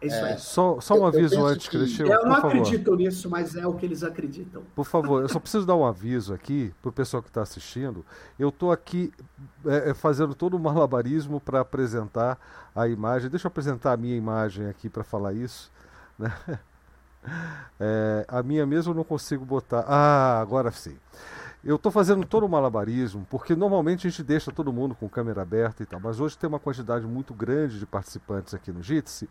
é 0.00 0.06
isso 0.06 0.24
aí. 0.24 0.38
Só, 0.38 0.80
só 0.80 0.94
um 0.94 1.06
aviso 1.06 1.44
antes, 1.44 1.68
que... 1.68 1.76
Cristian. 1.76 2.06
Eu 2.06 2.24
não 2.24 2.36
acredito 2.36 2.94
nisso, 2.94 3.28
mas 3.28 3.56
é 3.56 3.66
o 3.66 3.74
que 3.74 3.84
eles 3.84 4.04
acreditam. 4.04 4.62
Por 4.74 4.84
favor, 4.84 5.22
eu 5.22 5.28
só 5.28 5.40
preciso 5.40 5.66
dar 5.66 5.74
um 5.74 5.84
aviso 5.84 6.32
aqui 6.32 6.72
para 6.80 6.88
o 6.88 6.92
pessoal 6.92 7.22
que 7.22 7.28
está 7.28 7.42
assistindo. 7.42 8.06
Eu 8.38 8.50
estou 8.50 8.70
aqui 8.70 9.12
é, 9.66 9.90
é, 9.90 9.94
fazendo 9.94 10.34
todo 10.34 10.54
o 10.54 10.58
malabarismo 10.58 11.40
para 11.40 11.60
apresentar 11.60 12.38
a 12.74 12.86
imagem. 12.86 13.28
Deixa 13.28 13.46
eu 13.46 13.48
apresentar 13.48 13.92
a 13.92 13.96
minha 13.96 14.16
imagem 14.16 14.68
aqui 14.68 14.88
para 14.88 15.02
falar 15.02 15.32
isso. 15.32 15.70
Né? 16.18 16.32
É, 17.80 18.24
a 18.28 18.42
minha 18.42 18.64
mesmo 18.64 18.92
eu 18.92 18.96
não 18.96 19.04
consigo 19.04 19.44
botar. 19.44 19.84
Ah, 19.86 20.40
agora 20.40 20.70
sim. 20.70 20.96
Eu 21.62 21.76
estou 21.76 21.90
fazendo 21.90 22.24
todo 22.24 22.46
o 22.46 22.48
malabarismo, 22.48 23.26
porque 23.28 23.54
normalmente 23.56 24.06
a 24.06 24.10
gente 24.10 24.22
deixa 24.22 24.52
todo 24.52 24.72
mundo 24.72 24.94
com 24.94 25.08
câmera 25.08 25.42
aberta 25.42 25.82
e 25.82 25.86
tal, 25.86 26.00
mas 26.00 26.20
hoje 26.20 26.38
tem 26.38 26.48
uma 26.48 26.60
quantidade 26.60 27.06
muito 27.06 27.34
grande 27.34 27.78
de 27.78 27.84
participantes 27.84 28.54
aqui 28.54 28.72
no 28.72 28.82
Jitsi 28.82 29.28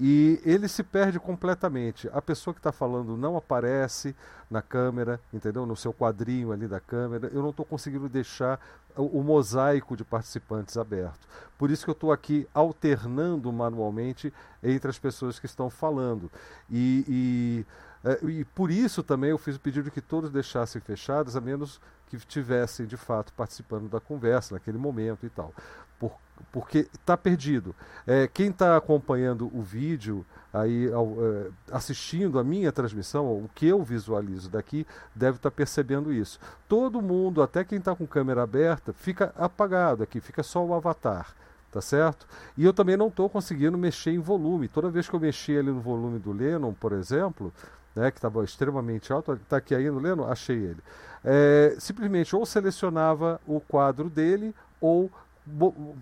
e 0.00 0.40
ele 0.44 0.68
se 0.68 0.84
perde 0.84 1.18
completamente. 1.18 2.08
A 2.12 2.22
pessoa 2.22 2.54
que 2.54 2.60
está 2.60 2.70
falando 2.70 3.16
não 3.16 3.36
aparece 3.36 4.14
na 4.48 4.62
câmera, 4.62 5.20
entendeu? 5.32 5.66
No 5.66 5.74
seu 5.74 5.92
quadrinho 5.92 6.52
ali 6.52 6.68
da 6.68 6.78
câmera. 6.78 7.28
Eu 7.34 7.42
não 7.42 7.50
estou 7.50 7.66
conseguindo 7.66 8.08
deixar 8.08 8.60
o, 8.96 9.18
o, 9.18 9.24
mosaico 9.24 9.96
de 9.96 10.04
participantes 10.04 10.76
aberto. 10.76 11.26
Por 11.58 11.68
isso 11.70 11.84
que 11.84 11.90
eu 11.90 11.94
estou 11.94 12.12
aqui 12.12 12.46
alternando 12.54 13.52
manualmente 13.52 14.32
entre 14.62 14.88
as 14.88 14.98
pessoas 14.98 15.40
que 15.40 15.46
estão 15.46 15.68
falando. 15.68 16.30
E, 16.70 17.04
e, 18.04 18.08
é, 18.08 18.24
e 18.24 18.44
por 18.44 18.70
isso 18.70 19.02
também 19.02 19.30
eu 19.30 19.38
fiz 19.38 19.56
o 19.56 19.60
pedido 19.60 19.90
que 19.90 20.00
todos 20.00 20.30
deixassem 20.30 20.80
fechados, 20.80 21.34
a 21.34 21.40
menos 21.40 21.80
que 22.06 22.16
estivessem 22.16 22.86
de 22.86 22.96
fato 22.96 23.32
participando 23.32 23.88
da 23.88 23.98
conversa 23.98 24.54
naquele 24.54 24.78
momento 24.78 25.26
e 25.26 25.28
tal 25.28 25.52
porque 26.52 26.88
está 26.92 27.16
perdido. 27.16 27.74
É, 28.06 28.26
quem 28.26 28.50
está 28.50 28.76
acompanhando 28.76 29.50
o 29.54 29.62
vídeo, 29.62 30.24
aí 30.52 30.90
ao, 30.92 31.16
é, 31.20 31.46
assistindo 31.70 32.38
a 32.38 32.44
minha 32.44 32.72
transmissão, 32.72 33.26
o 33.26 33.50
que 33.54 33.66
eu 33.66 33.82
visualizo 33.82 34.48
daqui, 34.48 34.86
deve 35.14 35.36
estar 35.36 35.50
tá 35.50 35.56
percebendo 35.56 36.12
isso. 36.12 36.38
Todo 36.68 37.02
mundo, 37.02 37.42
até 37.42 37.64
quem 37.64 37.78
está 37.78 37.94
com 37.94 38.06
câmera 38.06 38.42
aberta, 38.42 38.92
fica 38.92 39.32
apagado 39.36 40.02
aqui, 40.02 40.20
fica 40.20 40.42
só 40.42 40.64
o 40.64 40.74
avatar. 40.74 41.34
Tá 41.70 41.82
certo? 41.82 42.26
E 42.56 42.64
eu 42.64 42.72
também 42.72 42.96
não 42.96 43.08
estou 43.08 43.28
conseguindo 43.28 43.76
mexer 43.76 44.10
em 44.10 44.18
volume. 44.18 44.68
Toda 44.68 44.88
vez 44.88 45.06
que 45.06 45.14
eu 45.14 45.20
mexi 45.20 45.56
ali 45.56 45.70
no 45.70 45.80
volume 45.80 46.18
do 46.18 46.32
Lennon, 46.32 46.72
por 46.72 46.92
exemplo, 46.92 47.52
né, 47.94 48.10
que 48.10 48.16
estava 48.16 48.42
extremamente 48.42 49.12
alto, 49.12 49.34
está 49.34 49.58
aqui 49.58 49.74
ainda 49.74 49.92
no 49.92 49.98
Lennon, 49.98 50.26
achei 50.26 50.56
ele. 50.56 50.82
É, 51.22 51.76
simplesmente 51.78 52.34
ou 52.34 52.46
selecionava 52.46 53.40
o 53.46 53.60
quadro 53.60 54.08
dele 54.08 54.54
ou 54.80 55.10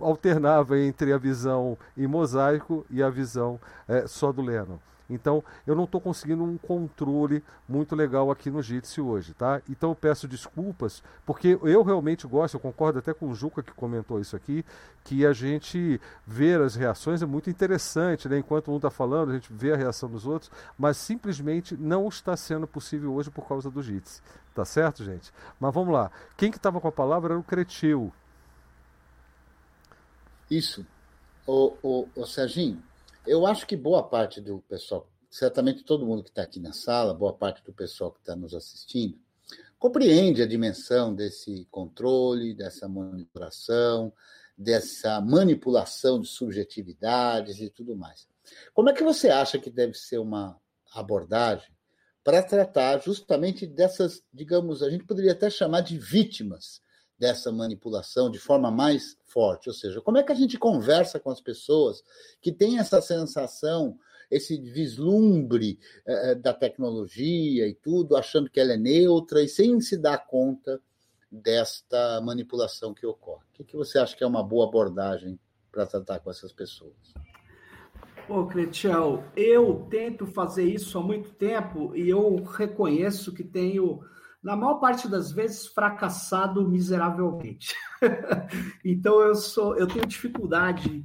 alternava 0.00 0.78
entre 0.78 1.12
a 1.12 1.18
visão 1.18 1.76
em 1.96 2.06
mosaico 2.06 2.84
e 2.90 3.02
a 3.02 3.10
visão 3.10 3.60
é, 3.88 4.06
só 4.06 4.32
do 4.32 4.42
Lennon. 4.42 4.78
Então, 5.08 5.42
eu 5.66 5.74
não 5.74 5.84
estou 5.84 6.00
conseguindo 6.00 6.42
um 6.42 6.58
controle 6.58 7.42
muito 7.68 7.94
legal 7.94 8.30
aqui 8.30 8.50
no 8.50 8.60
Jitsi 8.60 9.00
hoje, 9.00 9.34
tá? 9.34 9.62
Então, 9.68 9.90
eu 9.90 9.94
peço 9.94 10.26
desculpas, 10.26 11.02
porque 11.24 11.58
eu 11.62 11.82
realmente 11.82 12.26
gosto, 12.26 12.54
eu 12.54 12.60
concordo 12.60 12.98
até 12.98 13.14
com 13.14 13.28
o 13.28 13.34
Juca 13.34 13.62
que 13.62 13.72
comentou 13.72 14.20
isso 14.20 14.34
aqui, 14.34 14.64
que 15.04 15.24
a 15.24 15.32
gente 15.32 16.00
ver 16.26 16.60
as 16.60 16.74
reações 16.74 17.22
é 17.22 17.26
muito 17.26 17.48
interessante, 17.48 18.28
né? 18.28 18.38
Enquanto 18.38 18.72
um 18.72 18.76
está 18.76 18.90
falando, 18.90 19.30
a 19.30 19.34
gente 19.34 19.52
vê 19.52 19.72
a 19.72 19.76
reação 19.76 20.08
dos 20.08 20.26
outros, 20.26 20.50
mas 20.76 20.96
simplesmente 20.96 21.76
não 21.76 22.08
está 22.08 22.36
sendo 22.36 22.66
possível 22.66 23.14
hoje 23.14 23.30
por 23.30 23.46
causa 23.46 23.70
do 23.70 23.82
Jitsi. 23.82 24.20
Tá 24.54 24.64
certo, 24.64 25.04
gente? 25.04 25.32
Mas 25.60 25.72
vamos 25.72 25.92
lá. 25.92 26.10
Quem 26.36 26.50
que 26.50 26.56
estava 26.56 26.80
com 26.80 26.88
a 26.88 26.92
palavra 26.92 27.34
era 27.34 27.40
o 27.40 27.44
Cretil. 27.44 28.12
Isso. 30.50 30.86
O, 31.46 31.76
o, 31.82 32.08
o 32.14 32.26
Serginho, 32.26 32.82
eu 33.26 33.46
acho 33.46 33.66
que 33.66 33.76
boa 33.76 34.02
parte 34.02 34.40
do 34.40 34.60
pessoal, 34.68 35.08
certamente 35.30 35.84
todo 35.84 36.06
mundo 36.06 36.22
que 36.22 36.30
está 36.30 36.42
aqui 36.42 36.60
na 36.60 36.72
sala, 36.72 37.14
boa 37.14 37.32
parte 37.32 37.62
do 37.64 37.72
pessoal 37.72 38.12
que 38.12 38.20
está 38.20 38.34
nos 38.34 38.54
assistindo, 38.54 39.18
compreende 39.78 40.42
a 40.42 40.46
dimensão 40.46 41.14
desse 41.14 41.66
controle, 41.70 42.54
dessa 42.54 42.88
monitoração, 42.88 44.12
dessa 44.56 45.20
manipulação 45.20 46.20
de 46.20 46.28
subjetividades 46.28 47.60
e 47.60 47.68
tudo 47.68 47.96
mais. 47.96 48.26
Como 48.72 48.88
é 48.88 48.92
que 48.92 49.02
você 49.02 49.28
acha 49.28 49.58
que 49.58 49.70
deve 49.70 49.94
ser 49.94 50.18
uma 50.18 50.58
abordagem 50.94 51.74
para 52.24 52.42
tratar 52.42 53.00
justamente 53.02 53.66
dessas, 53.66 54.22
digamos, 54.32 54.82
a 54.82 54.90
gente 54.90 55.04
poderia 55.04 55.32
até 55.32 55.50
chamar 55.50 55.82
de 55.82 55.98
vítimas 55.98 56.80
dessa 57.18 57.50
manipulação 57.50 58.30
de 58.30 58.38
forma 58.38 58.70
mais 58.70 59.16
forte. 59.24 59.68
Ou 59.68 59.74
seja, 59.74 60.00
como 60.00 60.18
é 60.18 60.22
que 60.22 60.32
a 60.32 60.36
gente 60.36 60.58
conversa 60.58 61.18
com 61.18 61.30
as 61.30 61.40
pessoas 61.40 62.02
que 62.40 62.52
têm 62.52 62.78
essa 62.78 63.00
sensação, 63.00 63.98
esse 64.30 64.60
vislumbre 64.60 65.78
eh, 66.06 66.30
eh, 66.30 66.34
da 66.34 66.52
tecnologia 66.52 67.66
e 67.66 67.74
tudo, 67.74 68.16
achando 68.16 68.50
que 68.50 68.60
ela 68.60 68.72
é 68.72 68.76
neutra 68.76 69.42
e 69.42 69.48
sem 69.48 69.80
se 69.80 69.96
dar 69.96 70.26
conta 70.26 70.80
desta 71.30 72.20
manipulação 72.20 72.92
que 72.92 73.06
ocorre? 73.06 73.44
O 73.50 73.52
que, 73.52 73.64
que 73.64 73.76
você 73.76 73.98
acha 73.98 74.16
que 74.16 74.24
é 74.24 74.26
uma 74.26 74.42
boa 74.42 74.66
abordagem 74.66 75.38
para 75.72 75.86
tratar 75.86 76.20
com 76.20 76.30
essas 76.30 76.52
pessoas? 76.52 77.14
Ô, 78.28 78.44
Cretiel, 78.46 79.22
eu 79.36 79.86
tento 79.88 80.26
fazer 80.26 80.64
isso 80.64 80.98
há 80.98 81.02
muito 81.02 81.30
tempo 81.34 81.94
e 81.94 82.08
eu 82.08 82.42
reconheço 82.42 83.32
que 83.32 83.44
tenho 83.44 84.00
na 84.46 84.54
maior 84.54 84.74
parte 84.74 85.08
das 85.08 85.32
vezes, 85.32 85.66
fracassado 85.66 86.68
miseravelmente. 86.68 87.74
então 88.84 89.20
eu 89.20 89.34
sou, 89.34 89.76
eu 89.76 89.88
tenho 89.88 90.06
dificuldade 90.06 91.04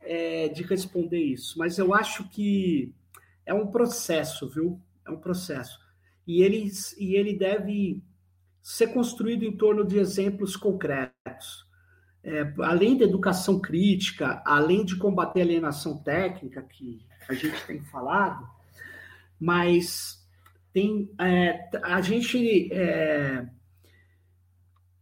é, 0.00 0.48
de 0.48 0.64
responder 0.64 1.22
isso, 1.22 1.56
mas 1.56 1.78
eu 1.78 1.94
acho 1.94 2.28
que 2.28 2.92
é 3.46 3.54
um 3.54 3.68
processo, 3.68 4.48
viu? 4.48 4.82
É 5.06 5.10
um 5.12 5.20
processo. 5.20 5.78
E 6.26 6.42
ele, 6.42 6.68
e 6.98 7.14
ele 7.14 7.38
deve 7.38 8.02
ser 8.60 8.88
construído 8.88 9.44
em 9.44 9.56
torno 9.56 9.86
de 9.86 9.96
exemplos 9.96 10.56
concretos. 10.56 11.64
É, 12.24 12.52
além 12.58 12.98
da 12.98 13.04
educação 13.04 13.60
crítica, 13.60 14.42
além 14.44 14.84
de 14.84 14.96
combater 14.96 15.42
a 15.42 15.44
alienação 15.44 15.96
técnica, 16.02 16.60
que 16.62 17.06
a 17.28 17.34
gente 17.34 17.64
tem 17.68 17.80
falado, 17.84 18.44
mas 19.38 20.17
tem 20.78 21.10
é, 21.20 21.68
a 21.82 22.00
gente 22.00 22.72
é, 22.72 23.48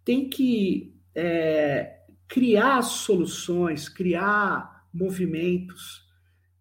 tem 0.02 0.26
que 0.26 0.96
é, 1.14 2.00
criar 2.26 2.80
soluções, 2.80 3.86
criar 3.86 4.86
movimentos, 4.92 6.08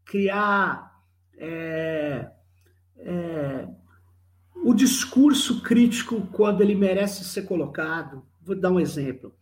criar 0.03 1.01
é, 1.37 2.29
é, 2.97 3.67
o 4.53 4.73
discurso 4.73 5.61
crítico 5.61 6.27
quando 6.33 6.61
ele 6.61 6.75
merece 6.75 7.23
ser 7.23 7.43
colocado. 7.43 8.25
Vou 8.41 8.55
dar 8.55 8.71
um 8.71 8.79
exemplo. 8.81 9.33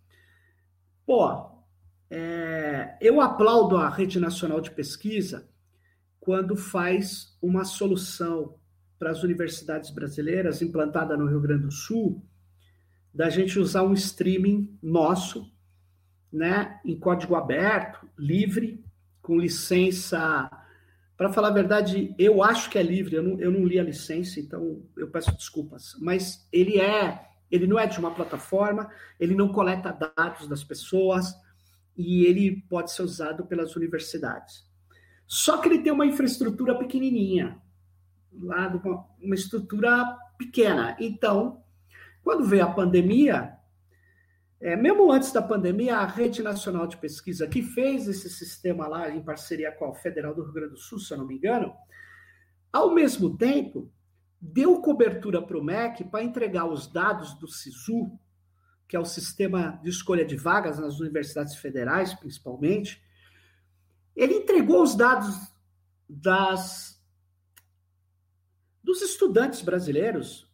Pô, 1.03 1.49
é, 2.11 2.95
eu 3.01 3.19
aplaudo 3.19 3.77
a 3.77 3.89
Rede 3.89 4.19
Nacional 4.19 4.61
de 4.61 4.69
Pesquisa 4.69 5.49
quando 6.19 6.55
faz 6.55 7.35
uma 7.41 7.65
solução 7.65 8.55
para 9.03 9.11
as 9.11 9.21
universidades 9.21 9.89
brasileiras, 9.89 10.61
implantada 10.61 11.17
no 11.17 11.27
Rio 11.27 11.41
Grande 11.41 11.63
do 11.63 11.71
Sul, 11.71 12.23
da 13.13 13.29
gente 13.29 13.59
usar 13.59 13.83
um 13.83 13.91
streaming 13.91 14.79
nosso, 14.81 15.51
né, 16.31 16.79
em 16.85 16.97
código 16.97 17.35
aberto, 17.35 18.07
livre, 18.17 18.81
com 19.21 19.37
licença. 19.37 20.49
Para 21.17 21.33
falar 21.33 21.49
a 21.49 21.53
verdade, 21.53 22.15
eu 22.17 22.41
acho 22.41 22.69
que 22.69 22.79
é 22.79 22.81
livre, 22.81 23.17
eu 23.17 23.23
não, 23.23 23.39
eu 23.41 23.51
não 23.51 23.65
li 23.65 23.77
a 23.77 23.83
licença, 23.83 24.39
então 24.39 24.81
eu 24.95 25.09
peço 25.09 25.35
desculpas. 25.35 25.97
Mas 25.99 26.47
ele 26.49 26.79
é, 26.79 27.27
ele 27.51 27.67
não 27.67 27.77
é 27.77 27.85
de 27.85 27.99
uma 27.99 28.15
plataforma, 28.15 28.89
ele 29.19 29.35
não 29.35 29.51
coleta 29.51 29.91
dados 30.15 30.47
das 30.47 30.63
pessoas 30.63 31.35
e 31.97 32.23
ele 32.23 32.63
pode 32.69 32.93
ser 32.93 33.01
usado 33.01 33.45
pelas 33.47 33.75
universidades. 33.75 34.65
Só 35.27 35.57
que 35.57 35.67
ele 35.67 35.83
tem 35.83 35.91
uma 35.91 36.05
infraestrutura 36.05 36.73
pequenininha, 36.79 37.61
lá 38.41 38.67
de 38.67 38.77
uma, 38.77 39.05
uma 39.21 39.35
estrutura 39.35 40.17
pequena. 40.37 40.95
Então, 40.99 41.63
quando 42.23 42.45
veio 42.45 42.63
a 42.63 42.73
pandemia, 42.73 43.57
É, 44.65 44.77
mesmo 44.77 45.11
antes 45.11 45.33
da 45.33 45.41
pandemia, 45.41 45.97
a 45.97 46.05
Rede 46.05 46.41
Nacional 46.41 46.87
de 46.87 46.95
Pesquisa, 46.95 47.45
que 47.49 47.61
fez 47.61 48.07
esse 48.07 48.29
sistema 48.29 48.87
lá 48.87 49.09
em 49.09 49.21
parceria 49.21 49.73
com 49.73 49.85
a 49.85 49.93
Federal 49.93 50.33
do 50.33 50.41
Rio 50.41 50.53
Grande 50.53 50.75
do 50.75 50.79
Sul, 50.79 50.99
se 50.99 51.11
eu 51.11 51.17
não 51.17 51.27
me 51.27 51.35
engano, 51.35 51.73
ao 52.71 52.93
mesmo 52.93 53.35
tempo, 53.35 53.91
deu 54.39 54.81
cobertura 54.81 55.41
para 55.41 55.57
o 55.57 55.63
MEC 55.63 56.05
para 56.05 56.23
entregar 56.23 56.65
os 56.65 56.87
dados 56.87 57.37
do 57.39 57.47
SISU, 57.47 58.17
que 58.87 58.95
é 58.95 58.99
o 58.99 59.05
sistema 59.05 59.81
de 59.83 59.89
escolha 59.89 60.23
de 60.23 60.37
vagas 60.37 60.79
nas 60.79 60.97
universidades 60.97 61.55
federais, 61.57 62.13
principalmente. 62.13 63.03
Ele 64.15 64.35
entregou 64.35 64.81
os 64.81 64.95
dados 64.95 65.35
das 66.07 67.02
dos 68.93 69.01
estudantes 69.01 69.61
brasileiros 69.61 70.47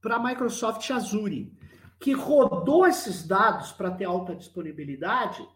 para 0.00 0.16
a 0.16 0.22
Microsoft 0.22 0.90
Azure, 0.90 1.52
que 2.00 2.12
rodou 2.12 2.86
esses 2.86 3.26
dados 3.26 3.70
para 3.70 3.90
ter 3.90 4.06
alta 4.06 4.34
disponibilidade 4.34 5.46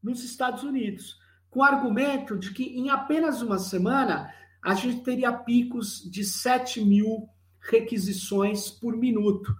nos 0.00 0.22
Estados 0.22 0.62
Unidos, 0.62 1.18
com 1.50 1.58
o 1.58 1.64
argumento 1.64 2.38
de 2.38 2.52
que 2.52 2.62
em 2.78 2.88
apenas 2.88 3.42
uma 3.42 3.58
semana 3.58 4.32
a 4.62 4.74
gente 4.74 5.02
teria 5.02 5.32
picos 5.32 6.08
de 6.08 6.24
7 6.24 6.84
mil 6.84 7.28
requisições 7.58 8.70
por 8.70 8.96
minuto 8.96 9.52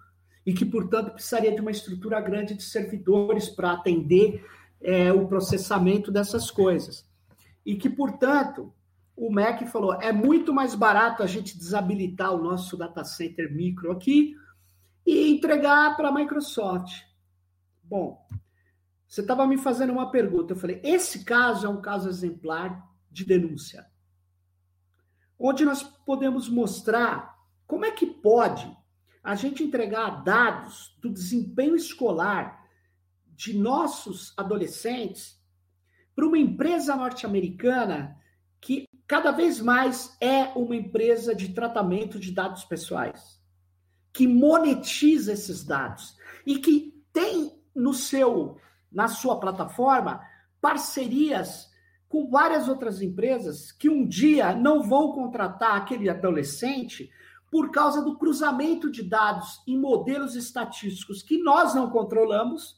e 0.46 0.54
que, 0.54 0.64
portanto, 0.64 1.10
precisaria 1.10 1.52
de 1.52 1.60
uma 1.60 1.72
estrutura 1.72 2.20
grande 2.20 2.54
de 2.54 2.62
servidores 2.62 3.48
para 3.48 3.72
atender 3.72 4.46
é, 4.80 5.12
o 5.12 5.26
processamento 5.26 6.12
dessas 6.12 6.52
coisas. 6.52 7.04
E 7.64 7.74
que, 7.74 7.90
portanto, 7.90 8.72
o 9.16 9.32
MEC 9.32 9.66
falou: 9.66 9.94
é 9.94 10.12
muito 10.12 10.52
mais 10.52 10.74
barato 10.74 11.22
a 11.22 11.26
gente 11.26 11.56
desabilitar 11.56 12.32
o 12.32 12.42
nosso 12.42 12.76
data 12.76 13.04
center 13.04 13.52
micro 13.52 13.90
aqui 13.90 14.34
e 15.06 15.30
entregar 15.32 15.96
para 15.96 16.08
a 16.08 16.12
Microsoft. 16.12 17.02
Bom, 17.82 18.24
você 19.06 19.20
estava 19.20 19.46
me 19.46 19.56
fazendo 19.56 19.92
uma 19.92 20.10
pergunta. 20.10 20.52
Eu 20.52 20.58
falei: 20.58 20.80
esse 20.84 21.24
caso 21.24 21.66
é 21.66 21.70
um 21.70 21.80
caso 21.80 22.08
exemplar 22.08 22.86
de 23.10 23.24
denúncia 23.24 23.86
onde 25.38 25.64
nós 25.64 25.82
podemos 25.82 26.48
mostrar 26.48 27.36
como 27.66 27.84
é 27.84 27.90
que 27.90 28.06
pode 28.06 28.74
a 29.22 29.34
gente 29.34 29.62
entregar 29.62 30.22
dados 30.22 30.96
do 31.00 31.12
desempenho 31.12 31.76
escolar 31.76 32.64
de 33.28 33.58
nossos 33.58 34.32
adolescentes 34.36 35.38
para 36.14 36.26
uma 36.26 36.38
empresa 36.38 36.96
norte-americana 36.96 38.16
cada 39.06 39.30
vez 39.30 39.60
mais 39.60 40.16
é 40.20 40.44
uma 40.56 40.74
empresa 40.74 41.34
de 41.34 41.50
tratamento 41.52 42.18
de 42.18 42.32
dados 42.32 42.64
pessoais, 42.64 43.40
que 44.12 44.26
monetiza 44.26 45.32
esses 45.32 45.64
dados 45.64 46.16
e 46.44 46.58
que 46.58 46.94
tem 47.12 47.60
no 47.74 47.92
seu 47.92 48.58
na 48.90 49.08
sua 49.08 49.38
plataforma 49.38 50.20
parcerias 50.60 51.70
com 52.08 52.30
várias 52.30 52.68
outras 52.68 53.02
empresas 53.02 53.72
que 53.72 53.88
um 53.88 54.06
dia 54.06 54.54
não 54.54 54.82
vão 54.82 55.12
contratar 55.12 55.76
aquele 55.76 56.08
adolescente 56.08 57.10
por 57.50 57.70
causa 57.70 58.02
do 58.02 58.16
cruzamento 58.16 58.90
de 58.90 59.02
dados 59.02 59.62
em 59.66 59.78
modelos 59.78 60.34
estatísticos 60.34 61.22
que 61.22 61.38
nós 61.42 61.74
não 61.74 61.90
controlamos, 61.90 62.76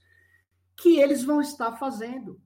que 0.76 0.98
eles 0.98 1.24
vão 1.24 1.40
estar 1.40 1.76
fazendo. 1.76 2.40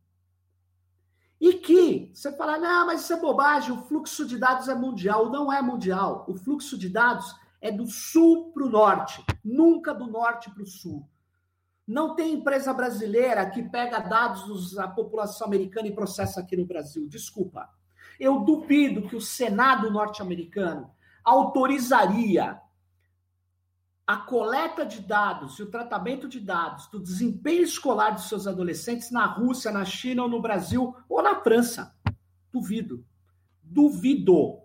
E 1.43 1.55
que 1.55 2.09
você 2.15 2.31
fala, 2.31 2.57
não, 2.57 2.87
mas 2.87 3.03
isso 3.03 3.15
é 3.15 3.21
bobagem, 3.21 3.73
o 3.73 3.83
fluxo 3.83 4.25
de 4.25 4.39
dados 4.39 4.69
é 4.69 4.77
mundial. 4.77 5.29
Não 5.29 5.53
é 5.53 5.61
mundial. 5.61 6.25
O 6.29 6.37
fluxo 6.37 6.79
de 6.79 6.89
dados 6.89 7.35
é 7.61 7.69
do 7.69 7.85
sul 7.89 8.53
para 8.53 8.63
o 8.63 8.71
norte, 8.71 9.25
nunca 9.45 9.93
do 9.93 10.07
norte 10.07 10.49
para 10.49 10.63
o 10.63 10.67
sul. 10.67 11.05
Não 11.85 12.15
tem 12.15 12.35
empresa 12.35 12.73
brasileira 12.73 13.51
que 13.51 13.61
pega 13.61 13.99
dados 13.99 14.73
da 14.75 14.87
população 14.87 15.49
americana 15.49 15.89
e 15.89 15.95
processa 15.95 16.39
aqui 16.39 16.57
no 16.57 16.65
Brasil. 16.65 17.09
Desculpa. 17.09 17.69
Eu 18.21 18.45
duvido 18.45 19.09
que 19.09 19.17
o 19.17 19.21
Senado 19.21 19.91
norte-americano 19.91 20.93
autorizaria 21.25 22.61
a 24.07 24.17
coleta 24.17 24.85
de 24.85 25.01
dados 25.01 25.59
e 25.59 25.63
o 25.63 25.71
tratamento 25.71 26.29
de 26.29 26.41
dados 26.41 26.89
do 26.89 27.01
desempenho 27.01 27.63
escolar 27.63 28.11
de 28.11 28.23
seus 28.23 28.47
adolescentes 28.47 29.11
na 29.11 29.25
Rússia, 29.27 29.71
na 29.71 29.85
China 29.85 30.25
ou 30.25 30.29
no 30.29 30.43
Brasil 30.43 30.95
ou 31.09 31.23
na 31.23 31.41
França. 31.41 31.95
Duvido. 32.53 33.05
Duvido. 33.63 34.61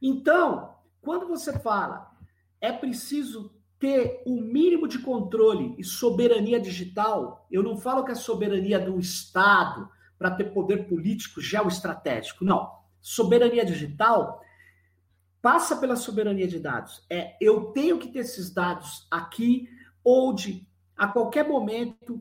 Então, 0.00 0.76
quando 1.00 1.26
você 1.26 1.58
fala 1.58 2.14
é 2.60 2.72
preciso 2.72 3.54
ter 3.78 4.22
o 4.26 4.40
mínimo 4.40 4.88
de 4.88 4.98
controle 4.98 5.74
e 5.78 5.84
soberania 5.84 6.58
digital, 6.58 7.46
eu 7.50 7.62
não 7.62 7.76
falo 7.76 8.04
que 8.04 8.12
é 8.12 8.14
soberania 8.14 8.78
do 8.78 8.98
Estado 8.98 9.88
para 10.18 10.30
ter 10.30 10.52
poder 10.52 10.88
político 10.88 11.40
geoestratégico, 11.40 12.44
não. 12.44 12.74
Soberania 13.00 13.64
digital 13.64 14.40
passa 15.46 15.76
pela 15.76 15.94
soberania 15.94 16.48
de 16.48 16.58
dados. 16.58 17.06
É, 17.08 17.36
eu 17.40 17.66
tenho 17.66 18.00
que 18.00 18.08
ter 18.08 18.18
esses 18.18 18.52
dados 18.52 19.06
aqui, 19.08 19.68
onde 20.04 20.66
a 20.96 21.06
qualquer 21.06 21.46
momento, 21.48 22.20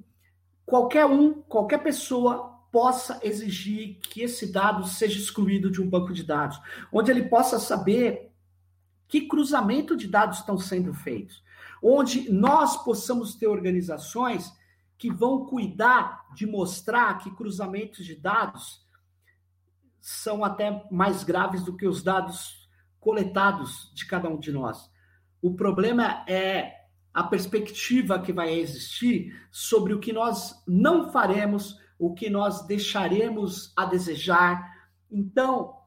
qualquer 0.63 1.07
um, 1.07 1.41
qualquer 1.41 1.79
pessoa 1.81 2.53
possa 2.71 3.19
exigir 3.23 3.97
que 4.01 4.21
esse 4.21 4.51
dado 4.51 4.85
seja 4.85 5.17
excluído 5.17 5.71
de 5.71 5.81
um 5.81 5.89
banco 5.89 6.13
de 6.13 6.21
dados, 6.21 6.61
onde 6.93 7.09
ele 7.09 7.23
possa 7.23 7.57
saber 7.57 8.31
que 9.07 9.27
cruzamento 9.27 9.97
de 9.97 10.07
dados 10.07 10.37
estão 10.37 10.59
sendo 10.59 10.93
feitos 10.93 11.43
onde 11.81 12.31
nós 12.31 12.83
possamos 12.83 13.33
ter 13.33 13.47
organizações 13.47 14.53
que 14.99 15.11
vão 15.11 15.45
cuidar 15.45 16.25
de 16.35 16.45
mostrar 16.45 17.17
que 17.17 17.31
cruzamentos 17.31 18.05
de 18.05 18.15
dados 18.15 18.85
são 19.99 20.45
até 20.45 20.87
mais 20.91 21.23
graves 21.23 21.63
do 21.63 21.75
que 21.75 21.87
os 21.87 22.03
dados 22.03 22.64
coletados 23.05 23.91
de 23.93 24.03
cada 24.07 24.27
um 24.27 24.39
de 24.39 24.51
nós. 24.51 24.89
O 25.39 25.53
problema 25.53 26.25
é 26.27 26.73
a 27.13 27.23
perspectiva 27.23 28.19
que 28.19 28.33
vai 28.33 28.51
existir 28.55 29.31
sobre 29.51 29.93
o 29.93 29.99
que 29.99 30.11
nós 30.11 30.59
não 30.67 31.11
faremos, 31.11 31.79
o 31.99 32.15
que 32.15 32.31
nós 32.31 32.65
deixaremos 32.65 33.71
a 33.77 33.85
desejar. 33.85 34.89
Então, 35.09 35.77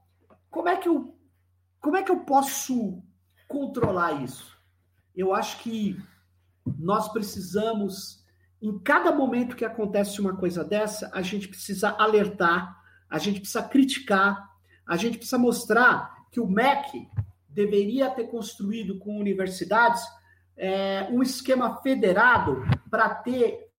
como 0.48 0.68
é 0.68 0.76
que 0.76 0.88
eu, 0.88 1.18
como 1.80 1.96
é 1.96 2.04
que 2.04 2.12
eu 2.12 2.20
posso 2.20 3.02
controlar 3.48 4.22
isso? 4.22 4.56
eu 5.18 5.34
acho 5.34 5.58
que 5.58 6.00
nós 6.78 7.08
precisamos, 7.12 8.24
em 8.62 8.78
cada 8.78 9.10
momento 9.10 9.56
que 9.56 9.64
acontece 9.64 10.20
uma 10.20 10.36
coisa 10.36 10.62
dessa, 10.62 11.10
a 11.12 11.22
gente 11.22 11.48
precisa 11.48 11.90
alertar, 11.90 12.80
a 13.10 13.18
gente 13.18 13.40
precisa 13.40 13.64
criticar, 13.64 14.48
a 14.86 14.96
gente 14.96 15.18
precisa 15.18 15.36
mostrar 15.36 16.17
que 16.30 16.40
o 16.40 16.46
MEC 16.46 17.08
deveria 17.48 18.10
ter 18.10 18.24
construído 18.24 18.98
com 18.98 19.18
universidades 19.18 20.02
é, 20.56 21.08
um 21.10 21.22
esquema 21.22 21.80
federado 21.80 22.62
para 22.90 23.14
ter, 23.14 23.70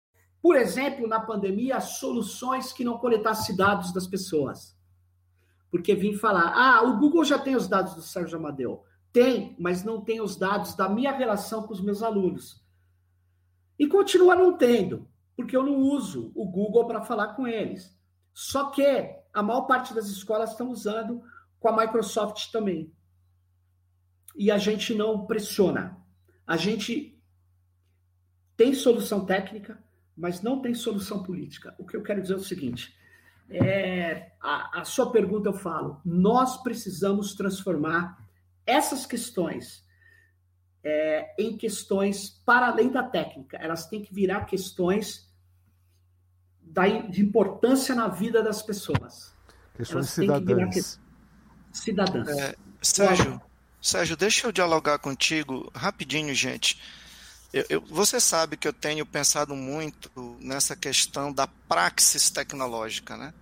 por 0.42 0.56
exemplo, 0.56 1.08
na 1.08 1.20
pandemia, 1.20 1.80
soluções 1.80 2.72
que 2.72 2.84
não 2.84 2.98
coletassem 2.98 3.56
dados 3.56 3.94
das 3.94 4.08
pessoas. 4.08 4.78
Porque 5.70 5.94
vim 5.94 6.14
falar, 6.14 6.54
ah, 6.56 6.82
o 6.84 6.98
Google 6.98 7.24
já 7.24 7.38
tem 7.38 7.56
os 7.56 7.68
dados 7.68 7.94
do 7.94 8.02
Sérgio 8.02 8.38
Amadeu. 8.38 8.84
Tem, 9.12 9.56
mas 9.60 9.84
não 9.84 10.02
tem 10.02 10.22
os 10.22 10.36
dados 10.36 10.74
da 10.76 10.88
minha 10.88 11.12
relação 11.12 11.64
com 11.64 11.74
os 11.74 11.82
meus 11.82 12.02
alunos. 12.02 12.64
E 13.78 13.88
continua 13.88 14.36
não 14.36 14.58
tendo, 14.58 15.08
porque 15.36 15.56
eu 15.56 15.64
não 15.64 15.78
uso 15.78 16.32
o 16.36 16.46
Google 16.46 16.86
para 16.86 17.02
falar 17.02 17.30
com 17.30 17.48
eles. 17.48 17.98
Só 18.34 18.70
que 18.72 19.16
a 19.34 19.44
maior 19.44 19.62
parte 19.62 19.94
das 19.94 20.08
escolas 20.08 20.52
estão 20.52 20.70
usando 20.70 21.22
com 21.60 21.68
a 21.68 21.76
Microsoft 21.76 22.52
também. 22.52 22.94
E 24.36 24.50
a 24.50 24.58
gente 24.58 24.94
não 24.94 25.26
pressiona. 25.26 25.98
A 26.46 26.56
gente 26.56 27.20
tem 28.56 28.74
solução 28.74 29.26
técnica, 29.26 29.84
mas 30.16 30.42
não 30.42 30.62
tem 30.62 30.74
solução 30.74 31.24
política. 31.24 31.76
O 31.78 31.86
que 31.86 31.96
eu 31.96 32.04
quero 32.04 32.22
dizer 32.22 32.34
é 32.34 32.38
o 32.38 32.44
seguinte: 32.44 32.96
é, 33.50 34.32
a, 34.40 34.82
a 34.82 34.86
sua 34.86 35.12
pergunta 35.12 35.50
eu 35.50 35.54
falo, 35.54 36.02
nós 36.06 36.58
precisamos 36.62 37.34
transformar 37.34 38.18
essas 38.66 39.06
questões 39.06 39.86
é, 40.84 41.36
em 41.38 41.58
questões 41.58 42.30
para 42.46 42.68
além 42.68 42.90
da 42.90 43.04
técnica, 43.04 43.58
elas 43.58 43.88
têm 43.88 44.02
que 44.02 44.14
virar 44.14 44.46
questões 44.46 45.30
da, 46.62 46.88
de 46.88 47.22
importância 47.22 47.94
na 47.96 48.08
vida 48.08 48.42
das 48.42 48.62
pessoas. 48.62 49.36
Questões 49.76 50.10
cidadãs. 50.10 51.00
Cidadãs. 51.72 52.28
É, 52.28 52.56
Sérgio, 52.82 53.42
Sérgio, 53.82 54.18
deixa 54.18 54.48
eu 54.48 54.52
dialogar 54.52 55.00
contigo 55.00 55.72
rapidinho, 55.74 56.34
gente. 56.34 56.80
Eu, 57.52 57.66
eu, 57.70 57.82
você 57.82 58.20
sabe 58.20 58.58
que 58.58 58.68
eu 58.68 58.74
tenho 58.74 59.06
pensado 59.06 59.56
muito 59.56 60.38
nessa 60.40 60.76
questão 60.76 61.34
da 61.34 61.48
praxis 61.48 62.30
tecnológica, 62.30 63.18
né? 63.18 63.34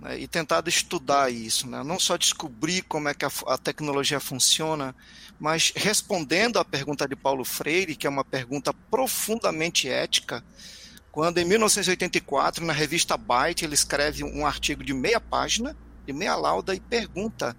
né, 0.00 0.18
e 0.18 0.26
tentado 0.26 0.68
estudar 0.68 1.30
isso, 1.30 1.68
né, 1.68 1.82
não 1.82 2.00
só 2.00 2.16
descobrir 2.16 2.82
como 2.82 3.08
é 3.08 3.14
que 3.14 3.24
a, 3.24 3.30
a, 3.46 3.58
tecnologia 3.58 4.18
funciona, 4.18 4.94
mas 5.38 5.72
respondendo 5.76 6.58
à 6.58 6.64
pergunta 6.64 7.06
de 7.06 7.14
Paulo 7.14 7.44
Freire, 7.44 7.94
que 7.94 8.06
é 8.06 8.10
uma 8.10 8.24
pergunta 8.24 8.72
profundamente 8.90 9.88
ética, 9.88 10.42
quando 11.12 11.38
em 11.38 11.44
1984, 11.44 12.64
na 12.64 12.72
revista 12.72 13.16
Byte, 13.16 13.64
ele 13.64 13.74
escreve 13.74 14.24
um 14.24 14.46
artigo 14.46 14.82
de 14.82 14.94
meia 14.94 15.20
página, 15.20 15.76
de 16.06 16.12
meia 16.12 16.36
lauda, 16.36 16.74
e 16.74 16.80
pergunta: 16.80 17.56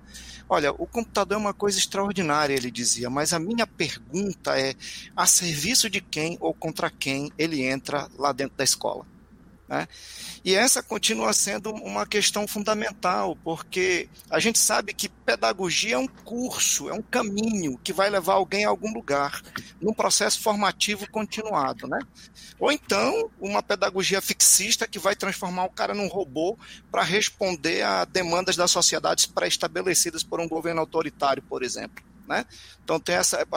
Olha, 0.47 0.71
o 0.71 0.85
computador 0.85 1.35
é 1.35 1.39
uma 1.39 1.53
coisa 1.53 1.77
extraordinária, 1.77 2.53
ele 2.53 2.69
dizia, 2.69 3.09
mas 3.09 3.33
a 3.33 3.39
minha 3.39 3.65
pergunta 3.65 4.59
é: 4.59 4.75
a 5.15 5.25
serviço 5.25 5.89
de 5.89 6.01
quem 6.01 6.37
ou 6.39 6.53
contra 6.53 6.89
quem 6.89 7.31
ele 7.37 7.63
entra 7.63 8.09
lá 8.17 8.31
dentro 8.31 8.57
da 8.57 8.63
escola? 8.63 9.05
Né? 9.71 9.87
E 10.43 10.53
essa 10.53 10.83
continua 10.83 11.31
sendo 11.31 11.71
uma 11.71 12.05
questão 12.05 12.45
fundamental, 12.45 13.37
porque 13.41 14.09
a 14.29 14.37
gente 14.37 14.59
sabe 14.59 14.93
que 14.93 15.07
pedagogia 15.07 15.95
é 15.95 15.97
um 15.97 16.09
curso, 16.09 16.89
é 16.89 16.93
um 16.93 17.01
caminho 17.01 17.79
que 17.81 17.93
vai 17.93 18.09
levar 18.09 18.33
alguém 18.33 18.65
a 18.65 18.67
algum 18.69 18.91
lugar, 18.93 19.41
num 19.81 19.93
processo 19.93 20.41
formativo 20.41 21.09
continuado. 21.09 21.87
Né? 21.87 21.99
Ou 22.59 22.69
então, 22.69 23.31
uma 23.39 23.63
pedagogia 23.63 24.21
fixista 24.21 24.85
que 24.85 24.99
vai 24.99 25.15
transformar 25.15 25.63
o 25.63 25.69
cara 25.69 25.93
num 25.93 26.07
robô 26.07 26.57
para 26.91 27.01
responder 27.01 27.81
a 27.83 28.03
demandas 28.03 28.57
das 28.57 28.71
sociedades 28.71 29.25
pré-estabelecidas 29.25 30.21
por 30.21 30.41
um 30.41 30.49
governo 30.49 30.81
autoritário, 30.81 31.41
por 31.43 31.63
exemplo. 31.63 32.03
Né? 32.27 32.45
Então 32.83 32.99
tem 32.99 33.15
essa, 33.15 33.47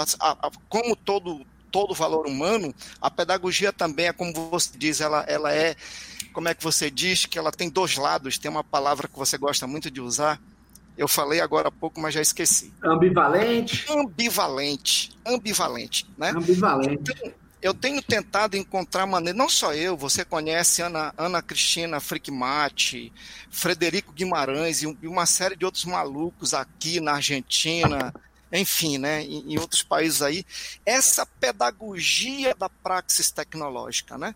como 0.69 0.95
todo 0.95 1.45
todo 1.74 1.90
o 1.90 1.94
valor 1.94 2.24
humano, 2.24 2.72
a 3.01 3.10
pedagogia 3.10 3.72
também 3.72 4.06
é 4.06 4.12
como 4.12 4.32
você 4.32 4.78
diz, 4.78 5.01
ela, 5.01 5.24
ela 5.26 5.52
é, 5.52 5.74
como 6.32 6.48
é 6.48 6.55
que 6.55 6.62
você 6.62 6.88
diz, 6.88 7.26
que 7.26 7.36
ela 7.36 7.51
tem 7.51 7.68
dois 7.68 7.96
lados, 7.96 8.38
tem 8.38 8.48
uma 8.48 8.62
palavra 8.62 9.09
que 9.09 9.18
você 9.18 9.36
gosta 9.36 9.66
muito 9.66 9.90
de 9.90 10.01
usar, 10.01 10.40
eu 10.96 11.09
falei 11.09 11.40
agora 11.40 11.66
há 11.66 11.72
pouco, 11.72 12.01
mas 12.01 12.14
já 12.14 12.22
esqueci. 12.22 12.72
Ambivalente. 12.80 13.90
Ambivalente. 13.90 15.18
Ambivalente, 15.26 16.09
né? 16.16 16.30
Ambivalente. 16.30 17.10
Então, 17.10 17.32
eu 17.60 17.74
tenho 17.74 18.01
tentado 18.01 18.56
encontrar 18.56 19.05
maneira, 19.05 19.36
não 19.36 19.48
só 19.48 19.74
eu, 19.74 19.96
você 19.96 20.24
conhece 20.24 20.80
Ana, 20.80 21.12
Ana 21.18 21.42
Cristina 21.42 21.98
Frickmati, 21.98 23.12
Frederico 23.51 24.12
Guimarães 24.12 24.80
e 24.82 24.86
uma 25.09 25.26
série 25.26 25.56
de 25.56 25.64
outros 25.64 25.86
malucos 25.86 26.55
aqui 26.55 27.01
na 27.01 27.14
Argentina, 27.14 28.14
enfim, 28.60 28.98
né, 28.98 29.22
em, 29.22 29.52
em 29.52 29.59
outros 29.59 29.82
países 29.82 30.22
aí, 30.22 30.44
essa 30.86 31.26
pedagogia 31.26 32.55
da 32.55 32.68
praxis 32.68 33.31
tecnológica, 33.31 34.16
né? 34.16 34.35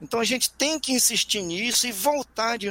Então 0.00 0.18
a 0.18 0.24
gente 0.24 0.50
tem 0.50 0.78
que 0.78 0.92
insistir 0.92 1.42
nisso 1.42 1.86
e 1.86 1.92
voltar 1.92 2.56
de. 2.56 2.68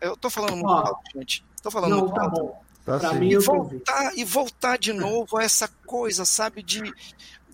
Eu 0.00 0.14
estou 0.14 0.30
falando 0.30 0.56
muito 0.56 0.70
alto, 0.70 1.02
gente. 1.14 1.44
Estou 1.56 1.70
falando 1.70 1.90
não, 1.92 2.00
muito 2.00 2.14
tá 2.14 2.22
alto. 2.22 2.40
Bom. 2.40 2.64
Tá 2.84 3.14
e, 3.24 3.36
voltar, 3.38 4.18
e 4.18 4.24
voltar 4.24 4.78
de 4.78 4.92
novo 4.92 5.38
a 5.38 5.42
essa 5.42 5.66
coisa, 5.86 6.26
sabe, 6.26 6.62
de, 6.62 6.82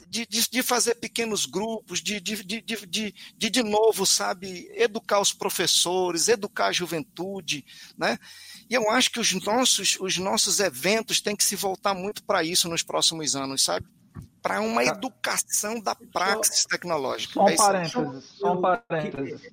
de, 0.09 0.27
de, 0.27 0.51
de 0.51 0.63
fazer 0.63 0.97
pequenos 0.97 1.47
grupos, 1.47 2.01
de 2.01 2.19
de, 2.19 2.43
de, 2.43 2.61
de, 2.61 3.15
de, 3.37 3.51
de 3.51 3.63
novo, 3.63 4.05
sabe, 4.05 4.69
educar 4.75 5.21
os 5.21 5.33
professores, 5.33 6.27
educar 6.27 6.67
a 6.67 6.73
juventude, 6.73 7.65
né? 7.97 8.19
E 8.71 8.75
eu 8.75 8.89
acho 8.89 9.11
que 9.11 9.19
os 9.19 9.33
nossos, 9.45 9.99
os 10.01 10.17
nossos 10.17 10.61
eventos 10.61 11.21
têm 11.21 11.35
que 11.35 11.43
se 11.43 11.57
voltar 11.57 11.93
muito 11.93 12.23
para 12.23 12.45
isso 12.45 12.69
nos 12.69 12.85
próximos 12.85 13.35
anos, 13.35 13.65
sabe? 13.65 13.85
Para 14.41 14.61
uma 14.61 14.85
educação 14.85 15.81
da 15.81 15.97
praxis 15.97 16.65
tecnológica. 16.67 17.35
Só 17.35 17.45
um 17.45 17.49
é 17.49 17.57
parênteses, 17.57 18.25
só 18.25 18.53
um 18.53 18.61
parênteses. 18.61 19.53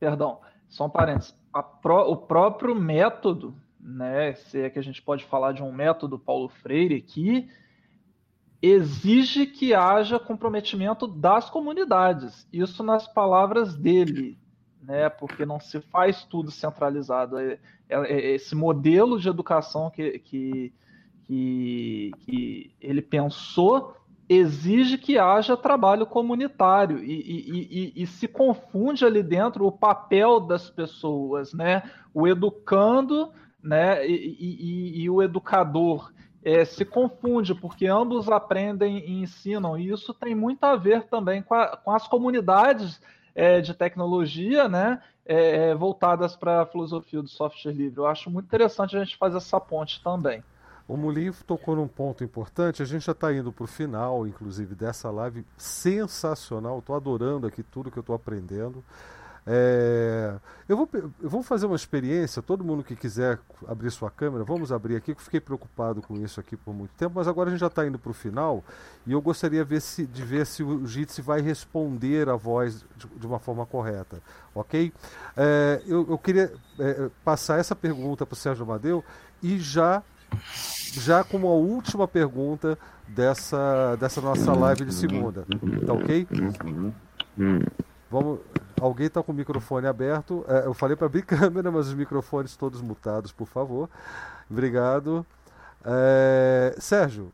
Perdão, 0.00 0.40
só 0.68 0.86
um 0.86 0.90
parênteses. 0.90 1.36
Pro, 1.80 2.10
o 2.10 2.16
próprio 2.16 2.74
método, 2.74 3.56
né, 3.80 4.34
se 4.34 4.60
é 4.60 4.70
que 4.70 4.78
a 4.80 4.82
gente 4.82 5.00
pode 5.00 5.24
falar 5.24 5.52
de 5.52 5.62
um 5.62 5.72
método 5.72 6.18
Paulo 6.18 6.48
Freire 6.48 6.96
aqui, 6.96 7.48
exige 8.60 9.46
que 9.46 9.72
haja 9.72 10.18
comprometimento 10.18 11.06
das 11.06 11.48
comunidades. 11.48 12.46
Isso 12.52 12.82
nas 12.82 13.06
palavras 13.06 13.76
dele, 13.76 14.36
né? 14.86 15.08
Porque 15.08 15.44
não 15.44 15.58
se 15.58 15.80
faz 15.80 16.24
tudo 16.24 16.50
centralizado. 16.50 17.38
É, 17.38 17.58
é, 17.88 17.96
é 17.96 18.34
esse 18.34 18.54
modelo 18.54 19.18
de 19.18 19.28
educação 19.28 19.90
que, 19.90 20.18
que, 20.20 20.72
que, 21.24 22.10
que, 22.20 22.74
ele 22.80 23.02
pensou 23.02 23.96
exige 24.28 24.98
que 24.98 25.18
haja 25.18 25.56
trabalho 25.56 26.04
comunitário 26.04 26.98
e, 26.98 27.12
e, 27.12 27.92
e, 27.98 28.02
e, 28.02 28.06
se 28.08 28.26
confunde 28.26 29.04
ali 29.04 29.22
dentro 29.22 29.64
o 29.64 29.70
papel 29.70 30.40
das 30.40 30.68
pessoas, 30.68 31.52
né? 31.52 31.82
O 32.12 32.26
educando, 32.26 33.30
né? 33.62 34.06
E, 34.06 35.08
o 35.10 35.22
educador. 35.22 36.12
É, 36.42 36.64
se 36.64 36.84
confunde, 36.84 37.56
porque 37.56 37.88
ambos 37.88 38.28
aprendem 38.28 38.98
e 38.98 39.20
ensinam, 39.20 39.76
e 39.76 39.90
isso 39.90 40.14
tem 40.14 40.32
muito 40.32 40.62
a 40.62 40.76
ver 40.76 41.02
também 41.08 41.42
com, 41.42 41.54
a, 41.54 41.76
com 41.76 41.90
as 41.90 42.06
comunidades 42.06 43.00
é, 43.36 43.60
de 43.60 43.74
tecnologia, 43.74 44.66
né? 44.66 45.00
É, 45.26 45.68
é 45.68 45.74
voltadas 45.74 46.34
para 46.34 46.62
a 46.62 46.66
filosofia 46.66 47.20
do 47.20 47.28
software 47.28 47.72
livre. 47.72 48.00
Eu 48.00 48.06
acho 48.06 48.30
muito 48.30 48.46
interessante 48.46 48.96
a 48.96 49.04
gente 49.04 49.18
fazer 49.18 49.36
essa 49.36 49.60
ponte 49.60 50.02
também. 50.02 50.42
O 50.88 50.96
Mulinho 50.96 51.34
tocou 51.46 51.76
num 51.76 51.88
ponto 51.88 52.24
importante. 52.24 52.82
A 52.82 52.86
gente 52.86 53.04
já 53.04 53.12
está 53.12 53.32
indo 53.34 53.52
para 53.52 53.64
o 53.64 53.66
final, 53.66 54.26
inclusive, 54.26 54.74
dessa 54.74 55.10
live 55.10 55.44
sensacional. 55.58 56.78
Estou 56.78 56.96
adorando 56.96 57.46
aqui 57.46 57.62
tudo 57.62 57.90
que 57.90 57.98
eu 57.98 58.02
estou 58.02 58.16
aprendendo. 58.16 58.82
É, 59.46 60.34
eu, 60.68 60.76
vou, 60.76 60.88
eu 60.92 61.30
vou 61.30 61.42
fazer 61.42 61.66
uma 61.66 61.76
experiência. 61.76 62.42
Todo 62.42 62.64
mundo 62.64 62.82
que 62.82 62.96
quiser 62.96 63.38
abrir 63.68 63.90
sua 63.92 64.10
câmera, 64.10 64.42
vamos 64.42 64.72
abrir 64.72 64.96
aqui. 64.96 65.12
Eu 65.12 65.16
fiquei 65.16 65.40
preocupado 65.40 66.02
com 66.02 66.16
isso 66.16 66.40
aqui 66.40 66.56
por 66.56 66.74
muito 66.74 66.90
tempo, 66.94 67.12
mas 67.14 67.28
agora 67.28 67.48
a 67.48 67.52
gente 67.52 67.60
já 67.60 67.68
está 67.68 67.86
indo 67.86 67.98
para 67.98 68.10
o 68.10 68.14
final 68.14 68.64
e 69.06 69.12
eu 69.12 69.20
gostaria 69.20 69.64
ver 69.64 69.80
se, 69.80 70.04
de 70.04 70.22
ver 70.24 70.46
se 70.46 70.62
o 70.64 70.84
Jitsi 70.86 71.22
vai 71.22 71.40
responder 71.40 72.28
a 72.28 72.34
voz 72.34 72.84
de, 72.96 73.06
de 73.06 73.26
uma 73.26 73.38
forma 73.38 73.64
correta, 73.64 74.20
ok? 74.54 74.92
É, 75.36 75.80
eu, 75.86 76.06
eu, 76.08 76.18
queria 76.18 76.52
é, 76.80 77.08
passar 77.24 77.60
essa 77.60 77.76
pergunta 77.76 78.26
para 78.26 78.34
o 78.34 78.36
Sérgio 78.36 78.64
Amadeu 78.64 79.04
e 79.42 79.58
já 79.58 80.02
já 80.92 81.22
como 81.22 81.46
a 81.46 81.52
última 81.52 82.08
pergunta 82.08 82.76
dessa, 83.06 83.96
dessa 83.96 84.20
nossa 84.20 84.52
live 84.52 84.84
de 84.84 84.92
segunda. 84.94 85.46
Tá 85.86 85.92
ok? 85.92 86.26
Vamos, 88.10 88.40
alguém 88.80 89.06
está 89.06 89.22
com 89.22 89.32
o 89.32 89.34
microfone 89.34 89.86
aberto. 89.86 90.44
É, 90.48 90.66
eu 90.66 90.74
falei 90.74 90.96
para 90.96 91.06
abrir 91.06 91.22
câmera, 91.22 91.70
mas 91.72 91.88
os 91.88 91.94
microfones 91.94 92.56
todos 92.56 92.80
mutados, 92.80 93.32
por 93.32 93.46
favor. 93.46 93.88
Obrigado. 94.50 95.26
É, 95.84 96.74
Sérgio, 96.78 97.32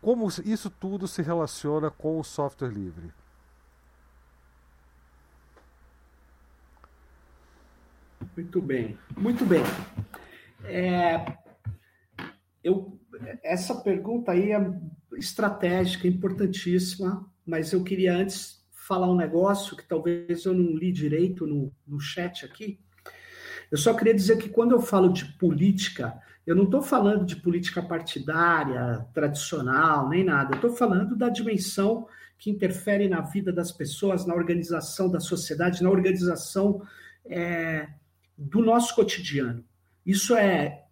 como 0.00 0.28
isso 0.44 0.70
tudo 0.70 1.08
se 1.08 1.22
relaciona 1.22 1.90
com 1.90 2.18
o 2.20 2.24
software 2.24 2.70
livre? 2.70 3.12
Muito 8.36 8.60
bem, 8.60 8.98
muito 9.16 9.44
bem. 9.46 9.62
É, 10.64 11.36
eu, 12.62 12.98
essa 13.42 13.74
pergunta 13.74 14.32
aí 14.32 14.52
é 14.52 14.58
estratégica, 15.14 16.06
importantíssima, 16.06 17.24
mas 17.46 17.72
eu 17.72 17.82
queria 17.82 18.14
antes 18.16 18.55
falar 18.86 19.10
um 19.10 19.16
negócio 19.16 19.76
que 19.76 19.84
talvez 19.84 20.44
eu 20.44 20.54
não 20.54 20.76
li 20.76 20.92
direito 20.92 21.46
no, 21.46 21.72
no 21.86 21.98
chat 21.98 22.44
aqui. 22.44 22.78
Eu 23.70 23.76
só 23.76 23.92
queria 23.92 24.14
dizer 24.14 24.38
que 24.38 24.48
quando 24.48 24.72
eu 24.72 24.80
falo 24.80 25.12
de 25.12 25.24
política, 25.24 26.16
eu 26.46 26.54
não 26.54 26.64
estou 26.64 26.80
falando 26.80 27.26
de 27.26 27.34
política 27.34 27.82
partidária, 27.82 29.04
tradicional, 29.12 30.08
nem 30.08 30.22
nada. 30.22 30.52
Eu 30.52 30.56
estou 30.56 30.70
falando 30.70 31.16
da 31.16 31.28
dimensão 31.28 32.06
que 32.38 32.48
interfere 32.48 33.08
na 33.08 33.22
vida 33.22 33.52
das 33.52 33.72
pessoas, 33.72 34.24
na 34.24 34.34
organização 34.34 35.10
da 35.10 35.18
sociedade, 35.18 35.82
na 35.82 35.90
organização 35.90 36.80
é, 37.24 37.88
do 38.38 38.62
nosso 38.62 38.94
cotidiano. 38.94 39.64
Isso 40.04 40.36
é 40.36 40.85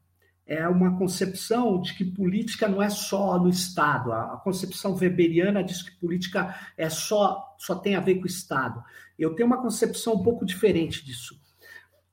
é 0.46 0.68
uma 0.68 0.98
concepção 0.98 1.80
de 1.80 1.94
que 1.94 2.04
política 2.04 2.68
não 2.68 2.82
é 2.82 2.90
só 2.90 3.38
no 3.38 3.48
Estado. 3.48 4.12
A, 4.12 4.36
concepção 4.44 4.94
weberiana 4.94 5.64
diz 5.64 5.82
que 5.82 5.96
política 5.96 6.54
é 6.76 6.90
só, 6.90 7.54
só 7.58 7.74
tem 7.74 7.94
a 7.94 8.00
ver 8.00 8.16
com 8.16 8.24
o 8.24 8.26
Estado. 8.26 8.82
Eu 9.18 9.34
tenho 9.34 9.46
uma 9.46 9.62
concepção 9.62 10.14
um 10.14 10.22
pouco 10.22 10.44
diferente 10.44 11.04
disso. 11.04 11.40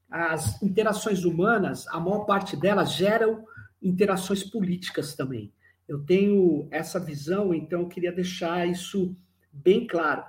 As 0.09 0.61
interações 0.61 1.25
humanas, 1.25 1.87
a 1.87 1.99
maior 1.99 2.25
parte 2.25 2.55
delas 2.55 2.93
geram 2.93 3.45
interações 3.81 4.43
políticas 4.43 5.13
também. 5.13 5.51
Eu 5.87 5.99
tenho 5.99 6.67
essa 6.71 6.99
visão, 6.99 7.53
então 7.53 7.81
eu 7.81 7.87
queria 7.87 8.11
deixar 8.13 8.65
isso 8.67 9.15
bem 9.51 9.85
claro. 9.85 10.23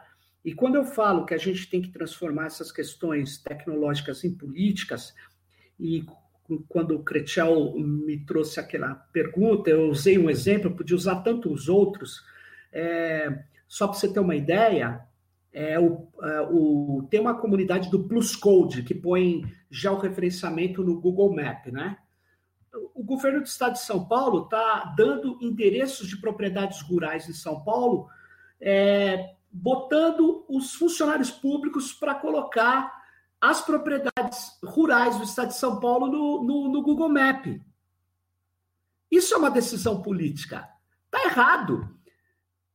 E 0.45 0.53
quando 0.53 0.75
eu 0.75 0.85
falo 0.85 1.25
que 1.25 1.35
a 1.35 1.39
gente 1.39 1.71
tem 1.71 1.81
que 1.81 1.91
transformar 1.91 2.47
essas 2.47 2.73
questões 2.73 3.39
tecnológicas 3.39 4.25
em 4.25 4.35
políticas, 4.35 5.15
e 5.79 6.05
quando 6.69 6.97
o 6.97 7.03
Cretial 7.03 7.75
me 7.79 8.19
trouxe 8.25 8.61
aquela 8.61 8.95
pergunta, 8.95 9.71
eu 9.71 9.89
usei 9.89 10.19
um 10.19 10.31
exemplo, 10.31 10.71
eu 10.71 10.75
podia 10.75 10.97
usar 10.97 11.17
tantos 11.17 11.69
outros. 11.69 12.23
É, 12.73 13.45
só 13.69 13.87
para 13.87 13.97
você 13.97 14.13
ter 14.13 14.21
uma 14.21 14.35
ideia, 14.35 15.01
é 15.53 15.79
o, 15.79 16.09
é, 16.23 16.41
o, 16.43 17.07
tem 17.11 17.21
uma 17.21 17.39
comunidade 17.39 17.91
do 17.91 18.05
Plus 18.05 18.35
Code, 18.35 18.83
que 18.83 18.95
põe 18.95 19.45
georreferenciamento 19.71 20.83
no 20.83 21.01
Google 21.01 21.35
Map, 21.35 21.67
né? 21.67 21.99
O 22.95 23.05
governo 23.05 23.41
do 23.41 23.47
estado 23.47 23.75
de 23.75 23.83
São 23.83 24.07
Paulo 24.07 24.45
está 24.45 24.95
dando 24.97 25.39
endereços 25.43 26.09
de 26.09 26.17
propriedades 26.17 26.81
rurais 26.81 27.29
em 27.29 27.35
São 27.35 27.63
Paulo, 27.63 28.09
é, 28.59 29.35
botando 29.51 30.45
os 30.49 30.75
funcionários 30.75 31.31
públicos 31.31 31.93
para 31.93 32.15
colocar 32.15 33.02
as 33.43 33.61
propriedades 33.61 34.57
rurais 34.65 35.17
do 35.17 35.25
estado 35.25 35.49
de 35.49 35.57
São 35.57 35.81
Paulo 35.81 36.07
no, 36.07 36.45
no, 36.45 36.69
no 36.69 36.81
Google 36.81 37.09
Map. 37.09 37.45
Isso 39.11 39.35
é 39.35 39.37
uma 39.37 39.51
decisão 39.51 40.01
política. 40.01 40.69
Está 41.07 41.25
errado. 41.25 41.93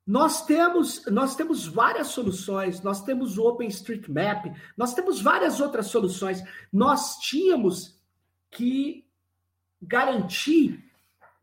Nós 0.06 0.45
temos, 0.45 1.06
nós 1.06 1.38
temos 1.38 1.65
várias 1.65 2.07
soluções, 2.07 2.81
nós 2.81 3.02
temos 3.02 3.38
o 3.38 3.48
OpenStreetMap, 3.48 4.53
nós 4.76 4.94
temos 4.94 5.22
várias 5.22 5.61
outras 5.61 5.88
soluções. 5.88 6.44
Nós 6.72 7.15
tínhamos 7.15 7.98
que 8.52 9.07
garantir 9.81 10.84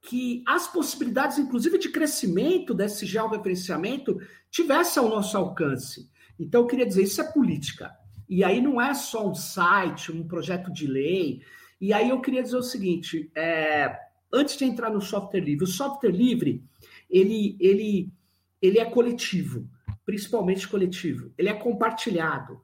que 0.03 0.45
as 0.47 0.67
possibilidades, 0.67 1.39
inclusive 1.39 1.79
de 1.79 1.89
crescimento 1.89 2.75
desse 2.75 3.07
georreferenciamento, 3.07 4.21
tivesse 4.51 4.99
ao 4.99 5.09
nosso 5.09 5.35
alcance. 5.35 6.11
Então, 6.39 6.61
eu 6.61 6.67
queria 6.67 6.87
dizer, 6.87 7.05
isso 7.05 7.23
é 7.23 7.33
política. 7.33 8.04
E 8.29 8.43
aí 8.43 8.61
não 8.61 8.81
é 8.81 8.95
só 8.95 9.29
um 9.29 9.35
site, 9.35 10.13
um 10.13 10.27
projeto 10.27 10.73
de 10.73 10.87
lei. 10.87 11.43
E 11.81 11.93
aí 11.93 12.09
eu 12.09 12.21
queria 12.21 12.43
dizer 12.43 12.57
o 12.57 12.63
seguinte: 12.63 13.31
é, 13.35 13.99
antes 14.33 14.57
de 14.57 14.65
entrar 14.65 14.91
no 14.91 15.01
software 15.01 15.41
livre, 15.41 15.65
o 15.65 15.69
software 15.69 16.11
livre 16.11 16.63
ele, 17.11 17.57
ele, 17.61 18.13
ele 18.61 18.79
é 18.79 18.85
coletivo, 18.85 19.69
principalmente 20.05 20.67
coletivo. 20.67 21.33
Ele 21.37 21.49
é 21.49 21.55
compartilhado. 21.55 22.61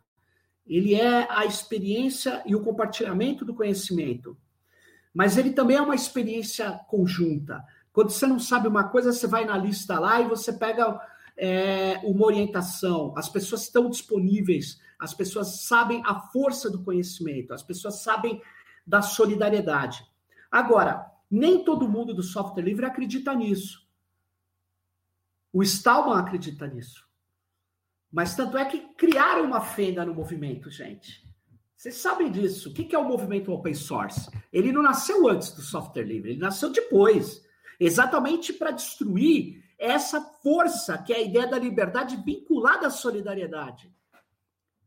Ele 0.66 0.94
é 0.94 1.26
a 1.30 1.44
experiência 1.44 2.42
e 2.46 2.54
o 2.54 2.62
compartilhamento 2.62 3.44
do 3.44 3.54
conhecimento. 3.54 4.36
Mas 5.12 5.36
ele 5.36 5.50
também 5.50 5.76
é 5.76 5.82
uma 5.82 5.94
experiência 5.94 6.70
conjunta. 6.88 7.62
Quando 7.92 8.10
você 8.10 8.26
não 8.26 8.38
sabe 8.38 8.68
uma 8.68 8.84
coisa, 8.84 9.12
você 9.12 9.26
vai 9.26 9.44
na 9.44 9.58
lista 9.58 9.98
lá 9.98 10.20
e 10.20 10.28
você 10.28 10.52
pega 10.52 11.00
é, 11.36 12.00
uma 12.04 12.26
orientação. 12.26 13.12
As 13.16 13.28
pessoas 13.28 13.62
estão 13.62 13.90
disponíveis, 13.90 14.78
as 15.00 15.14
pessoas 15.14 15.62
sabem 15.62 16.02
a 16.04 16.14
força 16.14 16.70
do 16.70 16.84
conhecimento, 16.84 17.54
as 17.54 17.62
pessoas 17.62 18.02
sabem 18.02 18.40
da 18.86 19.00
solidariedade. 19.00 20.06
Agora, 20.50 21.10
nem 21.30 21.64
todo 21.64 21.88
mundo 21.88 22.12
do 22.12 22.22
software 22.22 22.62
livre 22.62 22.84
acredita 22.84 23.34
nisso. 23.34 23.88
O 25.52 25.62
Stallman 25.62 26.18
acredita 26.18 26.66
nisso. 26.66 27.08
Mas 28.12 28.34
tanto 28.34 28.58
é 28.58 28.64
que 28.64 28.94
criaram 28.94 29.44
uma 29.44 29.60
fenda 29.60 30.04
no 30.04 30.14
movimento, 30.14 30.70
gente. 30.70 31.26
Vocês 31.76 31.94
sabem 31.94 32.30
disso. 32.30 32.70
O 32.70 32.74
que 32.74 32.94
é 32.94 32.98
o 32.98 33.08
movimento 33.08 33.52
open 33.52 33.72
source? 33.72 34.28
Ele 34.52 34.70
não 34.70 34.82
nasceu 34.82 35.28
antes 35.28 35.52
do 35.52 35.62
software 35.62 36.04
livre, 36.04 36.32
ele 36.32 36.40
nasceu 36.40 36.70
depois. 36.70 37.42
Exatamente 37.78 38.52
para 38.52 38.70
destruir 38.70 39.64
essa 39.78 40.20
força 40.20 40.98
que 40.98 41.12
é 41.12 41.16
a 41.16 41.22
ideia 41.22 41.46
da 41.46 41.58
liberdade 41.58 42.16
vinculada 42.16 42.88
à 42.88 42.90
solidariedade. 42.90 43.90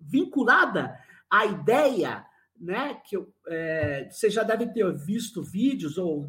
Vinculada 0.05 0.97
à 1.30 1.45
ideia 1.45 2.25
né, 2.59 2.95
que 3.05 3.17
é, 3.47 4.07
você 4.09 4.30
já 4.30 4.43
deve 4.43 4.67
ter 4.67 4.89
visto 4.93 5.43
vídeos, 5.43 5.97
ou 5.97 6.25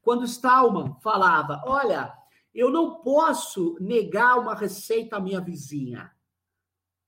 quando 0.00 0.24
Stallman 0.24 0.96
falava: 1.00 1.62
olha, 1.64 2.12
eu 2.54 2.70
não 2.70 3.00
posso 3.00 3.76
negar 3.80 4.38
uma 4.38 4.54
receita 4.54 5.16
à 5.16 5.20
minha 5.20 5.40
vizinha. 5.40 6.10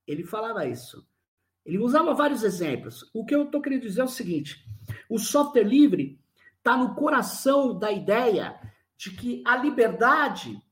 Ele 0.07 0.25
falava 0.25 0.67
isso. 0.67 1.07
Ele 1.65 1.79
usava 1.79 2.15
vários 2.15 2.43
exemplos. 2.43 3.11
O 3.13 3.25
que 3.25 3.35
eu 3.35 3.45
estou 3.45 3.61
querendo 3.61 3.83
dizer 3.83 4.03
é 4.03 4.05
o 4.05 4.09
seguinte: 4.09 4.65
o 5.09 5.19
software 5.19 5.65
livre 5.65 6.21
está 6.59 6.77
no 6.77 6.95
coração 6.95 7.77
da 7.77 7.91
ideia 7.91 8.61
de 8.97 9.11
que 9.11 9.43
a 9.47 9.57
liberdade 9.57 10.63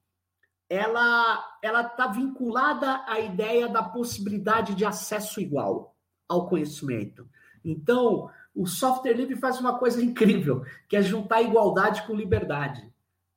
ela 0.68 1.58
ela 1.62 1.82
está 1.82 2.08
vinculada 2.08 3.04
à 3.06 3.18
ideia 3.20 3.68
da 3.68 3.82
possibilidade 3.82 4.74
de 4.74 4.84
acesso 4.84 5.40
igual 5.40 5.96
ao 6.28 6.48
conhecimento. 6.48 7.28
Então, 7.64 8.30
o 8.54 8.66
software 8.66 9.14
livre 9.14 9.36
faz 9.36 9.58
uma 9.60 9.78
coisa 9.78 10.02
incrível, 10.04 10.64
que 10.88 10.96
é 10.96 11.02
juntar 11.02 11.42
igualdade 11.42 12.06
com 12.06 12.14
liberdade. 12.14 12.86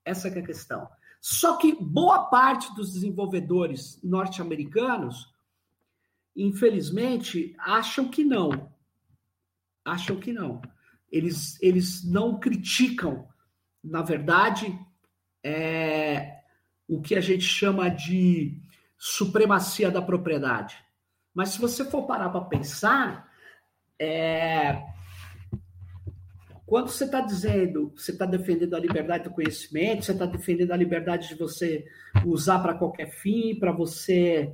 Essa 0.04 0.28
é 0.28 0.40
a 0.40 0.46
questão. 0.46 0.90
Só 1.22 1.58
que 1.58 1.76
boa 1.80 2.26
parte 2.26 2.74
dos 2.76 2.94
desenvolvedores 2.94 4.00
norte-americanos, 4.04 5.32
infelizmente, 6.36 7.56
acham 7.60 8.10
que 8.10 8.24
não. 8.24 8.72
Acham 9.86 10.16
que 10.16 10.34
não. 10.34 10.62
Eles, 11.12 11.62
eles 11.62 12.04
não 12.04 12.40
criticam, 12.40 13.28
na 13.84 14.02
verdade, 14.02 14.80
é, 15.44 16.41
o 16.92 17.02
que 17.02 17.16
a 17.16 17.22
gente 17.22 17.46
chama 17.46 17.90
de 17.90 18.60
supremacia 18.98 19.90
da 19.90 20.02
propriedade. 20.02 20.76
Mas 21.34 21.50
se 21.50 21.62
você 21.62 21.86
for 21.86 22.06
parar 22.06 22.30
para 22.30 22.42
pensar, 22.42 23.32
é... 23.98 24.84
Quando 26.66 26.90
você 26.90 27.06
está 27.06 27.22
dizendo, 27.22 27.94
você 27.96 28.12
está 28.12 28.26
defendendo 28.26 28.76
a 28.76 28.80
liberdade 28.80 29.24
do 29.24 29.32
conhecimento, 29.32 30.04
você 30.04 30.12
está 30.12 30.26
defendendo 30.26 30.72
a 30.72 30.78
liberdade 30.78 31.30
de 31.30 31.36
você 31.36 31.86
usar 32.26 32.60
para 32.60 32.74
qualquer 32.74 33.10
fim, 33.10 33.58
para 33.58 33.72
você 33.72 34.54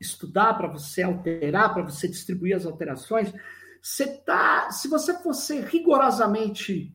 estudar, 0.00 0.54
para 0.54 0.68
você 0.68 1.02
alterar, 1.02 1.72
para 1.74 1.82
você 1.82 2.08
distribuir 2.08 2.56
as 2.56 2.64
alterações, 2.64 3.32
você 3.80 4.06
tá, 4.06 4.70
se 4.70 4.88
você 4.88 5.14
fosse 5.22 5.60
rigorosamente 5.60 6.94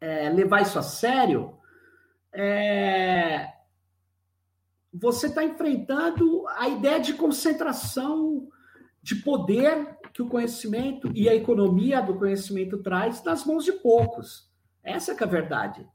é, 0.00 0.28
levar 0.30 0.62
isso 0.62 0.78
a 0.78 0.82
sério, 0.82 1.57
é, 2.32 3.52
você 4.92 5.26
está 5.26 5.44
enfrentando 5.44 6.46
a 6.48 6.68
ideia 6.68 7.00
de 7.00 7.14
concentração 7.14 8.48
de 9.02 9.16
poder 9.16 9.96
que 10.12 10.22
o 10.22 10.28
conhecimento 10.28 11.10
e 11.14 11.28
a 11.28 11.34
economia 11.34 12.00
do 12.00 12.18
conhecimento 12.18 12.78
traz 12.78 13.22
nas 13.22 13.44
mãos 13.44 13.64
de 13.64 13.72
poucos. 13.72 14.50
Essa 14.82 15.12
é 15.12 15.22
a 15.22 15.26
verdade. 15.26 15.86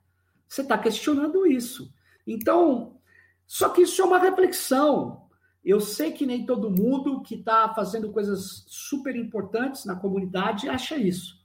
Você 0.47 0.61
está 0.61 0.77
questionando 0.77 1.45
isso. 1.45 1.93
Então, 2.25 2.97
só 3.45 3.69
que 3.69 3.81
isso 3.81 4.01
é 4.01 4.05
uma 4.05 4.19
reflexão. 4.19 5.27
Eu 5.63 5.79
sei 5.79 6.11
que 6.11 6.25
nem 6.25 6.45
todo 6.45 6.69
mundo 6.69 7.21
que 7.21 7.35
está 7.35 7.73
fazendo 7.73 8.11
coisas 8.11 8.65
super 8.67 9.15
importantes 9.15 9.85
na 9.85 9.95
comunidade 9.95 10.69
acha 10.69 10.95
isso. 10.95 11.41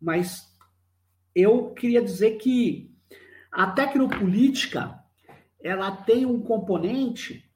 Mas 0.00 0.52
eu 1.34 1.70
queria 1.70 2.02
dizer 2.02 2.32
que 2.32 2.91
a 3.52 3.70
tecnopolítica 3.70 4.98
ela 5.62 5.94
tem 5.94 6.24
um 6.24 6.40
componente 6.40 7.48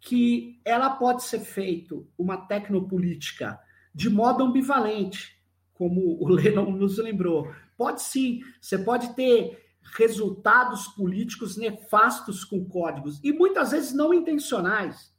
que 0.00 0.60
ela 0.64 0.90
pode 0.90 1.24
ser 1.24 1.40
feito 1.40 2.08
uma 2.16 2.36
tecnopolítica 2.36 3.58
de 3.92 4.08
modo 4.08 4.44
ambivalente, 4.44 5.36
como 5.74 6.22
o 6.22 6.28
Lennon 6.30 6.70
nos 6.70 6.98
lembrou. 6.98 7.52
Pode 7.76 8.00
sim, 8.02 8.40
você 8.60 8.78
pode 8.78 9.14
ter 9.14 9.58
resultados 9.96 10.86
políticos 10.88 11.56
nefastos 11.56 12.44
com 12.44 12.64
códigos 12.64 13.20
e 13.24 13.32
muitas 13.32 13.72
vezes 13.72 13.92
não 13.92 14.14
intencionais. 14.14 15.12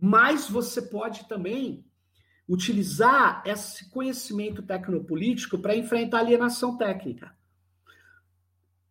Mas 0.00 0.48
você 0.48 0.80
pode 0.80 1.28
também 1.28 1.84
utilizar 2.48 3.42
esse 3.44 3.90
conhecimento 3.90 4.62
tecnopolítico 4.62 5.58
para 5.58 5.76
enfrentar 5.76 6.20
alienação 6.20 6.78
técnica. 6.78 7.36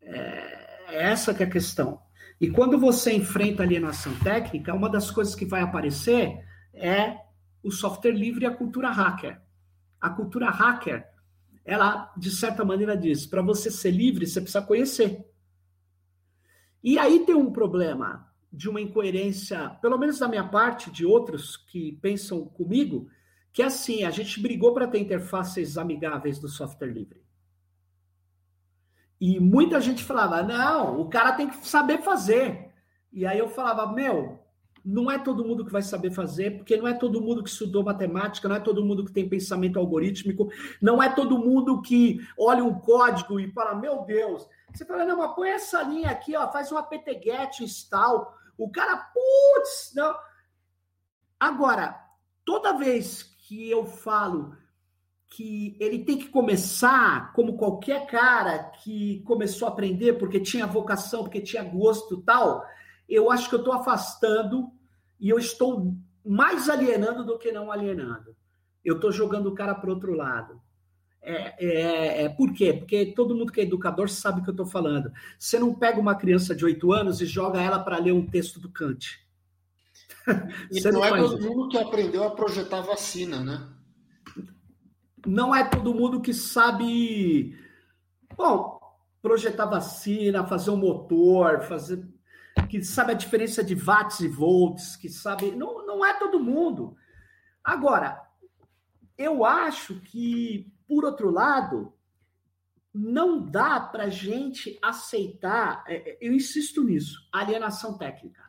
É 0.06 0.65
essa 0.88 1.34
que 1.34 1.44
é 1.44 1.45
a 1.45 1.49
questão. 1.49 1.99
E 2.40 2.49
quando 2.49 2.77
você 2.77 3.14
enfrenta 3.14 3.64
alienação 3.64 4.14
técnica, 4.19 4.73
uma 4.73 4.90
das 4.90 5.10
coisas 5.10 5.36
que 5.36 5.45
vai 5.45 5.61
aparecer 5.61 6.45
é 6.73 7.18
o 7.64 7.72
software 7.72 8.11
livre 8.11 8.44
e 8.44 8.48
a 8.48 8.56
cultura 8.56 8.91
hacker. 8.91 9.41
A 9.99 10.10
cultura 10.10 10.49
hacker, 10.49 11.06
ela, 11.64 12.14
de 12.15 12.30
certa 12.30 12.64
maneira, 12.64 12.95
diz: 12.95 13.26
para 13.26 13.41
você 13.41 13.72
ser 13.72 13.91
livre, 13.91 14.27
você 14.27 14.41
precisa 14.41 14.61
conhecer. 14.61 15.26
E 16.84 16.99
aí 16.99 17.26
tem 17.26 17.34
um 17.34 17.52
problema 17.52 18.32
de 18.52 18.69
uma 18.69 18.80
incoerência, 18.80 19.69
pelo 19.82 19.98
menos 19.98 20.19
da 20.19 20.27
minha 20.27 20.48
parte, 20.48 20.91
de 20.91 21.06
outros 21.06 21.57
que 21.57 21.94
pensam 21.94 22.45
comigo, 22.45 23.10
que 23.52 23.64
é 23.64 23.65
assim: 23.65 24.03
a 24.03 24.11
gente 24.11 24.40
brigou 24.40 24.73
para 24.73 24.88
ter 24.88 24.99
interfaces 24.99 25.77
amigáveis 25.77 26.38
do 26.38 26.48
software 26.48 26.91
livre. 26.91 27.24
E 29.20 29.40
muita 29.40 29.80
gente 29.80 30.04
falava: 30.04 30.44
não, 30.44 31.00
o 31.00 31.10
cara 31.10 31.34
tem 31.34 31.50
que 31.50 31.68
saber 31.68 32.02
fazer. 32.02 32.72
E 33.12 33.26
aí 33.26 33.40
eu 33.40 33.48
falava: 33.48 33.92
meu, 33.92 34.40
não 34.84 35.10
é 35.10 35.18
todo 35.18 35.44
mundo 35.44 35.66
que 35.66 35.72
vai 35.72 35.82
saber 35.82 36.12
fazer, 36.12 36.58
porque 36.58 36.78
não 36.78 36.88
é 36.88 36.94
todo 36.94 37.22
mundo 37.22 37.44
que 37.44 37.50
estudou 37.50 37.84
matemática, 37.84 38.48
não 38.48 38.56
é 38.56 38.60
todo 38.60 38.86
mundo 38.86 39.04
que 39.04 39.12
tem 39.12 39.28
pensamento 39.28 39.80
algorítmico, 39.80 40.50
não 40.82 41.02
é 41.02 41.10
todo 41.10 41.40
mundo 41.40 41.82
que 41.82 42.20
olha 42.38 42.64
um 42.64 42.80
código 42.80 43.40
e 43.40 43.52
fala: 43.52 43.76
meu 43.76 44.04
Deus. 44.04 44.48
Você 44.74 44.86
fala: 44.86 45.06
não, 45.06 45.18
mas 45.18 45.34
põe 45.34 45.50
essa 45.50 45.82
linha 45.84 46.12
aqui, 46.12 46.36
ó, 46.36 46.52
faz 46.52 46.72
um 46.72 46.78
apt-get 46.78 47.62
install. 47.62 48.34
O 48.58 48.70
cara, 48.70 48.98
putz, 48.98 49.92
não. 49.96 50.14
Agora, 51.40 52.00
toda 52.46 52.78
vez 52.78 53.24
que 53.24 53.70
eu 53.70 53.86
falo 53.86 54.56
que 55.36 55.76
ele 55.82 55.99
tem 55.99 56.18
que 56.18 56.30
começar 56.30 57.34
como 57.34 57.57
qualquer 57.57 58.07
cara 58.07 58.57
que 58.82 59.22
começou 59.26 59.68
a 59.68 59.72
aprender 59.72 60.14
porque 60.14 60.40
tinha 60.40 60.66
vocação, 60.66 61.24
porque 61.24 61.41
tinha 61.41 61.62
gosto 61.62 62.22
tal, 62.22 62.64
eu 63.07 63.30
acho 63.30 63.49
que 63.49 63.56
eu 63.56 63.60
estou 63.60 63.74
afastando 63.74 64.72
e 65.20 65.28
eu 65.30 65.38
estou 65.38 65.94
mais 66.26 66.70
alienando 66.70 67.26
do 67.26 67.38
que 67.38 67.52
não 67.52 67.70
alienando. 67.70 68.34
Eu 68.84 68.95
estou 68.95 69.12
jogando 69.12 69.48
o 69.48 69.53
cara 69.53 69.76
para 69.76 69.90
outro 69.90 70.14
lado. 70.14 70.62
É, 71.22 71.66
é, 71.66 72.24
é, 72.24 72.30
por 72.30 72.53
quê? 72.53 72.72
Porque 72.72 73.07
todo 73.07 73.36
mundo 73.36 73.52
que 73.52 73.60
é 73.60 73.64
educador 73.64 74.07
sabe 74.07 74.40
o 74.40 74.44
que 74.44 74.49
eu 74.49 74.53
estou 74.53 74.66
falando. 74.66 75.12
Você 75.38 75.60
não 75.60 75.76
pega 75.76 75.99
uma 75.99 76.16
criança 76.16 76.56
de 76.56 76.64
8 76.64 76.94
anos 76.94 77.20
e 77.20 77.26
joga 77.26 77.62
ela 77.62 77.80
para 77.80 77.98
ler 77.98 78.14
um 78.14 78.26
texto 78.26 78.57
do 78.57 78.70
Kant. 78.70 79.20
E 80.72 80.82
não, 80.82 80.91
não 80.94 81.06
é 81.06 81.18
todo 81.18 81.41
mundo 81.41 81.70
que 81.70 81.78
aprendeu 81.78 82.24
a 82.24 82.32
projetar 82.32 82.82
vacina, 82.82 83.44
né? 83.44 83.74
Não 85.26 85.56
é 85.56 85.64
todo 85.64 85.93
mundo 85.93 86.22
que 86.22 86.34
sabe. 86.34 87.57
Bom, 88.35 88.80
projetar 89.22 89.65
vacina, 89.65 90.45
fazer 90.45 90.72
um 90.72 90.77
motor, 90.77 91.61
fazer. 91.61 92.07
que 92.69 92.84
sabe 92.84 93.11
a 93.11 93.15
diferença 93.15 93.64
de 93.64 93.76
watts 93.76 94.19
e 94.19 94.27
volts, 94.27 94.95
que 94.95 95.10
sabe. 95.10 95.52
Não, 95.52 95.85
não 95.85 96.06
é 96.06 96.14
todo 96.19 96.39
mundo. 96.39 96.95
Agora, 97.64 98.22
eu 99.18 99.43
acho 99.43 99.99
que, 100.02 100.72
por 100.88 101.06
outro 101.06 101.31
lado, 101.31 101.93
não 102.93 103.41
dá 103.41 103.80
para 103.80 104.10
gente 104.10 104.80
aceitar, 104.81 105.84
é, 105.85 106.11
é, 106.11 106.18
eu 106.22 106.34
insisto 106.34 106.81
nisso, 106.81 107.27
alienação 107.30 107.97
técnica. 107.97 108.41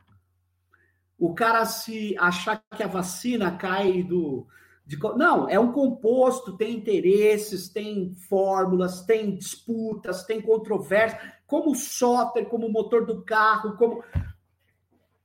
O 1.18 1.34
cara 1.34 1.64
se 1.64 2.16
achar 2.18 2.62
que 2.76 2.82
a 2.82 2.86
vacina 2.86 3.56
cai 3.56 4.04
do. 4.04 4.46
De, 4.86 4.96
não, 5.16 5.48
é 5.48 5.58
um 5.58 5.72
composto, 5.72 6.56
tem 6.56 6.76
interesses, 6.76 7.68
tem 7.68 8.14
fórmulas, 8.28 9.02
tem 9.02 9.34
disputas, 9.34 10.24
tem 10.24 10.40
controvérsias, 10.40 11.20
como 11.44 11.72
o 11.72 11.74
software, 11.74 12.44
como 12.44 12.68
o 12.68 12.72
motor 12.72 13.04
do 13.04 13.24
carro, 13.24 13.76
como. 13.76 14.04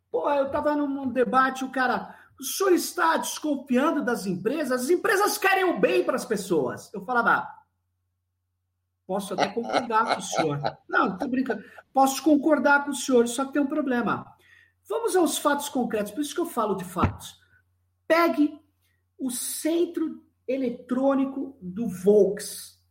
Pô, 0.10 0.30
eu 0.32 0.48
estava 0.48 0.76
num 0.76 1.08
debate, 1.10 1.64
o 1.64 1.70
cara. 1.70 2.20
O 2.40 2.44
senhor 2.44 2.74
está 2.74 3.18
desconfiando 3.18 4.04
das 4.04 4.26
empresas? 4.26 4.82
As 4.82 4.90
empresas 4.90 5.38
querem 5.38 5.66
o 5.66 5.80
bem 5.80 6.04
para 6.04 6.16
as 6.16 6.26
pessoas. 6.26 6.92
Eu 6.92 7.06
falava, 7.06 7.48
posso 9.06 9.36
até 9.36 9.48
concordar 9.48 10.16
com 10.16 10.20
o 10.20 10.24
senhor. 10.24 10.60
Não, 10.90 11.18
tá 11.20 11.28
brincando. 11.28 11.64
Posso 11.94 12.24
concordar 12.24 12.84
com 12.84 12.90
o 12.90 12.96
senhor, 12.96 13.28
só 13.28 13.46
que 13.46 13.54
tem 13.54 13.62
um 13.62 13.68
problema. 13.68 14.26
Vamos 14.90 15.16
aos 15.16 15.38
fatos 15.38 15.70
concretos, 15.70 16.12
por 16.12 16.22
isso 16.22 16.34
que 16.34 16.42
eu 16.42 16.48
falo 16.48 16.74
de 16.74 16.84
fatos. 16.84 17.40
Pegue 18.08 18.60
o 19.22 19.30
centro 19.30 20.20
eletrônico 20.48 21.56
do 21.62 21.88
Volks, 21.88 22.82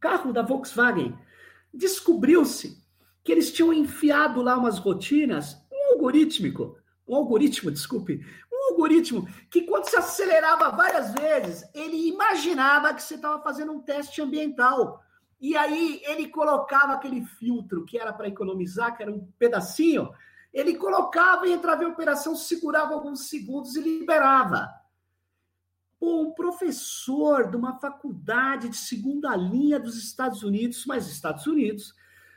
carro 0.00 0.32
da 0.32 0.40
Volkswagen. 0.40 1.14
Descobriu-se 1.72 2.82
que 3.22 3.30
eles 3.30 3.52
tinham 3.52 3.74
enfiado 3.74 4.40
lá 4.40 4.56
umas 4.56 4.78
rotinas, 4.78 5.54
um 5.70 5.92
algorítmico, 5.92 6.78
um 7.06 7.14
algoritmo, 7.14 7.70
desculpe, 7.70 8.24
um 8.50 8.72
algoritmo 8.72 9.28
que 9.50 9.62
quando 9.62 9.84
se 9.84 9.96
acelerava 9.96 10.70
várias 10.70 11.12
vezes, 11.12 11.62
ele 11.74 12.08
imaginava 12.08 12.94
que 12.94 13.02
você 13.02 13.16
estava 13.16 13.42
fazendo 13.42 13.72
um 13.72 13.82
teste 13.82 14.22
ambiental. 14.22 15.02
E 15.38 15.54
aí 15.58 16.00
ele 16.06 16.28
colocava 16.28 16.94
aquele 16.94 17.22
filtro 17.22 17.84
que 17.84 17.98
era 17.98 18.14
para 18.14 18.28
economizar, 18.28 18.96
que 18.96 19.02
era 19.02 19.12
um 19.12 19.30
pedacinho, 19.38 20.08
ele 20.54 20.76
colocava 20.76 21.46
e 21.46 21.52
entrava 21.52 21.84
em 21.84 21.88
operação, 21.88 22.34
segurava 22.34 22.94
alguns 22.94 23.28
segundos 23.28 23.76
e 23.76 23.82
liberava. 23.82 24.85
Pô, 25.98 26.22
um 26.22 26.32
professor 26.32 27.50
de 27.50 27.56
uma 27.56 27.78
faculdade 27.78 28.68
de 28.68 28.76
segunda 28.76 29.34
linha 29.34 29.80
dos 29.80 29.96
Estados 29.96 30.42
Unidos, 30.42 30.84
mas 30.86 31.08
Estados 31.08 31.46
Unidos, 31.46 31.94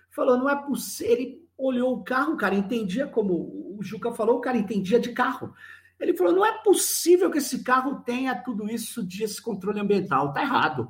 falou: 0.10 0.38
não 0.38 0.50
é 0.50 0.56
possível. 0.56 1.14
Ele 1.14 1.50
olhou 1.58 1.94
o 1.94 2.04
carro, 2.04 2.34
o 2.34 2.38
cara 2.38 2.56
entendia, 2.56 3.08
como 3.08 3.34
o 3.78 3.80
Juca 3.82 4.12
falou, 4.14 4.38
o 4.38 4.42
cara 4.42 4.58
entendia 4.58 5.00
de 5.00 5.12
carro. 5.12 5.54
Ele 6.00 6.16
falou: 6.16 6.34
não 6.34 6.46
é 6.46 6.64
possível 6.64 7.30
que 7.30 7.40
esse 7.40 7.64
carro 7.64 8.02
tenha 8.06 8.36
tudo 8.36 8.70
isso 8.70 9.06
de 9.06 9.24
esse 9.24 9.42
controle 9.42 9.80
ambiental, 9.80 10.32
tá 10.34 10.42
errado 10.42 10.90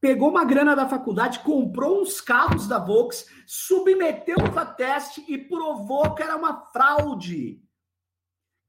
pegou 0.00 0.30
uma 0.30 0.44
grana 0.44 0.76
da 0.76 0.88
faculdade, 0.88 1.40
comprou 1.40 2.00
uns 2.02 2.20
carros 2.20 2.68
da 2.68 2.78
Volks, 2.78 3.26
submeteu 3.46 4.36
a 4.56 4.64
teste 4.64 5.24
e 5.28 5.36
provou 5.36 6.14
que 6.14 6.22
era 6.22 6.36
uma 6.36 6.66
fraude. 6.66 7.62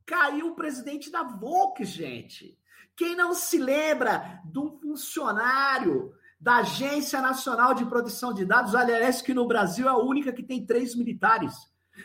Caiu 0.05 0.47
o 0.47 0.55
presidente 0.55 1.11
da 1.11 1.23
Volks, 1.23 1.89
gente. 1.89 2.58
Quem 2.99 3.15
não 3.15 3.33
se 3.33 3.57
lembra 3.57 4.41
de 4.43 4.59
um 4.59 4.77
funcionário 4.77 6.11
da 6.37 6.57
Agência 6.57 7.21
Nacional 7.21 7.73
de 7.73 7.85
Proteção 7.85 8.33
de 8.33 8.43
Dados, 8.43 8.75
aliás, 8.75 9.21
que 9.21 9.33
no 9.33 9.47
Brasil 9.47 9.87
é 9.87 9.89
a 9.89 9.97
única 9.97 10.33
que 10.33 10.43
tem 10.43 10.65
três 10.65 10.93
militares. 10.97 11.55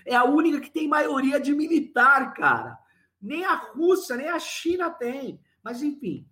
É 0.06 0.14
a 0.14 0.22
única 0.22 0.60
que 0.60 0.70
tem 0.70 0.86
maioria 0.86 1.40
de 1.40 1.52
militar, 1.52 2.32
cara. 2.32 2.78
Nem 3.20 3.44
a 3.44 3.56
Rússia, 3.56 4.14
nem 4.14 4.28
a 4.28 4.38
China 4.38 4.88
tem. 4.88 5.40
Mas, 5.64 5.82
enfim, 5.82 6.28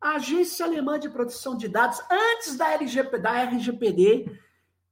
a 0.00 0.12
Agência 0.12 0.64
Alemã 0.64 0.98
de 0.98 1.10
Proteção 1.10 1.54
de 1.54 1.68
Dados, 1.68 2.00
antes 2.10 2.56
da, 2.56 2.72
LGP, 2.72 3.18
da 3.18 3.32
RGPD, 3.42 4.34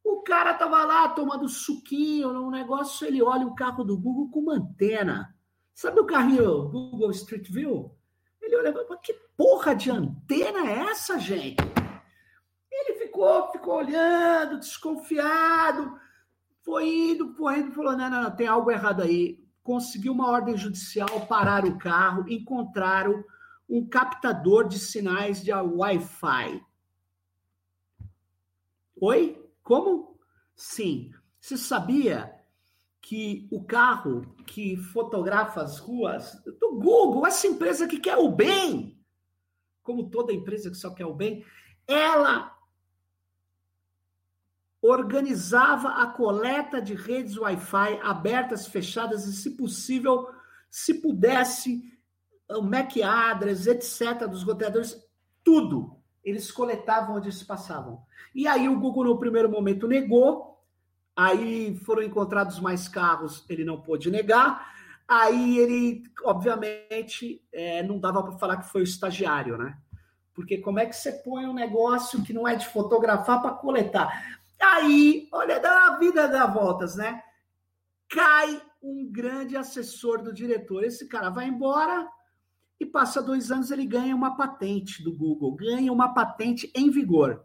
o 0.05 0.21
cara 0.21 0.53
tava 0.53 0.85
lá 0.85 1.09
tomando 1.09 1.49
suquinho 1.49 2.31
num 2.31 2.51
negócio, 2.51 3.07
ele 3.07 3.23
olha 3.23 3.47
o 3.47 3.55
carro 3.55 3.85
do 3.85 3.97
Google 3.97 4.29
com 4.31 4.41
uma 4.41 4.57
antena. 4.57 5.35
Sabe 5.73 5.99
o 5.99 6.05
carrinho 6.05 6.69
Google 6.69 7.11
Street 7.11 7.51
View? 7.51 7.94
Ele 8.45 8.57
olha, 8.57 8.75
que 9.03 9.15
porra 9.37 9.75
de 9.75 9.91
antena 9.91 10.71
é 10.71 10.91
essa, 10.91 11.19
gente? 11.19 11.57
Ele 12.71 12.99
ficou, 12.99 13.51
ficou 13.51 13.77
olhando, 13.77 14.59
desconfiado, 14.59 15.99
foi 16.63 16.87
indo, 16.87 17.35
foi 17.35 17.61
indo, 17.61 17.73
falou, 17.73 17.97
não, 17.97 18.11
não, 18.11 18.23
não, 18.25 18.37
tem 18.37 18.47
algo 18.47 18.71
errado 18.71 19.03
aí. 19.03 19.43
Conseguiu 19.63 20.13
uma 20.13 20.29
ordem 20.29 20.57
judicial, 20.57 21.27
parar 21.27 21.65
o 21.65 21.79
carro, 21.79 22.27
encontraram 22.29 23.25
um 23.69 23.89
captador 23.89 24.69
de 24.69 24.79
sinais 24.79 25.43
de 25.43 25.51
Wi-Fi. 25.51 26.63
Oi? 29.01 29.51
Como? 29.63 30.19
Sim. 30.55 31.11
Você 31.41 31.57
sabia 31.57 32.34
que 33.05 33.47
o 33.51 33.63
carro 33.63 34.35
que 34.47 34.79
fotografa 34.79 35.61
as 35.61 35.79
ruas 35.79 36.43
do 36.59 36.81
Google, 36.81 37.27
essa 37.27 37.47
empresa 37.47 37.87
que 37.87 38.01
quer 38.01 38.17
o 38.17 38.31
bem, 38.31 38.99
como 39.83 40.09
toda 40.09 40.33
empresa 40.33 40.71
que 40.71 40.77
só 40.77 40.89
quer 40.95 41.05
o 41.05 41.15
bem, 41.15 41.45
ela 41.87 42.57
organizava 44.81 46.03
a 46.03 46.07
coleta 46.07 46.81
de 46.81 46.95
redes 46.95 47.37
Wi-Fi 47.37 48.01
abertas, 48.03 48.67
fechadas 48.67 49.27
e, 49.27 49.35
se 49.35 49.51
possível, 49.51 50.27
se 50.71 50.95
pudesse 50.95 51.83
o 52.49 52.63
MAC 52.63 53.03
address, 53.03 53.67
etc., 53.67 54.27
dos 54.27 54.43
roteadores, 54.43 54.99
tudo. 55.43 55.95
Eles 56.25 56.51
coletavam 56.51 57.17
onde 57.17 57.29
eles 57.29 57.43
passavam. 57.43 58.03
E 58.35 58.47
aí 58.49 58.67
o 58.67 58.81
Google, 58.81 59.05
no 59.05 59.19
primeiro 59.19 59.51
momento, 59.51 59.87
negou. 59.87 60.54
Aí 61.17 61.77
foram 61.85 62.03
encontrados 62.03 62.59
mais 62.59 62.89
carros, 62.89 63.45
ele 63.49 63.65
não 63.65 63.81
pôde 63.81 64.11
negar. 64.11 64.73
Aí 65.07 65.59
ele, 65.59 66.03
obviamente, 66.25 67.43
é, 67.53 67.83
não 67.83 67.99
dava 67.99 68.23
para 68.23 68.39
falar 68.39 68.57
que 68.57 68.71
foi 68.71 68.81
o 68.81 68.85
estagiário, 68.85 69.57
né? 69.57 69.77
Porque 70.35 70.59
como 70.59 70.81
é 70.81 70.87
que 70.87 70.97
você 70.97 71.13
põe 71.13 71.47
um 71.47 71.55
negócio 71.55 72.23
que 72.25 72.33
não 72.33 72.49
é 72.49 72.57
de 72.57 72.67
fotografar 72.67 73.41
para 73.41 73.53
coletar? 73.53 74.41
Aí, 74.61 75.29
olha, 75.31 75.61
a 75.61 75.99
vida 75.99 76.27
dá 76.27 76.47
voltas, 76.47 76.97
né? 76.97 77.23
Cai 78.09 78.61
um 78.83 79.07
grande 79.11 79.57
assessor 79.57 80.23
do 80.23 80.33
diretor. 80.33 80.83
Esse 80.83 81.07
cara 81.07 81.31
vai 81.31 81.47
embora, 81.47 82.09
e 82.79 82.87
passa 82.87 83.23
dois 83.23 83.51
anos 83.51 83.71
ele 83.71 83.87
ganha 83.87 84.15
uma 84.15 84.37
patente 84.37 85.03
do 85.03 85.17
Google, 85.17 85.55
ganha 85.55 85.93
uma 85.93 86.13
patente 86.13 86.71
em 86.75 86.91
vigor. 86.91 87.45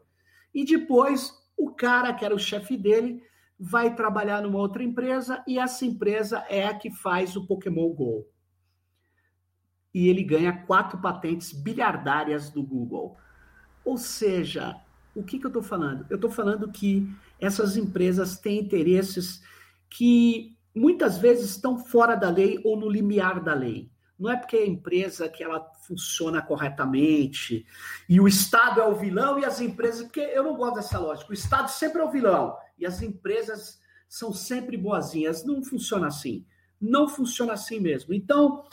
E 0.53 0.65
depois 0.65 1.33
o 1.55 1.71
cara 1.71 2.13
que 2.13 2.25
era 2.25 2.33
o 2.33 2.39
chefe 2.39 2.75
dele 2.75 3.23
vai 3.59 3.93
trabalhar 3.93 4.41
numa 4.41 4.57
outra 4.57 4.81
empresa 4.81 5.43
e 5.45 5.59
essa 5.59 5.85
empresa 5.85 6.45
é 6.47 6.65
a 6.65 6.73
que 6.73 6.89
faz 6.89 7.35
o 7.35 7.45
Pokémon 7.45 7.89
Go. 7.89 8.25
E 9.93 10.07
ele 10.07 10.23
ganha 10.23 10.65
quatro 10.65 10.97
patentes 10.99 11.51
bilhardárias 11.51 12.49
do 12.49 12.63
Google. 12.63 13.17
Ou 13.83 13.97
seja, 13.97 14.79
o 15.13 15.23
que, 15.23 15.37
que 15.37 15.45
eu 15.45 15.49
estou 15.49 15.63
falando? 15.63 16.05
Eu 16.09 16.15
estou 16.15 16.29
falando 16.29 16.71
que 16.71 17.09
essas 17.39 17.75
empresas 17.75 18.37
têm 18.37 18.59
interesses 18.59 19.41
que 19.89 20.55
muitas 20.73 21.17
vezes 21.17 21.49
estão 21.49 21.77
fora 21.77 22.15
da 22.15 22.29
lei 22.29 22.61
ou 22.63 22.79
no 22.79 22.89
limiar 22.89 23.43
da 23.43 23.53
lei. 23.53 23.89
Não 24.19 24.29
é 24.29 24.35
porque 24.35 24.57
a 24.57 24.67
empresa 24.67 25.29
que 25.29 25.41
ela 25.41 25.65
funciona 25.87 26.41
corretamente 26.41 27.65
e 28.07 28.19
o 28.19 28.27
Estado 28.27 28.81
é 28.81 28.85
o 28.85 28.95
vilão 28.95 29.39
e 29.39 29.45
as 29.45 29.61
empresas, 29.61 30.03
porque 30.03 30.19
eu 30.19 30.43
não 30.43 30.57
gosto 30.57 30.75
dessa 30.75 30.99
lógica. 30.99 31.31
O 31.31 31.33
Estado 31.33 31.69
sempre 31.69 32.01
é 32.01 32.03
o 32.03 32.11
vilão 32.11 32.57
e 32.77 32.85
as 32.85 33.01
empresas 33.01 33.79
são 34.09 34.33
sempre 34.33 34.75
boazinhas. 34.75 35.45
Não 35.45 35.63
funciona 35.63 36.07
assim. 36.07 36.45
não 36.81 37.07
funciona 37.07 37.53
assim 37.53 37.79
mesmo. 37.79 38.13
Então, 38.13 38.63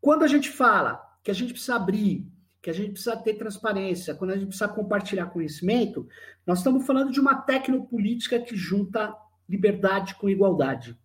quando 0.00 0.24
a 0.24 0.28
gente 0.28 0.50
fala 0.50 1.00
que 1.22 1.30
a 1.30 1.34
gente 1.34 1.52
precisa 1.52 1.76
abrir, 1.76 2.26
que 2.60 2.70
a 2.70 2.72
gente 2.72 2.92
precisa 2.92 3.16
ter 3.16 3.34
transparência, 3.34 4.14
quando 4.14 4.32
a 4.32 4.36
gente 4.36 4.48
precisa 4.48 4.68
compartilhar 4.68 5.26
conhecimento, 5.26 6.08
nós 6.44 6.58
estamos 6.58 6.84
falando 6.84 7.12
de 7.12 7.20
uma 7.20 7.36
tecnopolítica 7.42 8.40
que 8.40 8.56
junta 8.56 9.14
liberdade 9.48 10.16
com 10.16 10.28
igualdade. 10.28 10.98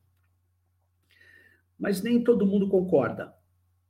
Mas 1.81 2.03
nem 2.03 2.23
todo 2.23 2.45
mundo 2.45 2.69
concorda. 2.69 3.33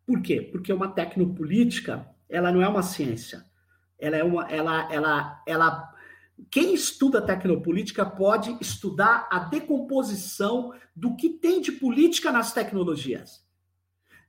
Por 0.06 0.22
quê? 0.22 0.42
Porque 0.42 0.72
uma 0.72 0.88
tecnopolítica, 0.88 2.10
ela 2.30 2.50
não 2.50 2.62
é 2.62 2.68
uma 2.68 2.82
ciência. 2.82 3.46
Ela 4.00 4.16
é 4.16 4.24
uma 4.24 4.50
ela 4.50 4.92
ela 4.92 5.44
ela 5.46 5.94
quem 6.50 6.74
estuda 6.74 7.22
tecnopolítica 7.22 8.06
pode 8.06 8.58
estudar 8.62 9.28
a 9.30 9.40
decomposição 9.40 10.74
do 10.96 11.18
que 11.18 11.30
tem 11.30 11.60
de 11.60 11.74
política 11.74 12.32
nas 12.32 12.54
tecnologias, 12.54 13.46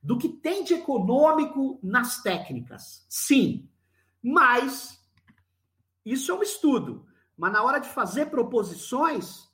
do 0.01 0.17
que 0.17 0.27
tem 0.27 0.65
de 0.65 0.73
econômico 0.73 1.79
nas 1.81 2.21
técnicas. 2.21 3.05
Sim, 3.09 3.67
mas 4.21 5.01
isso 6.05 6.31
é 6.31 6.35
um 6.35 6.43
estudo. 6.43 7.07
Mas 7.37 7.53
na 7.53 7.63
hora 7.63 7.79
de 7.79 7.87
fazer 7.87 8.25
proposições, 8.27 9.49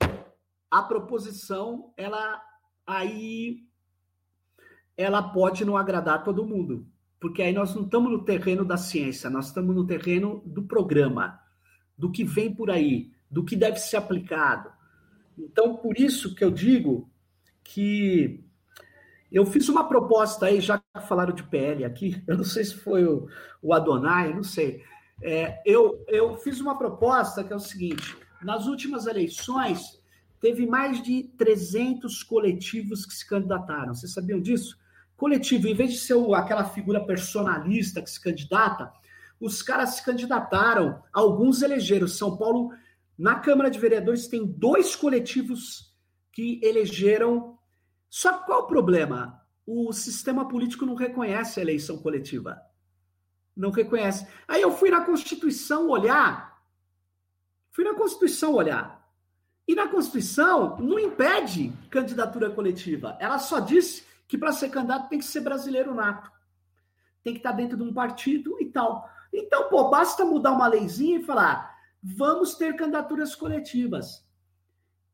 a 0.68 0.82
proposição 0.82 1.94
ela 1.96 2.42
aí 2.84 3.69
ela 5.00 5.22
pode 5.22 5.64
não 5.64 5.76
agradar 5.76 6.22
todo 6.22 6.46
mundo, 6.46 6.86
porque 7.18 7.42
aí 7.42 7.52
nós 7.52 7.74
não 7.74 7.82
estamos 7.82 8.10
no 8.10 8.24
terreno 8.24 8.64
da 8.64 8.76
ciência, 8.76 9.30
nós 9.30 9.46
estamos 9.46 9.74
no 9.74 9.86
terreno 9.86 10.42
do 10.44 10.62
programa 10.62 11.40
do 11.96 12.10
que 12.10 12.24
vem 12.24 12.54
por 12.54 12.70
aí, 12.70 13.10
do 13.30 13.44
que 13.44 13.54
deve 13.54 13.78
ser 13.78 13.96
aplicado. 13.96 14.70
Então, 15.38 15.76
por 15.76 15.98
isso 15.98 16.34
que 16.34 16.44
eu 16.44 16.50
digo 16.50 17.10
que 17.62 18.44
eu 19.30 19.46
fiz 19.46 19.68
uma 19.68 19.88
proposta 19.88 20.46
aí, 20.46 20.60
já 20.60 20.82
falaram 21.06 21.34
de 21.34 21.44
PL 21.44 21.84
aqui, 21.84 22.22
eu 22.26 22.36
não 22.36 22.44
sei 22.44 22.64
se 22.64 22.74
foi 22.74 23.04
o, 23.04 23.28
o 23.62 23.72
Adonai, 23.72 24.34
não 24.34 24.42
sei. 24.42 24.82
É, 25.22 25.62
eu, 25.64 26.04
eu 26.08 26.36
fiz 26.36 26.60
uma 26.60 26.76
proposta 26.76 27.44
que 27.44 27.52
é 27.52 27.56
o 27.56 27.60
seguinte: 27.60 28.16
nas 28.42 28.66
últimas 28.66 29.06
eleições, 29.06 30.00
teve 30.40 30.66
mais 30.66 31.02
de 31.02 31.24
300 31.36 32.22
coletivos 32.22 33.04
que 33.04 33.12
se 33.12 33.28
candidataram. 33.28 33.94
Vocês 33.94 34.12
sabiam 34.12 34.40
disso? 34.40 34.79
Coletivo, 35.20 35.68
em 35.68 35.74
vez 35.74 35.92
de 35.92 35.98
ser 35.98 36.16
aquela 36.34 36.64
figura 36.64 37.04
personalista 37.04 38.00
que 38.00 38.08
se 38.08 38.18
candidata, 38.18 38.90
os 39.38 39.60
caras 39.60 39.90
se 39.90 40.02
candidataram, 40.02 41.02
alguns 41.12 41.60
elegeram. 41.60 42.08
São 42.08 42.38
Paulo, 42.38 42.72
na 43.18 43.38
Câmara 43.38 43.70
de 43.70 43.78
Vereadores, 43.78 44.28
tem 44.28 44.46
dois 44.46 44.96
coletivos 44.96 45.94
que 46.32 46.58
elegeram. 46.62 47.58
Só 48.08 48.32
qual 48.44 48.62
o 48.62 48.66
problema? 48.66 49.44
O 49.66 49.92
sistema 49.92 50.48
político 50.48 50.86
não 50.86 50.94
reconhece 50.94 51.60
a 51.60 51.62
eleição 51.62 51.98
coletiva. 51.98 52.58
Não 53.54 53.70
reconhece. 53.70 54.26
Aí 54.48 54.62
eu 54.62 54.72
fui 54.72 54.88
na 54.88 55.04
Constituição 55.04 55.90
olhar. 55.90 56.62
Fui 57.72 57.84
na 57.84 57.92
Constituição 57.92 58.54
olhar. 58.54 59.06
E 59.68 59.74
na 59.74 59.86
Constituição 59.86 60.78
não 60.78 60.98
impede 60.98 61.74
candidatura 61.90 62.48
coletiva. 62.48 63.18
Ela 63.20 63.38
só 63.38 63.60
diz 63.60 64.08
que 64.30 64.38
para 64.38 64.52
ser 64.52 64.70
candidato 64.70 65.08
tem 65.08 65.18
que 65.18 65.24
ser 65.24 65.40
brasileiro 65.40 65.92
nato. 65.92 66.30
Tem 67.24 67.32
que 67.32 67.40
estar 67.40 67.50
dentro 67.50 67.76
de 67.76 67.82
um 67.82 67.92
partido 67.92 68.56
e 68.60 68.66
tal. 68.66 69.10
Então, 69.32 69.68
pô, 69.68 69.90
basta 69.90 70.24
mudar 70.24 70.52
uma 70.52 70.68
leizinha 70.68 71.18
e 71.18 71.24
falar: 71.24 71.76
vamos 72.00 72.54
ter 72.54 72.76
candidaturas 72.76 73.34
coletivas. 73.34 74.24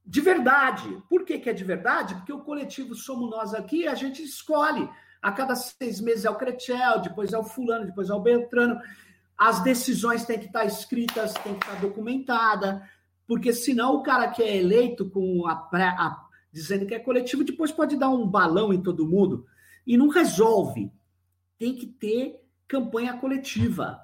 De 0.05 0.21
verdade. 0.21 1.03
Por 1.09 1.25
que, 1.25 1.39
que 1.39 1.49
é 1.49 1.55
de 1.55 1.65
verdade? 1.65 2.15
Porque 2.15 2.33
o 2.33 2.45
coletivo 2.45 2.95
somos 2.95 3.31
nós 3.31 3.55
aqui, 3.55 3.89
a 3.89 3.95
gente 3.95 4.23
escolhe. 4.23 4.89
A 5.23 5.33
cada 5.33 5.57
seis 5.57 5.99
meses 5.99 6.27
é 6.27 6.31
o 6.31 6.37
Cretel, 6.37 7.01
depois 7.01 7.33
é 7.33 7.39
o 7.39 7.43
fulano, 7.43 7.87
depois 7.87 8.11
é 8.11 8.15
o 8.15 8.21
Beltrano. 8.21 8.79
As 9.37 9.61
decisões 9.63 10.27
têm 10.27 10.39
que 10.39 10.47
estar 10.47 10.67
escritas, 10.67 11.33
têm 11.43 11.59
que 11.59 11.67
estar 11.67 11.81
documentadas, 11.81 12.83
porque 13.27 13.53
senão 13.55 13.95
o 13.95 14.03
cara 14.03 14.29
que 14.29 14.43
é 14.43 14.57
eleito 14.59 15.09
com 15.09 15.49
a, 15.49 15.57
pré, 15.57 15.89
a 15.89 16.26
dizendo 16.57 16.87
que 16.87 16.95
é 16.95 16.99
coletivo, 16.99 17.45
depois 17.45 17.71
pode 17.71 17.99
dar 17.99 18.09
um 18.09 18.27
balão 18.27 18.73
em 18.73 18.83
todo 18.83 19.07
mundo 19.07 19.45
e 19.87 19.95
não 19.95 20.09
resolve. 20.09 20.91
Tem 21.59 21.75
que 21.75 21.87
ter 21.87 22.41
campanha 22.67 23.13
coletiva. 23.19 24.01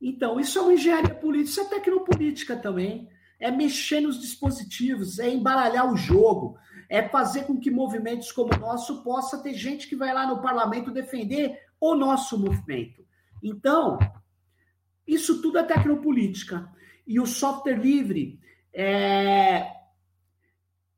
Então, 0.00 0.38
isso 0.38 0.56
é 0.56 0.62
uma 0.62 0.72
engenharia 0.72 1.12
política, 1.12 1.50
isso 1.50 1.60
é 1.60 1.64
tecnopolítica 1.64 2.54
também. 2.54 3.08
É 3.40 3.50
mexer 3.50 4.00
nos 4.00 4.20
dispositivos, 4.20 5.18
é 5.18 5.28
embaralhar 5.28 5.92
o 5.92 5.96
jogo, 5.96 6.56
é 6.88 7.08
fazer 7.08 7.42
com 7.42 7.58
que 7.58 7.72
movimentos 7.72 8.30
como 8.30 8.54
o 8.54 8.58
nosso 8.58 9.02
possa 9.02 9.42
ter 9.42 9.54
gente 9.54 9.88
que 9.88 9.96
vai 9.96 10.14
lá 10.14 10.28
no 10.28 10.40
parlamento 10.40 10.92
defender 10.92 11.58
o 11.80 11.96
nosso 11.96 12.38
movimento. 12.38 13.04
Então, 13.42 13.98
isso 15.04 15.42
tudo 15.42 15.58
é 15.58 15.64
tecnopolítica. 15.64 16.70
E 17.04 17.18
o 17.18 17.26
software 17.26 17.78
livre 17.78 18.38
é, 18.72 19.79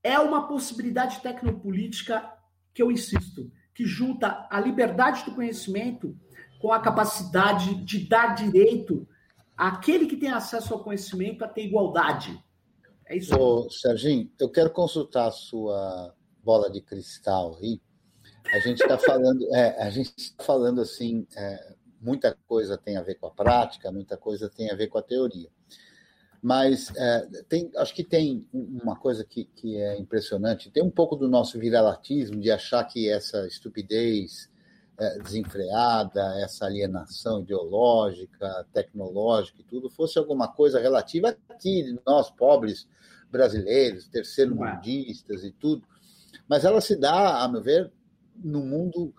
é 0.03 0.19
uma 0.19 0.49
possibilidade 0.49 1.21
tecnopolítica 1.21 2.29
que 2.75 2.83
eu 2.83 2.91
insisto, 2.91 3.51
que 3.75 3.85
junta 3.85 4.47
a 4.51 4.61
liberdade 4.61 5.25
do 5.25 5.35
conhecimento 5.35 6.17
com 6.61 6.73
a 6.73 6.81
capacidade 6.81 7.75
de 7.85 8.07
dar 8.09 8.35
direito 8.35 9.07
àquele 9.57 10.07
que 10.07 10.17
tem 10.17 10.31
acesso 10.31 10.73
ao 10.75 10.83
conhecimento 10.83 11.45
a 11.45 11.49
ter 11.49 11.65
igualdade. 11.67 12.43
É 13.07 13.17
isso. 13.17 13.35
Ô, 13.35 13.69
Serginho, 13.71 14.31
eu 14.39 14.49
quero 14.49 14.71
consultar 14.71 15.29
a 15.29 15.33
sua 15.33 16.15
bola 16.43 16.71
de 16.71 16.81
cristal 16.81 17.57
aí. 17.61 17.81
A 18.53 18.59
gente 18.59 18.83
está 18.83 18.99
falando, 18.99 19.47
é, 19.55 19.83
a 19.83 19.91
gente 19.91 20.13
está 20.17 20.43
falando 20.45 20.81
assim, 20.81 21.27
é, 21.37 21.75
muita 22.01 22.37
coisa 22.47 22.77
tem 22.77 22.97
a 22.97 23.03
ver 23.03 23.17
com 23.17 23.27
a 23.27 23.31
prática, 23.31 23.93
muita 23.93 24.17
coisa 24.17 24.49
tem 24.49 24.71
a 24.71 24.75
ver 24.75 24.89
com 24.89 24.99
a 24.99 25.03
teoria. 25.03 25.49
Mas 26.43 26.93
é, 26.97 27.45
tem, 27.49 27.71
acho 27.77 27.95
que 27.95 28.03
tem 28.03 28.45
uma 28.53 28.97
coisa 28.97 29.25
que, 29.25 29.45
que 29.45 29.77
é 29.77 29.97
impressionante, 29.97 30.73
tem 30.73 30.83
um 30.83 30.91
pouco 30.91 31.15
do 31.15 31.29
nosso 31.29 31.57
viralatismo 31.57 32.41
de 32.41 32.51
achar 32.51 32.83
que 32.85 33.09
essa 33.09 33.47
estupidez 33.47 34.51
é, 34.99 35.19
desenfreada, 35.21 36.21
essa 36.41 36.67
alienação 36.67 37.43
ideológica, 37.43 38.67
tecnológica 38.73 39.61
e 39.61 39.65
tudo, 39.65 39.89
fosse 39.89 40.19
alguma 40.19 40.49
coisa 40.49 40.81
relativa 40.81 41.37
aqui, 41.49 41.97
nós 42.05 42.29
pobres 42.29 42.89
brasileiros, 43.31 44.09
terceiro-mundistas 44.09 45.45
e 45.45 45.53
tudo. 45.53 45.87
Mas 46.49 46.65
ela 46.65 46.81
se 46.81 46.97
dá, 46.97 47.43
a 47.43 47.49
meu 47.49 47.63
ver, 47.63 47.91
no 48.37 48.65
mundo 48.65 49.15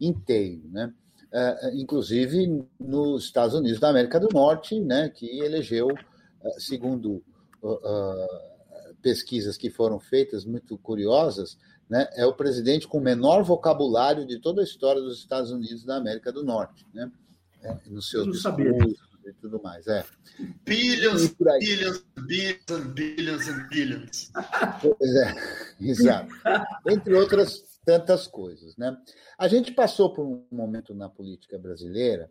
inteiro, 0.00 0.62
né? 0.70 0.92
É, 1.34 1.70
inclusive 1.74 2.66
nos 2.78 3.24
Estados 3.24 3.54
Unidos 3.54 3.80
da 3.80 3.88
América 3.88 4.20
do 4.20 4.28
Norte, 4.30 4.78
né, 4.78 5.08
que 5.08 5.38
elegeu, 5.38 5.88
é, 5.88 5.94
segundo 6.58 7.22
uh, 7.62 7.72
uh, 7.72 8.94
pesquisas 9.00 9.56
que 9.56 9.70
foram 9.70 9.98
feitas 9.98 10.44
muito 10.44 10.78
curiosas, 10.78 11.58
né, 11.88 12.08
é 12.14 12.24
o 12.24 12.32
presidente 12.32 12.88
com 12.88 13.00
menor 13.00 13.42
vocabulário 13.42 14.26
de 14.26 14.38
toda 14.38 14.60
a 14.60 14.64
história 14.64 15.00
dos 15.00 15.18
Estados 15.18 15.50
Unidos 15.50 15.84
da 15.84 15.96
América 15.96 16.32
do 16.32 16.44
Norte, 16.44 16.86
né? 16.94 17.10
É, 17.62 17.76
nos 17.86 18.10
seus 18.10 18.26
discursos 18.32 19.12
e 19.24 19.32
tudo 19.34 19.60
mais. 19.62 19.86
É. 19.86 20.04
Billions, 20.64 21.28
billions, 21.60 22.04
billions, 22.26 22.86
billions 22.92 23.48
and 23.48 23.68
billions. 23.68 24.32
Pois 24.80 25.14
é, 25.14 25.34
exato. 25.80 26.34
Entre 26.88 27.14
outras 27.14 27.62
tantas 27.84 28.26
coisas, 28.26 28.76
né? 28.76 28.96
A 29.38 29.48
gente 29.48 29.72
passou 29.72 30.12
por 30.12 30.24
um 30.24 30.46
momento 30.50 30.94
na 30.94 31.08
política 31.08 31.58
brasileira, 31.58 32.30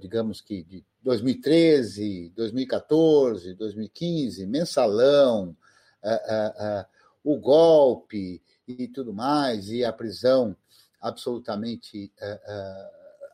digamos 0.00 0.40
que 0.40 0.62
de 0.64 0.84
2013, 1.02 2.32
2014, 2.36 3.54
2015, 3.54 4.46
mensalão, 4.46 5.56
uh, 6.02 6.82
uh, 6.82 6.86
o 7.22 7.36
golpe, 7.38 8.42
e 8.66 8.88
tudo 8.88 9.12
mais, 9.12 9.68
e 9.68 9.84
a 9.84 9.92
prisão 9.92 10.56
absolutamente 11.00 12.12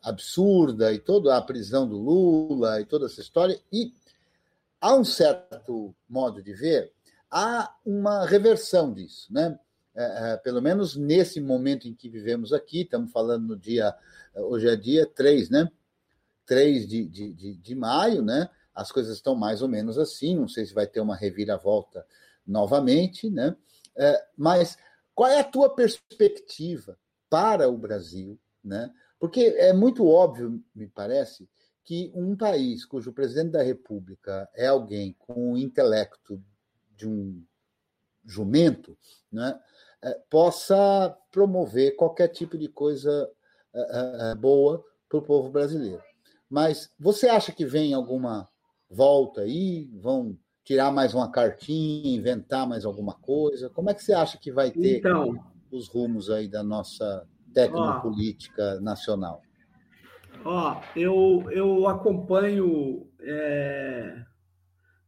absurda, 0.02 0.92
e 0.92 0.98
toda 0.98 1.36
a 1.36 1.42
prisão 1.42 1.86
do 1.86 1.96
Lula, 1.96 2.80
e 2.80 2.86
toda 2.86 3.06
essa 3.06 3.20
história. 3.20 3.60
E 3.72 3.92
há 4.80 4.94
um 4.94 5.04
certo 5.04 5.94
modo 6.08 6.42
de 6.42 6.52
ver, 6.52 6.92
há 7.30 7.74
uma 7.84 8.24
reversão 8.24 8.92
disso, 8.92 9.32
né? 9.32 9.58
Pelo 10.42 10.62
menos 10.62 10.96
nesse 10.96 11.40
momento 11.40 11.88
em 11.88 11.94
que 11.94 12.08
vivemos 12.08 12.52
aqui, 12.52 12.82
estamos 12.82 13.10
falando 13.12 13.48
no 13.48 13.56
dia, 13.56 13.94
hoje 14.34 14.68
é 14.68 14.76
dia 14.76 15.06
3, 15.06 15.50
né? 15.50 15.70
3 16.46 16.86
de, 16.86 17.04
de, 17.04 17.32
de, 17.32 17.54
de 17.56 17.74
maio, 17.74 18.22
né? 18.22 18.48
As 18.74 18.92
coisas 18.92 19.16
estão 19.16 19.34
mais 19.34 19.62
ou 19.62 19.68
menos 19.68 19.98
assim, 19.98 20.36
não 20.36 20.48
sei 20.48 20.66
se 20.66 20.74
vai 20.74 20.86
ter 20.86 21.00
uma 21.00 21.16
reviravolta 21.16 22.06
novamente, 22.46 23.30
né? 23.30 23.56
mas 24.36 24.76
qual 25.14 25.30
é 25.30 25.40
a 25.40 25.44
tua 25.44 25.74
perspectiva 25.74 26.98
para 27.30 27.68
o 27.68 27.78
Brasil? 27.78 28.38
Né? 28.62 28.92
Porque 29.18 29.40
é 29.56 29.72
muito 29.72 30.06
óbvio, 30.06 30.62
me 30.74 30.86
parece, 30.86 31.48
que 31.82 32.12
um 32.14 32.36
país 32.36 32.84
cujo 32.84 33.12
presidente 33.12 33.52
da 33.52 33.62
República 33.62 34.46
é 34.54 34.66
alguém 34.66 35.16
com 35.18 35.52
o 35.52 35.56
intelecto 35.56 36.42
de 36.94 37.08
um 37.08 37.42
jumento, 38.26 38.98
né? 39.32 39.58
é, 40.02 40.20
possa 40.28 41.16
promover 41.30 41.96
qualquer 41.96 42.28
tipo 42.28 42.58
de 42.58 42.68
coisa 42.68 43.30
é, 43.72 44.34
boa 44.34 44.84
para 45.08 45.18
o 45.18 45.22
povo 45.22 45.50
brasileiro. 45.50 46.02
Mas 46.48 46.90
você 46.98 47.28
acha 47.28 47.52
que 47.52 47.66
vem 47.66 47.92
alguma 47.92 48.48
volta 48.88 49.42
aí? 49.42 49.90
Vão 50.00 50.38
tirar 50.64 50.90
mais 50.90 51.14
uma 51.14 51.30
cartinha, 51.30 52.16
inventar 52.16 52.66
mais 52.66 52.84
alguma 52.84 53.14
coisa? 53.14 53.70
Como 53.70 53.90
é 53.90 53.94
que 53.94 54.02
você 54.02 54.12
acha 54.12 54.38
que 54.38 54.50
vai 54.52 54.70
ter 54.70 54.98
então, 54.98 55.34
os 55.70 55.88
rumos 55.88 56.30
aí 56.30 56.48
da 56.48 56.62
nossa 56.62 57.26
tecnopolítica 57.52 58.76
ó, 58.78 58.80
nacional? 58.80 59.42
Ó, 60.44 60.80
eu, 60.94 61.44
eu 61.50 61.88
acompanho. 61.88 63.08
É, 63.20 64.22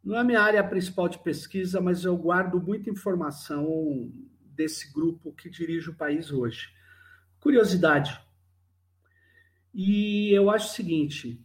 não 0.03 0.17
é 0.17 0.21
a 0.21 0.25
minha 0.25 0.41
área 0.41 0.63
principal 0.65 1.09
de 1.09 1.19
pesquisa, 1.19 1.81
mas 1.81 2.05
eu 2.05 2.17
guardo 2.17 2.61
muita 2.61 2.91
informação 2.91 4.11
desse 4.43 4.93
grupo 4.93 5.33
que 5.33 5.49
dirige 5.49 5.91
o 5.91 5.97
país 5.97 6.33
hoje. 6.33 6.69
Curiosidade. 7.41 8.21
E 9.81 10.33
eu 10.33 10.51
acho 10.51 10.67
o 10.67 10.75
seguinte, 10.75 11.41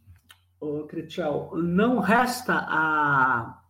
Cretial, 0.90 1.56
não 1.56 2.00
resta 2.00 2.66
a, 2.68 3.64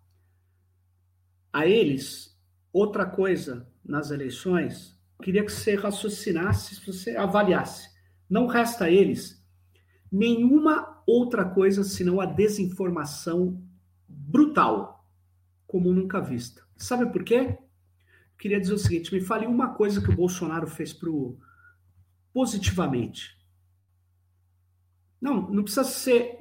a 1.51 1.67
eles 1.67 2.33
outra 2.71 3.05
coisa 3.05 3.69
nas 3.83 4.09
eleições. 4.09 4.97
Queria 5.21 5.43
que 5.43 5.51
você 5.51 5.75
raciocinasse, 5.75 6.75
se 6.75 6.85
você 6.85 7.17
avaliasse. 7.17 7.89
Não 8.29 8.47
resta 8.47 8.85
a 8.85 8.89
eles 8.89 9.45
nenhuma 10.09 11.03
outra 11.05 11.43
coisa 11.43 11.83
senão 11.83 12.21
a 12.21 12.25
desinformação 12.25 13.61
brutal, 14.07 15.05
como 15.67 15.91
nunca 15.91 16.21
vista. 16.21 16.63
Sabe 16.77 17.11
por 17.11 17.25
quê? 17.25 17.57
Queria 18.37 18.61
dizer 18.61 18.75
o 18.75 18.79
seguinte: 18.79 19.13
me 19.13 19.19
fale 19.19 19.45
uma 19.45 19.73
coisa 19.73 20.01
que 20.01 20.09
o 20.09 20.15
Bolsonaro 20.15 20.67
fez 20.67 20.93
pro 20.93 21.37
positivamente. 22.31 23.42
Não, 25.23 25.49
não 25.49 25.63
precisa 25.63 25.85
ser. 25.85 26.37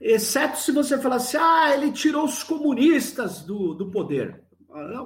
Exceto 0.00 0.58
se 0.58 0.72
você 0.72 0.98
falar 0.98 1.16
assim, 1.16 1.36
ah, 1.36 1.74
ele 1.74 1.92
tirou 1.92 2.24
os 2.24 2.42
comunistas 2.42 3.42
do, 3.42 3.74
do 3.74 3.90
poder. 3.90 4.42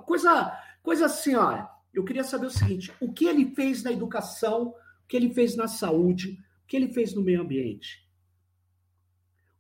Coisa, 0.07 0.57
coisa 0.81 1.07
assim, 1.07 1.35
ó. 1.35 1.67
Eu 1.93 2.05
queria 2.05 2.23
saber 2.23 2.47
o 2.47 2.51
seguinte: 2.51 2.95
o 3.01 3.13
que 3.13 3.25
ele 3.25 3.53
fez 3.53 3.83
na 3.83 3.91
educação, 3.91 4.69
o 4.69 4.75
que 5.09 5.17
ele 5.17 5.35
fez 5.35 5.57
na 5.57 5.67
saúde, 5.67 6.39
o 6.63 6.69
que 6.69 6.77
ele 6.77 6.93
fez 6.93 7.13
no 7.13 7.21
meio 7.21 7.43
ambiente? 7.43 8.09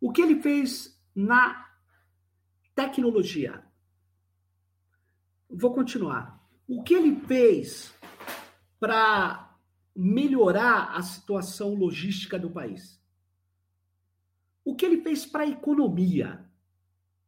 O 0.00 0.12
que 0.12 0.22
ele 0.22 0.40
fez 0.40 0.96
na 1.12 1.66
tecnologia? 2.72 3.64
Vou 5.50 5.74
continuar. 5.74 6.40
O 6.68 6.84
que 6.84 6.94
ele 6.94 7.16
fez 7.26 7.92
para 8.78 9.58
melhorar 9.94 10.92
a 10.94 11.02
situação 11.02 11.74
logística 11.74 12.38
do 12.38 12.48
país? 12.48 12.99
O 14.64 14.74
que 14.74 14.84
ele 14.84 15.02
fez 15.02 15.24
para 15.26 15.44
a 15.44 15.48
economia? 15.48 16.44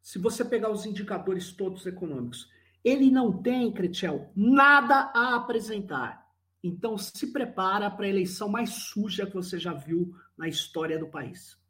Se 0.00 0.18
você 0.18 0.44
pegar 0.44 0.70
os 0.70 0.84
indicadores 0.84 1.52
todos 1.52 1.86
econômicos, 1.86 2.50
ele 2.84 3.10
não 3.10 3.42
tem, 3.42 3.72
Cretiel, 3.72 4.30
nada 4.34 5.12
a 5.14 5.36
apresentar. 5.36 6.26
Então 6.62 6.96
se 6.96 7.32
prepara 7.32 7.90
para 7.90 8.06
a 8.06 8.08
eleição 8.08 8.48
mais 8.48 8.70
suja 8.70 9.26
que 9.26 9.34
você 9.34 9.58
já 9.58 9.72
viu 9.72 10.14
na 10.36 10.48
história 10.48 10.98
do 10.98 11.08
país. 11.08 11.60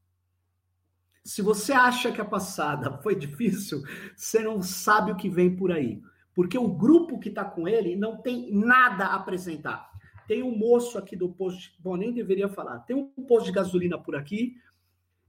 Se 1.25 1.41
você 1.41 1.73
acha 1.73 2.11
que 2.11 2.21
a 2.21 2.25
passada 2.25 2.99
foi 3.03 3.15
difícil, 3.15 3.83
você 4.17 4.43
não 4.43 4.61
sabe 4.63 5.13
o 5.13 5.17
que 5.17 5.29
vem 5.29 5.55
por 5.55 5.71
aí. 5.71 6.03
Porque 6.35 6.57
o 6.59 6.69
grupo 6.69 7.19
que 7.19 7.29
está 7.29 7.45
com 7.45 7.69
ele 7.69 7.95
não 7.95 8.17
tem 8.17 8.53
nada 8.53 9.07
a 9.07 9.17
apresentar. 9.17 9.91
Tem 10.27 10.43
um 10.43 10.57
moço 10.57 10.97
aqui 10.97 11.15
do 11.15 11.29
posto, 11.29 11.73
bom, 11.79 11.97
nem 11.97 12.13
deveria 12.13 12.49
falar. 12.49 12.81
Tem 12.81 12.97
um 12.97 13.23
posto 13.25 13.47
de 13.47 13.53
gasolina 13.53 13.99
por 13.99 14.17
aqui, 14.17 14.57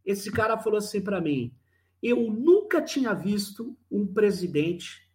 esse 0.05 0.31
cara 0.31 0.57
falou 0.57 0.77
assim 0.77 1.01
para 1.01 1.21
mim: 1.21 1.53
eu 2.01 2.30
nunca 2.30 2.81
tinha 2.81 3.13
visto 3.13 3.77
um 3.89 4.05
presidente 4.05 5.09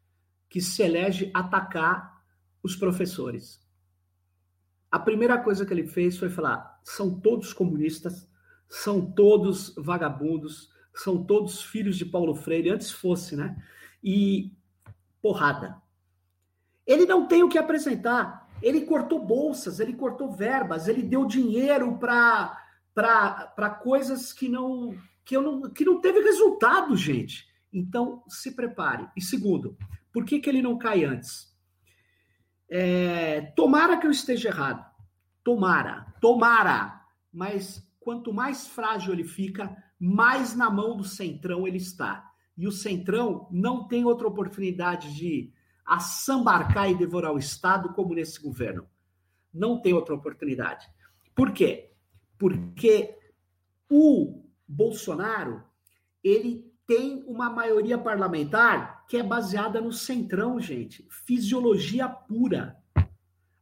que 0.48 0.60
se 0.60 0.82
elege 0.82 1.30
atacar 1.34 2.22
os 2.62 2.74
professores. 2.74 3.60
A 4.90 4.98
primeira 4.98 5.36
coisa 5.38 5.66
que 5.66 5.72
ele 5.74 5.86
fez 5.86 6.16
foi 6.16 6.30
falar: 6.30 6.80
são 6.82 7.20
todos 7.20 7.52
comunistas, 7.52 8.26
são 8.66 9.04
todos 9.04 9.74
vagabundos, 9.76 10.70
são 10.94 11.22
todos 11.22 11.62
filhos 11.62 11.96
de 11.96 12.06
Paulo 12.06 12.34
Freire, 12.34 12.70
antes 12.70 12.90
fosse, 12.90 13.36
né? 13.36 13.62
E 14.02 14.50
porrada. 15.20 15.76
Ele 16.86 17.04
não 17.04 17.28
tem 17.28 17.42
o 17.42 17.50
que 17.50 17.58
apresentar. 17.58 18.48
Ele 18.62 18.80
cortou 18.80 19.24
bolsas, 19.24 19.78
ele 19.78 19.92
cortou 19.92 20.32
verbas, 20.32 20.88
ele 20.88 21.02
deu 21.02 21.26
dinheiro 21.26 21.98
para 21.98 22.67
para 22.98 23.70
coisas 23.70 24.32
que 24.32 24.48
não, 24.48 24.96
que, 25.24 25.36
eu 25.36 25.42
não, 25.42 25.70
que 25.70 25.84
não 25.84 26.00
teve 26.00 26.20
resultado, 26.20 26.96
gente. 26.96 27.46
Então, 27.72 28.24
se 28.28 28.56
prepare. 28.56 29.08
E 29.16 29.22
segundo, 29.22 29.76
por 30.12 30.24
que, 30.24 30.40
que 30.40 30.50
ele 30.50 30.60
não 30.60 30.76
cai 30.76 31.04
antes? 31.04 31.56
É, 32.68 33.52
tomara 33.54 33.96
que 33.96 34.06
eu 34.06 34.10
esteja 34.10 34.48
errado. 34.48 34.84
Tomara, 35.44 36.12
tomara. 36.20 37.04
Mas 37.32 37.86
quanto 38.00 38.32
mais 38.32 38.66
frágil 38.66 39.12
ele 39.12 39.24
fica, 39.24 39.76
mais 39.98 40.56
na 40.56 40.68
mão 40.68 40.96
do 40.96 41.04
Centrão 41.04 41.68
ele 41.68 41.78
está. 41.78 42.28
E 42.56 42.66
o 42.66 42.72
Centrão 42.72 43.46
não 43.52 43.86
tem 43.86 44.04
outra 44.04 44.26
oportunidade 44.26 45.14
de 45.14 45.52
assambarcar 45.86 46.90
e 46.90 46.96
devorar 46.96 47.32
o 47.32 47.38
Estado 47.38 47.92
como 47.92 48.14
nesse 48.14 48.42
governo. 48.42 48.88
Não 49.54 49.80
tem 49.80 49.92
outra 49.92 50.14
oportunidade. 50.14 50.88
Por 51.32 51.52
quê? 51.52 51.88
Porque 52.38 53.16
o 53.90 54.44
Bolsonaro 54.66 55.62
ele 56.22 56.68
tem 56.86 57.22
uma 57.26 57.50
maioria 57.50 57.98
parlamentar 57.98 59.04
que 59.06 59.16
é 59.16 59.22
baseada 59.22 59.80
no 59.80 59.92
centrão, 59.92 60.58
gente. 60.60 61.06
Fisiologia 61.10 62.08
pura. 62.08 62.76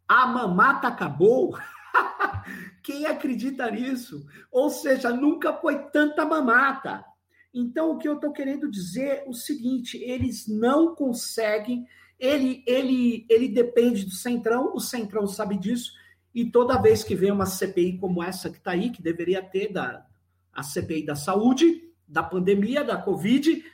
A 0.07 0.27
mamata 0.27 0.89
acabou. 0.89 1.57
Quem 2.83 3.07
acredita 3.07 3.71
nisso? 3.71 4.25
Ou 4.51 4.71
seja, 4.71 5.11
nunca 5.11 5.53
foi 5.53 5.91
tanta 5.91 6.25
mamata. 6.25 7.05
Então, 7.53 7.91
o 7.91 7.99
que 7.99 8.07
eu 8.07 8.15
estou 8.15 8.33
querendo 8.33 8.71
dizer 8.71 9.25
é 9.25 9.25
o 9.27 9.33
seguinte: 9.33 9.97
eles 9.99 10.47
não 10.47 10.95
conseguem. 10.95 11.87
Ele, 12.19 12.63
ele, 12.67 13.27
ele 13.29 13.49
depende 13.49 14.05
do 14.05 14.13
centrão, 14.13 14.73
o 14.75 14.81
centrão 14.81 15.27
sabe 15.27 15.59
disso, 15.59 15.93
e 16.37 16.45
toda 16.45 16.77
vez 16.77 17.03
que 17.03 17.15
vem 17.15 17.33
uma 17.33 17.47
CPI 17.47 17.97
como 17.97 18.23
essa 18.23 18.51
que 18.51 18.59
está 18.59 18.73
aí, 18.73 18.91
que 18.91 19.01
deveria 19.01 19.43
ter 19.43 19.73
da, 19.73 20.05
a 20.53 20.63
CPI 20.63 21.07
da 21.07 21.17
saúde, 21.17 21.91
da 22.07 22.23
pandemia, 22.23 22.85
da 22.85 23.01
Covid, 23.01 23.65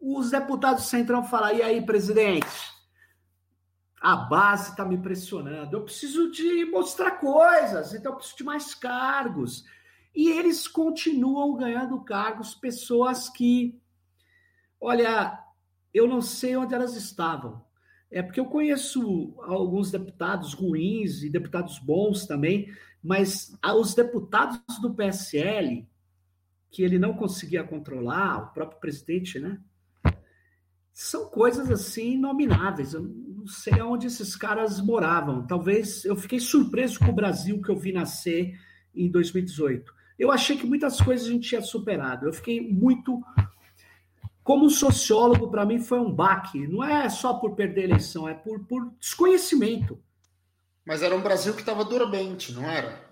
os 0.00 0.30
deputados 0.30 0.84
do 0.84 0.88
Centrão 0.88 1.22
falam: 1.22 1.54
e 1.54 1.60
aí, 1.60 1.84
presidente? 1.84 2.48
A 4.00 4.16
base 4.16 4.70
está 4.70 4.86
me 4.86 4.96
pressionando. 4.96 5.76
Eu 5.76 5.84
preciso 5.84 6.30
de 6.30 6.64
mostrar 6.64 7.10
coisas, 7.10 7.92
então 7.92 8.12
eu 8.12 8.16
preciso 8.16 8.38
de 8.38 8.44
mais 8.44 8.74
cargos. 8.74 9.62
E 10.14 10.30
eles 10.30 10.66
continuam 10.66 11.54
ganhando 11.58 12.02
cargos, 12.02 12.54
pessoas 12.54 13.28
que, 13.28 13.78
olha, 14.80 15.38
eu 15.92 16.08
não 16.08 16.22
sei 16.22 16.56
onde 16.56 16.74
elas 16.74 16.96
estavam. 16.96 17.62
É 18.12 18.22
porque 18.22 18.38
eu 18.38 18.44
conheço 18.44 19.34
alguns 19.38 19.90
deputados 19.90 20.52
ruins 20.52 21.22
e 21.22 21.30
deputados 21.30 21.78
bons 21.78 22.26
também, 22.26 22.70
mas 23.02 23.56
os 23.74 23.94
deputados 23.94 24.60
do 24.82 24.94
PSL, 24.94 25.88
que 26.70 26.82
ele 26.82 26.98
não 26.98 27.14
conseguia 27.14 27.64
controlar, 27.64 28.38
o 28.38 28.52
próprio 28.52 28.78
presidente, 28.78 29.40
né? 29.40 29.58
São 30.92 31.30
coisas 31.30 31.70
assim 31.70 32.12
inomináveis. 32.12 32.92
Eu 32.92 33.02
não 33.02 33.46
sei 33.46 33.80
onde 33.80 34.08
esses 34.08 34.36
caras 34.36 34.78
moravam. 34.78 35.46
Talvez 35.46 36.04
eu 36.04 36.14
fiquei 36.14 36.38
surpreso 36.38 36.98
com 36.98 37.06
o 37.06 37.14
Brasil 37.14 37.62
que 37.62 37.70
eu 37.70 37.76
vi 37.76 37.92
nascer 37.92 38.60
em 38.94 39.10
2018. 39.10 39.90
Eu 40.18 40.30
achei 40.30 40.56
que 40.56 40.66
muitas 40.66 41.00
coisas 41.00 41.26
a 41.26 41.30
gente 41.30 41.48
tinha 41.48 41.62
superado. 41.62 42.26
Eu 42.26 42.32
fiquei 42.32 42.60
muito 42.60 43.22
como 44.42 44.68
sociólogo, 44.68 45.50
para 45.50 45.64
mim 45.64 45.78
foi 45.78 46.00
um 46.00 46.12
baque. 46.12 46.66
Não 46.66 46.82
é 46.82 47.08
só 47.08 47.34
por 47.34 47.54
perder 47.54 47.82
a 47.82 47.84
eleição, 47.84 48.28
é 48.28 48.34
por, 48.34 48.66
por 48.66 48.92
desconhecimento. 48.98 49.98
Mas 50.84 51.02
era 51.02 51.14
um 51.14 51.22
Brasil 51.22 51.54
que 51.54 51.60
estava 51.60 51.84
duramente, 51.84 52.52
não 52.52 52.64
era? 52.64 53.08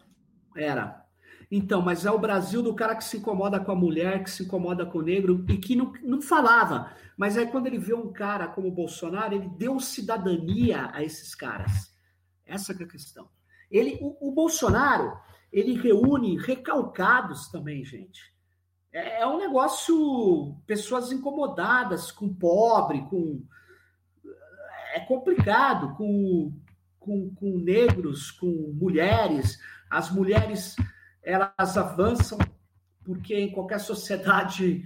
Era. 0.56 1.06
Então, 1.50 1.82
mas 1.82 2.04
é 2.04 2.10
o 2.10 2.18
Brasil 2.18 2.62
do 2.62 2.74
cara 2.74 2.94
que 2.94 3.04
se 3.04 3.16
incomoda 3.16 3.58
com 3.58 3.72
a 3.72 3.76
mulher, 3.76 4.22
que 4.22 4.30
se 4.30 4.44
incomoda 4.44 4.86
com 4.86 4.98
o 4.98 5.02
negro 5.02 5.44
e 5.48 5.56
que 5.56 5.74
não, 5.74 5.92
não 6.02 6.20
falava. 6.22 6.92
Mas 7.16 7.36
aí, 7.36 7.46
quando 7.46 7.66
ele 7.66 7.78
vê 7.78 7.92
um 7.94 8.12
cara 8.12 8.48
como 8.48 8.68
o 8.68 8.72
Bolsonaro, 8.72 9.34
ele 9.34 9.48
deu 9.56 9.78
cidadania 9.80 10.90
a 10.92 11.02
esses 11.02 11.34
caras. 11.34 11.92
Essa 12.46 12.72
é 12.72 12.82
a 12.82 12.88
questão. 12.88 13.28
Ele, 13.70 13.98
o, 14.00 14.28
o 14.28 14.32
Bolsonaro, 14.32 15.16
ele 15.52 15.74
reúne 15.80 16.36
recalcados 16.38 17.48
também, 17.48 17.84
gente. 17.84 18.29
É, 18.92 19.22
é 19.22 19.26
um 19.26 19.38
negócio, 19.38 20.56
pessoas 20.66 21.12
incomodadas 21.12 22.10
com 22.10 22.32
pobre, 22.32 23.02
com. 23.02 23.42
É 24.94 25.00
complicado, 25.00 25.94
com, 25.96 26.52
com 26.98 27.30
com, 27.34 27.58
negros, 27.58 28.30
com 28.30 28.46
mulheres. 28.74 29.58
As 29.88 30.10
mulheres 30.10 30.76
elas 31.22 31.76
avançam 31.76 32.38
porque 33.04 33.34
em 33.34 33.50
qualquer 33.50 33.80
sociedade 33.80 34.84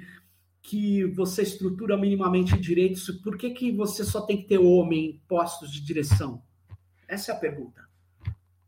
que 0.63 1.05
você 1.05 1.43
estrutura 1.43 1.97
minimamente 1.97 2.59
direitos, 2.59 3.11
por 3.23 3.37
que, 3.37 3.51
que 3.51 3.71
você 3.71 4.03
só 4.03 4.23
tem 4.23 4.39
que 4.39 4.49
ter 4.49 4.59
homem 4.59 5.07
em 5.07 5.23
postos 5.29 5.71
de 5.71 5.85
direção? 5.85 6.43
Essa 7.07 7.33
é 7.33 7.35
a 7.35 7.39
pergunta. 7.39 7.87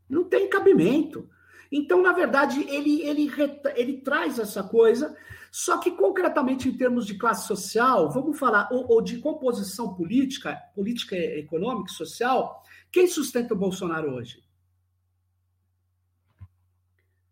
Não 0.07 0.23
tem 0.23 0.49
cabimento. 0.49 1.27
Então, 1.71 2.01
na 2.01 2.13
verdade, 2.13 2.61
ele, 2.69 3.01
ele, 3.01 3.31
ele 3.75 3.97
traz 3.97 4.39
essa 4.39 4.63
coisa, 4.63 5.15
só 5.51 5.77
que 5.77 5.91
concretamente 5.91 6.69
em 6.69 6.77
termos 6.77 7.05
de 7.05 7.17
classe 7.17 7.47
social, 7.47 8.09
vamos 8.09 8.37
falar, 8.37 8.69
ou, 8.71 8.91
ou 8.91 9.01
de 9.01 9.17
composição 9.19 9.93
política, 9.93 10.55
política 10.75 11.15
econômica 11.15 11.91
e 11.91 11.95
social, 11.95 12.63
quem 12.91 13.07
sustenta 13.07 13.53
o 13.53 13.57
Bolsonaro 13.57 14.13
hoje? 14.13 14.47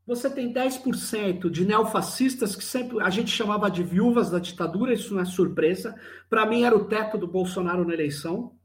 Você 0.06 0.30
tem 0.30 0.54
10% 0.54 1.50
de 1.50 1.66
neofascistas 1.66 2.56
que 2.56 2.64
sempre 2.64 3.02
a 3.02 3.10
gente 3.10 3.32
chamava 3.32 3.72
de 3.72 3.84
viúvas 3.84 4.30
da 4.30 4.38
ditadura, 4.38 4.94
isso 4.94 5.14
não 5.14 5.22
é 5.22 5.26
surpresa. 5.26 6.00
Para 6.30 6.46
mim 6.46 6.62
era 6.62 6.76
o 6.76 6.86
teto 6.86 7.18
do 7.18 7.28
Bolsonaro 7.28 7.84
na 7.84 7.94
eleição. 7.94 8.56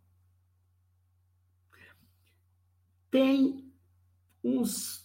Tem 3.11 3.73
uns 4.45 5.00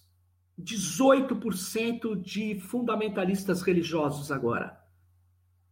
18% 0.59 2.19
de 2.21 2.59
fundamentalistas 2.59 3.61
religiosos 3.61 4.31
agora. 4.31 4.79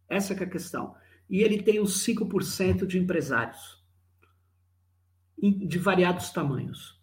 Essa 0.08 0.34
é 0.34 0.42
a 0.42 0.48
questão. 0.48 0.94
E 1.28 1.40
ele 1.40 1.62
tem 1.62 1.80
uns 1.80 2.04
5% 2.04 2.86
de 2.86 2.98
empresários 2.98 3.82
de 5.38 5.78
variados 5.78 6.30
tamanhos. 6.30 7.00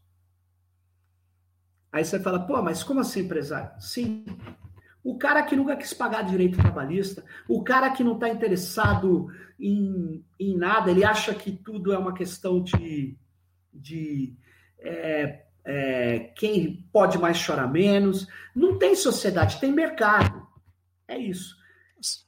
Aí 1.92 2.06
você 2.06 2.20
fala, 2.20 2.40
pô, 2.40 2.62
mas 2.62 2.84
como 2.84 3.02
assim 3.02 3.22
empresário? 3.22 3.80
Sim. 3.82 4.26
O 5.04 5.18
cara 5.18 5.44
que 5.44 5.56
nunca 5.56 5.76
quis 5.76 5.94
pagar 5.94 6.22
direito 6.22 6.58
trabalhista, 6.58 7.24
o 7.48 7.64
cara 7.64 7.90
que 7.92 8.04
não 8.04 8.14
está 8.14 8.30
interessado 8.30 9.28
em, 9.60 10.24
em 10.40 10.56
nada, 10.56 10.90
ele 10.90 11.04
acha 11.04 11.34
que 11.34 11.52
tudo 11.52 11.92
é 11.92 11.98
uma 11.98 12.14
questão 12.14 12.64
de, 12.64 13.18
de 13.74 14.36
é, 14.80 15.46
é, 15.66 16.32
quem 16.36 16.88
pode 16.92 17.18
mais 17.18 17.38
chorar 17.38 17.68
menos. 17.68 18.28
Não 18.56 18.78
tem 18.78 18.96
sociedade, 18.96 19.60
tem 19.60 19.72
mercado. 19.72 20.48
É 21.08 21.18
isso. 21.18 21.56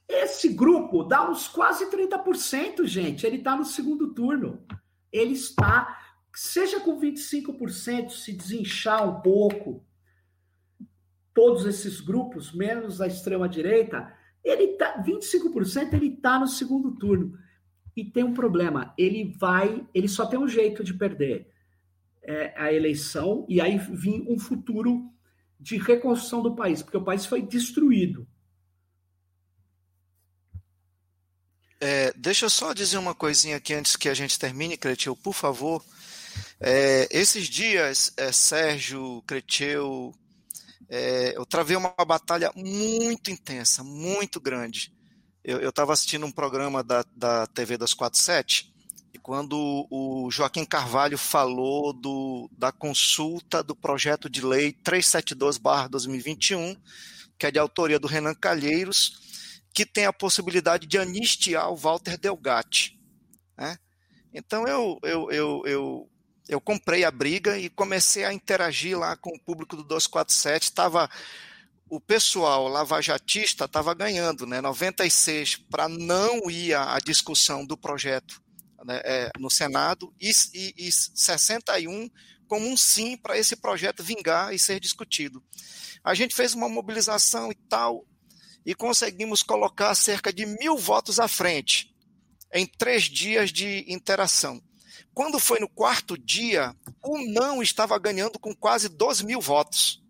Esse 0.08 0.50
grupo 0.50 1.02
dá 1.02 1.28
uns 1.28 1.48
quase 1.48 1.90
30%, 1.90 2.84
gente. 2.84 3.26
Ele 3.26 3.38
está 3.38 3.56
no 3.56 3.64
segundo 3.64 4.14
turno. 4.14 4.64
Ele 5.12 5.32
está 5.32 6.00
seja 6.34 6.80
com 6.80 7.00
25%, 7.00 8.10
se 8.10 8.32
desinchar 8.32 9.08
um 9.08 9.20
pouco, 9.20 9.84
todos 11.32 11.64
esses 11.64 12.00
grupos, 12.00 12.52
menos 12.52 13.00
a 13.00 13.06
extrema-direita, 13.06 14.12
ele 14.42 14.76
tá, 14.76 15.02
25% 15.02 15.94
ele 15.94 16.14
está 16.14 16.38
no 16.38 16.46
segundo 16.46 16.92
turno. 16.96 17.38
E 17.96 18.04
tem 18.04 18.24
um 18.24 18.34
problema, 18.34 18.92
ele 18.98 19.32
vai, 19.38 19.86
ele 19.94 20.08
só 20.08 20.26
tem 20.26 20.38
um 20.38 20.48
jeito 20.48 20.82
de 20.82 20.92
perder 20.92 21.53
é, 22.24 22.52
a 22.56 22.72
eleição 22.72 23.46
e 23.48 23.60
aí 23.60 23.78
vir 23.78 24.24
um 24.28 24.38
futuro 24.38 25.10
de 25.60 25.76
reconstrução 25.76 26.42
do 26.42 26.54
país, 26.54 26.82
porque 26.82 26.96
o 26.96 27.04
país 27.04 27.24
foi 27.26 27.42
destruído. 27.42 28.26
É, 31.80 32.12
deixa 32.16 32.46
eu 32.46 32.50
só 32.50 32.72
dizer 32.72 32.96
uma 32.96 33.14
coisinha 33.14 33.56
aqui 33.56 33.74
antes 33.74 33.94
que 33.94 34.08
a 34.08 34.14
gente 34.14 34.38
termine, 34.38 34.76
Cretil, 34.76 35.14
por 35.14 35.34
favor. 35.34 35.84
É, 36.58 37.06
esses 37.10 37.46
dias, 37.46 38.12
é, 38.16 38.32
Sérgio, 38.32 39.22
Creteu, 39.26 40.14
é, 40.88 41.36
eu 41.36 41.44
travei 41.44 41.76
uma 41.76 41.94
batalha 42.06 42.50
muito 42.56 43.30
intensa, 43.30 43.84
muito 43.84 44.40
grande. 44.40 44.92
Eu 45.42 45.68
estava 45.68 45.92
assistindo 45.92 46.24
um 46.24 46.32
programa 46.32 46.82
da, 46.82 47.04
da 47.14 47.46
TV 47.46 47.76
247 47.76 48.73
e 49.14 49.18
quando 49.18 49.86
o 49.88 50.28
Joaquim 50.28 50.64
Carvalho 50.64 51.16
falou 51.16 51.92
do, 51.92 52.50
da 52.58 52.72
consulta 52.72 53.62
do 53.62 53.76
projeto 53.76 54.28
de 54.28 54.44
lei 54.44 54.72
372-2021, 54.84 56.76
que 57.38 57.46
é 57.46 57.50
de 57.52 57.60
autoria 57.60 58.00
do 58.00 58.08
Renan 58.08 58.34
Calheiros, 58.34 59.62
que 59.72 59.86
tem 59.86 60.04
a 60.04 60.12
possibilidade 60.12 60.88
de 60.88 60.98
anistiar 60.98 61.70
o 61.70 61.76
Walter 61.76 62.18
Delgatti. 62.18 63.00
Né? 63.56 63.78
Então 64.32 64.66
eu, 64.66 64.98
eu, 65.04 65.30
eu, 65.30 65.62
eu 65.64 66.10
eu 66.46 66.60
comprei 66.60 67.04
a 67.04 67.10
briga 67.10 67.56
e 67.58 67.70
comecei 67.70 68.22
a 68.24 68.32
interagir 68.32 68.98
lá 68.98 69.16
com 69.16 69.30
o 69.30 69.40
público 69.40 69.76
do 69.76 69.82
247. 69.82 70.72
Tava, 70.72 71.08
o 71.88 71.98
pessoal 71.98 72.68
lavajatista 72.68 73.64
estava 73.64 73.94
ganhando, 73.94 74.44
né? 74.46 74.60
96 74.60 75.56
para 75.70 75.88
não 75.88 76.50
ir 76.50 76.74
à, 76.74 76.98
discussão 76.98 77.64
do 77.64 77.78
projeto 77.78 78.43
né, 78.84 79.00
é, 79.04 79.30
no 79.38 79.50
Senado 79.50 80.14
e, 80.20 80.30
e, 80.52 80.74
e 80.88 80.92
61 80.92 82.10
como 82.46 82.68
um 82.68 82.76
sim 82.76 83.16
para 83.16 83.38
esse 83.38 83.56
projeto 83.56 84.02
vingar 84.02 84.54
e 84.54 84.58
ser 84.58 84.78
discutido. 84.78 85.42
A 86.04 86.14
gente 86.14 86.34
fez 86.34 86.54
uma 86.54 86.68
mobilização 86.68 87.50
e 87.50 87.54
tal 87.54 88.06
e 88.64 88.74
conseguimos 88.74 89.42
colocar 89.42 89.94
cerca 89.94 90.32
de 90.32 90.46
mil 90.46 90.76
votos 90.76 91.18
à 91.18 91.26
frente 91.26 91.94
em 92.52 92.66
três 92.66 93.04
dias 93.04 93.50
de 93.50 93.84
interação. 93.88 94.62
Quando 95.12 95.38
foi 95.38 95.58
no 95.60 95.68
quarto 95.68 96.18
dia, 96.18 96.74
o 97.02 97.18
não 97.32 97.62
estava 97.62 97.98
ganhando 97.98 98.38
com 98.38 98.54
quase 98.54 98.88
12 98.88 99.24
mil 99.24 99.40
votos. 99.40 100.03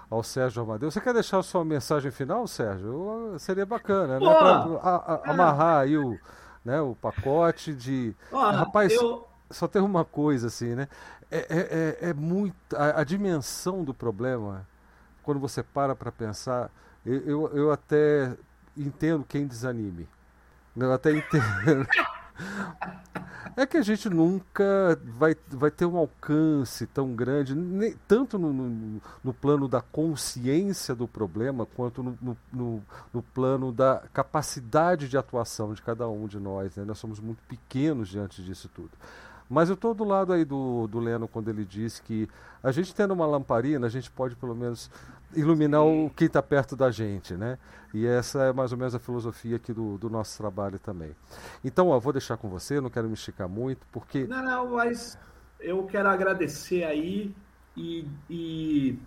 ao 0.10 0.24
Sérgio 0.24 0.62
Amadeu. 0.62 0.92
Você 0.92 1.00
quer 1.00 1.14
deixar 1.14 1.40
a 1.40 1.44
sua 1.44 1.64
mensagem 1.64 2.12
final, 2.12 2.48
Sérgio? 2.48 3.36
Seria 3.40 3.66
bacana, 3.66 4.20
né? 4.20 4.26
Para 4.26 5.22
amarrar 5.26 5.84
aí 5.84 5.98
o, 5.98 6.20
né, 6.66 6.82
o 6.82 6.96
pacote 6.96 7.74
de. 7.74 8.16
Rapaz, 8.32 8.92
eu... 8.92 9.28
só 9.52 9.68
tem 9.68 9.82
uma 9.82 10.04
coisa 10.04 10.48
assim, 10.48 10.74
né? 10.74 10.88
É, 11.30 11.38
é, 11.38 12.08
é, 12.08 12.10
é 12.10 12.14
muito. 12.14 12.56
A, 12.76 13.02
a, 13.02 13.04
dimensão 13.04 13.84
do 13.84 13.94
problema, 13.94 14.68
quando 15.22 15.40
você 15.40 15.62
para 15.62 15.96
para 15.96 16.12
pensar, 16.12 16.72
eu, 17.06 17.22
eu, 17.22 17.48
eu 17.56 17.72
até 17.72 18.36
entendo 18.76 19.24
quem 19.24 19.46
desanime. 19.46 20.10
Eu 20.76 20.92
até 20.92 21.12
entendo. 21.16 21.88
É 23.58 23.66
que 23.66 23.78
a 23.78 23.82
gente 23.82 24.10
nunca 24.10 25.00
vai, 25.06 25.34
vai 25.50 25.72
ter 25.72 25.86
um 25.86 25.96
alcance 25.96 26.86
tão 26.88 27.16
grande, 27.16 27.56
nem, 27.56 27.96
tanto 28.06 28.38
no, 28.38 28.52
no, 28.52 29.02
no, 29.24 29.34
plano 29.34 29.68
da 29.68 29.82
consciência 29.82 30.94
do 30.94 31.08
problema, 31.08 31.66
quanto 31.66 32.04
no, 32.04 32.38
no, 32.52 32.84
no, 33.14 33.24
plano 33.24 33.72
da 33.72 34.04
capacidade 34.14 35.08
de 35.08 35.18
atuação 35.18 35.74
de 35.74 35.82
cada 35.82 36.08
um 36.10 36.28
de 36.28 36.38
nós. 36.38 36.76
Né? 36.76 36.84
Nós 36.84 36.98
somos 36.98 37.20
muito 37.22 37.42
pequenos 37.48 38.10
diante 38.10 38.44
disso 38.44 38.70
tudo. 38.74 38.92
Mas 39.50 39.70
eu 39.70 39.76
estou 39.76 39.94
do 39.94 40.04
lado 40.04 40.34
aí 40.34 40.44
do, 40.44 40.88
do 40.88 41.00
Leno 41.00 41.28
quando 41.28 41.50
ele 41.50 41.64
diz 41.64 42.00
que 42.00 42.28
a 42.64 42.72
gente 42.72 42.94
tendo 42.96 43.14
uma 43.14 43.28
lamparina, 43.28 43.86
a 43.86 43.90
gente 43.90 44.10
pode 44.12 44.36
pelo 44.36 44.56
menos 44.56 44.90
iluminar 45.36 45.84
o 45.84 46.10
quem 46.10 46.28
está 46.28 46.42
perto 46.42 46.76
da 46.76 46.92
gente, 46.92 47.34
né? 47.36 47.58
E 47.94 48.06
essa 48.06 48.44
é 48.44 48.54
mais 48.54 48.72
ou 48.72 48.78
menos 48.78 48.96
a 48.96 49.00
filosofia 49.00 49.56
aqui 49.56 49.74
do, 49.74 49.98
do 49.98 50.10
nosso 50.10 50.38
trabalho 50.38 50.80
também. 50.80 51.16
Então, 51.64 51.90
ó, 51.90 52.00
vou 52.00 52.14
deixar 52.14 52.38
com 52.38 52.50
você, 52.50 52.82
não 52.82 52.90
quero 52.90 53.08
me 53.08 53.14
esticar 53.14 53.48
muito, 53.48 53.86
porque... 53.92 54.26
Não, 54.26 54.44
não, 54.44 54.72
mas 54.72 55.18
eu 55.60 55.84
quero 55.86 56.10
agradecer 56.10 56.84
aí 56.84 57.34
e, 57.76 58.08
e 58.30 59.00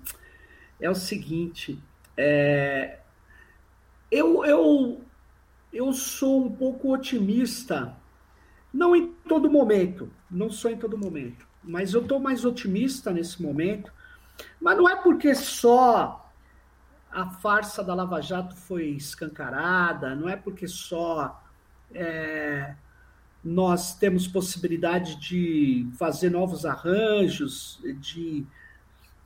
é 0.80 0.90
o 0.90 0.94
seguinte, 0.94 1.78
é, 2.16 2.98
eu, 4.10 4.44
eu, 4.44 5.00
eu 5.72 5.92
sou 5.92 6.46
um 6.46 6.50
pouco 6.54 6.92
otimista, 6.92 7.96
não 8.72 8.94
em 8.94 9.08
todo 9.28 9.50
momento, 9.50 10.10
não 10.30 10.50
sou 10.50 10.70
em 10.70 10.76
todo 10.76 10.98
momento, 10.98 11.46
mas 11.62 11.94
eu 11.94 12.02
estou 12.02 12.20
mais 12.20 12.44
otimista 12.44 13.10
nesse 13.12 13.42
momento, 13.42 13.92
mas 14.60 14.76
não 14.76 14.88
é 14.88 14.96
porque 14.96 15.34
só 15.34 16.28
a 17.10 17.30
farsa 17.30 17.82
da 17.82 17.94
Lava 17.94 18.20
Jato 18.20 18.54
foi 18.56 18.88
escancarada, 18.90 20.14
não 20.14 20.28
é 20.28 20.36
porque 20.36 20.68
só 20.68 21.42
é, 21.94 22.74
nós 23.42 23.96
temos 23.96 24.26
possibilidade 24.26 25.16
de 25.16 25.88
fazer 25.98 26.30
novos 26.30 26.66
arranjos, 26.66 27.80
de, 28.00 28.44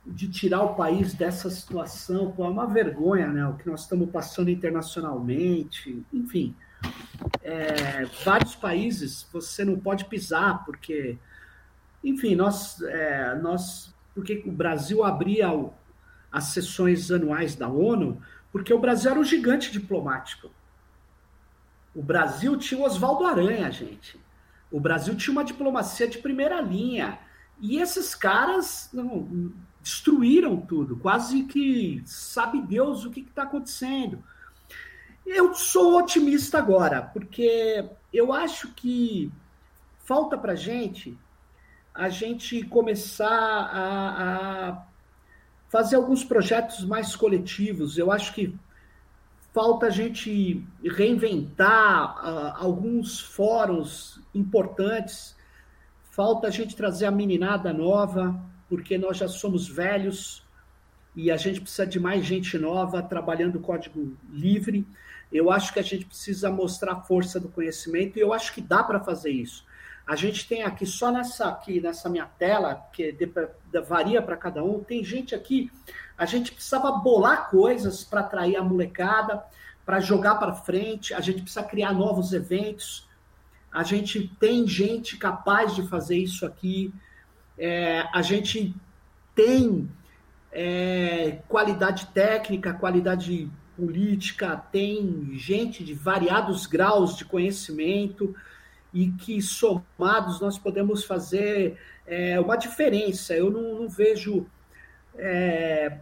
de 0.05 0.27
tirar 0.29 0.61
o 0.61 0.75
país 0.75 1.13
dessa 1.13 1.49
situação. 1.49 2.31
Pô, 2.31 2.45
é 2.45 2.49
uma 2.49 2.67
vergonha 2.67 3.27
né, 3.27 3.45
o 3.47 3.55
que 3.55 3.69
nós 3.69 3.81
estamos 3.81 4.09
passando 4.09 4.49
internacionalmente, 4.49 6.03
enfim. 6.13 6.55
É, 7.41 8.05
vários 8.23 8.55
países 8.55 9.27
você 9.31 9.63
não 9.65 9.79
pode 9.79 10.05
pisar, 10.05 10.63
porque, 10.65 11.17
enfim, 12.03 12.35
nós, 12.35 12.81
é, 12.81 13.35
nós 13.35 13.92
porque 14.13 14.43
o 14.45 14.51
Brasil 14.51 15.03
abria 15.03 15.47
as 16.31 16.45
sessões 16.45 17.11
anuais 17.11 17.55
da 17.55 17.67
ONU, 17.67 18.21
porque 18.51 18.73
o 18.73 18.79
Brasil 18.79 19.11
era 19.11 19.19
um 19.19 19.23
gigante 19.23 19.71
diplomático. 19.71 20.49
O 21.95 22.01
Brasil 22.01 22.57
tinha 22.57 22.79
o 22.79 22.83
Oswaldo 22.83 23.25
Aranha, 23.25 23.71
gente. 23.71 24.19
O 24.71 24.79
Brasil 24.79 25.15
tinha 25.15 25.31
uma 25.31 25.43
diplomacia 25.43 26.07
de 26.07 26.17
primeira 26.17 26.59
linha. 26.59 27.19
E 27.59 27.79
esses 27.79 28.15
caras 28.15 28.89
não, 28.91 29.53
destruíram 29.83 30.57
tudo, 30.57 30.95
quase 30.95 31.43
que 31.43 32.01
sabe 32.05 32.61
Deus 32.61 33.05
o 33.05 33.11
que 33.11 33.19
está 33.19 33.43
acontecendo. 33.43 34.23
Eu 35.25 35.53
sou 35.53 35.99
otimista 35.99 36.57
agora, 36.57 37.01
porque 37.01 37.85
eu 38.11 38.33
acho 38.33 38.69
que 38.69 39.31
falta 39.99 40.37
para 40.37 40.55
gente 40.55 41.17
a 41.93 42.09
gente 42.09 42.63
começar 42.63 43.29
a, 43.29 44.69
a 44.69 44.83
fazer 45.69 45.95
alguns 45.95 46.23
projetos 46.23 46.83
mais 46.83 47.15
coletivos. 47.15 47.97
Eu 47.97 48.11
acho 48.11 48.33
que 48.33 48.57
falta 49.53 49.85
a 49.85 49.89
gente 49.91 50.65
reinventar 50.83 52.17
uh, 52.17 52.63
alguns 52.63 53.19
fóruns 53.19 54.19
importantes, 54.33 55.35
falta 56.11 56.47
a 56.47 56.51
gente 56.51 56.75
trazer 56.75 57.05
a 57.05 57.11
meninada 57.11 57.71
nova, 57.71 58.35
porque 58.67 58.97
nós 58.97 59.17
já 59.17 59.27
somos 59.27 59.67
velhos 59.67 60.43
e 61.15 61.29
a 61.29 61.37
gente 61.37 61.61
precisa 61.61 61.85
de 61.85 61.99
mais 61.99 62.25
gente 62.25 62.57
nova 62.57 63.03
trabalhando 63.03 63.59
código 63.59 64.17
livre. 64.31 64.87
Eu 65.31 65.51
acho 65.51 65.71
que 65.71 65.79
a 65.79 65.83
gente 65.83 66.05
precisa 66.05 66.49
mostrar 66.49 66.93
a 66.93 67.01
força 67.01 67.39
do 67.39 67.49
conhecimento 67.49 68.17
e 68.17 68.21
eu 68.21 68.33
acho 68.33 68.51
que 68.53 68.61
dá 68.61 68.83
para 68.83 68.99
fazer 68.99 69.29
isso. 69.29 69.63
A 70.05 70.15
gente 70.15 70.47
tem 70.47 70.63
aqui, 70.63 70.85
só 70.85 71.11
nessa 71.11 71.47
aqui, 71.47 71.79
nessa 71.79 72.09
minha 72.09 72.25
tela, 72.25 72.87
que 72.91 73.11
de, 73.11 73.31
varia 73.81 74.21
para 74.21 74.35
cada 74.35 74.63
um, 74.63 74.83
tem 74.83 75.03
gente 75.03 75.33
aqui, 75.33 75.71
a 76.17 76.25
gente 76.25 76.51
precisava 76.51 76.91
bolar 76.91 77.49
coisas 77.49 78.03
para 78.03 78.19
atrair 78.19 78.57
a 78.57 78.63
molecada, 78.63 79.43
para 79.85 79.99
jogar 79.99 80.35
para 80.35 80.53
frente, 80.53 81.13
a 81.13 81.21
gente 81.21 81.41
precisa 81.41 81.63
criar 81.63 81.93
novos 81.93 82.33
eventos, 82.33 83.07
a 83.71 83.83
gente 83.83 84.27
tem 84.39 84.67
gente 84.67 85.17
capaz 85.17 85.73
de 85.73 85.87
fazer 85.87 86.17
isso 86.17 86.45
aqui, 86.45 86.93
é, 87.57 88.05
a 88.13 88.21
gente 88.21 88.75
tem 89.33 89.89
é, 90.51 91.39
qualidade 91.47 92.07
técnica, 92.07 92.73
qualidade 92.73 93.49
política, 93.75 94.63
tem 94.71 95.31
gente 95.33 95.83
de 95.83 95.93
variados 95.93 96.67
graus 96.67 97.17
de 97.17 97.25
conhecimento, 97.25 98.35
e 98.93 99.09
que 99.11 99.41
somados 99.41 100.39
nós 100.39 100.57
podemos 100.57 101.03
fazer 101.03 101.77
é, 102.05 102.39
uma 102.39 102.55
diferença. 102.55 103.33
Eu 103.33 103.49
não, 103.49 103.81
não 103.81 103.89
vejo 103.89 104.45
é, 105.15 105.97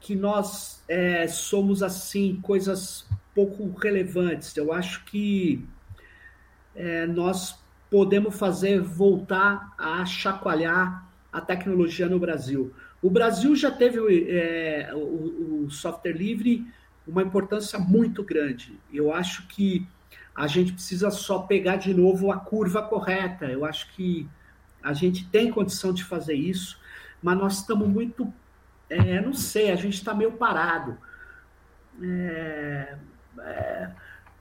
que 0.00 0.14
nós 0.14 0.82
é, 0.88 1.26
somos 1.26 1.82
assim 1.82 2.38
coisas 2.42 3.08
pouco 3.34 3.70
relevantes. 3.72 4.56
Eu 4.56 4.72
acho 4.72 5.04
que 5.06 5.64
é, 6.74 7.06
nós 7.06 7.58
podemos 7.90 8.38
fazer 8.38 8.80
voltar 8.80 9.74
a 9.78 10.04
chacoalhar 10.04 11.06
a 11.32 11.40
tecnologia 11.40 12.08
no 12.08 12.18
Brasil. 12.18 12.72
O 13.02 13.10
Brasil 13.10 13.54
já 13.54 13.70
teve 13.70 13.98
é, 14.28 14.90
o, 14.94 15.64
o 15.64 15.70
software 15.70 16.12
livre 16.12 16.66
uma 17.06 17.22
importância 17.22 17.78
muito 17.78 18.22
grande. 18.22 18.78
Eu 18.92 19.12
acho 19.12 19.46
que 19.46 19.86
a 20.36 20.46
gente 20.46 20.74
precisa 20.74 21.10
só 21.10 21.40
pegar 21.40 21.76
de 21.76 21.94
novo 21.94 22.30
a 22.30 22.36
curva 22.36 22.82
correta. 22.82 23.46
Eu 23.46 23.64
acho 23.64 23.90
que 23.94 24.28
a 24.82 24.92
gente 24.92 25.26
tem 25.28 25.50
condição 25.50 25.94
de 25.94 26.04
fazer 26.04 26.34
isso, 26.34 26.78
mas 27.22 27.38
nós 27.38 27.58
estamos 27.58 27.88
muito. 27.88 28.30
É, 28.88 29.20
não 29.20 29.32
sei, 29.32 29.70
a 29.70 29.76
gente 29.76 29.94
está 29.94 30.12
meio 30.12 30.32
parado. 30.32 30.98
É, 32.02 32.96
é, 33.40 33.90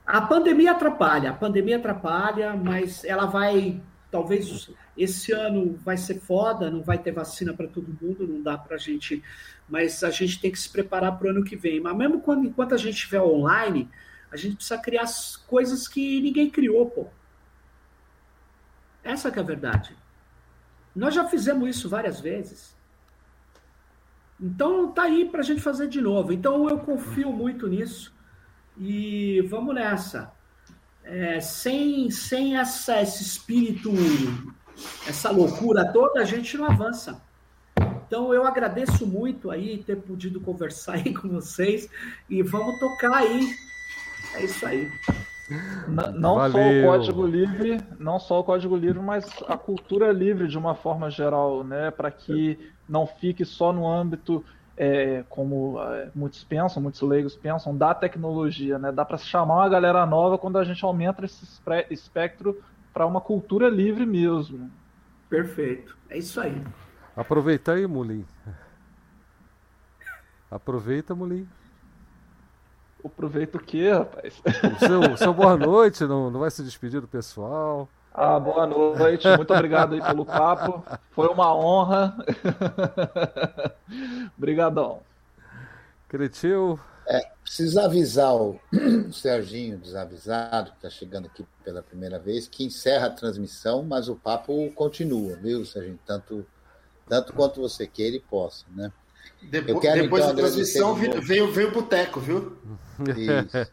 a 0.05 0.21
pandemia 0.21 0.71
atrapalha, 0.71 1.29
a 1.31 1.33
pandemia 1.33 1.77
atrapalha, 1.77 2.53
mas 2.55 3.05
ela 3.05 3.25
vai. 3.25 3.81
Talvez 4.11 4.69
esse 4.97 5.31
ano 5.31 5.77
vai 5.83 5.97
ser 5.97 6.19
foda, 6.19 6.69
não 6.69 6.81
vai 6.81 6.97
ter 6.97 7.11
vacina 7.11 7.53
para 7.53 7.67
todo 7.67 7.97
mundo, 8.01 8.27
não 8.27 8.41
dá 8.41 8.57
para 8.57 8.75
a 8.75 8.79
gente. 8.79 9.23
Mas 9.67 10.03
a 10.03 10.09
gente 10.09 10.39
tem 10.39 10.51
que 10.51 10.59
se 10.59 10.69
preparar 10.69 11.17
para 11.17 11.27
o 11.27 11.29
ano 11.31 11.43
que 11.43 11.55
vem. 11.55 11.79
Mas 11.79 11.95
mesmo 11.95 12.21
quando, 12.21 12.45
enquanto 12.45 12.75
a 12.75 12.77
gente 12.77 12.95
estiver 12.95 13.21
online, 13.21 13.89
a 14.35 14.37
gente 14.37 14.57
precisa 14.57 14.77
criar 14.77 15.05
coisas 15.47 15.87
que 15.87 16.21
ninguém 16.21 16.49
criou, 16.49 16.89
pô. 16.89 17.07
Essa 19.03 19.29
é 19.29 19.39
a 19.39 19.43
verdade. 19.43 19.95
Nós 20.95 21.13
já 21.13 21.25
fizemos 21.25 21.69
isso 21.69 21.89
várias 21.89 22.19
vezes. 22.19 22.75
Então 24.39 24.91
tá 24.91 25.03
aí 25.03 25.25
para 25.29 25.39
a 25.39 25.43
gente 25.43 25.61
fazer 25.61 25.87
de 25.87 26.01
novo. 26.01 26.33
Então 26.33 26.69
eu 26.69 26.79
confio 26.79 27.31
muito 27.31 27.67
nisso 27.67 28.13
e 28.77 29.41
vamos 29.49 29.73
nessa. 29.73 30.33
É, 31.03 31.39
sem 31.39 32.09
sem 32.09 32.57
essa, 32.57 33.01
esse 33.01 33.21
espírito, 33.23 33.91
essa 35.07 35.29
loucura 35.29 35.91
toda, 35.93 36.21
a 36.21 36.25
gente 36.25 36.57
não 36.57 36.65
avança. 36.65 37.21
Então 38.07 38.33
eu 38.33 38.45
agradeço 38.45 39.05
muito 39.05 39.51
aí 39.51 39.83
ter 39.83 39.97
podido 39.97 40.41
conversar 40.41 40.95
aí 40.95 41.13
com 41.13 41.29
vocês 41.29 41.89
e 42.29 42.41
vamos 42.41 42.79
tocar 42.79 43.13
aí 43.13 43.55
é 44.33 44.43
isso 44.43 44.65
aí. 44.65 44.91
Não, 45.87 46.11
não 46.11 46.51
só 46.51 46.57
o 46.57 46.83
código 46.83 47.27
livre, 47.27 47.81
não 47.99 48.19
só 48.19 48.39
o 48.39 48.43
código 48.43 48.75
livre, 48.75 48.99
mas 48.99 49.29
a 49.47 49.57
cultura 49.57 50.11
livre 50.11 50.47
de 50.47 50.57
uma 50.57 50.73
forma 50.73 51.09
geral, 51.11 51.63
né, 51.63 51.91
para 51.91 52.09
que 52.09 52.73
não 52.89 53.05
fique 53.05 53.45
só 53.45 53.71
no 53.71 53.87
âmbito 53.87 54.43
é, 54.77 55.23
como 55.29 55.81
é, 55.81 56.09
muitos 56.13 56.43
pensam, 56.43 56.81
muitos 56.81 57.01
leigos 57.01 57.35
pensam, 57.35 57.75
da 57.75 57.93
tecnologia, 57.93 58.77
né? 58.77 58.91
Dá 58.91 59.05
para 59.05 59.17
chamar 59.17 59.55
uma 59.55 59.69
galera 59.69 60.05
nova 60.05 60.37
quando 60.37 60.57
a 60.57 60.63
gente 60.63 60.83
aumenta 60.83 61.23
esse 61.23 61.45
espectro 61.89 62.61
para 62.93 63.05
uma 63.05 63.21
cultura 63.21 63.69
livre 63.69 64.05
mesmo. 64.05 64.69
Perfeito, 65.29 65.95
é 66.09 66.17
isso 66.17 66.41
aí. 66.41 66.61
Aproveita 67.15 67.73
aí, 67.73 67.87
Mulim. 67.87 68.25
Aproveita, 70.51 71.15
Mulim. 71.15 71.47
Aproveita 73.05 73.57
o 73.57 73.61
quê, 73.61 73.91
rapaz? 73.91 74.41
O 74.43 74.79
seu, 74.79 75.17
seu 75.17 75.33
boa 75.33 75.55
noite, 75.55 76.03
não, 76.05 76.31
não 76.31 76.39
vai 76.39 76.49
se 76.49 76.63
despedir 76.63 76.99
do 76.99 77.07
pessoal? 77.07 77.87
Ah, 78.11 78.39
boa 78.39 78.65
noite, 78.65 79.27
muito 79.37 79.53
obrigado 79.53 79.93
aí 79.93 80.01
pelo 80.01 80.25
papo. 80.25 80.83
Foi 81.11 81.27
uma 81.27 81.55
honra. 81.55 82.17
Obrigadão. 84.35 85.01
Cretil. 86.09 86.79
É, 87.07 87.29
preciso 87.43 87.79
avisar 87.79 88.33
o 88.33 88.59
Serginho 89.13 89.77
desavisado, 89.77 90.71
que 90.71 90.77
está 90.77 90.89
chegando 90.89 91.27
aqui 91.27 91.45
pela 91.63 91.83
primeira 91.83 92.17
vez, 92.17 92.47
que 92.47 92.63
encerra 92.63 93.07
a 93.07 93.11
transmissão, 93.11 93.83
mas 93.83 94.09
o 94.09 94.15
papo 94.15 94.71
continua, 94.71 95.35
viu, 95.35 95.63
Serginho? 95.63 95.99
Tanto, 96.05 96.43
tanto 97.07 97.33
quanto 97.33 97.61
você 97.61 97.85
queira 97.85 98.15
e 98.15 98.19
possa, 98.19 98.65
né? 98.71 98.91
Depois, 99.41 99.79
quero, 99.79 100.01
depois 100.03 100.23
então, 100.23 100.35
da 100.35 100.41
transmissão 100.41 100.99
de 100.99 101.19
veio, 101.19 101.51
veio 101.51 101.69
o 101.69 101.71
boteco, 101.71 102.19
viu? 102.19 102.57
Isso. 103.17 103.71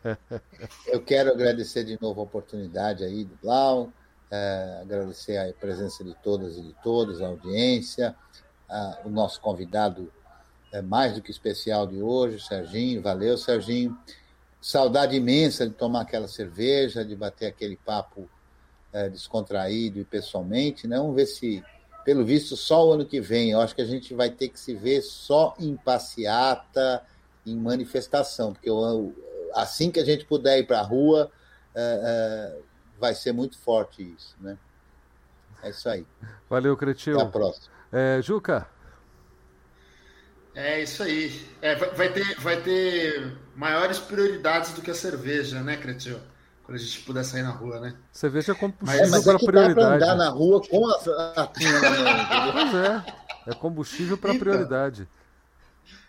Eu 0.87 1.01
quero 1.03 1.31
agradecer 1.31 1.85
de 1.85 1.99
novo 2.01 2.21
a 2.21 2.25
oportunidade 2.25 3.05
aí 3.05 3.25
do 3.25 3.39
Blau, 3.43 3.93
é, 4.31 4.81
agradecer 4.83 5.37
a 5.37 5.53
presença 5.53 6.03
de 6.05 6.15
todas 6.23 6.57
e 6.57 6.63
de 6.63 6.75
todos, 6.83 7.23
a 7.23 7.27
audiência, 7.27 8.15
a, 8.69 8.99
o 9.05 9.11
nosso 9.11 9.41
convidado 9.41 10.11
é, 10.73 10.81
mais 10.81 11.15
do 11.15 11.23
que 11.23 11.31
especial 11.31 11.87
de 11.87 12.03
hoje, 12.03 12.41
Serginho. 12.41 13.03
Valeu, 13.03 13.37
Serginho. 13.37 13.97
Saudade 14.61 15.17
imensa 15.17 15.67
de 15.67 15.75
tomar 15.75 16.03
aquela 16.03 16.29
cerveja, 16.29 17.05
de 17.05 17.15
bater 17.15 17.47
aquele 17.47 17.77
papo 17.77 18.29
é, 18.93 19.09
descontraído 19.09 19.99
e 19.99 20.05
pessoalmente. 20.05 20.87
Né? 20.87 20.97
Vamos 20.97 21.15
ver 21.15 21.27
se 21.27 21.63
pelo 22.05 22.25
visto, 22.25 22.57
só 22.57 22.87
o 22.87 22.93
ano 22.93 23.07
que 23.07 23.21
vem. 23.21 23.51
Eu 23.51 23.61
acho 23.61 23.75
que 23.75 23.83
a 23.83 23.87
gente 23.87 24.15
vai 24.15 24.31
ter 24.31 24.49
que 24.49 24.59
se 24.59 24.75
ver 24.75 25.03
só 25.03 25.55
em 25.59 25.77
passeata, 25.77 27.03
em 27.47 27.57
manifestação, 27.57 28.53
porque 28.53 28.71
assim 29.55 29.91
que 29.91 30.01
a 30.01 30.05
gente 30.05 30.25
puder 30.25 30.59
ir 30.59 30.67
para 30.67 30.81
a 30.81 30.83
rua, 30.83 31.31
é, 31.75 32.01
é, 32.05 32.61
vai 32.99 33.15
ser 33.15 33.33
muito 33.33 33.59
forte 33.59 34.03
isso, 34.03 34.37
né? 34.41 34.59
É 35.63 35.71
isso 35.71 35.89
aí. 35.89 36.07
Valeu, 36.49 36.77
Cretil. 36.77 37.17
Até 37.17 37.25
a 37.25 37.31
próxima. 37.31 37.73
É, 37.93 38.21
Juca. 38.23 38.67
É 40.55 40.83
isso 40.83 41.03
aí. 41.03 41.47
É, 41.63 41.75
vai, 41.75 42.13
ter, 42.13 42.41
vai 42.41 42.61
ter 42.61 43.37
maiores 43.55 43.99
prioridades 43.99 44.73
do 44.73 44.83
que 44.83 44.91
a 44.91 44.95
cerveja, 44.95 45.63
né, 45.63 45.77
Cretil? 45.77 46.19
Quando 46.73 46.81
a 46.81 46.85
gente 46.85 47.01
puder 47.01 47.23
sair 47.23 47.43
na 47.43 47.51
rua, 47.51 47.81
né? 47.81 47.95
Cerveja 48.11 48.53
é 48.53 48.55
combustível 48.55 48.97
mas, 49.03 49.11
mas 49.11 49.27
é 49.27 49.31
para 49.31 49.39
prioridade. 49.39 50.01
Dá 50.01 50.13
andar 50.13 50.17
na 50.17 50.31
rua 50.31 50.63
com 50.67 50.87
a, 50.87 50.99
na 51.05 51.45
mão. 51.45 51.53
Pois 52.53 52.75
é. 52.75 53.51
É 53.51 53.55
combustível 53.55 54.17
para 54.17 54.31
então, 54.31 54.41
prioridade. 54.41 55.07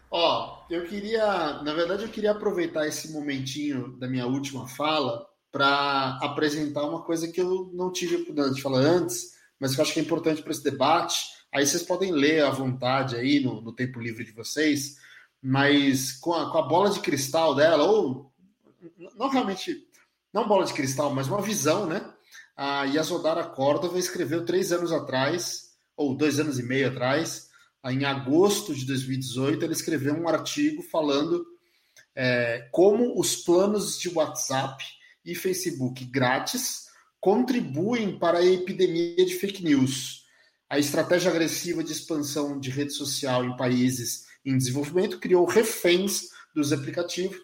Ó, 0.09 0.63
eu 0.69 0.85
queria, 0.85 1.61
na 1.63 1.73
verdade, 1.73 2.03
eu 2.03 2.09
queria 2.09 2.31
aproveitar 2.31 2.87
esse 2.87 3.11
momentinho 3.11 3.97
da 3.97 4.07
minha 4.07 4.25
última 4.25 4.65
fala 4.65 5.27
para 5.51 6.17
apresentar 6.21 6.85
uma 6.85 7.01
coisa 7.01 7.29
que 7.29 7.41
eu 7.41 7.69
não 7.73 7.91
tive 7.91 8.15
a 8.15 8.19
oportunidade 8.19 8.55
de 8.55 8.61
falar 8.61 8.79
antes, 8.79 9.33
mas 9.59 9.75
que 9.75 9.81
eu 9.81 9.83
acho 9.83 9.93
que 9.93 9.99
é 9.99 10.03
importante 10.03 10.41
para 10.41 10.53
esse 10.53 10.63
debate. 10.63 11.25
Aí 11.53 11.67
vocês 11.67 11.83
podem 11.83 12.13
ler 12.13 12.45
à 12.45 12.51
vontade 12.51 13.17
aí 13.17 13.41
no, 13.41 13.59
no 13.59 13.73
tempo 13.73 13.99
livre 13.99 14.23
de 14.23 14.31
vocês, 14.31 14.95
mas 15.41 16.13
com 16.13 16.33
a, 16.33 16.49
com 16.49 16.57
a 16.57 16.61
bola 16.61 16.89
de 16.89 17.01
cristal 17.01 17.53
dela, 17.53 17.83
ou 17.83 18.31
não 19.17 19.27
realmente, 19.27 19.85
não 20.33 20.47
bola 20.47 20.65
de 20.65 20.73
cristal, 20.73 21.13
mas 21.13 21.27
uma 21.27 21.41
visão, 21.41 21.85
né? 21.85 22.11
A 22.55 22.85
Yasodara 22.85 23.43
Córdova 23.43 23.99
escreveu 23.99 24.45
três 24.45 24.71
anos 24.71 24.91
atrás, 24.91 25.71
ou 25.95 26.15
dois 26.15 26.39
anos 26.39 26.59
e 26.59 26.63
meio 26.63 26.87
atrás, 26.87 27.49
em 27.85 28.05
agosto 28.05 28.73
de 28.73 28.85
2018, 28.85 29.63
ele 29.63 29.73
escreveu 29.73 30.15
um 30.15 30.27
artigo 30.27 30.81
falando 30.83 31.45
é, 32.15 32.69
como 32.71 33.19
os 33.19 33.35
planos 33.35 33.99
de 33.99 34.09
WhatsApp 34.09 34.83
e 35.25 35.35
Facebook 35.35 36.05
grátis 36.05 36.87
contribuem 37.19 38.17
para 38.17 38.39
a 38.39 38.45
epidemia 38.45 39.25
de 39.25 39.35
fake 39.35 39.63
news. 39.63 40.23
A 40.69 40.79
estratégia 40.79 41.29
agressiva 41.29 41.83
de 41.83 41.91
expansão 41.91 42.59
de 42.59 42.69
rede 42.69 42.93
social 42.93 43.43
em 43.45 43.55
países 43.57 44.25
em 44.45 44.57
desenvolvimento 44.57 45.19
criou 45.19 45.45
reféns 45.45 46.29
dos 46.55 46.71
aplicativos, 46.71 47.37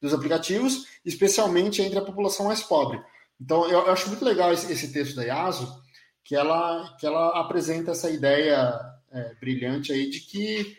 dos 0.00 0.12
aplicativos, 0.12 0.86
especialmente 1.04 1.82
entre 1.82 1.98
a 1.98 2.04
população 2.04 2.46
mais 2.46 2.62
pobre. 2.62 3.02
Então, 3.40 3.64
eu, 3.64 3.80
eu 3.80 3.92
acho 3.92 4.08
muito 4.08 4.24
legal 4.24 4.52
esse, 4.52 4.70
esse, 4.72 4.92
texto 4.92 5.16
da 5.16 5.24
IASO, 5.24 5.82
que 6.24 6.34
ela, 6.34 6.96
que 6.98 7.06
ela 7.06 7.40
apresenta 7.40 7.92
essa 7.92 8.10
ideia 8.10 8.80
é, 9.10 9.34
brilhante 9.34 9.92
aí 9.92 10.10
de 10.10 10.20
que 10.20 10.76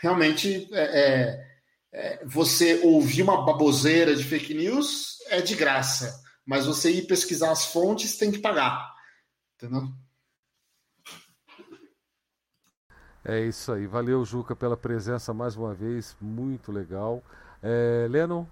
realmente 0.00 0.68
é, 0.72 1.00
é, 1.00 1.48
é 1.92 2.24
você 2.24 2.80
ouvir 2.82 3.22
uma 3.22 3.44
baboseira 3.44 4.14
de 4.14 4.24
fake 4.24 4.54
news 4.54 5.18
é 5.28 5.40
de 5.40 5.54
graça, 5.54 6.22
mas 6.44 6.66
você 6.66 6.90
ir 6.90 7.06
pesquisar 7.06 7.52
as 7.52 7.66
fontes 7.66 8.16
tem 8.16 8.32
que 8.32 8.38
pagar. 8.38 8.94
Entendeu? 9.56 9.88
É 13.24 13.40
isso 13.40 13.72
aí. 13.72 13.86
Valeu, 13.86 14.24
Juca, 14.24 14.56
pela 14.56 14.76
presença 14.76 15.34
mais 15.34 15.54
uma 15.54 15.74
vez. 15.74 16.16
Muito 16.18 16.72
legal. 16.72 17.22
É, 17.62 18.06
Lennon, 18.08 18.46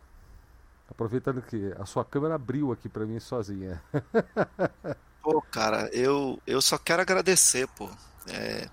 aproveitando 0.89 1.43
que 1.43 1.73
a 1.79 1.85
sua 1.85 2.05
câmera 2.05 2.35
abriu 2.35 2.73
aqui 2.73 2.89
para 2.89 3.07
mim 3.07 3.19
sozinha. 3.21 3.83
Pô, 5.23 5.43
cara, 5.43 5.91
eu, 5.93 6.41
eu 6.47 6.63
só 6.63 6.79
quero 6.79 7.03
agradecer, 7.03 7.67
pô. 7.69 7.91
É, 8.29 8.69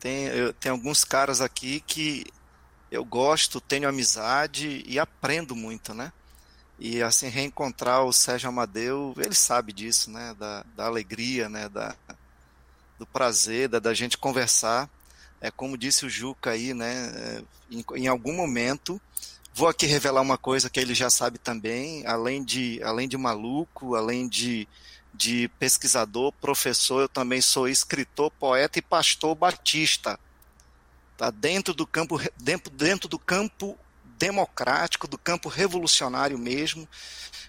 tem, 0.00 0.24
eu, 0.26 0.52
tem 0.52 0.72
alguns 0.72 1.04
caras 1.04 1.40
aqui 1.40 1.78
que 1.80 2.26
eu 2.90 3.04
gosto, 3.04 3.60
tenho 3.60 3.88
amizade 3.88 4.82
e 4.86 4.98
aprendo 4.98 5.54
muito, 5.54 5.94
né? 5.94 6.12
E 6.78 7.00
assim, 7.00 7.28
reencontrar 7.28 8.04
o 8.04 8.12
Sérgio 8.12 8.48
Amadeu, 8.48 9.14
ele 9.16 9.34
sabe 9.34 9.72
disso, 9.72 10.10
né? 10.10 10.34
Da, 10.36 10.64
da 10.74 10.86
alegria, 10.86 11.48
né? 11.48 11.68
Da, 11.68 11.94
do 12.98 13.06
prazer, 13.06 13.68
da, 13.68 13.78
da 13.78 13.94
gente 13.94 14.18
conversar. 14.18 14.90
É 15.40 15.50
como 15.50 15.78
disse 15.78 16.04
o 16.06 16.10
Juca 16.10 16.50
aí, 16.50 16.74
né? 16.74 17.12
É, 17.14 17.42
em, 17.70 17.84
em 17.94 18.06
algum 18.08 18.32
momento, 18.32 19.00
vou 19.56 19.68
aqui 19.68 19.86
revelar 19.86 20.20
uma 20.20 20.36
coisa 20.36 20.68
que 20.68 20.80
ele 20.80 20.94
já 20.94 21.08
sabe 21.08 21.38
também, 21.38 22.04
além 22.06 22.42
de, 22.42 22.82
além 22.82 23.06
de 23.06 23.16
maluco, 23.16 23.94
além 23.94 24.28
de, 24.28 24.66
de 25.14 25.48
pesquisador, 25.60 26.32
professor, 26.32 27.02
eu 27.02 27.08
também 27.08 27.40
sou 27.40 27.68
escritor, 27.68 28.32
poeta 28.32 28.80
e 28.80 28.82
pastor 28.82 29.32
batista. 29.36 30.18
Tá 31.16 31.30
dentro 31.30 31.72
do 31.72 31.86
campo 31.86 32.20
dentro, 32.36 32.72
dentro 32.72 33.08
do 33.08 33.16
campo 33.16 33.78
democrático, 34.18 35.06
do 35.06 35.16
campo 35.16 35.48
revolucionário 35.48 36.36
mesmo, 36.36 36.88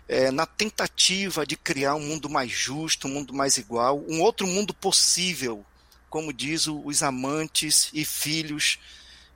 é, 0.08 0.30
na 0.30 0.46
tentativa 0.46 1.44
de 1.44 1.56
criar 1.56 1.96
um 1.96 2.02
mundo 2.02 2.30
mais 2.30 2.52
justo, 2.52 3.08
um 3.08 3.12
mundo 3.12 3.34
mais 3.34 3.58
igual, 3.58 4.00
um 4.08 4.22
outro 4.22 4.46
mundo 4.46 4.76
possível, 4.76 5.66
como 6.08 6.32
diz 6.32 6.68
os 6.68 7.02
amantes 7.02 7.90
e 7.92 8.06
filhos 8.06 8.78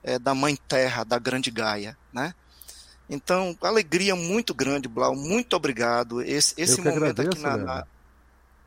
é, 0.04 0.20
da 0.20 0.36
Mãe 0.36 0.56
Terra, 0.56 1.04
da 1.04 1.18
Grande 1.18 1.50
Gaia, 1.50 1.98
né? 2.14 2.36
Então, 3.10 3.58
alegria 3.62 4.16
muito 4.16 4.54
grande, 4.54 4.88
Blau, 4.88 5.16
muito 5.16 5.56
obrigado. 5.56 6.22
Esse, 6.22 6.54
esse 6.58 6.80
momento 6.80 7.22
agradeço, 7.22 7.30
aqui 7.30 7.42
na, 7.42 7.58
na 7.58 7.88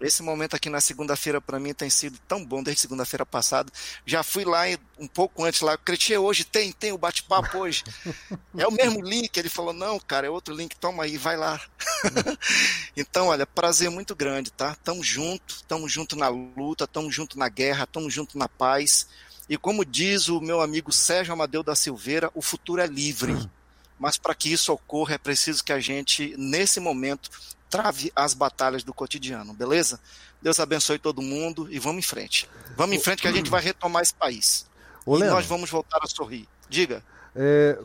esse 0.02 0.22
momento 0.22 0.54
aqui 0.56 0.68
na 0.68 0.80
segunda-feira 0.80 1.40
para 1.40 1.60
mim 1.60 1.72
tem 1.72 1.88
sido 1.88 2.18
tão 2.26 2.44
bom 2.44 2.62
desde 2.62 2.82
segunda-feira 2.82 3.24
passada. 3.24 3.72
Já 4.04 4.22
fui 4.22 4.44
lá 4.44 4.62
um 4.98 5.06
pouco 5.06 5.44
antes 5.44 5.60
lá, 5.60 5.76
Cretia, 5.78 6.20
hoje 6.20 6.44
tem, 6.44 6.72
tem 6.72 6.92
o 6.92 6.98
bate-papo 6.98 7.58
hoje. 7.58 7.84
é 8.58 8.66
o 8.66 8.72
mesmo 8.72 9.00
link, 9.00 9.36
ele 9.36 9.48
falou: 9.48 9.72
"Não, 9.72 9.98
cara, 10.00 10.26
é 10.26 10.30
outro 10.30 10.54
link, 10.54 10.76
toma 10.76 11.04
aí, 11.04 11.16
vai 11.16 11.36
lá". 11.36 11.60
então, 12.96 13.28
olha, 13.28 13.46
prazer 13.46 13.90
muito 13.90 14.14
grande, 14.14 14.50
tá? 14.50 14.76
Tamo 14.82 15.04
junto, 15.04 15.62
tamo 15.64 15.88
junto 15.88 16.16
na 16.16 16.28
luta, 16.28 16.86
tamo 16.86 17.10
junto 17.10 17.38
na 17.38 17.48
guerra, 17.48 17.86
tamo 17.86 18.10
junto 18.10 18.36
na 18.36 18.48
paz. 18.48 19.06
E 19.48 19.56
como 19.56 19.84
diz 19.84 20.28
o 20.28 20.40
meu 20.40 20.60
amigo 20.60 20.92
Sérgio 20.92 21.32
Amadeu 21.32 21.62
da 21.62 21.74
Silveira, 21.74 22.30
o 22.34 22.42
futuro 22.42 22.80
é 22.80 22.86
livre. 22.86 23.36
Mas 24.02 24.18
para 24.18 24.34
que 24.34 24.52
isso 24.52 24.72
ocorra, 24.72 25.14
é 25.14 25.18
preciso 25.18 25.62
que 25.62 25.72
a 25.72 25.78
gente, 25.78 26.34
nesse 26.36 26.80
momento, 26.80 27.30
trave 27.70 28.10
as 28.16 28.34
batalhas 28.34 28.82
do 28.82 28.92
cotidiano, 28.92 29.54
beleza? 29.54 30.00
Deus 30.42 30.58
abençoe 30.58 30.98
todo 30.98 31.22
mundo 31.22 31.68
e 31.70 31.78
vamos 31.78 32.04
em 32.04 32.08
frente. 32.08 32.50
Vamos 32.76 32.96
em 32.96 32.98
frente 32.98 33.22
que 33.22 33.28
a 33.28 33.32
gente 33.32 33.48
vai 33.48 33.62
retomar 33.62 34.02
esse 34.02 34.12
país. 34.12 34.66
Ô, 35.06 35.14
e 35.14 35.20
Leandro, 35.20 35.36
nós 35.36 35.46
vamos 35.46 35.70
voltar 35.70 36.00
a 36.02 36.08
sorrir. 36.08 36.48
Diga. 36.68 37.00
É, 37.36 37.78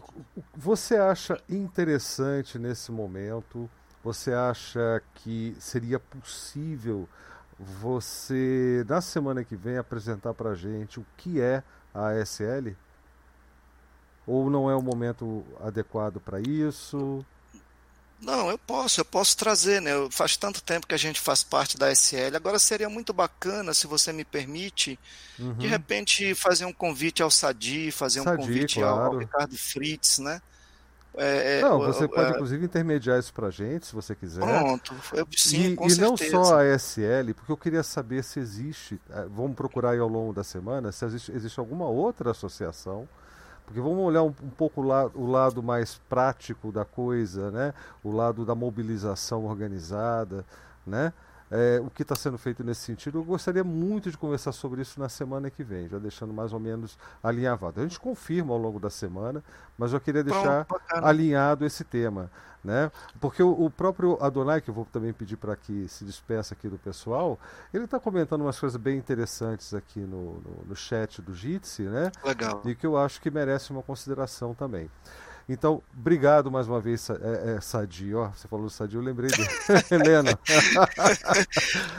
você 0.55 0.95
acha 0.95 1.39
interessante 1.47 2.57
nesse 2.57 2.91
momento? 2.91 3.69
Você 4.03 4.33
acha 4.33 5.03
que 5.13 5.55
seria 5.59 5.99
possível 5.99 7.07
você, 7.59 8.83
na 8.89 9.01
semana 9.01 9.43
que 9.43 9.55
vem, 9.55 9.77
apresentar 9.77 10.33
para 10.33 10.49
a 10.49 10.55
gente 10.55 10.99
o 10.99 11.05
que 11.15 11.39
é 11.39 11.61
a 11.93 12.07
ASL? 12.07 12.75
Ou 14.27 14.49
não 14.49 14.69
é 14.69 14.75
o 14.75 14.81
momento 14.81 15.43
adequado 15.61 16.19
para 16.19 16.39
isso? 16.41 17.25
Não, 18.19 18.49
eu 18.49 18.57
posso, 18.57 18.99
eu 18.99 19.05
posso 19.05 19.37
trazer, 19.37 19.81
né? 19.81 19.91
Faz 20.09 20.35
tanto 20.35 20.61
tempo 20.61 20.87
que 20.87 20.95
a 20.95 20.97
gente 20.97 21.19
faz 21.19 21.43
parte 21.43 21.77
da 21.77 21.91
SL. 21.91 22.35
Agora 22.35 22.57
seria 22.57 22.89
muito 22.89 23.13
bacana, 23.13 23.73
se 23.73 23.85
você 23.85 24.11
me 24.11 24.25
permite, 24.25 24.99
uhum. 25.39 25.53
de 25.53 25.67
repente 25.67 26.33
fazer 26.33 26.65
um 26.65 26.73
convite 26.73 27.21
ao 27.21 27.29
Sadi, 27.29 27.91
fazer 27.91 28.21
Sadi, 28.21 28.41
um 28.41 28.45
convite 28.45 28.79
claro. 28.79 29.13
ao, 29.13 29.17
Ricardo 29.17 29.55
Fritz, 29.55 30.17
né? 30.17 30.41
É, 31.15 31.59
é 31.59 31.61
Não, 31.61 31.79
você 31.79 32.03
é, 32.03 32.07
pode 32.07 32.31
inclusive 32.31 32.65
intermediar 32.65 33.19
isso 33.19 33.33
pra 33.33 33.49
gente, 33.49 33.87
se 33.87 33.93
você 33.93 34.15
quiser. 34.15 34.41
Pronto, 34.41 34.95
eu, 35.13 35.27
sim, 35.35 35.71
e, 35.71 35.75
com 35.75 35.87
e 35.87 35.95
não 35.95 36.17
só 36.17 36.59
a 36.59 36.77
SL, 36.77 37.33
porque 37.35 37.51
eu 37.51 37.57
queria 37.57 37.83
saber 37.83 38.23
se 38.23 38.39
existe, 38.39 38.99
é, 39.11 39.25
vamos 39.29 39.55
procurar 39.55 39.91
aí 39.91 39.99
ao 39.99 40.07
longo 40.07 40.33
da 40.33 40.43
semana, 40.43 40.91
se 40.91 41.05
existe, 41.05 41.31
existe 41.31 41.59
alguma 41.59 41.87
outra 41.87 42.31
associação 42.31 43.07
porque 43.67 43.81
vamos 43.81 43.99
olhar 43.99 44.23
um, 44.23 44.33
um 44.41 44.49
pouco 44.49 44.81
la, 44.81 45.07
o 45.13 45.29
lado 45.29 45.61
mais 45.61 45.99
prático 46.07 46.71
da 46.71 46.85
coisa, 46.85 47.51
né? 47.51 47.73
o 48.01 48.09
lado 48.13 48.45
da 48.45 48.55
mobilização 48.55 49.43
organizada, 49.45 50.45
né? 50.85 51.11
É, 51.49 51.79
o 51.81 51.89
que 51.89 52.01
está 52.01 52.13
sendo 52.13 52.37
feito 52.37 52.63
nesse 52.63 52.81
sentido. 52.81 53.19
Eu 53.19 53.23
gostaria 53.23 53.63
muito 53.63 54.11
de 54.11 54.17
conversar 54.17 54.51
sobre 54.51 54.81
isso 54.81 54.99
na 54.99 55.07
semana 55.07 55.49
que 55.49 55.63
vem, 55.63 55.87
já 55.87 55.97
deixando 55.97 56.33
mais 56.33 56.51
ou 56.51 56.59
menos 56.59 56.97
alinhavado. 57.23 57.79
A 57.79 57.83
gente 57.83 57.99
confirma 57.99 58.53
ao 58.53 58.59
longo 58.59 58.79
da 58.79 58.89
semana, 58.89 59.41
mas 59.77 59.93
eu 59.93 59.99
queria 60.01 60.23
deixar 60.23 60.65
Bom, 60.65 60.77
alinhado 60.91 61.65
esse 61.65 61.85
tema. 61.85 62.29
Né? 62.63 62.91
Porque 63.21 63.41
o, 63.41 63.65
o, 63.65 63.69
próprio 63.69 64.17
Adonai, 64.19 64.59
que 64.59 64.69
eu 64.69 64.73
vou 64.73 64.83
também 64.83 65.13
pedir 65.13 65.37
para 65.37 65.55
que 65.55 65.87
se 65.87 66.03
despeça 66.03 66.53
aqui 66.53 66.67
do 66.67 66.77
pessoal, 66.77 67.39
ele 67.73 67.85
está 67.85 67.97
comentando 67.97 68.41
umas 68.41 68.59
coisas 68.59 68.75
bem 68.81 68.97
interessantes 68.97 69.73
aqui 69.73 70.01
no, 70.01 70.41
no, 70.41 70.65
no 70.67 70.75
chat 70.75 71.21
do 71.21 71.33
Jitsi, 71.33 71.83
né? 71.83 72.11
Legal. 72.25 72.61
E 72.65 72.75
que 72.75 72.85
eu 72.85 72.97
acho 72.97 73.21
que 73.21 73.31
merece 73.31 73.71
uma 73.71 73.81
consideração 73.81 74.53
também. 74.53 74.89
Então, 75.49 75.81
obrigado 75.97 76.51
mais 76.51 76.67
uma 76.67 76.81
vez, 76.81 77.09
é, 77.09 77.55
é, 77.55 77.61
Sadio. 77.61 78.17
Ó, 78.19 78.27
você 78.27 78.49
falou 78.49 78.69
Sadio, 78.69 78.99
eu 78.99 79.03
lembrei 79.03 79.29
dele. 79.29 79.47
Helena. 79.89 80.37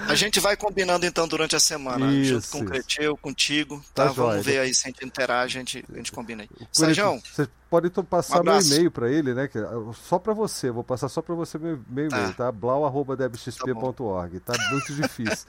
a 0.06 0.14
gente 0.14 0.38
vai 0.38 0.54
combinando 0.54 1.06
então 1.06 1.26
durante 1.26 1.56
a 1.56 1.60
semana, 1.60 2.12
isso, 2.12 2.34
junto 2.34 2.48
com 2.50 2.60
o 2.60 2.64
Creteu, 2.66 3.16
contigo. 3.16 3.82
Tá, 3.94 4.06
tá 4.06 4.12
Vamos 4.12 4.44
ver 4.44 4.58
aí 4.58 4.74
se 4.74 4.86
a 4.86 4.90
gente 4.90 5.02
interage, 5.02 5.56
a 5.56 5.60
gente, 5.60 5.82
a 5.90 5.96
gente 5.96 6.12
combina 6.12 6.42
aí. 6.42 6.48
Sérgio. 6.70 7.22
Você 7.24 7.48
pode 7.70 7.86
então 7.86 8.04
passar 8.04 8.42
um 8.42 8.44
meu 8.44 8.60
e-mail 8.60 8.90
para 8.90 9.10
ele, 9.10 9.32
né? 9.32 9.48
Só 9.94 10.18
para 10.18 10.34
você, 10.34 10.70
vou 10.70 10.84
passar 10.84 11.08
só 11.08 11.22
para 11.22 11.34
você 11.34 11.56
meu, 11.56 11.80
meu 11.88 12.06
e-mail, 12.06 12.28
tá? 12.34 12.44
tá? 12.44 12.52
blau.debxp.org. 12.52 14.40
Tá, 14.40 14.52
tá 14.52 14.70
muito 14.70 14.94
difícil. 14.94 15.48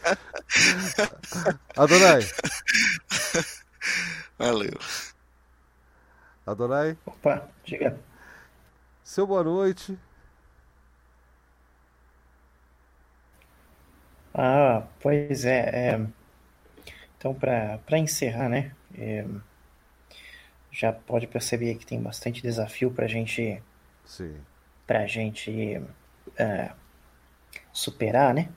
Adonai. 1.75 2.25
Valeu. 4.37 4.79
Adonai? 6.45 6.97
Opa, 7.05 7.47
diga. 7.63 7.99
Seu 9.03 9.25
boa 9.25 9.43
noite. 9.43 9.97
Ah, 14.33 14.87
pois 14.99 15.45
é. 15.45 15.91
é... 15.91 16.07
Então, 17.17 17.33
para 17.33 17.97
encerrar, 17.97 18.49
né? 18.49 18.73
É... 18.97 19.25
Já 20.71 20.93
pode 20.93 21.27
perceber 21.27 21.75
que 21.75 21.85
tem 21.85 22.01
bastante 22.01 22.41
desafio 22.41 22.91
para 22.91 23.07
gente, 23.07 23.61
Sim. 24.05 24.35
Pra 24.85 25.05
gente 25.07 25.81
é, 26.37 26.71
superar, 27.71 28.33
né? 28.33 28.49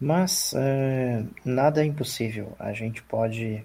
Mas 0.00 0.52
uh, 0.52 1.30
nada 1.44 1.82
é 1.82 1.86
impossível. 1.86 2.54
A 2.58 2.72
gente 2.72 3.02
pode 3.02 3.64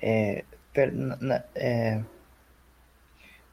é, 0.00 0.44
per, 0.72 0.92
na, 0.92 1.44
é, 1.54 2.02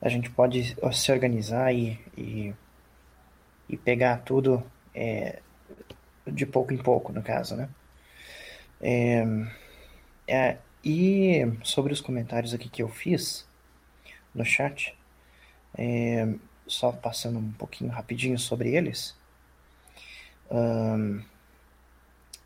a 0.01 0.09
gente 0.09 0.29
pode 0.29 0.75
se 0.93 1.11
organizar 1.11 1.73
e, 1.73 1.99
e, 2.15 2.53
e 3.67 3.77
pegar 3.77 4.19
tudo 4.19 4.63
é, 4.93 5.39
de 6.25 6.45
pouco 6.45 6.73
em 6.73 6.77
pouco, 6.77 7.11
no 7.11 7.21
caso, 7.21 7.55
né? 7.55 7.69
É, 8.79 9.25
é, 10.27 10.57
e 10.83 11.41
sobre 11.63 11.93
os 11.93 12.01
comentários 12.01 12.53
aqui 12.53 12.69
que 12.69 12.83
eu 12.83 12.89
fiz 12.89 13.47
no 14.33 14.45
chat, 14.45 14.95
é, 15.77 16.27
só 16.67 16.91
passando 16.91 17.39
um 17.39 17.51
pouquinho 17.53 17.91
rapidinho 17.91 18.37
sobre 18.37 18.75
eles, 18.75 19.15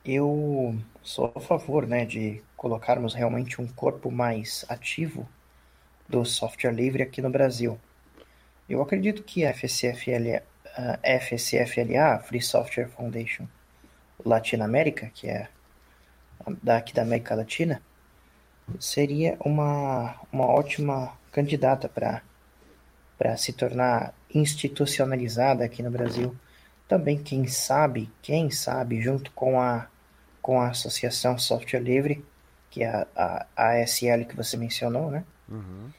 eu 0.04 0.76
sou 1.04 1.32
a 1.36 1.40
favor 1.40 1.86
né, 1.86 2.06
de 2.06 2.42
colocarmos 2.56 3.14
realmente 3.14 3.62
um 3.62 3.68
corpo 3.68 4.10
mais 4.10 4.66
ativo 4.70 5.28
do 6.12 6.26
software 6.26 6.74
livre 6.74 7.02
aqui 7.02 7.22
no 7.22 7.30
Brasil. 7.30 7.80
Eu 8.70 8.82
acredito 8.82 9.24
que 9.24 9.46
a 9.46 9.54
FCFLA, 9.54 10.44
a 10.76 11.00
FCFLA, 11.04 12.20
Free 12.20 12.42
Software 12.42 12.90
Foundation 12.90 13.48
Latinoamérica, 14.24 15.10
que 15.14 15.28
é 15.28 15.48
daqui 16.62 16.94
da 16.94 17.02
América 17.02 17.34
Latina, 17.34 17.82
seria 18.80 19.38
uma, 19.40 20.16
uma 20.32 20.46
ótima 20.46 21.18
candidata 21.32 21.90
para 21.90 23.38
se 23.38 23.54
tornar 23.54 24.14
institucionalizada 24.34 25.64
aqui 25.64 25.82
no 25.82 25.92
Brasil. 25.92 26.36
Também, 26.88 27.18
quem 27.18 27.48
sabe, 27.48 28.12
quem 28.22 28.52
sabe, 28.52 29.02
junto 29.02 29.32
com 29.32 29.60
a, 29.62 29.88
com 30.42 30.60
a 30.60 30.70
Associação 30.70 31.38
Software 31.38 31.80
Livre, 31.80 32.24
que 32.70 32.84
é 32.84 33.08
a, 33.16 33.46
a 33.56 33.82
ASL 33.82 34.26
que 34.28 34.36
você 34.36 34.58
mencionou, 34.58 35.10
né? 35.10 35.24
Uhum. 35.50 35.90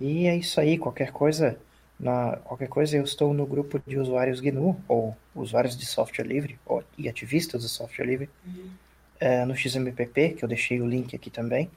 E 0.00 0.26
é 0.26 0.36
isso 0.36 0.60
aí, 0.60 0.78
qualquer 0.78 1.12
coisa, 1.12 1.58
na, 1.98 2.36
qualquer 2.36 2.68
coisa 2.68 2.96
eu 2.96 3.04
estou 3.04 3.34
no 3.34 3.46
grupo 3.46 3.80
de 3.86 3.98
usuários 3.98 4.40
GNU, 4.40 4.80
ou 4.86 5.16
usuários 5.34 5.76
de 5.76 5.84
software 5.84 6.26
livre, 6.26 6.58
ou, 6.64 6.84
e 6.96 7.08
ativistas 7.08 7.62
do 7.62 7.68
software 7.68 8.06
livre, 8.06 8.30
uhum. 8.46 8.70
é, 9.18 9.44
no 9.44 9.56
XMPP, 9.56 10.30
que 10.30 10.44
eu 10.44 10.48
deixei 10.48 10.80
o 10.80 10.86
link 10.86 11.14
aqui 11.16 11.30
também. 11.30 11.70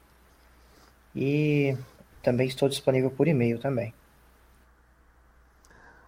E 1.14 1.76
também 2.22 2.46
estou 2.46 2.68
disponível 2.68 3.10
por 3.10 3.26
e-mail 3.26 3.58
também. 3.58 3.92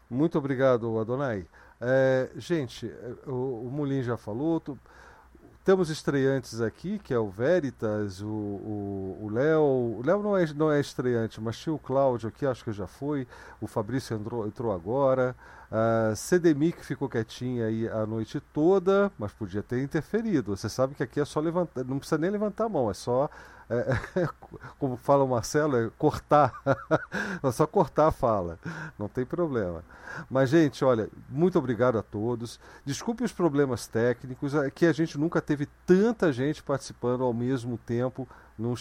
Muito 0.08 0.38
obrigado, 0.38 0.98
Adonai. 0.98 1.44
É, 1.80 2.30
gente, 2.36 2.86
é, 2.86 3.28
o, 3.28 3.66
o 3.66 3.70
Mulim 3.70 4.02
já 4.02 4.16
falou. 4.16 4.60
Tu, 4.60 4.78
temos 5.64 5.88
estreantes 5.88 6.60
aqui, 6.60 6.98
que 6.98 7.14
é 7.14 7.18
o 7.18 7.30
Veritas, 7.30 8.20
o 8.20 9.28
Léo. 9.32 9.62
O 9.62 10.02
Léo 10.04 10.22
não 10.22 10.36
é, 10.36 10.46
não 10.54 10.70
é 10.70 10.78
estreante, 10.78 11.40
mas 11.40 11.58
tinha 11.58 11.74
o 11.74 11.78
Cláudio 11.78 12.28
aqui, 12.28 12.44
acho 12.44 12.62
que 12.62 12.72
já 12.72 12.86
foi. 12.86 13.26
O 13.60 13.66
Fabrício 13.66 14.14
entrou, 14.14 14.46
entrou 14.46 14.72
agora. 14.72 15.34
A 15.76 16.14
CDMI 16.14 16.70
que 16.70 16.86
ficou 16.86 17.08
quietinha 17.08 17.66
aí 17.66 17.88
a 17.88 18.06
noite 18.06 18.38
toda, 18.52 19.10
mas 19.18 19.32
podia 19.32 19.60
ter 19.60 19.82
interferido. 19.82 20.56
Você 20.56 20.68
sabe 20.68 20.94
que 20.94 21.02
aqui 21.02 21.18
é 21.18 21.24
só 21.24 21.40
levantar, 21.40 21.82
não 21.82 21.98
precisa 21.98 22.16
nem 22.16 22.30
levantar 22.30 22.66
a 22.66 22.68
mão, 22.68 22.88
é 22.88 22.94
só 22.94 23.28
é, 23.68 23.98
é, 24.20 24.28
como 24.78 24.96
fala 24.96 25.24
o 25.24 25.28
Marcelo, 25.28 25.76
é 25.76 25.90
cortar. 25.98 26.52
é 27.42 27.50
só 27.50 27.66
cortar 27.66 28.06
a 28.06 28.12
fala. 28.12 28.56
Não 28.96 29.08
tem 29.08 29.26
problema. 29.26 29.82
Mas, 30.30 30.50
gente, 30.50 30.84
olha, 30.84 31.08
muito 31.28 31.58
obrigado 31.58 31.98
a 31.98 32.02
todos. 32.02 32.60
Desculpe 32.84 33.24
os 33.24 33.32
problemas 33.32 33.88
técnicos, 33.88 34.54
é 34.54 34.70
que 34.70 34.86
a 34.86 34.92
gente 34.92 35.18
nunca 35.18 35.40
teve 35.40 35.66
tanta 35.84 36.32
gente 36.32 36.62
participando 36.62 37.24
ao 37.24 37.32
mesmo 37.32 37.76
tempo 37.78 38.28
num, 38.56 38.76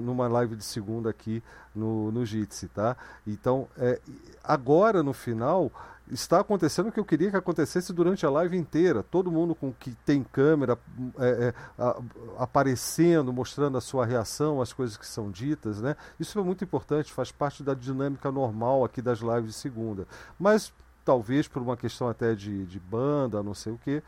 numa 0.00 0.28
live 0.28 0.54
de 0.54 0.64
segunda 0.64 1.10
aqui 1.10 1.42
no, 1.74 2.12
no 2.12 2.24
Jitsi, 2.24 2.68
tá? 2.68 2.96
Então, 3.26 3.66
é, 3.76 4.00
agora 4.44 5.02
no 5.02 5.12
final 5.12 5.72
está 6.10 6.40
acontecendo 6.40 6.88
o 6.88 6.92
que 6.92 7.00
eu 7.00 7.04
queria 7.04 7.30
que 7.30 7.36
acontecesse 7.36 7.92
durante 7.92 8.24
a 8.24 8.30
live 8.30 8.56
inteira. 8.56 9.02
Todo 9.02 9.30
mundo 9.30 9.54
com 9.54 9.72
que 9.72 9.90
tem 10.04 10.22
câmera 10.22 10.78
é, 11.18 11.28
é, 11.28 11.54
a, 11.78 12.00
aparecendo, 12.38 13.32
mostrando 13.32 13.78
a 13.78 13.80
sua 13.80 14.06
reação 14.06 14.60
às 14.60 14.72
coisas 14.72 14.96
que 14.96 15.06
são 15.06 15.30
ditas, 15.30 15.80
né? 15.80 15.96
Isso 16.18 16.38
é 16.38 16.42
muito 16.42 16.64
importante, 16.64 17.12
faz 17.12 17.30
parte 17.30 17.62
da 17.62 17.74
dinâmica 17.74 18.30
normal 18.30 18.84
aqui 18.84 19.02
das 19.02 19.20
lives 19.20 19.46
de 19.46 19.52
segunda. 19.54 20.06
Mas 20.38 20.72
talvez 21.04 21.48
por 21.48 21.62
uma 21.62 21.76
questão 21.76 22.08
até 22.08 22.34
de, 22.34 22.66
de 22.66 22.78
banda, 22.78 23.42
não 23.42 23.54
sei 23.54 23.72
o 23.72 23.78
que, 23.78 24.02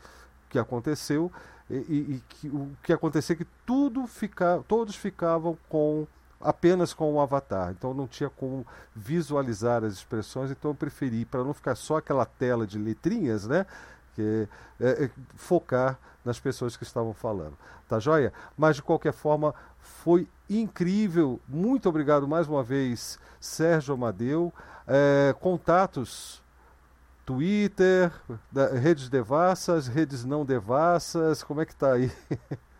que 0.49 0.59
aconteceu 0.59 1.31
e, 1.71 1.75
e, 1.75 2.15
e 2.15 2.23
que, 2.27 2.47
o 2.49 2.69
que 2.83 2.93
aconteceu 2.93 3.33
é 3.33 3.37
que 3.37 3.47
tudo 3.65 4.05
fica, 4.05 4.63
todos 4.67 4.95
ficavam 4.95 5.57
com 5.69 6.05
apenas 6.43 6.93
com 6.93 7.13
o 7.13 7.21
avatar. 7.21 7.71
Então 7.71 7.93
não 7.93 8.07
tinha 8.07 8.29
como 8.29 8.65
visualizar 8.95 9.83
as 9.83 9.93
expressões, 9.93 10.51
então 10.51 10.71
eu 10.71 10.75
preferi, 10.75 11.25
para 11.25 11.43
não 11.43 11.53
ficar 11.53 11.75
só 11.75 11.97
aquela 11.97 12.25
tela 12.25 12.65
de 12.65 12.77
letrinhas, 12.77 13.47
né? 13.47 13.65
Que, 14.15 14.47
é, 14.79 15.05
é, 15.05 15.09
focar 15.35 15.97
nas 16.23 16.39
pessoas 16.39 16.75
que 16.75 16.83
estavam 16.83 17.13
falando. 17.13 17.57
Tá 17.87 17.99
joia? 17.99 18.33
Mas 18.57 18.77
de 18.77 18.83
qualquer 18.83 19.13
forma, 19.13 19.53
foi 19.79 20.27
incrível. 20.49 21.39
Muito 21.47 21.87
obrigado 21.89 22.27
mais 22.27 22.47
uma 22.47 22.63
vez, 22.63 23.19
Sérgio 23.39 23.93
Amadeu. 23.93 24.53
É, 24.87 25.33
contatos. 25.39 26.41
Twitter, 27.25 28.11
redes 28.81 29.07
devassas, 29.07 29.87
redes 29.87 30.25
não 30.25 30.43
devassas, 30.43 31.43
como 31.43 31.61
é 31.61 31.65
que 31.65 31.75
tá 31.75 31.93
aí? 31.93 32.11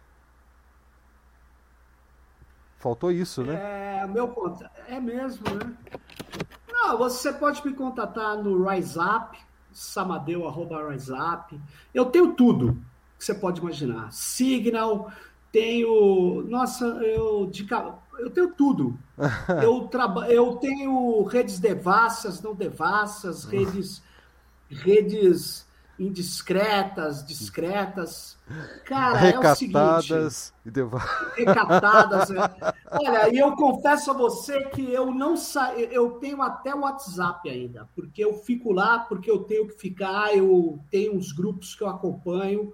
Faltou 2.81 3.11
isso, 3.11 3.43
né? 3.43 4.01
É, 4.01 4.07
meu 4.07 4.27
ponto. 4.27 4.65
É 4.87 4.99
mesmo, 4.99 5.45
né? 5.53 5.71
Não, 6.67 6.97
você 6.97 7.31
pode 7.31 7.63
me 7.63 7.73
contatar 7.75 8.35
no 8.35 8.67
RiseUp, 8.67 9.37
samadeu.riseup. 9.71 11.53
Eu 11.93 12.05
tenho 12.05 12.33
tudo 12.33 12.83
que 13.19 13.23
você 13.23 13.35
pode 13.35 13.61
imaginar. 13.61 14.11
Signal, 14.11 15.11
tenho. 15.51 16.43
Nossa, 16.49 16.85
eu, 16.85 17.45
de, 17.45 17.67
eu 18.17 18.31
tenho 18.31 18.51
tudo. 18.55 18.97
eu, 19.61 19.87
traba, 19.87 20.27
eu 20.27 20.55
tenho 20.55 21.21
redes 21.25 21.59
devassas, 21.59 22.41
não 22.41 22.55
devassas, 22.55 23.45
redes. 23.45 24.01
redes 24.67 25.67
indiscretas, 26.01 27.23
discretas. 27.23 28.35
Cara, 28.85 29.19
Recatadas 29.19 30.09
é 30.09 30.25
o 30.25 30.29
seguinte. 30.31 30.53
Recatadas. 31.37 32.31
É. 32.31 32.73
Olha, 32.91 33.29
e 33.33 33.37
eu 33.37 33.51
confesso 33.55 34.09
a 34.09 34.13
você 34.15 34.63
que 34.69 34.91
eu 34.91 35.13
não 35.13 35.37
sa... 35.37 35.73
eu 35.75 36.13
tenho 36.13 36.41
até 36.41 36.73
o 36.73 36.79
WhatsApp 36.79 37.47
ainda, 37.47 37.87
porque 37.95 38.23
eu 38.23 38.33
fico 38.33 38.71
lá, 38.73 38.99
porque 38.99 39.29
eu 39.29 39.43
tenho 39.43 39.67
que 39.67 39.75
ficar, 39.75 40.35
eu 40.35 40.79
tenho 40.89 41.15
uns 41.15 41.31
grupos 41.31 41.75
que 41.75 41.83
eu 41.83 41.87
acompanho. 41.87 42.73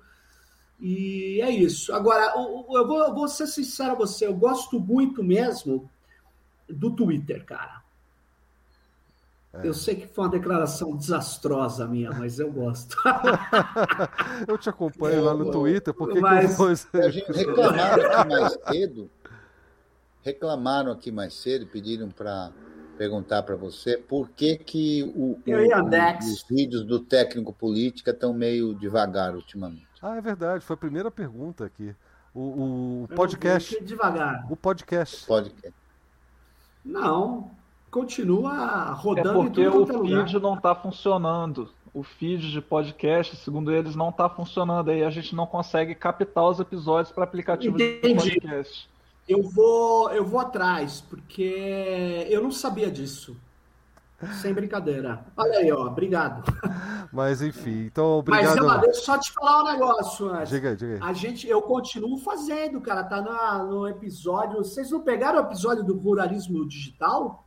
E 0.80 1.42
é 1.42 1.50
isso. 1.50 1.94
Agora, 1.94 2.34
eu 2.34 2.88
vou, 2.88 3.00
eu 3.00 3.14
vou 3.14 3.28
ser 3.28 3.48
sincero 3.48 3.92
a 3.92 3.96
você, 3.96 4.26
eu 4.26 4.36
gosto 4.36 4.80
muito 4.80 5.22
mesmo 5.22 5.90
do 6.70 6.96
Twitter, 6.96 7.44
cara. 7.44 7.82
É. 9.64 9.68
Eu 9.68 9.74
sei 9.74 9.96
que 9.96 10.08
foi 10.08 10.26
uma 10.26 10.32
declaração 10.32 10.96
desastrosa 10.96 11.88
minha, 11.88 12.12
mas 12.12 12.40
eu 12.40 12.52
gosto. 12.52 12.96
eu 14.48 14.58
te 14.58 14.70
acompanho 14.70 15.24
lá 15.24 15.34
no 15.34 15.52
Twitter, 15.52 15.94
porque 15.94 16.20
mas... 16.20 16.52
que 16.52 16.58
você... 16.58 16.88
reclamaram 17.34 18.06
aqui 18.06 18.30
mais 18.30 18.58
cedo. 18.68 19.10
Reclamaram 20.22 20.92
aqui 20.92 21.12
mais 21.12 21.34
cedo, 21.34 21.68
pediram 21.68 22.10
para 22.10 22.52
perguntar 22.98 23.44
para 23.44 23.56
você 23.56 23.96
por 23.98 24.30
que, 24.30 24.58
que 24.58 25.04
o, 25.16 25.40
Eu 25.46 25.60
o- 25.60 25.90
Dex. 25.90 26.26
os 26.26 26.44
vídeos 26.44 26.84
do 26.84 27.00
técnico 27.00 27.54
política 27.54 28.12
estão 28.12 28.34
meio 28.34 28.74
devagar 28.74 29.36
ultimamente. 29.36 29.88
Ah, 30.02 30.18
é 30.18 30.22
verdade, 30.22 30.64
foi 30.66 30.74
a 30.74 30.78
primeira 30.78 31.10
pergunta 31.12 31.66
aqui. 31.66 31.96
O, 32.34 32.42
o 32.42 33.08
Eu 33.10 33.16
podcast. 33.16 33.84
devagar. 33.84 34.46
O 34.52 34.56
podcast. 34.56 35.26
Podcast. 35.26 35.74
Não, 36.84 37.52
continua 38.00 38.90
É 38.90 39.02
rodando 39.02 39.30
em 39.40 39.44
porque 39.46 39.64
tudo 39.66 39.92
o 39.92 39.96
é 39.96 39.98
lugar. 39.98 40.26
feed 40.28 40.40
não 40.40 40.56
está 40.56 40.76
funcionando. 40.76 41.70
O 41.94 42.04
feed 42.04 42.52
de 42.52 42.62
podcast, 42.62 43.36
segundo 43.38 43.72
eles, 43.72 43.96
não 43.96 44.10
está 44.10 44.30
funcionando. 44.30 44.90
Aí 44.92 45.04
a 45.04 45.10
gente 45.10 45.36
não 45.36 45.48
consegue 45.48 45.96
captar 45.96 46.46
os 46.48 46.60
episódios 46.60 47.12
para 47.12 47.24
aplicativo 47.24 47.76
de 47.78 47.98
Entendi. 47.98 48.16
podcast. 48.40 48.90
Eu 49.28 49.42
vou, 49.44 50.10
eu 50.12 50.24
vou 50.24 50.40
atrás, 50.40 51.02
porque 51.02 52.26
eu 52.30 52.42
não 52.42 52.52
sabia 52.52 52.90
disso. 52.92 53.36
Sem 54.42 54.52
brincadeira. 54.54 55.24
Olha 55.36 55.60
aí, 55.60 55.72
ó, 55.72 55.86
obrigado. 55.86 56.44
Mas 57.12 57.42
enfim, 57.42 57.86
então 57.86 58.24
Mas, 58.26 58.50
obrigado. 58.50 58.58
Ela, 58.58 58.78
deixa 58.78 59.00
eu 59.00 59.04
só 59.06 59.18
te 59.18 59.32
falar 59.32 59.62
um 59.64 59.72
negócio 59.74 60.28
antes. 60.30 60.50
Diga 60.50 60.76
diga. 60.76 61.00
A 61.06 61.14
gente, 61.14 61.48
eu 61.48 61.62
continuo 61.62 62.18
fazendo, 62.18 62.82
cara. 62.82 63.04
Tá 63.04 63.22
na, 63.22 63.64
no 63.64 63.88
episódio. 63.88 64.58
Vocês 64.58 64.90
não 64.90 65.02
pegaram 65.02 65.38
o 65.40 65.44
episódio 65.44 65.84
do 65.84 65.96
ruralismo 65.98 66.68
digital? 66.68 67.47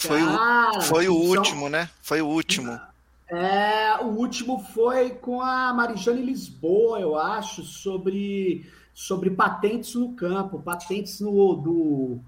Foi, 0.00 0.18
Cara, 0.20 0.78
o, 0.78 0.82
foi 0.82 1.08
o 1.08 1.12
são- 1.12 1.22
último, 1.38 1.68
né? 1.68 1.90
Foi 2.02 2.22
o 2.22 2.26
último. 2.26 2.80
É, 3.28 3.96
o 4.00 4.06
último 4.06 4.58
foi 4.74 5.10
com 5.10 5.40
a 5.40 5.72
Marijane 5.72 6.22
Lisboa, 6.22 6.98
eu 6.98 7.16
acho, 7.16 7.62
sobre, 7.62 8.68
sobre 8.94 9.30
patentes 9.30 9.94
no 9.94 10.12
campo, 10.14 10.60
patentes 10.60 11.20
no 11.20 11.54
do, 11.54 12.18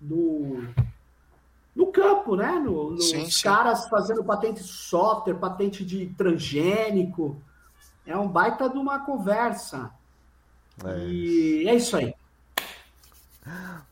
do 0.00 0.64
no 1.76 1.86
campo, 1.88 2.34
né? 2.36 2.52
No, 2.58 2.92
nos 2.92 3.10
Sim, 3.10 3.30
sim. 3.30 3.44
caras 3.44 3.86
fazendo 3.88 4.24
patente 4.24 4.62
de 4.62 4.68
software, 4.68 5.34
patente 5.34 5.84
de 5.84 6.06
transgênico. 6.16 7.40
É 8.06 8.16
um 8.16 8.26
baita 8.26 8.68
de 8.68 8.76
uma 8.78 8.98
conversa. 9.00 9.90
É. 10.84 10.98
E 11.06 11.68
é 11.68 11.74
isso 11.76 11.96
aí. 11.96 12.12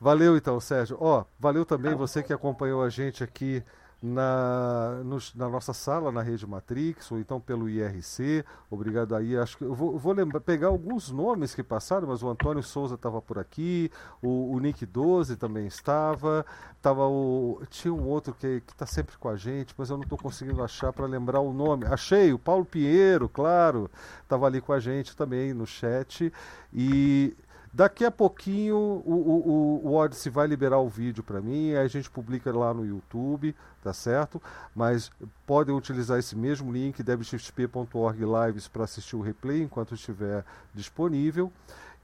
Valeu 0.00 0.36
então, 0.36 0.60
Sérgio. 0.60 0.96
Ó, 1.00 1.24
valeu 1.38 1.64
também 1.64 1.94
você 1.94 2.22
que 2.22 2.32
acompanhou 2.32 2.82
a 2.82 2.88
gente 2.88 3.24
aqui 3.24 3.62
na, 4.00 5.00
nos- 5.04 5.34
na 5.34 5.48
nossa 5.48 5.72
sala 5.72 6.12
na 6.12 6.22
Rede 6.22 6.46
Matrix, 6.46 7.10
ou 7.10 7.18
então 7.18 7.40
pelo 7.40 7.68
IRC. 7.68 8.44
Obrigado 8.70 9.16
aí. 9.16 9.36
Acho 9.36 9.58
que 9.58 9.64
eu 9.64 9.74
vou, 9.74 9.98
vou 9.98 10.12
lembrar, 10.12 10.38
pegar 10.40 10.68
alguns 10.68 11.10
nomes 11.10 11.52
que 11.52 11.64
passaram, 11.64 12.06
mas 12.06 12.22
o 12.22 12.28
Antônio 12.28 12.62
Souza 12.62 12.94
estava 12.94 13.20
por 13.20 13.40
aqui, 13.40 13.90
o, 14.22 14.52
o 14.54 14.60
Nick 14.60 14.86
12 14.86 15.34
também 15.36 15.66
estava, 15.66 16.46
tava 16.80 17.04
o 17.08 17.60
tinha 17.68 17.92
um 17.92 18.06
outro 18.06 18.32
que 18.34 18.62
está 18.68 18.86
sempre 18.86 19.16
com 19.18 19.28
a 19.28 19.36
gente, 19.36 19.74
mas 19.76 19.90
eu 19.90 19.96
não 19.96 20.04
estou 20.04 20.16
conseguindo 20.18 20.62
achar 20.62 20.92
para 20.92 21.06
lembrar 21.06 21.40
o 21.40 21.52
nome. 21.52 21.84
Achei 21.86 22.32
o 22.32 22.38
Paulo 22.38 22.64
Pinheiro, 22.64 23.28
claro, 23.28 23.90
estava 24.22 24.46
ali 24.46 24.60
com 24.60 24.72
a 24.72 24.78
gente 24.78 25.16
também 25.16 25.52
no 25.52 25.66
chat 25.66 26.32
e 26.72 27.34
Daqui 27.78 28.04
a 28.04 28.10
pouquinho 28.10 28.76
o, 28.76 29.80
o, 29.84 29.86
o- 29.86 29.94
Odyssey 29.94 30.32
vai 30.32 30.48
liberar 30.48 30.80
o 30.80 30.88
vídeo 30.88 31.22
para 31.22 31.40
mim, 31.40 31.70
aí 31.74 31.84
a 31.84 31.86
gente 31.86 32.10
publica 32.10 32.50
lá 32.50 32.74
no 32.74 32.84
YouTube, 32.84 33.54
tá 33.84 33.92
certo? 33.92 34.42
Mas 34.74 35.12
podem 35.46 35.72
utilizar 35.72 36.18
esse 36.18 36.34
mesmo 36.34 36.72
link, 36.72 37.00
debxp.org 37.04 38.18
lives 38.18 38.66
para 38.66 38.82
assistir 38.82 39.14
o 39.14 39.20
replay 39.20 39.62
enquanto 39.62 39.94
estiver 39.94 40.44
disponível. 40.74 41.52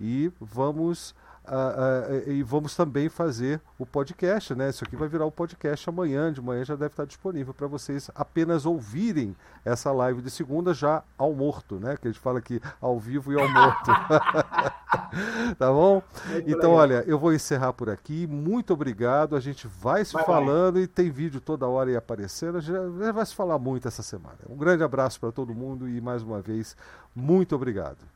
E 0.00 0.30
vamos, 0.40 1.12
ah, 1.46 2.04
ah, 2.08 2.30
e 2.30 2.42
vamos 2.42 2.74
também 2.74 3.08
fazer 3.08 3.60
o 3.78 3.84
podcast, 3.84 4.54
né? 4.54 4.70
Isso 4.70 4.84
aqui 4.84 4.96
vai 4.96 5.08
virar 5.08 5.26
o 5.26 5.30
podcast 5.30 5.88
amanhã, 5.88 6.32
de 6.32 6.40
manhã 6.40 6.64
já 6.64 6.74
deve 6.74 6.92
estar 6.92 7.04
disponível 7.04 7.52
para 7.52 7.66
vocês 7.66 8.10
apenas 8.14 8.64
ouvirem 8.64 9.36
essa 9.64 9.92
live 9.92 10.22
de 10.22 10.30
segunda 10.30 10.72
já 10.72 11.02
ao 11.18 11.34
morto, 11.34 11.78
né? 11.78 11.96
Que 12.00 12.08
a 12.08 12.10
gente 12.10 12.20
fala 12.20 12.38
aqui 12.38 12.60
ao 12.80 12.98
vivo 12.98 13.32
e 13.32 13.40
ao 13.40 13.48
morto. 13.48 13.90
tá 15.58 15.70
bom? 15.72 16.02
Muito 16.26 16.50
Então, 16.50 16.70
legal. 16.70 16.76
olha, 16.76 17.04
eu 17.06 17.18
vou 17.18 17.32
encerrar 17.32 17.72
por 17.72 17.90
aqui. 17.90 18.26
Muito 18.26 18.72
obrigado. 18.72 19.36
A 19.36 19.40
gente 19.40 19.66
vai 19.66 20.04
se 20.04 20.12
Vai, 20.14 20.24
falando 20.24 20.80
e 20.80 20.86
tem 20.86 21.10
vídeo 21.10 21.40
toda 21.40 21.66
hora 21.66 21.90
aí 21.90 21.96
aparecendo. 21.96 22.58
A 22.58 22.60
gente 22.60 22.74
já 22.74 23.12
vai 23.12 23.26
se 23.26 23.34
falar 23.34 23.58
muito 23.58 23.86
essa 23.88 24.02
semana. 24.02 24.38
Um 24.48 24.56
grande 24.56 24.82
abraço 24.82 25.20
para 25.20 25.30
todo 25.32 25.54
mundo 25.54 25.88
e 25.88 26.00
mais 26.00 26.22
uma 26.22 26.40
vez, 26.40 26.76
muito 27.14 27.54
obrigado. 27.54 28.13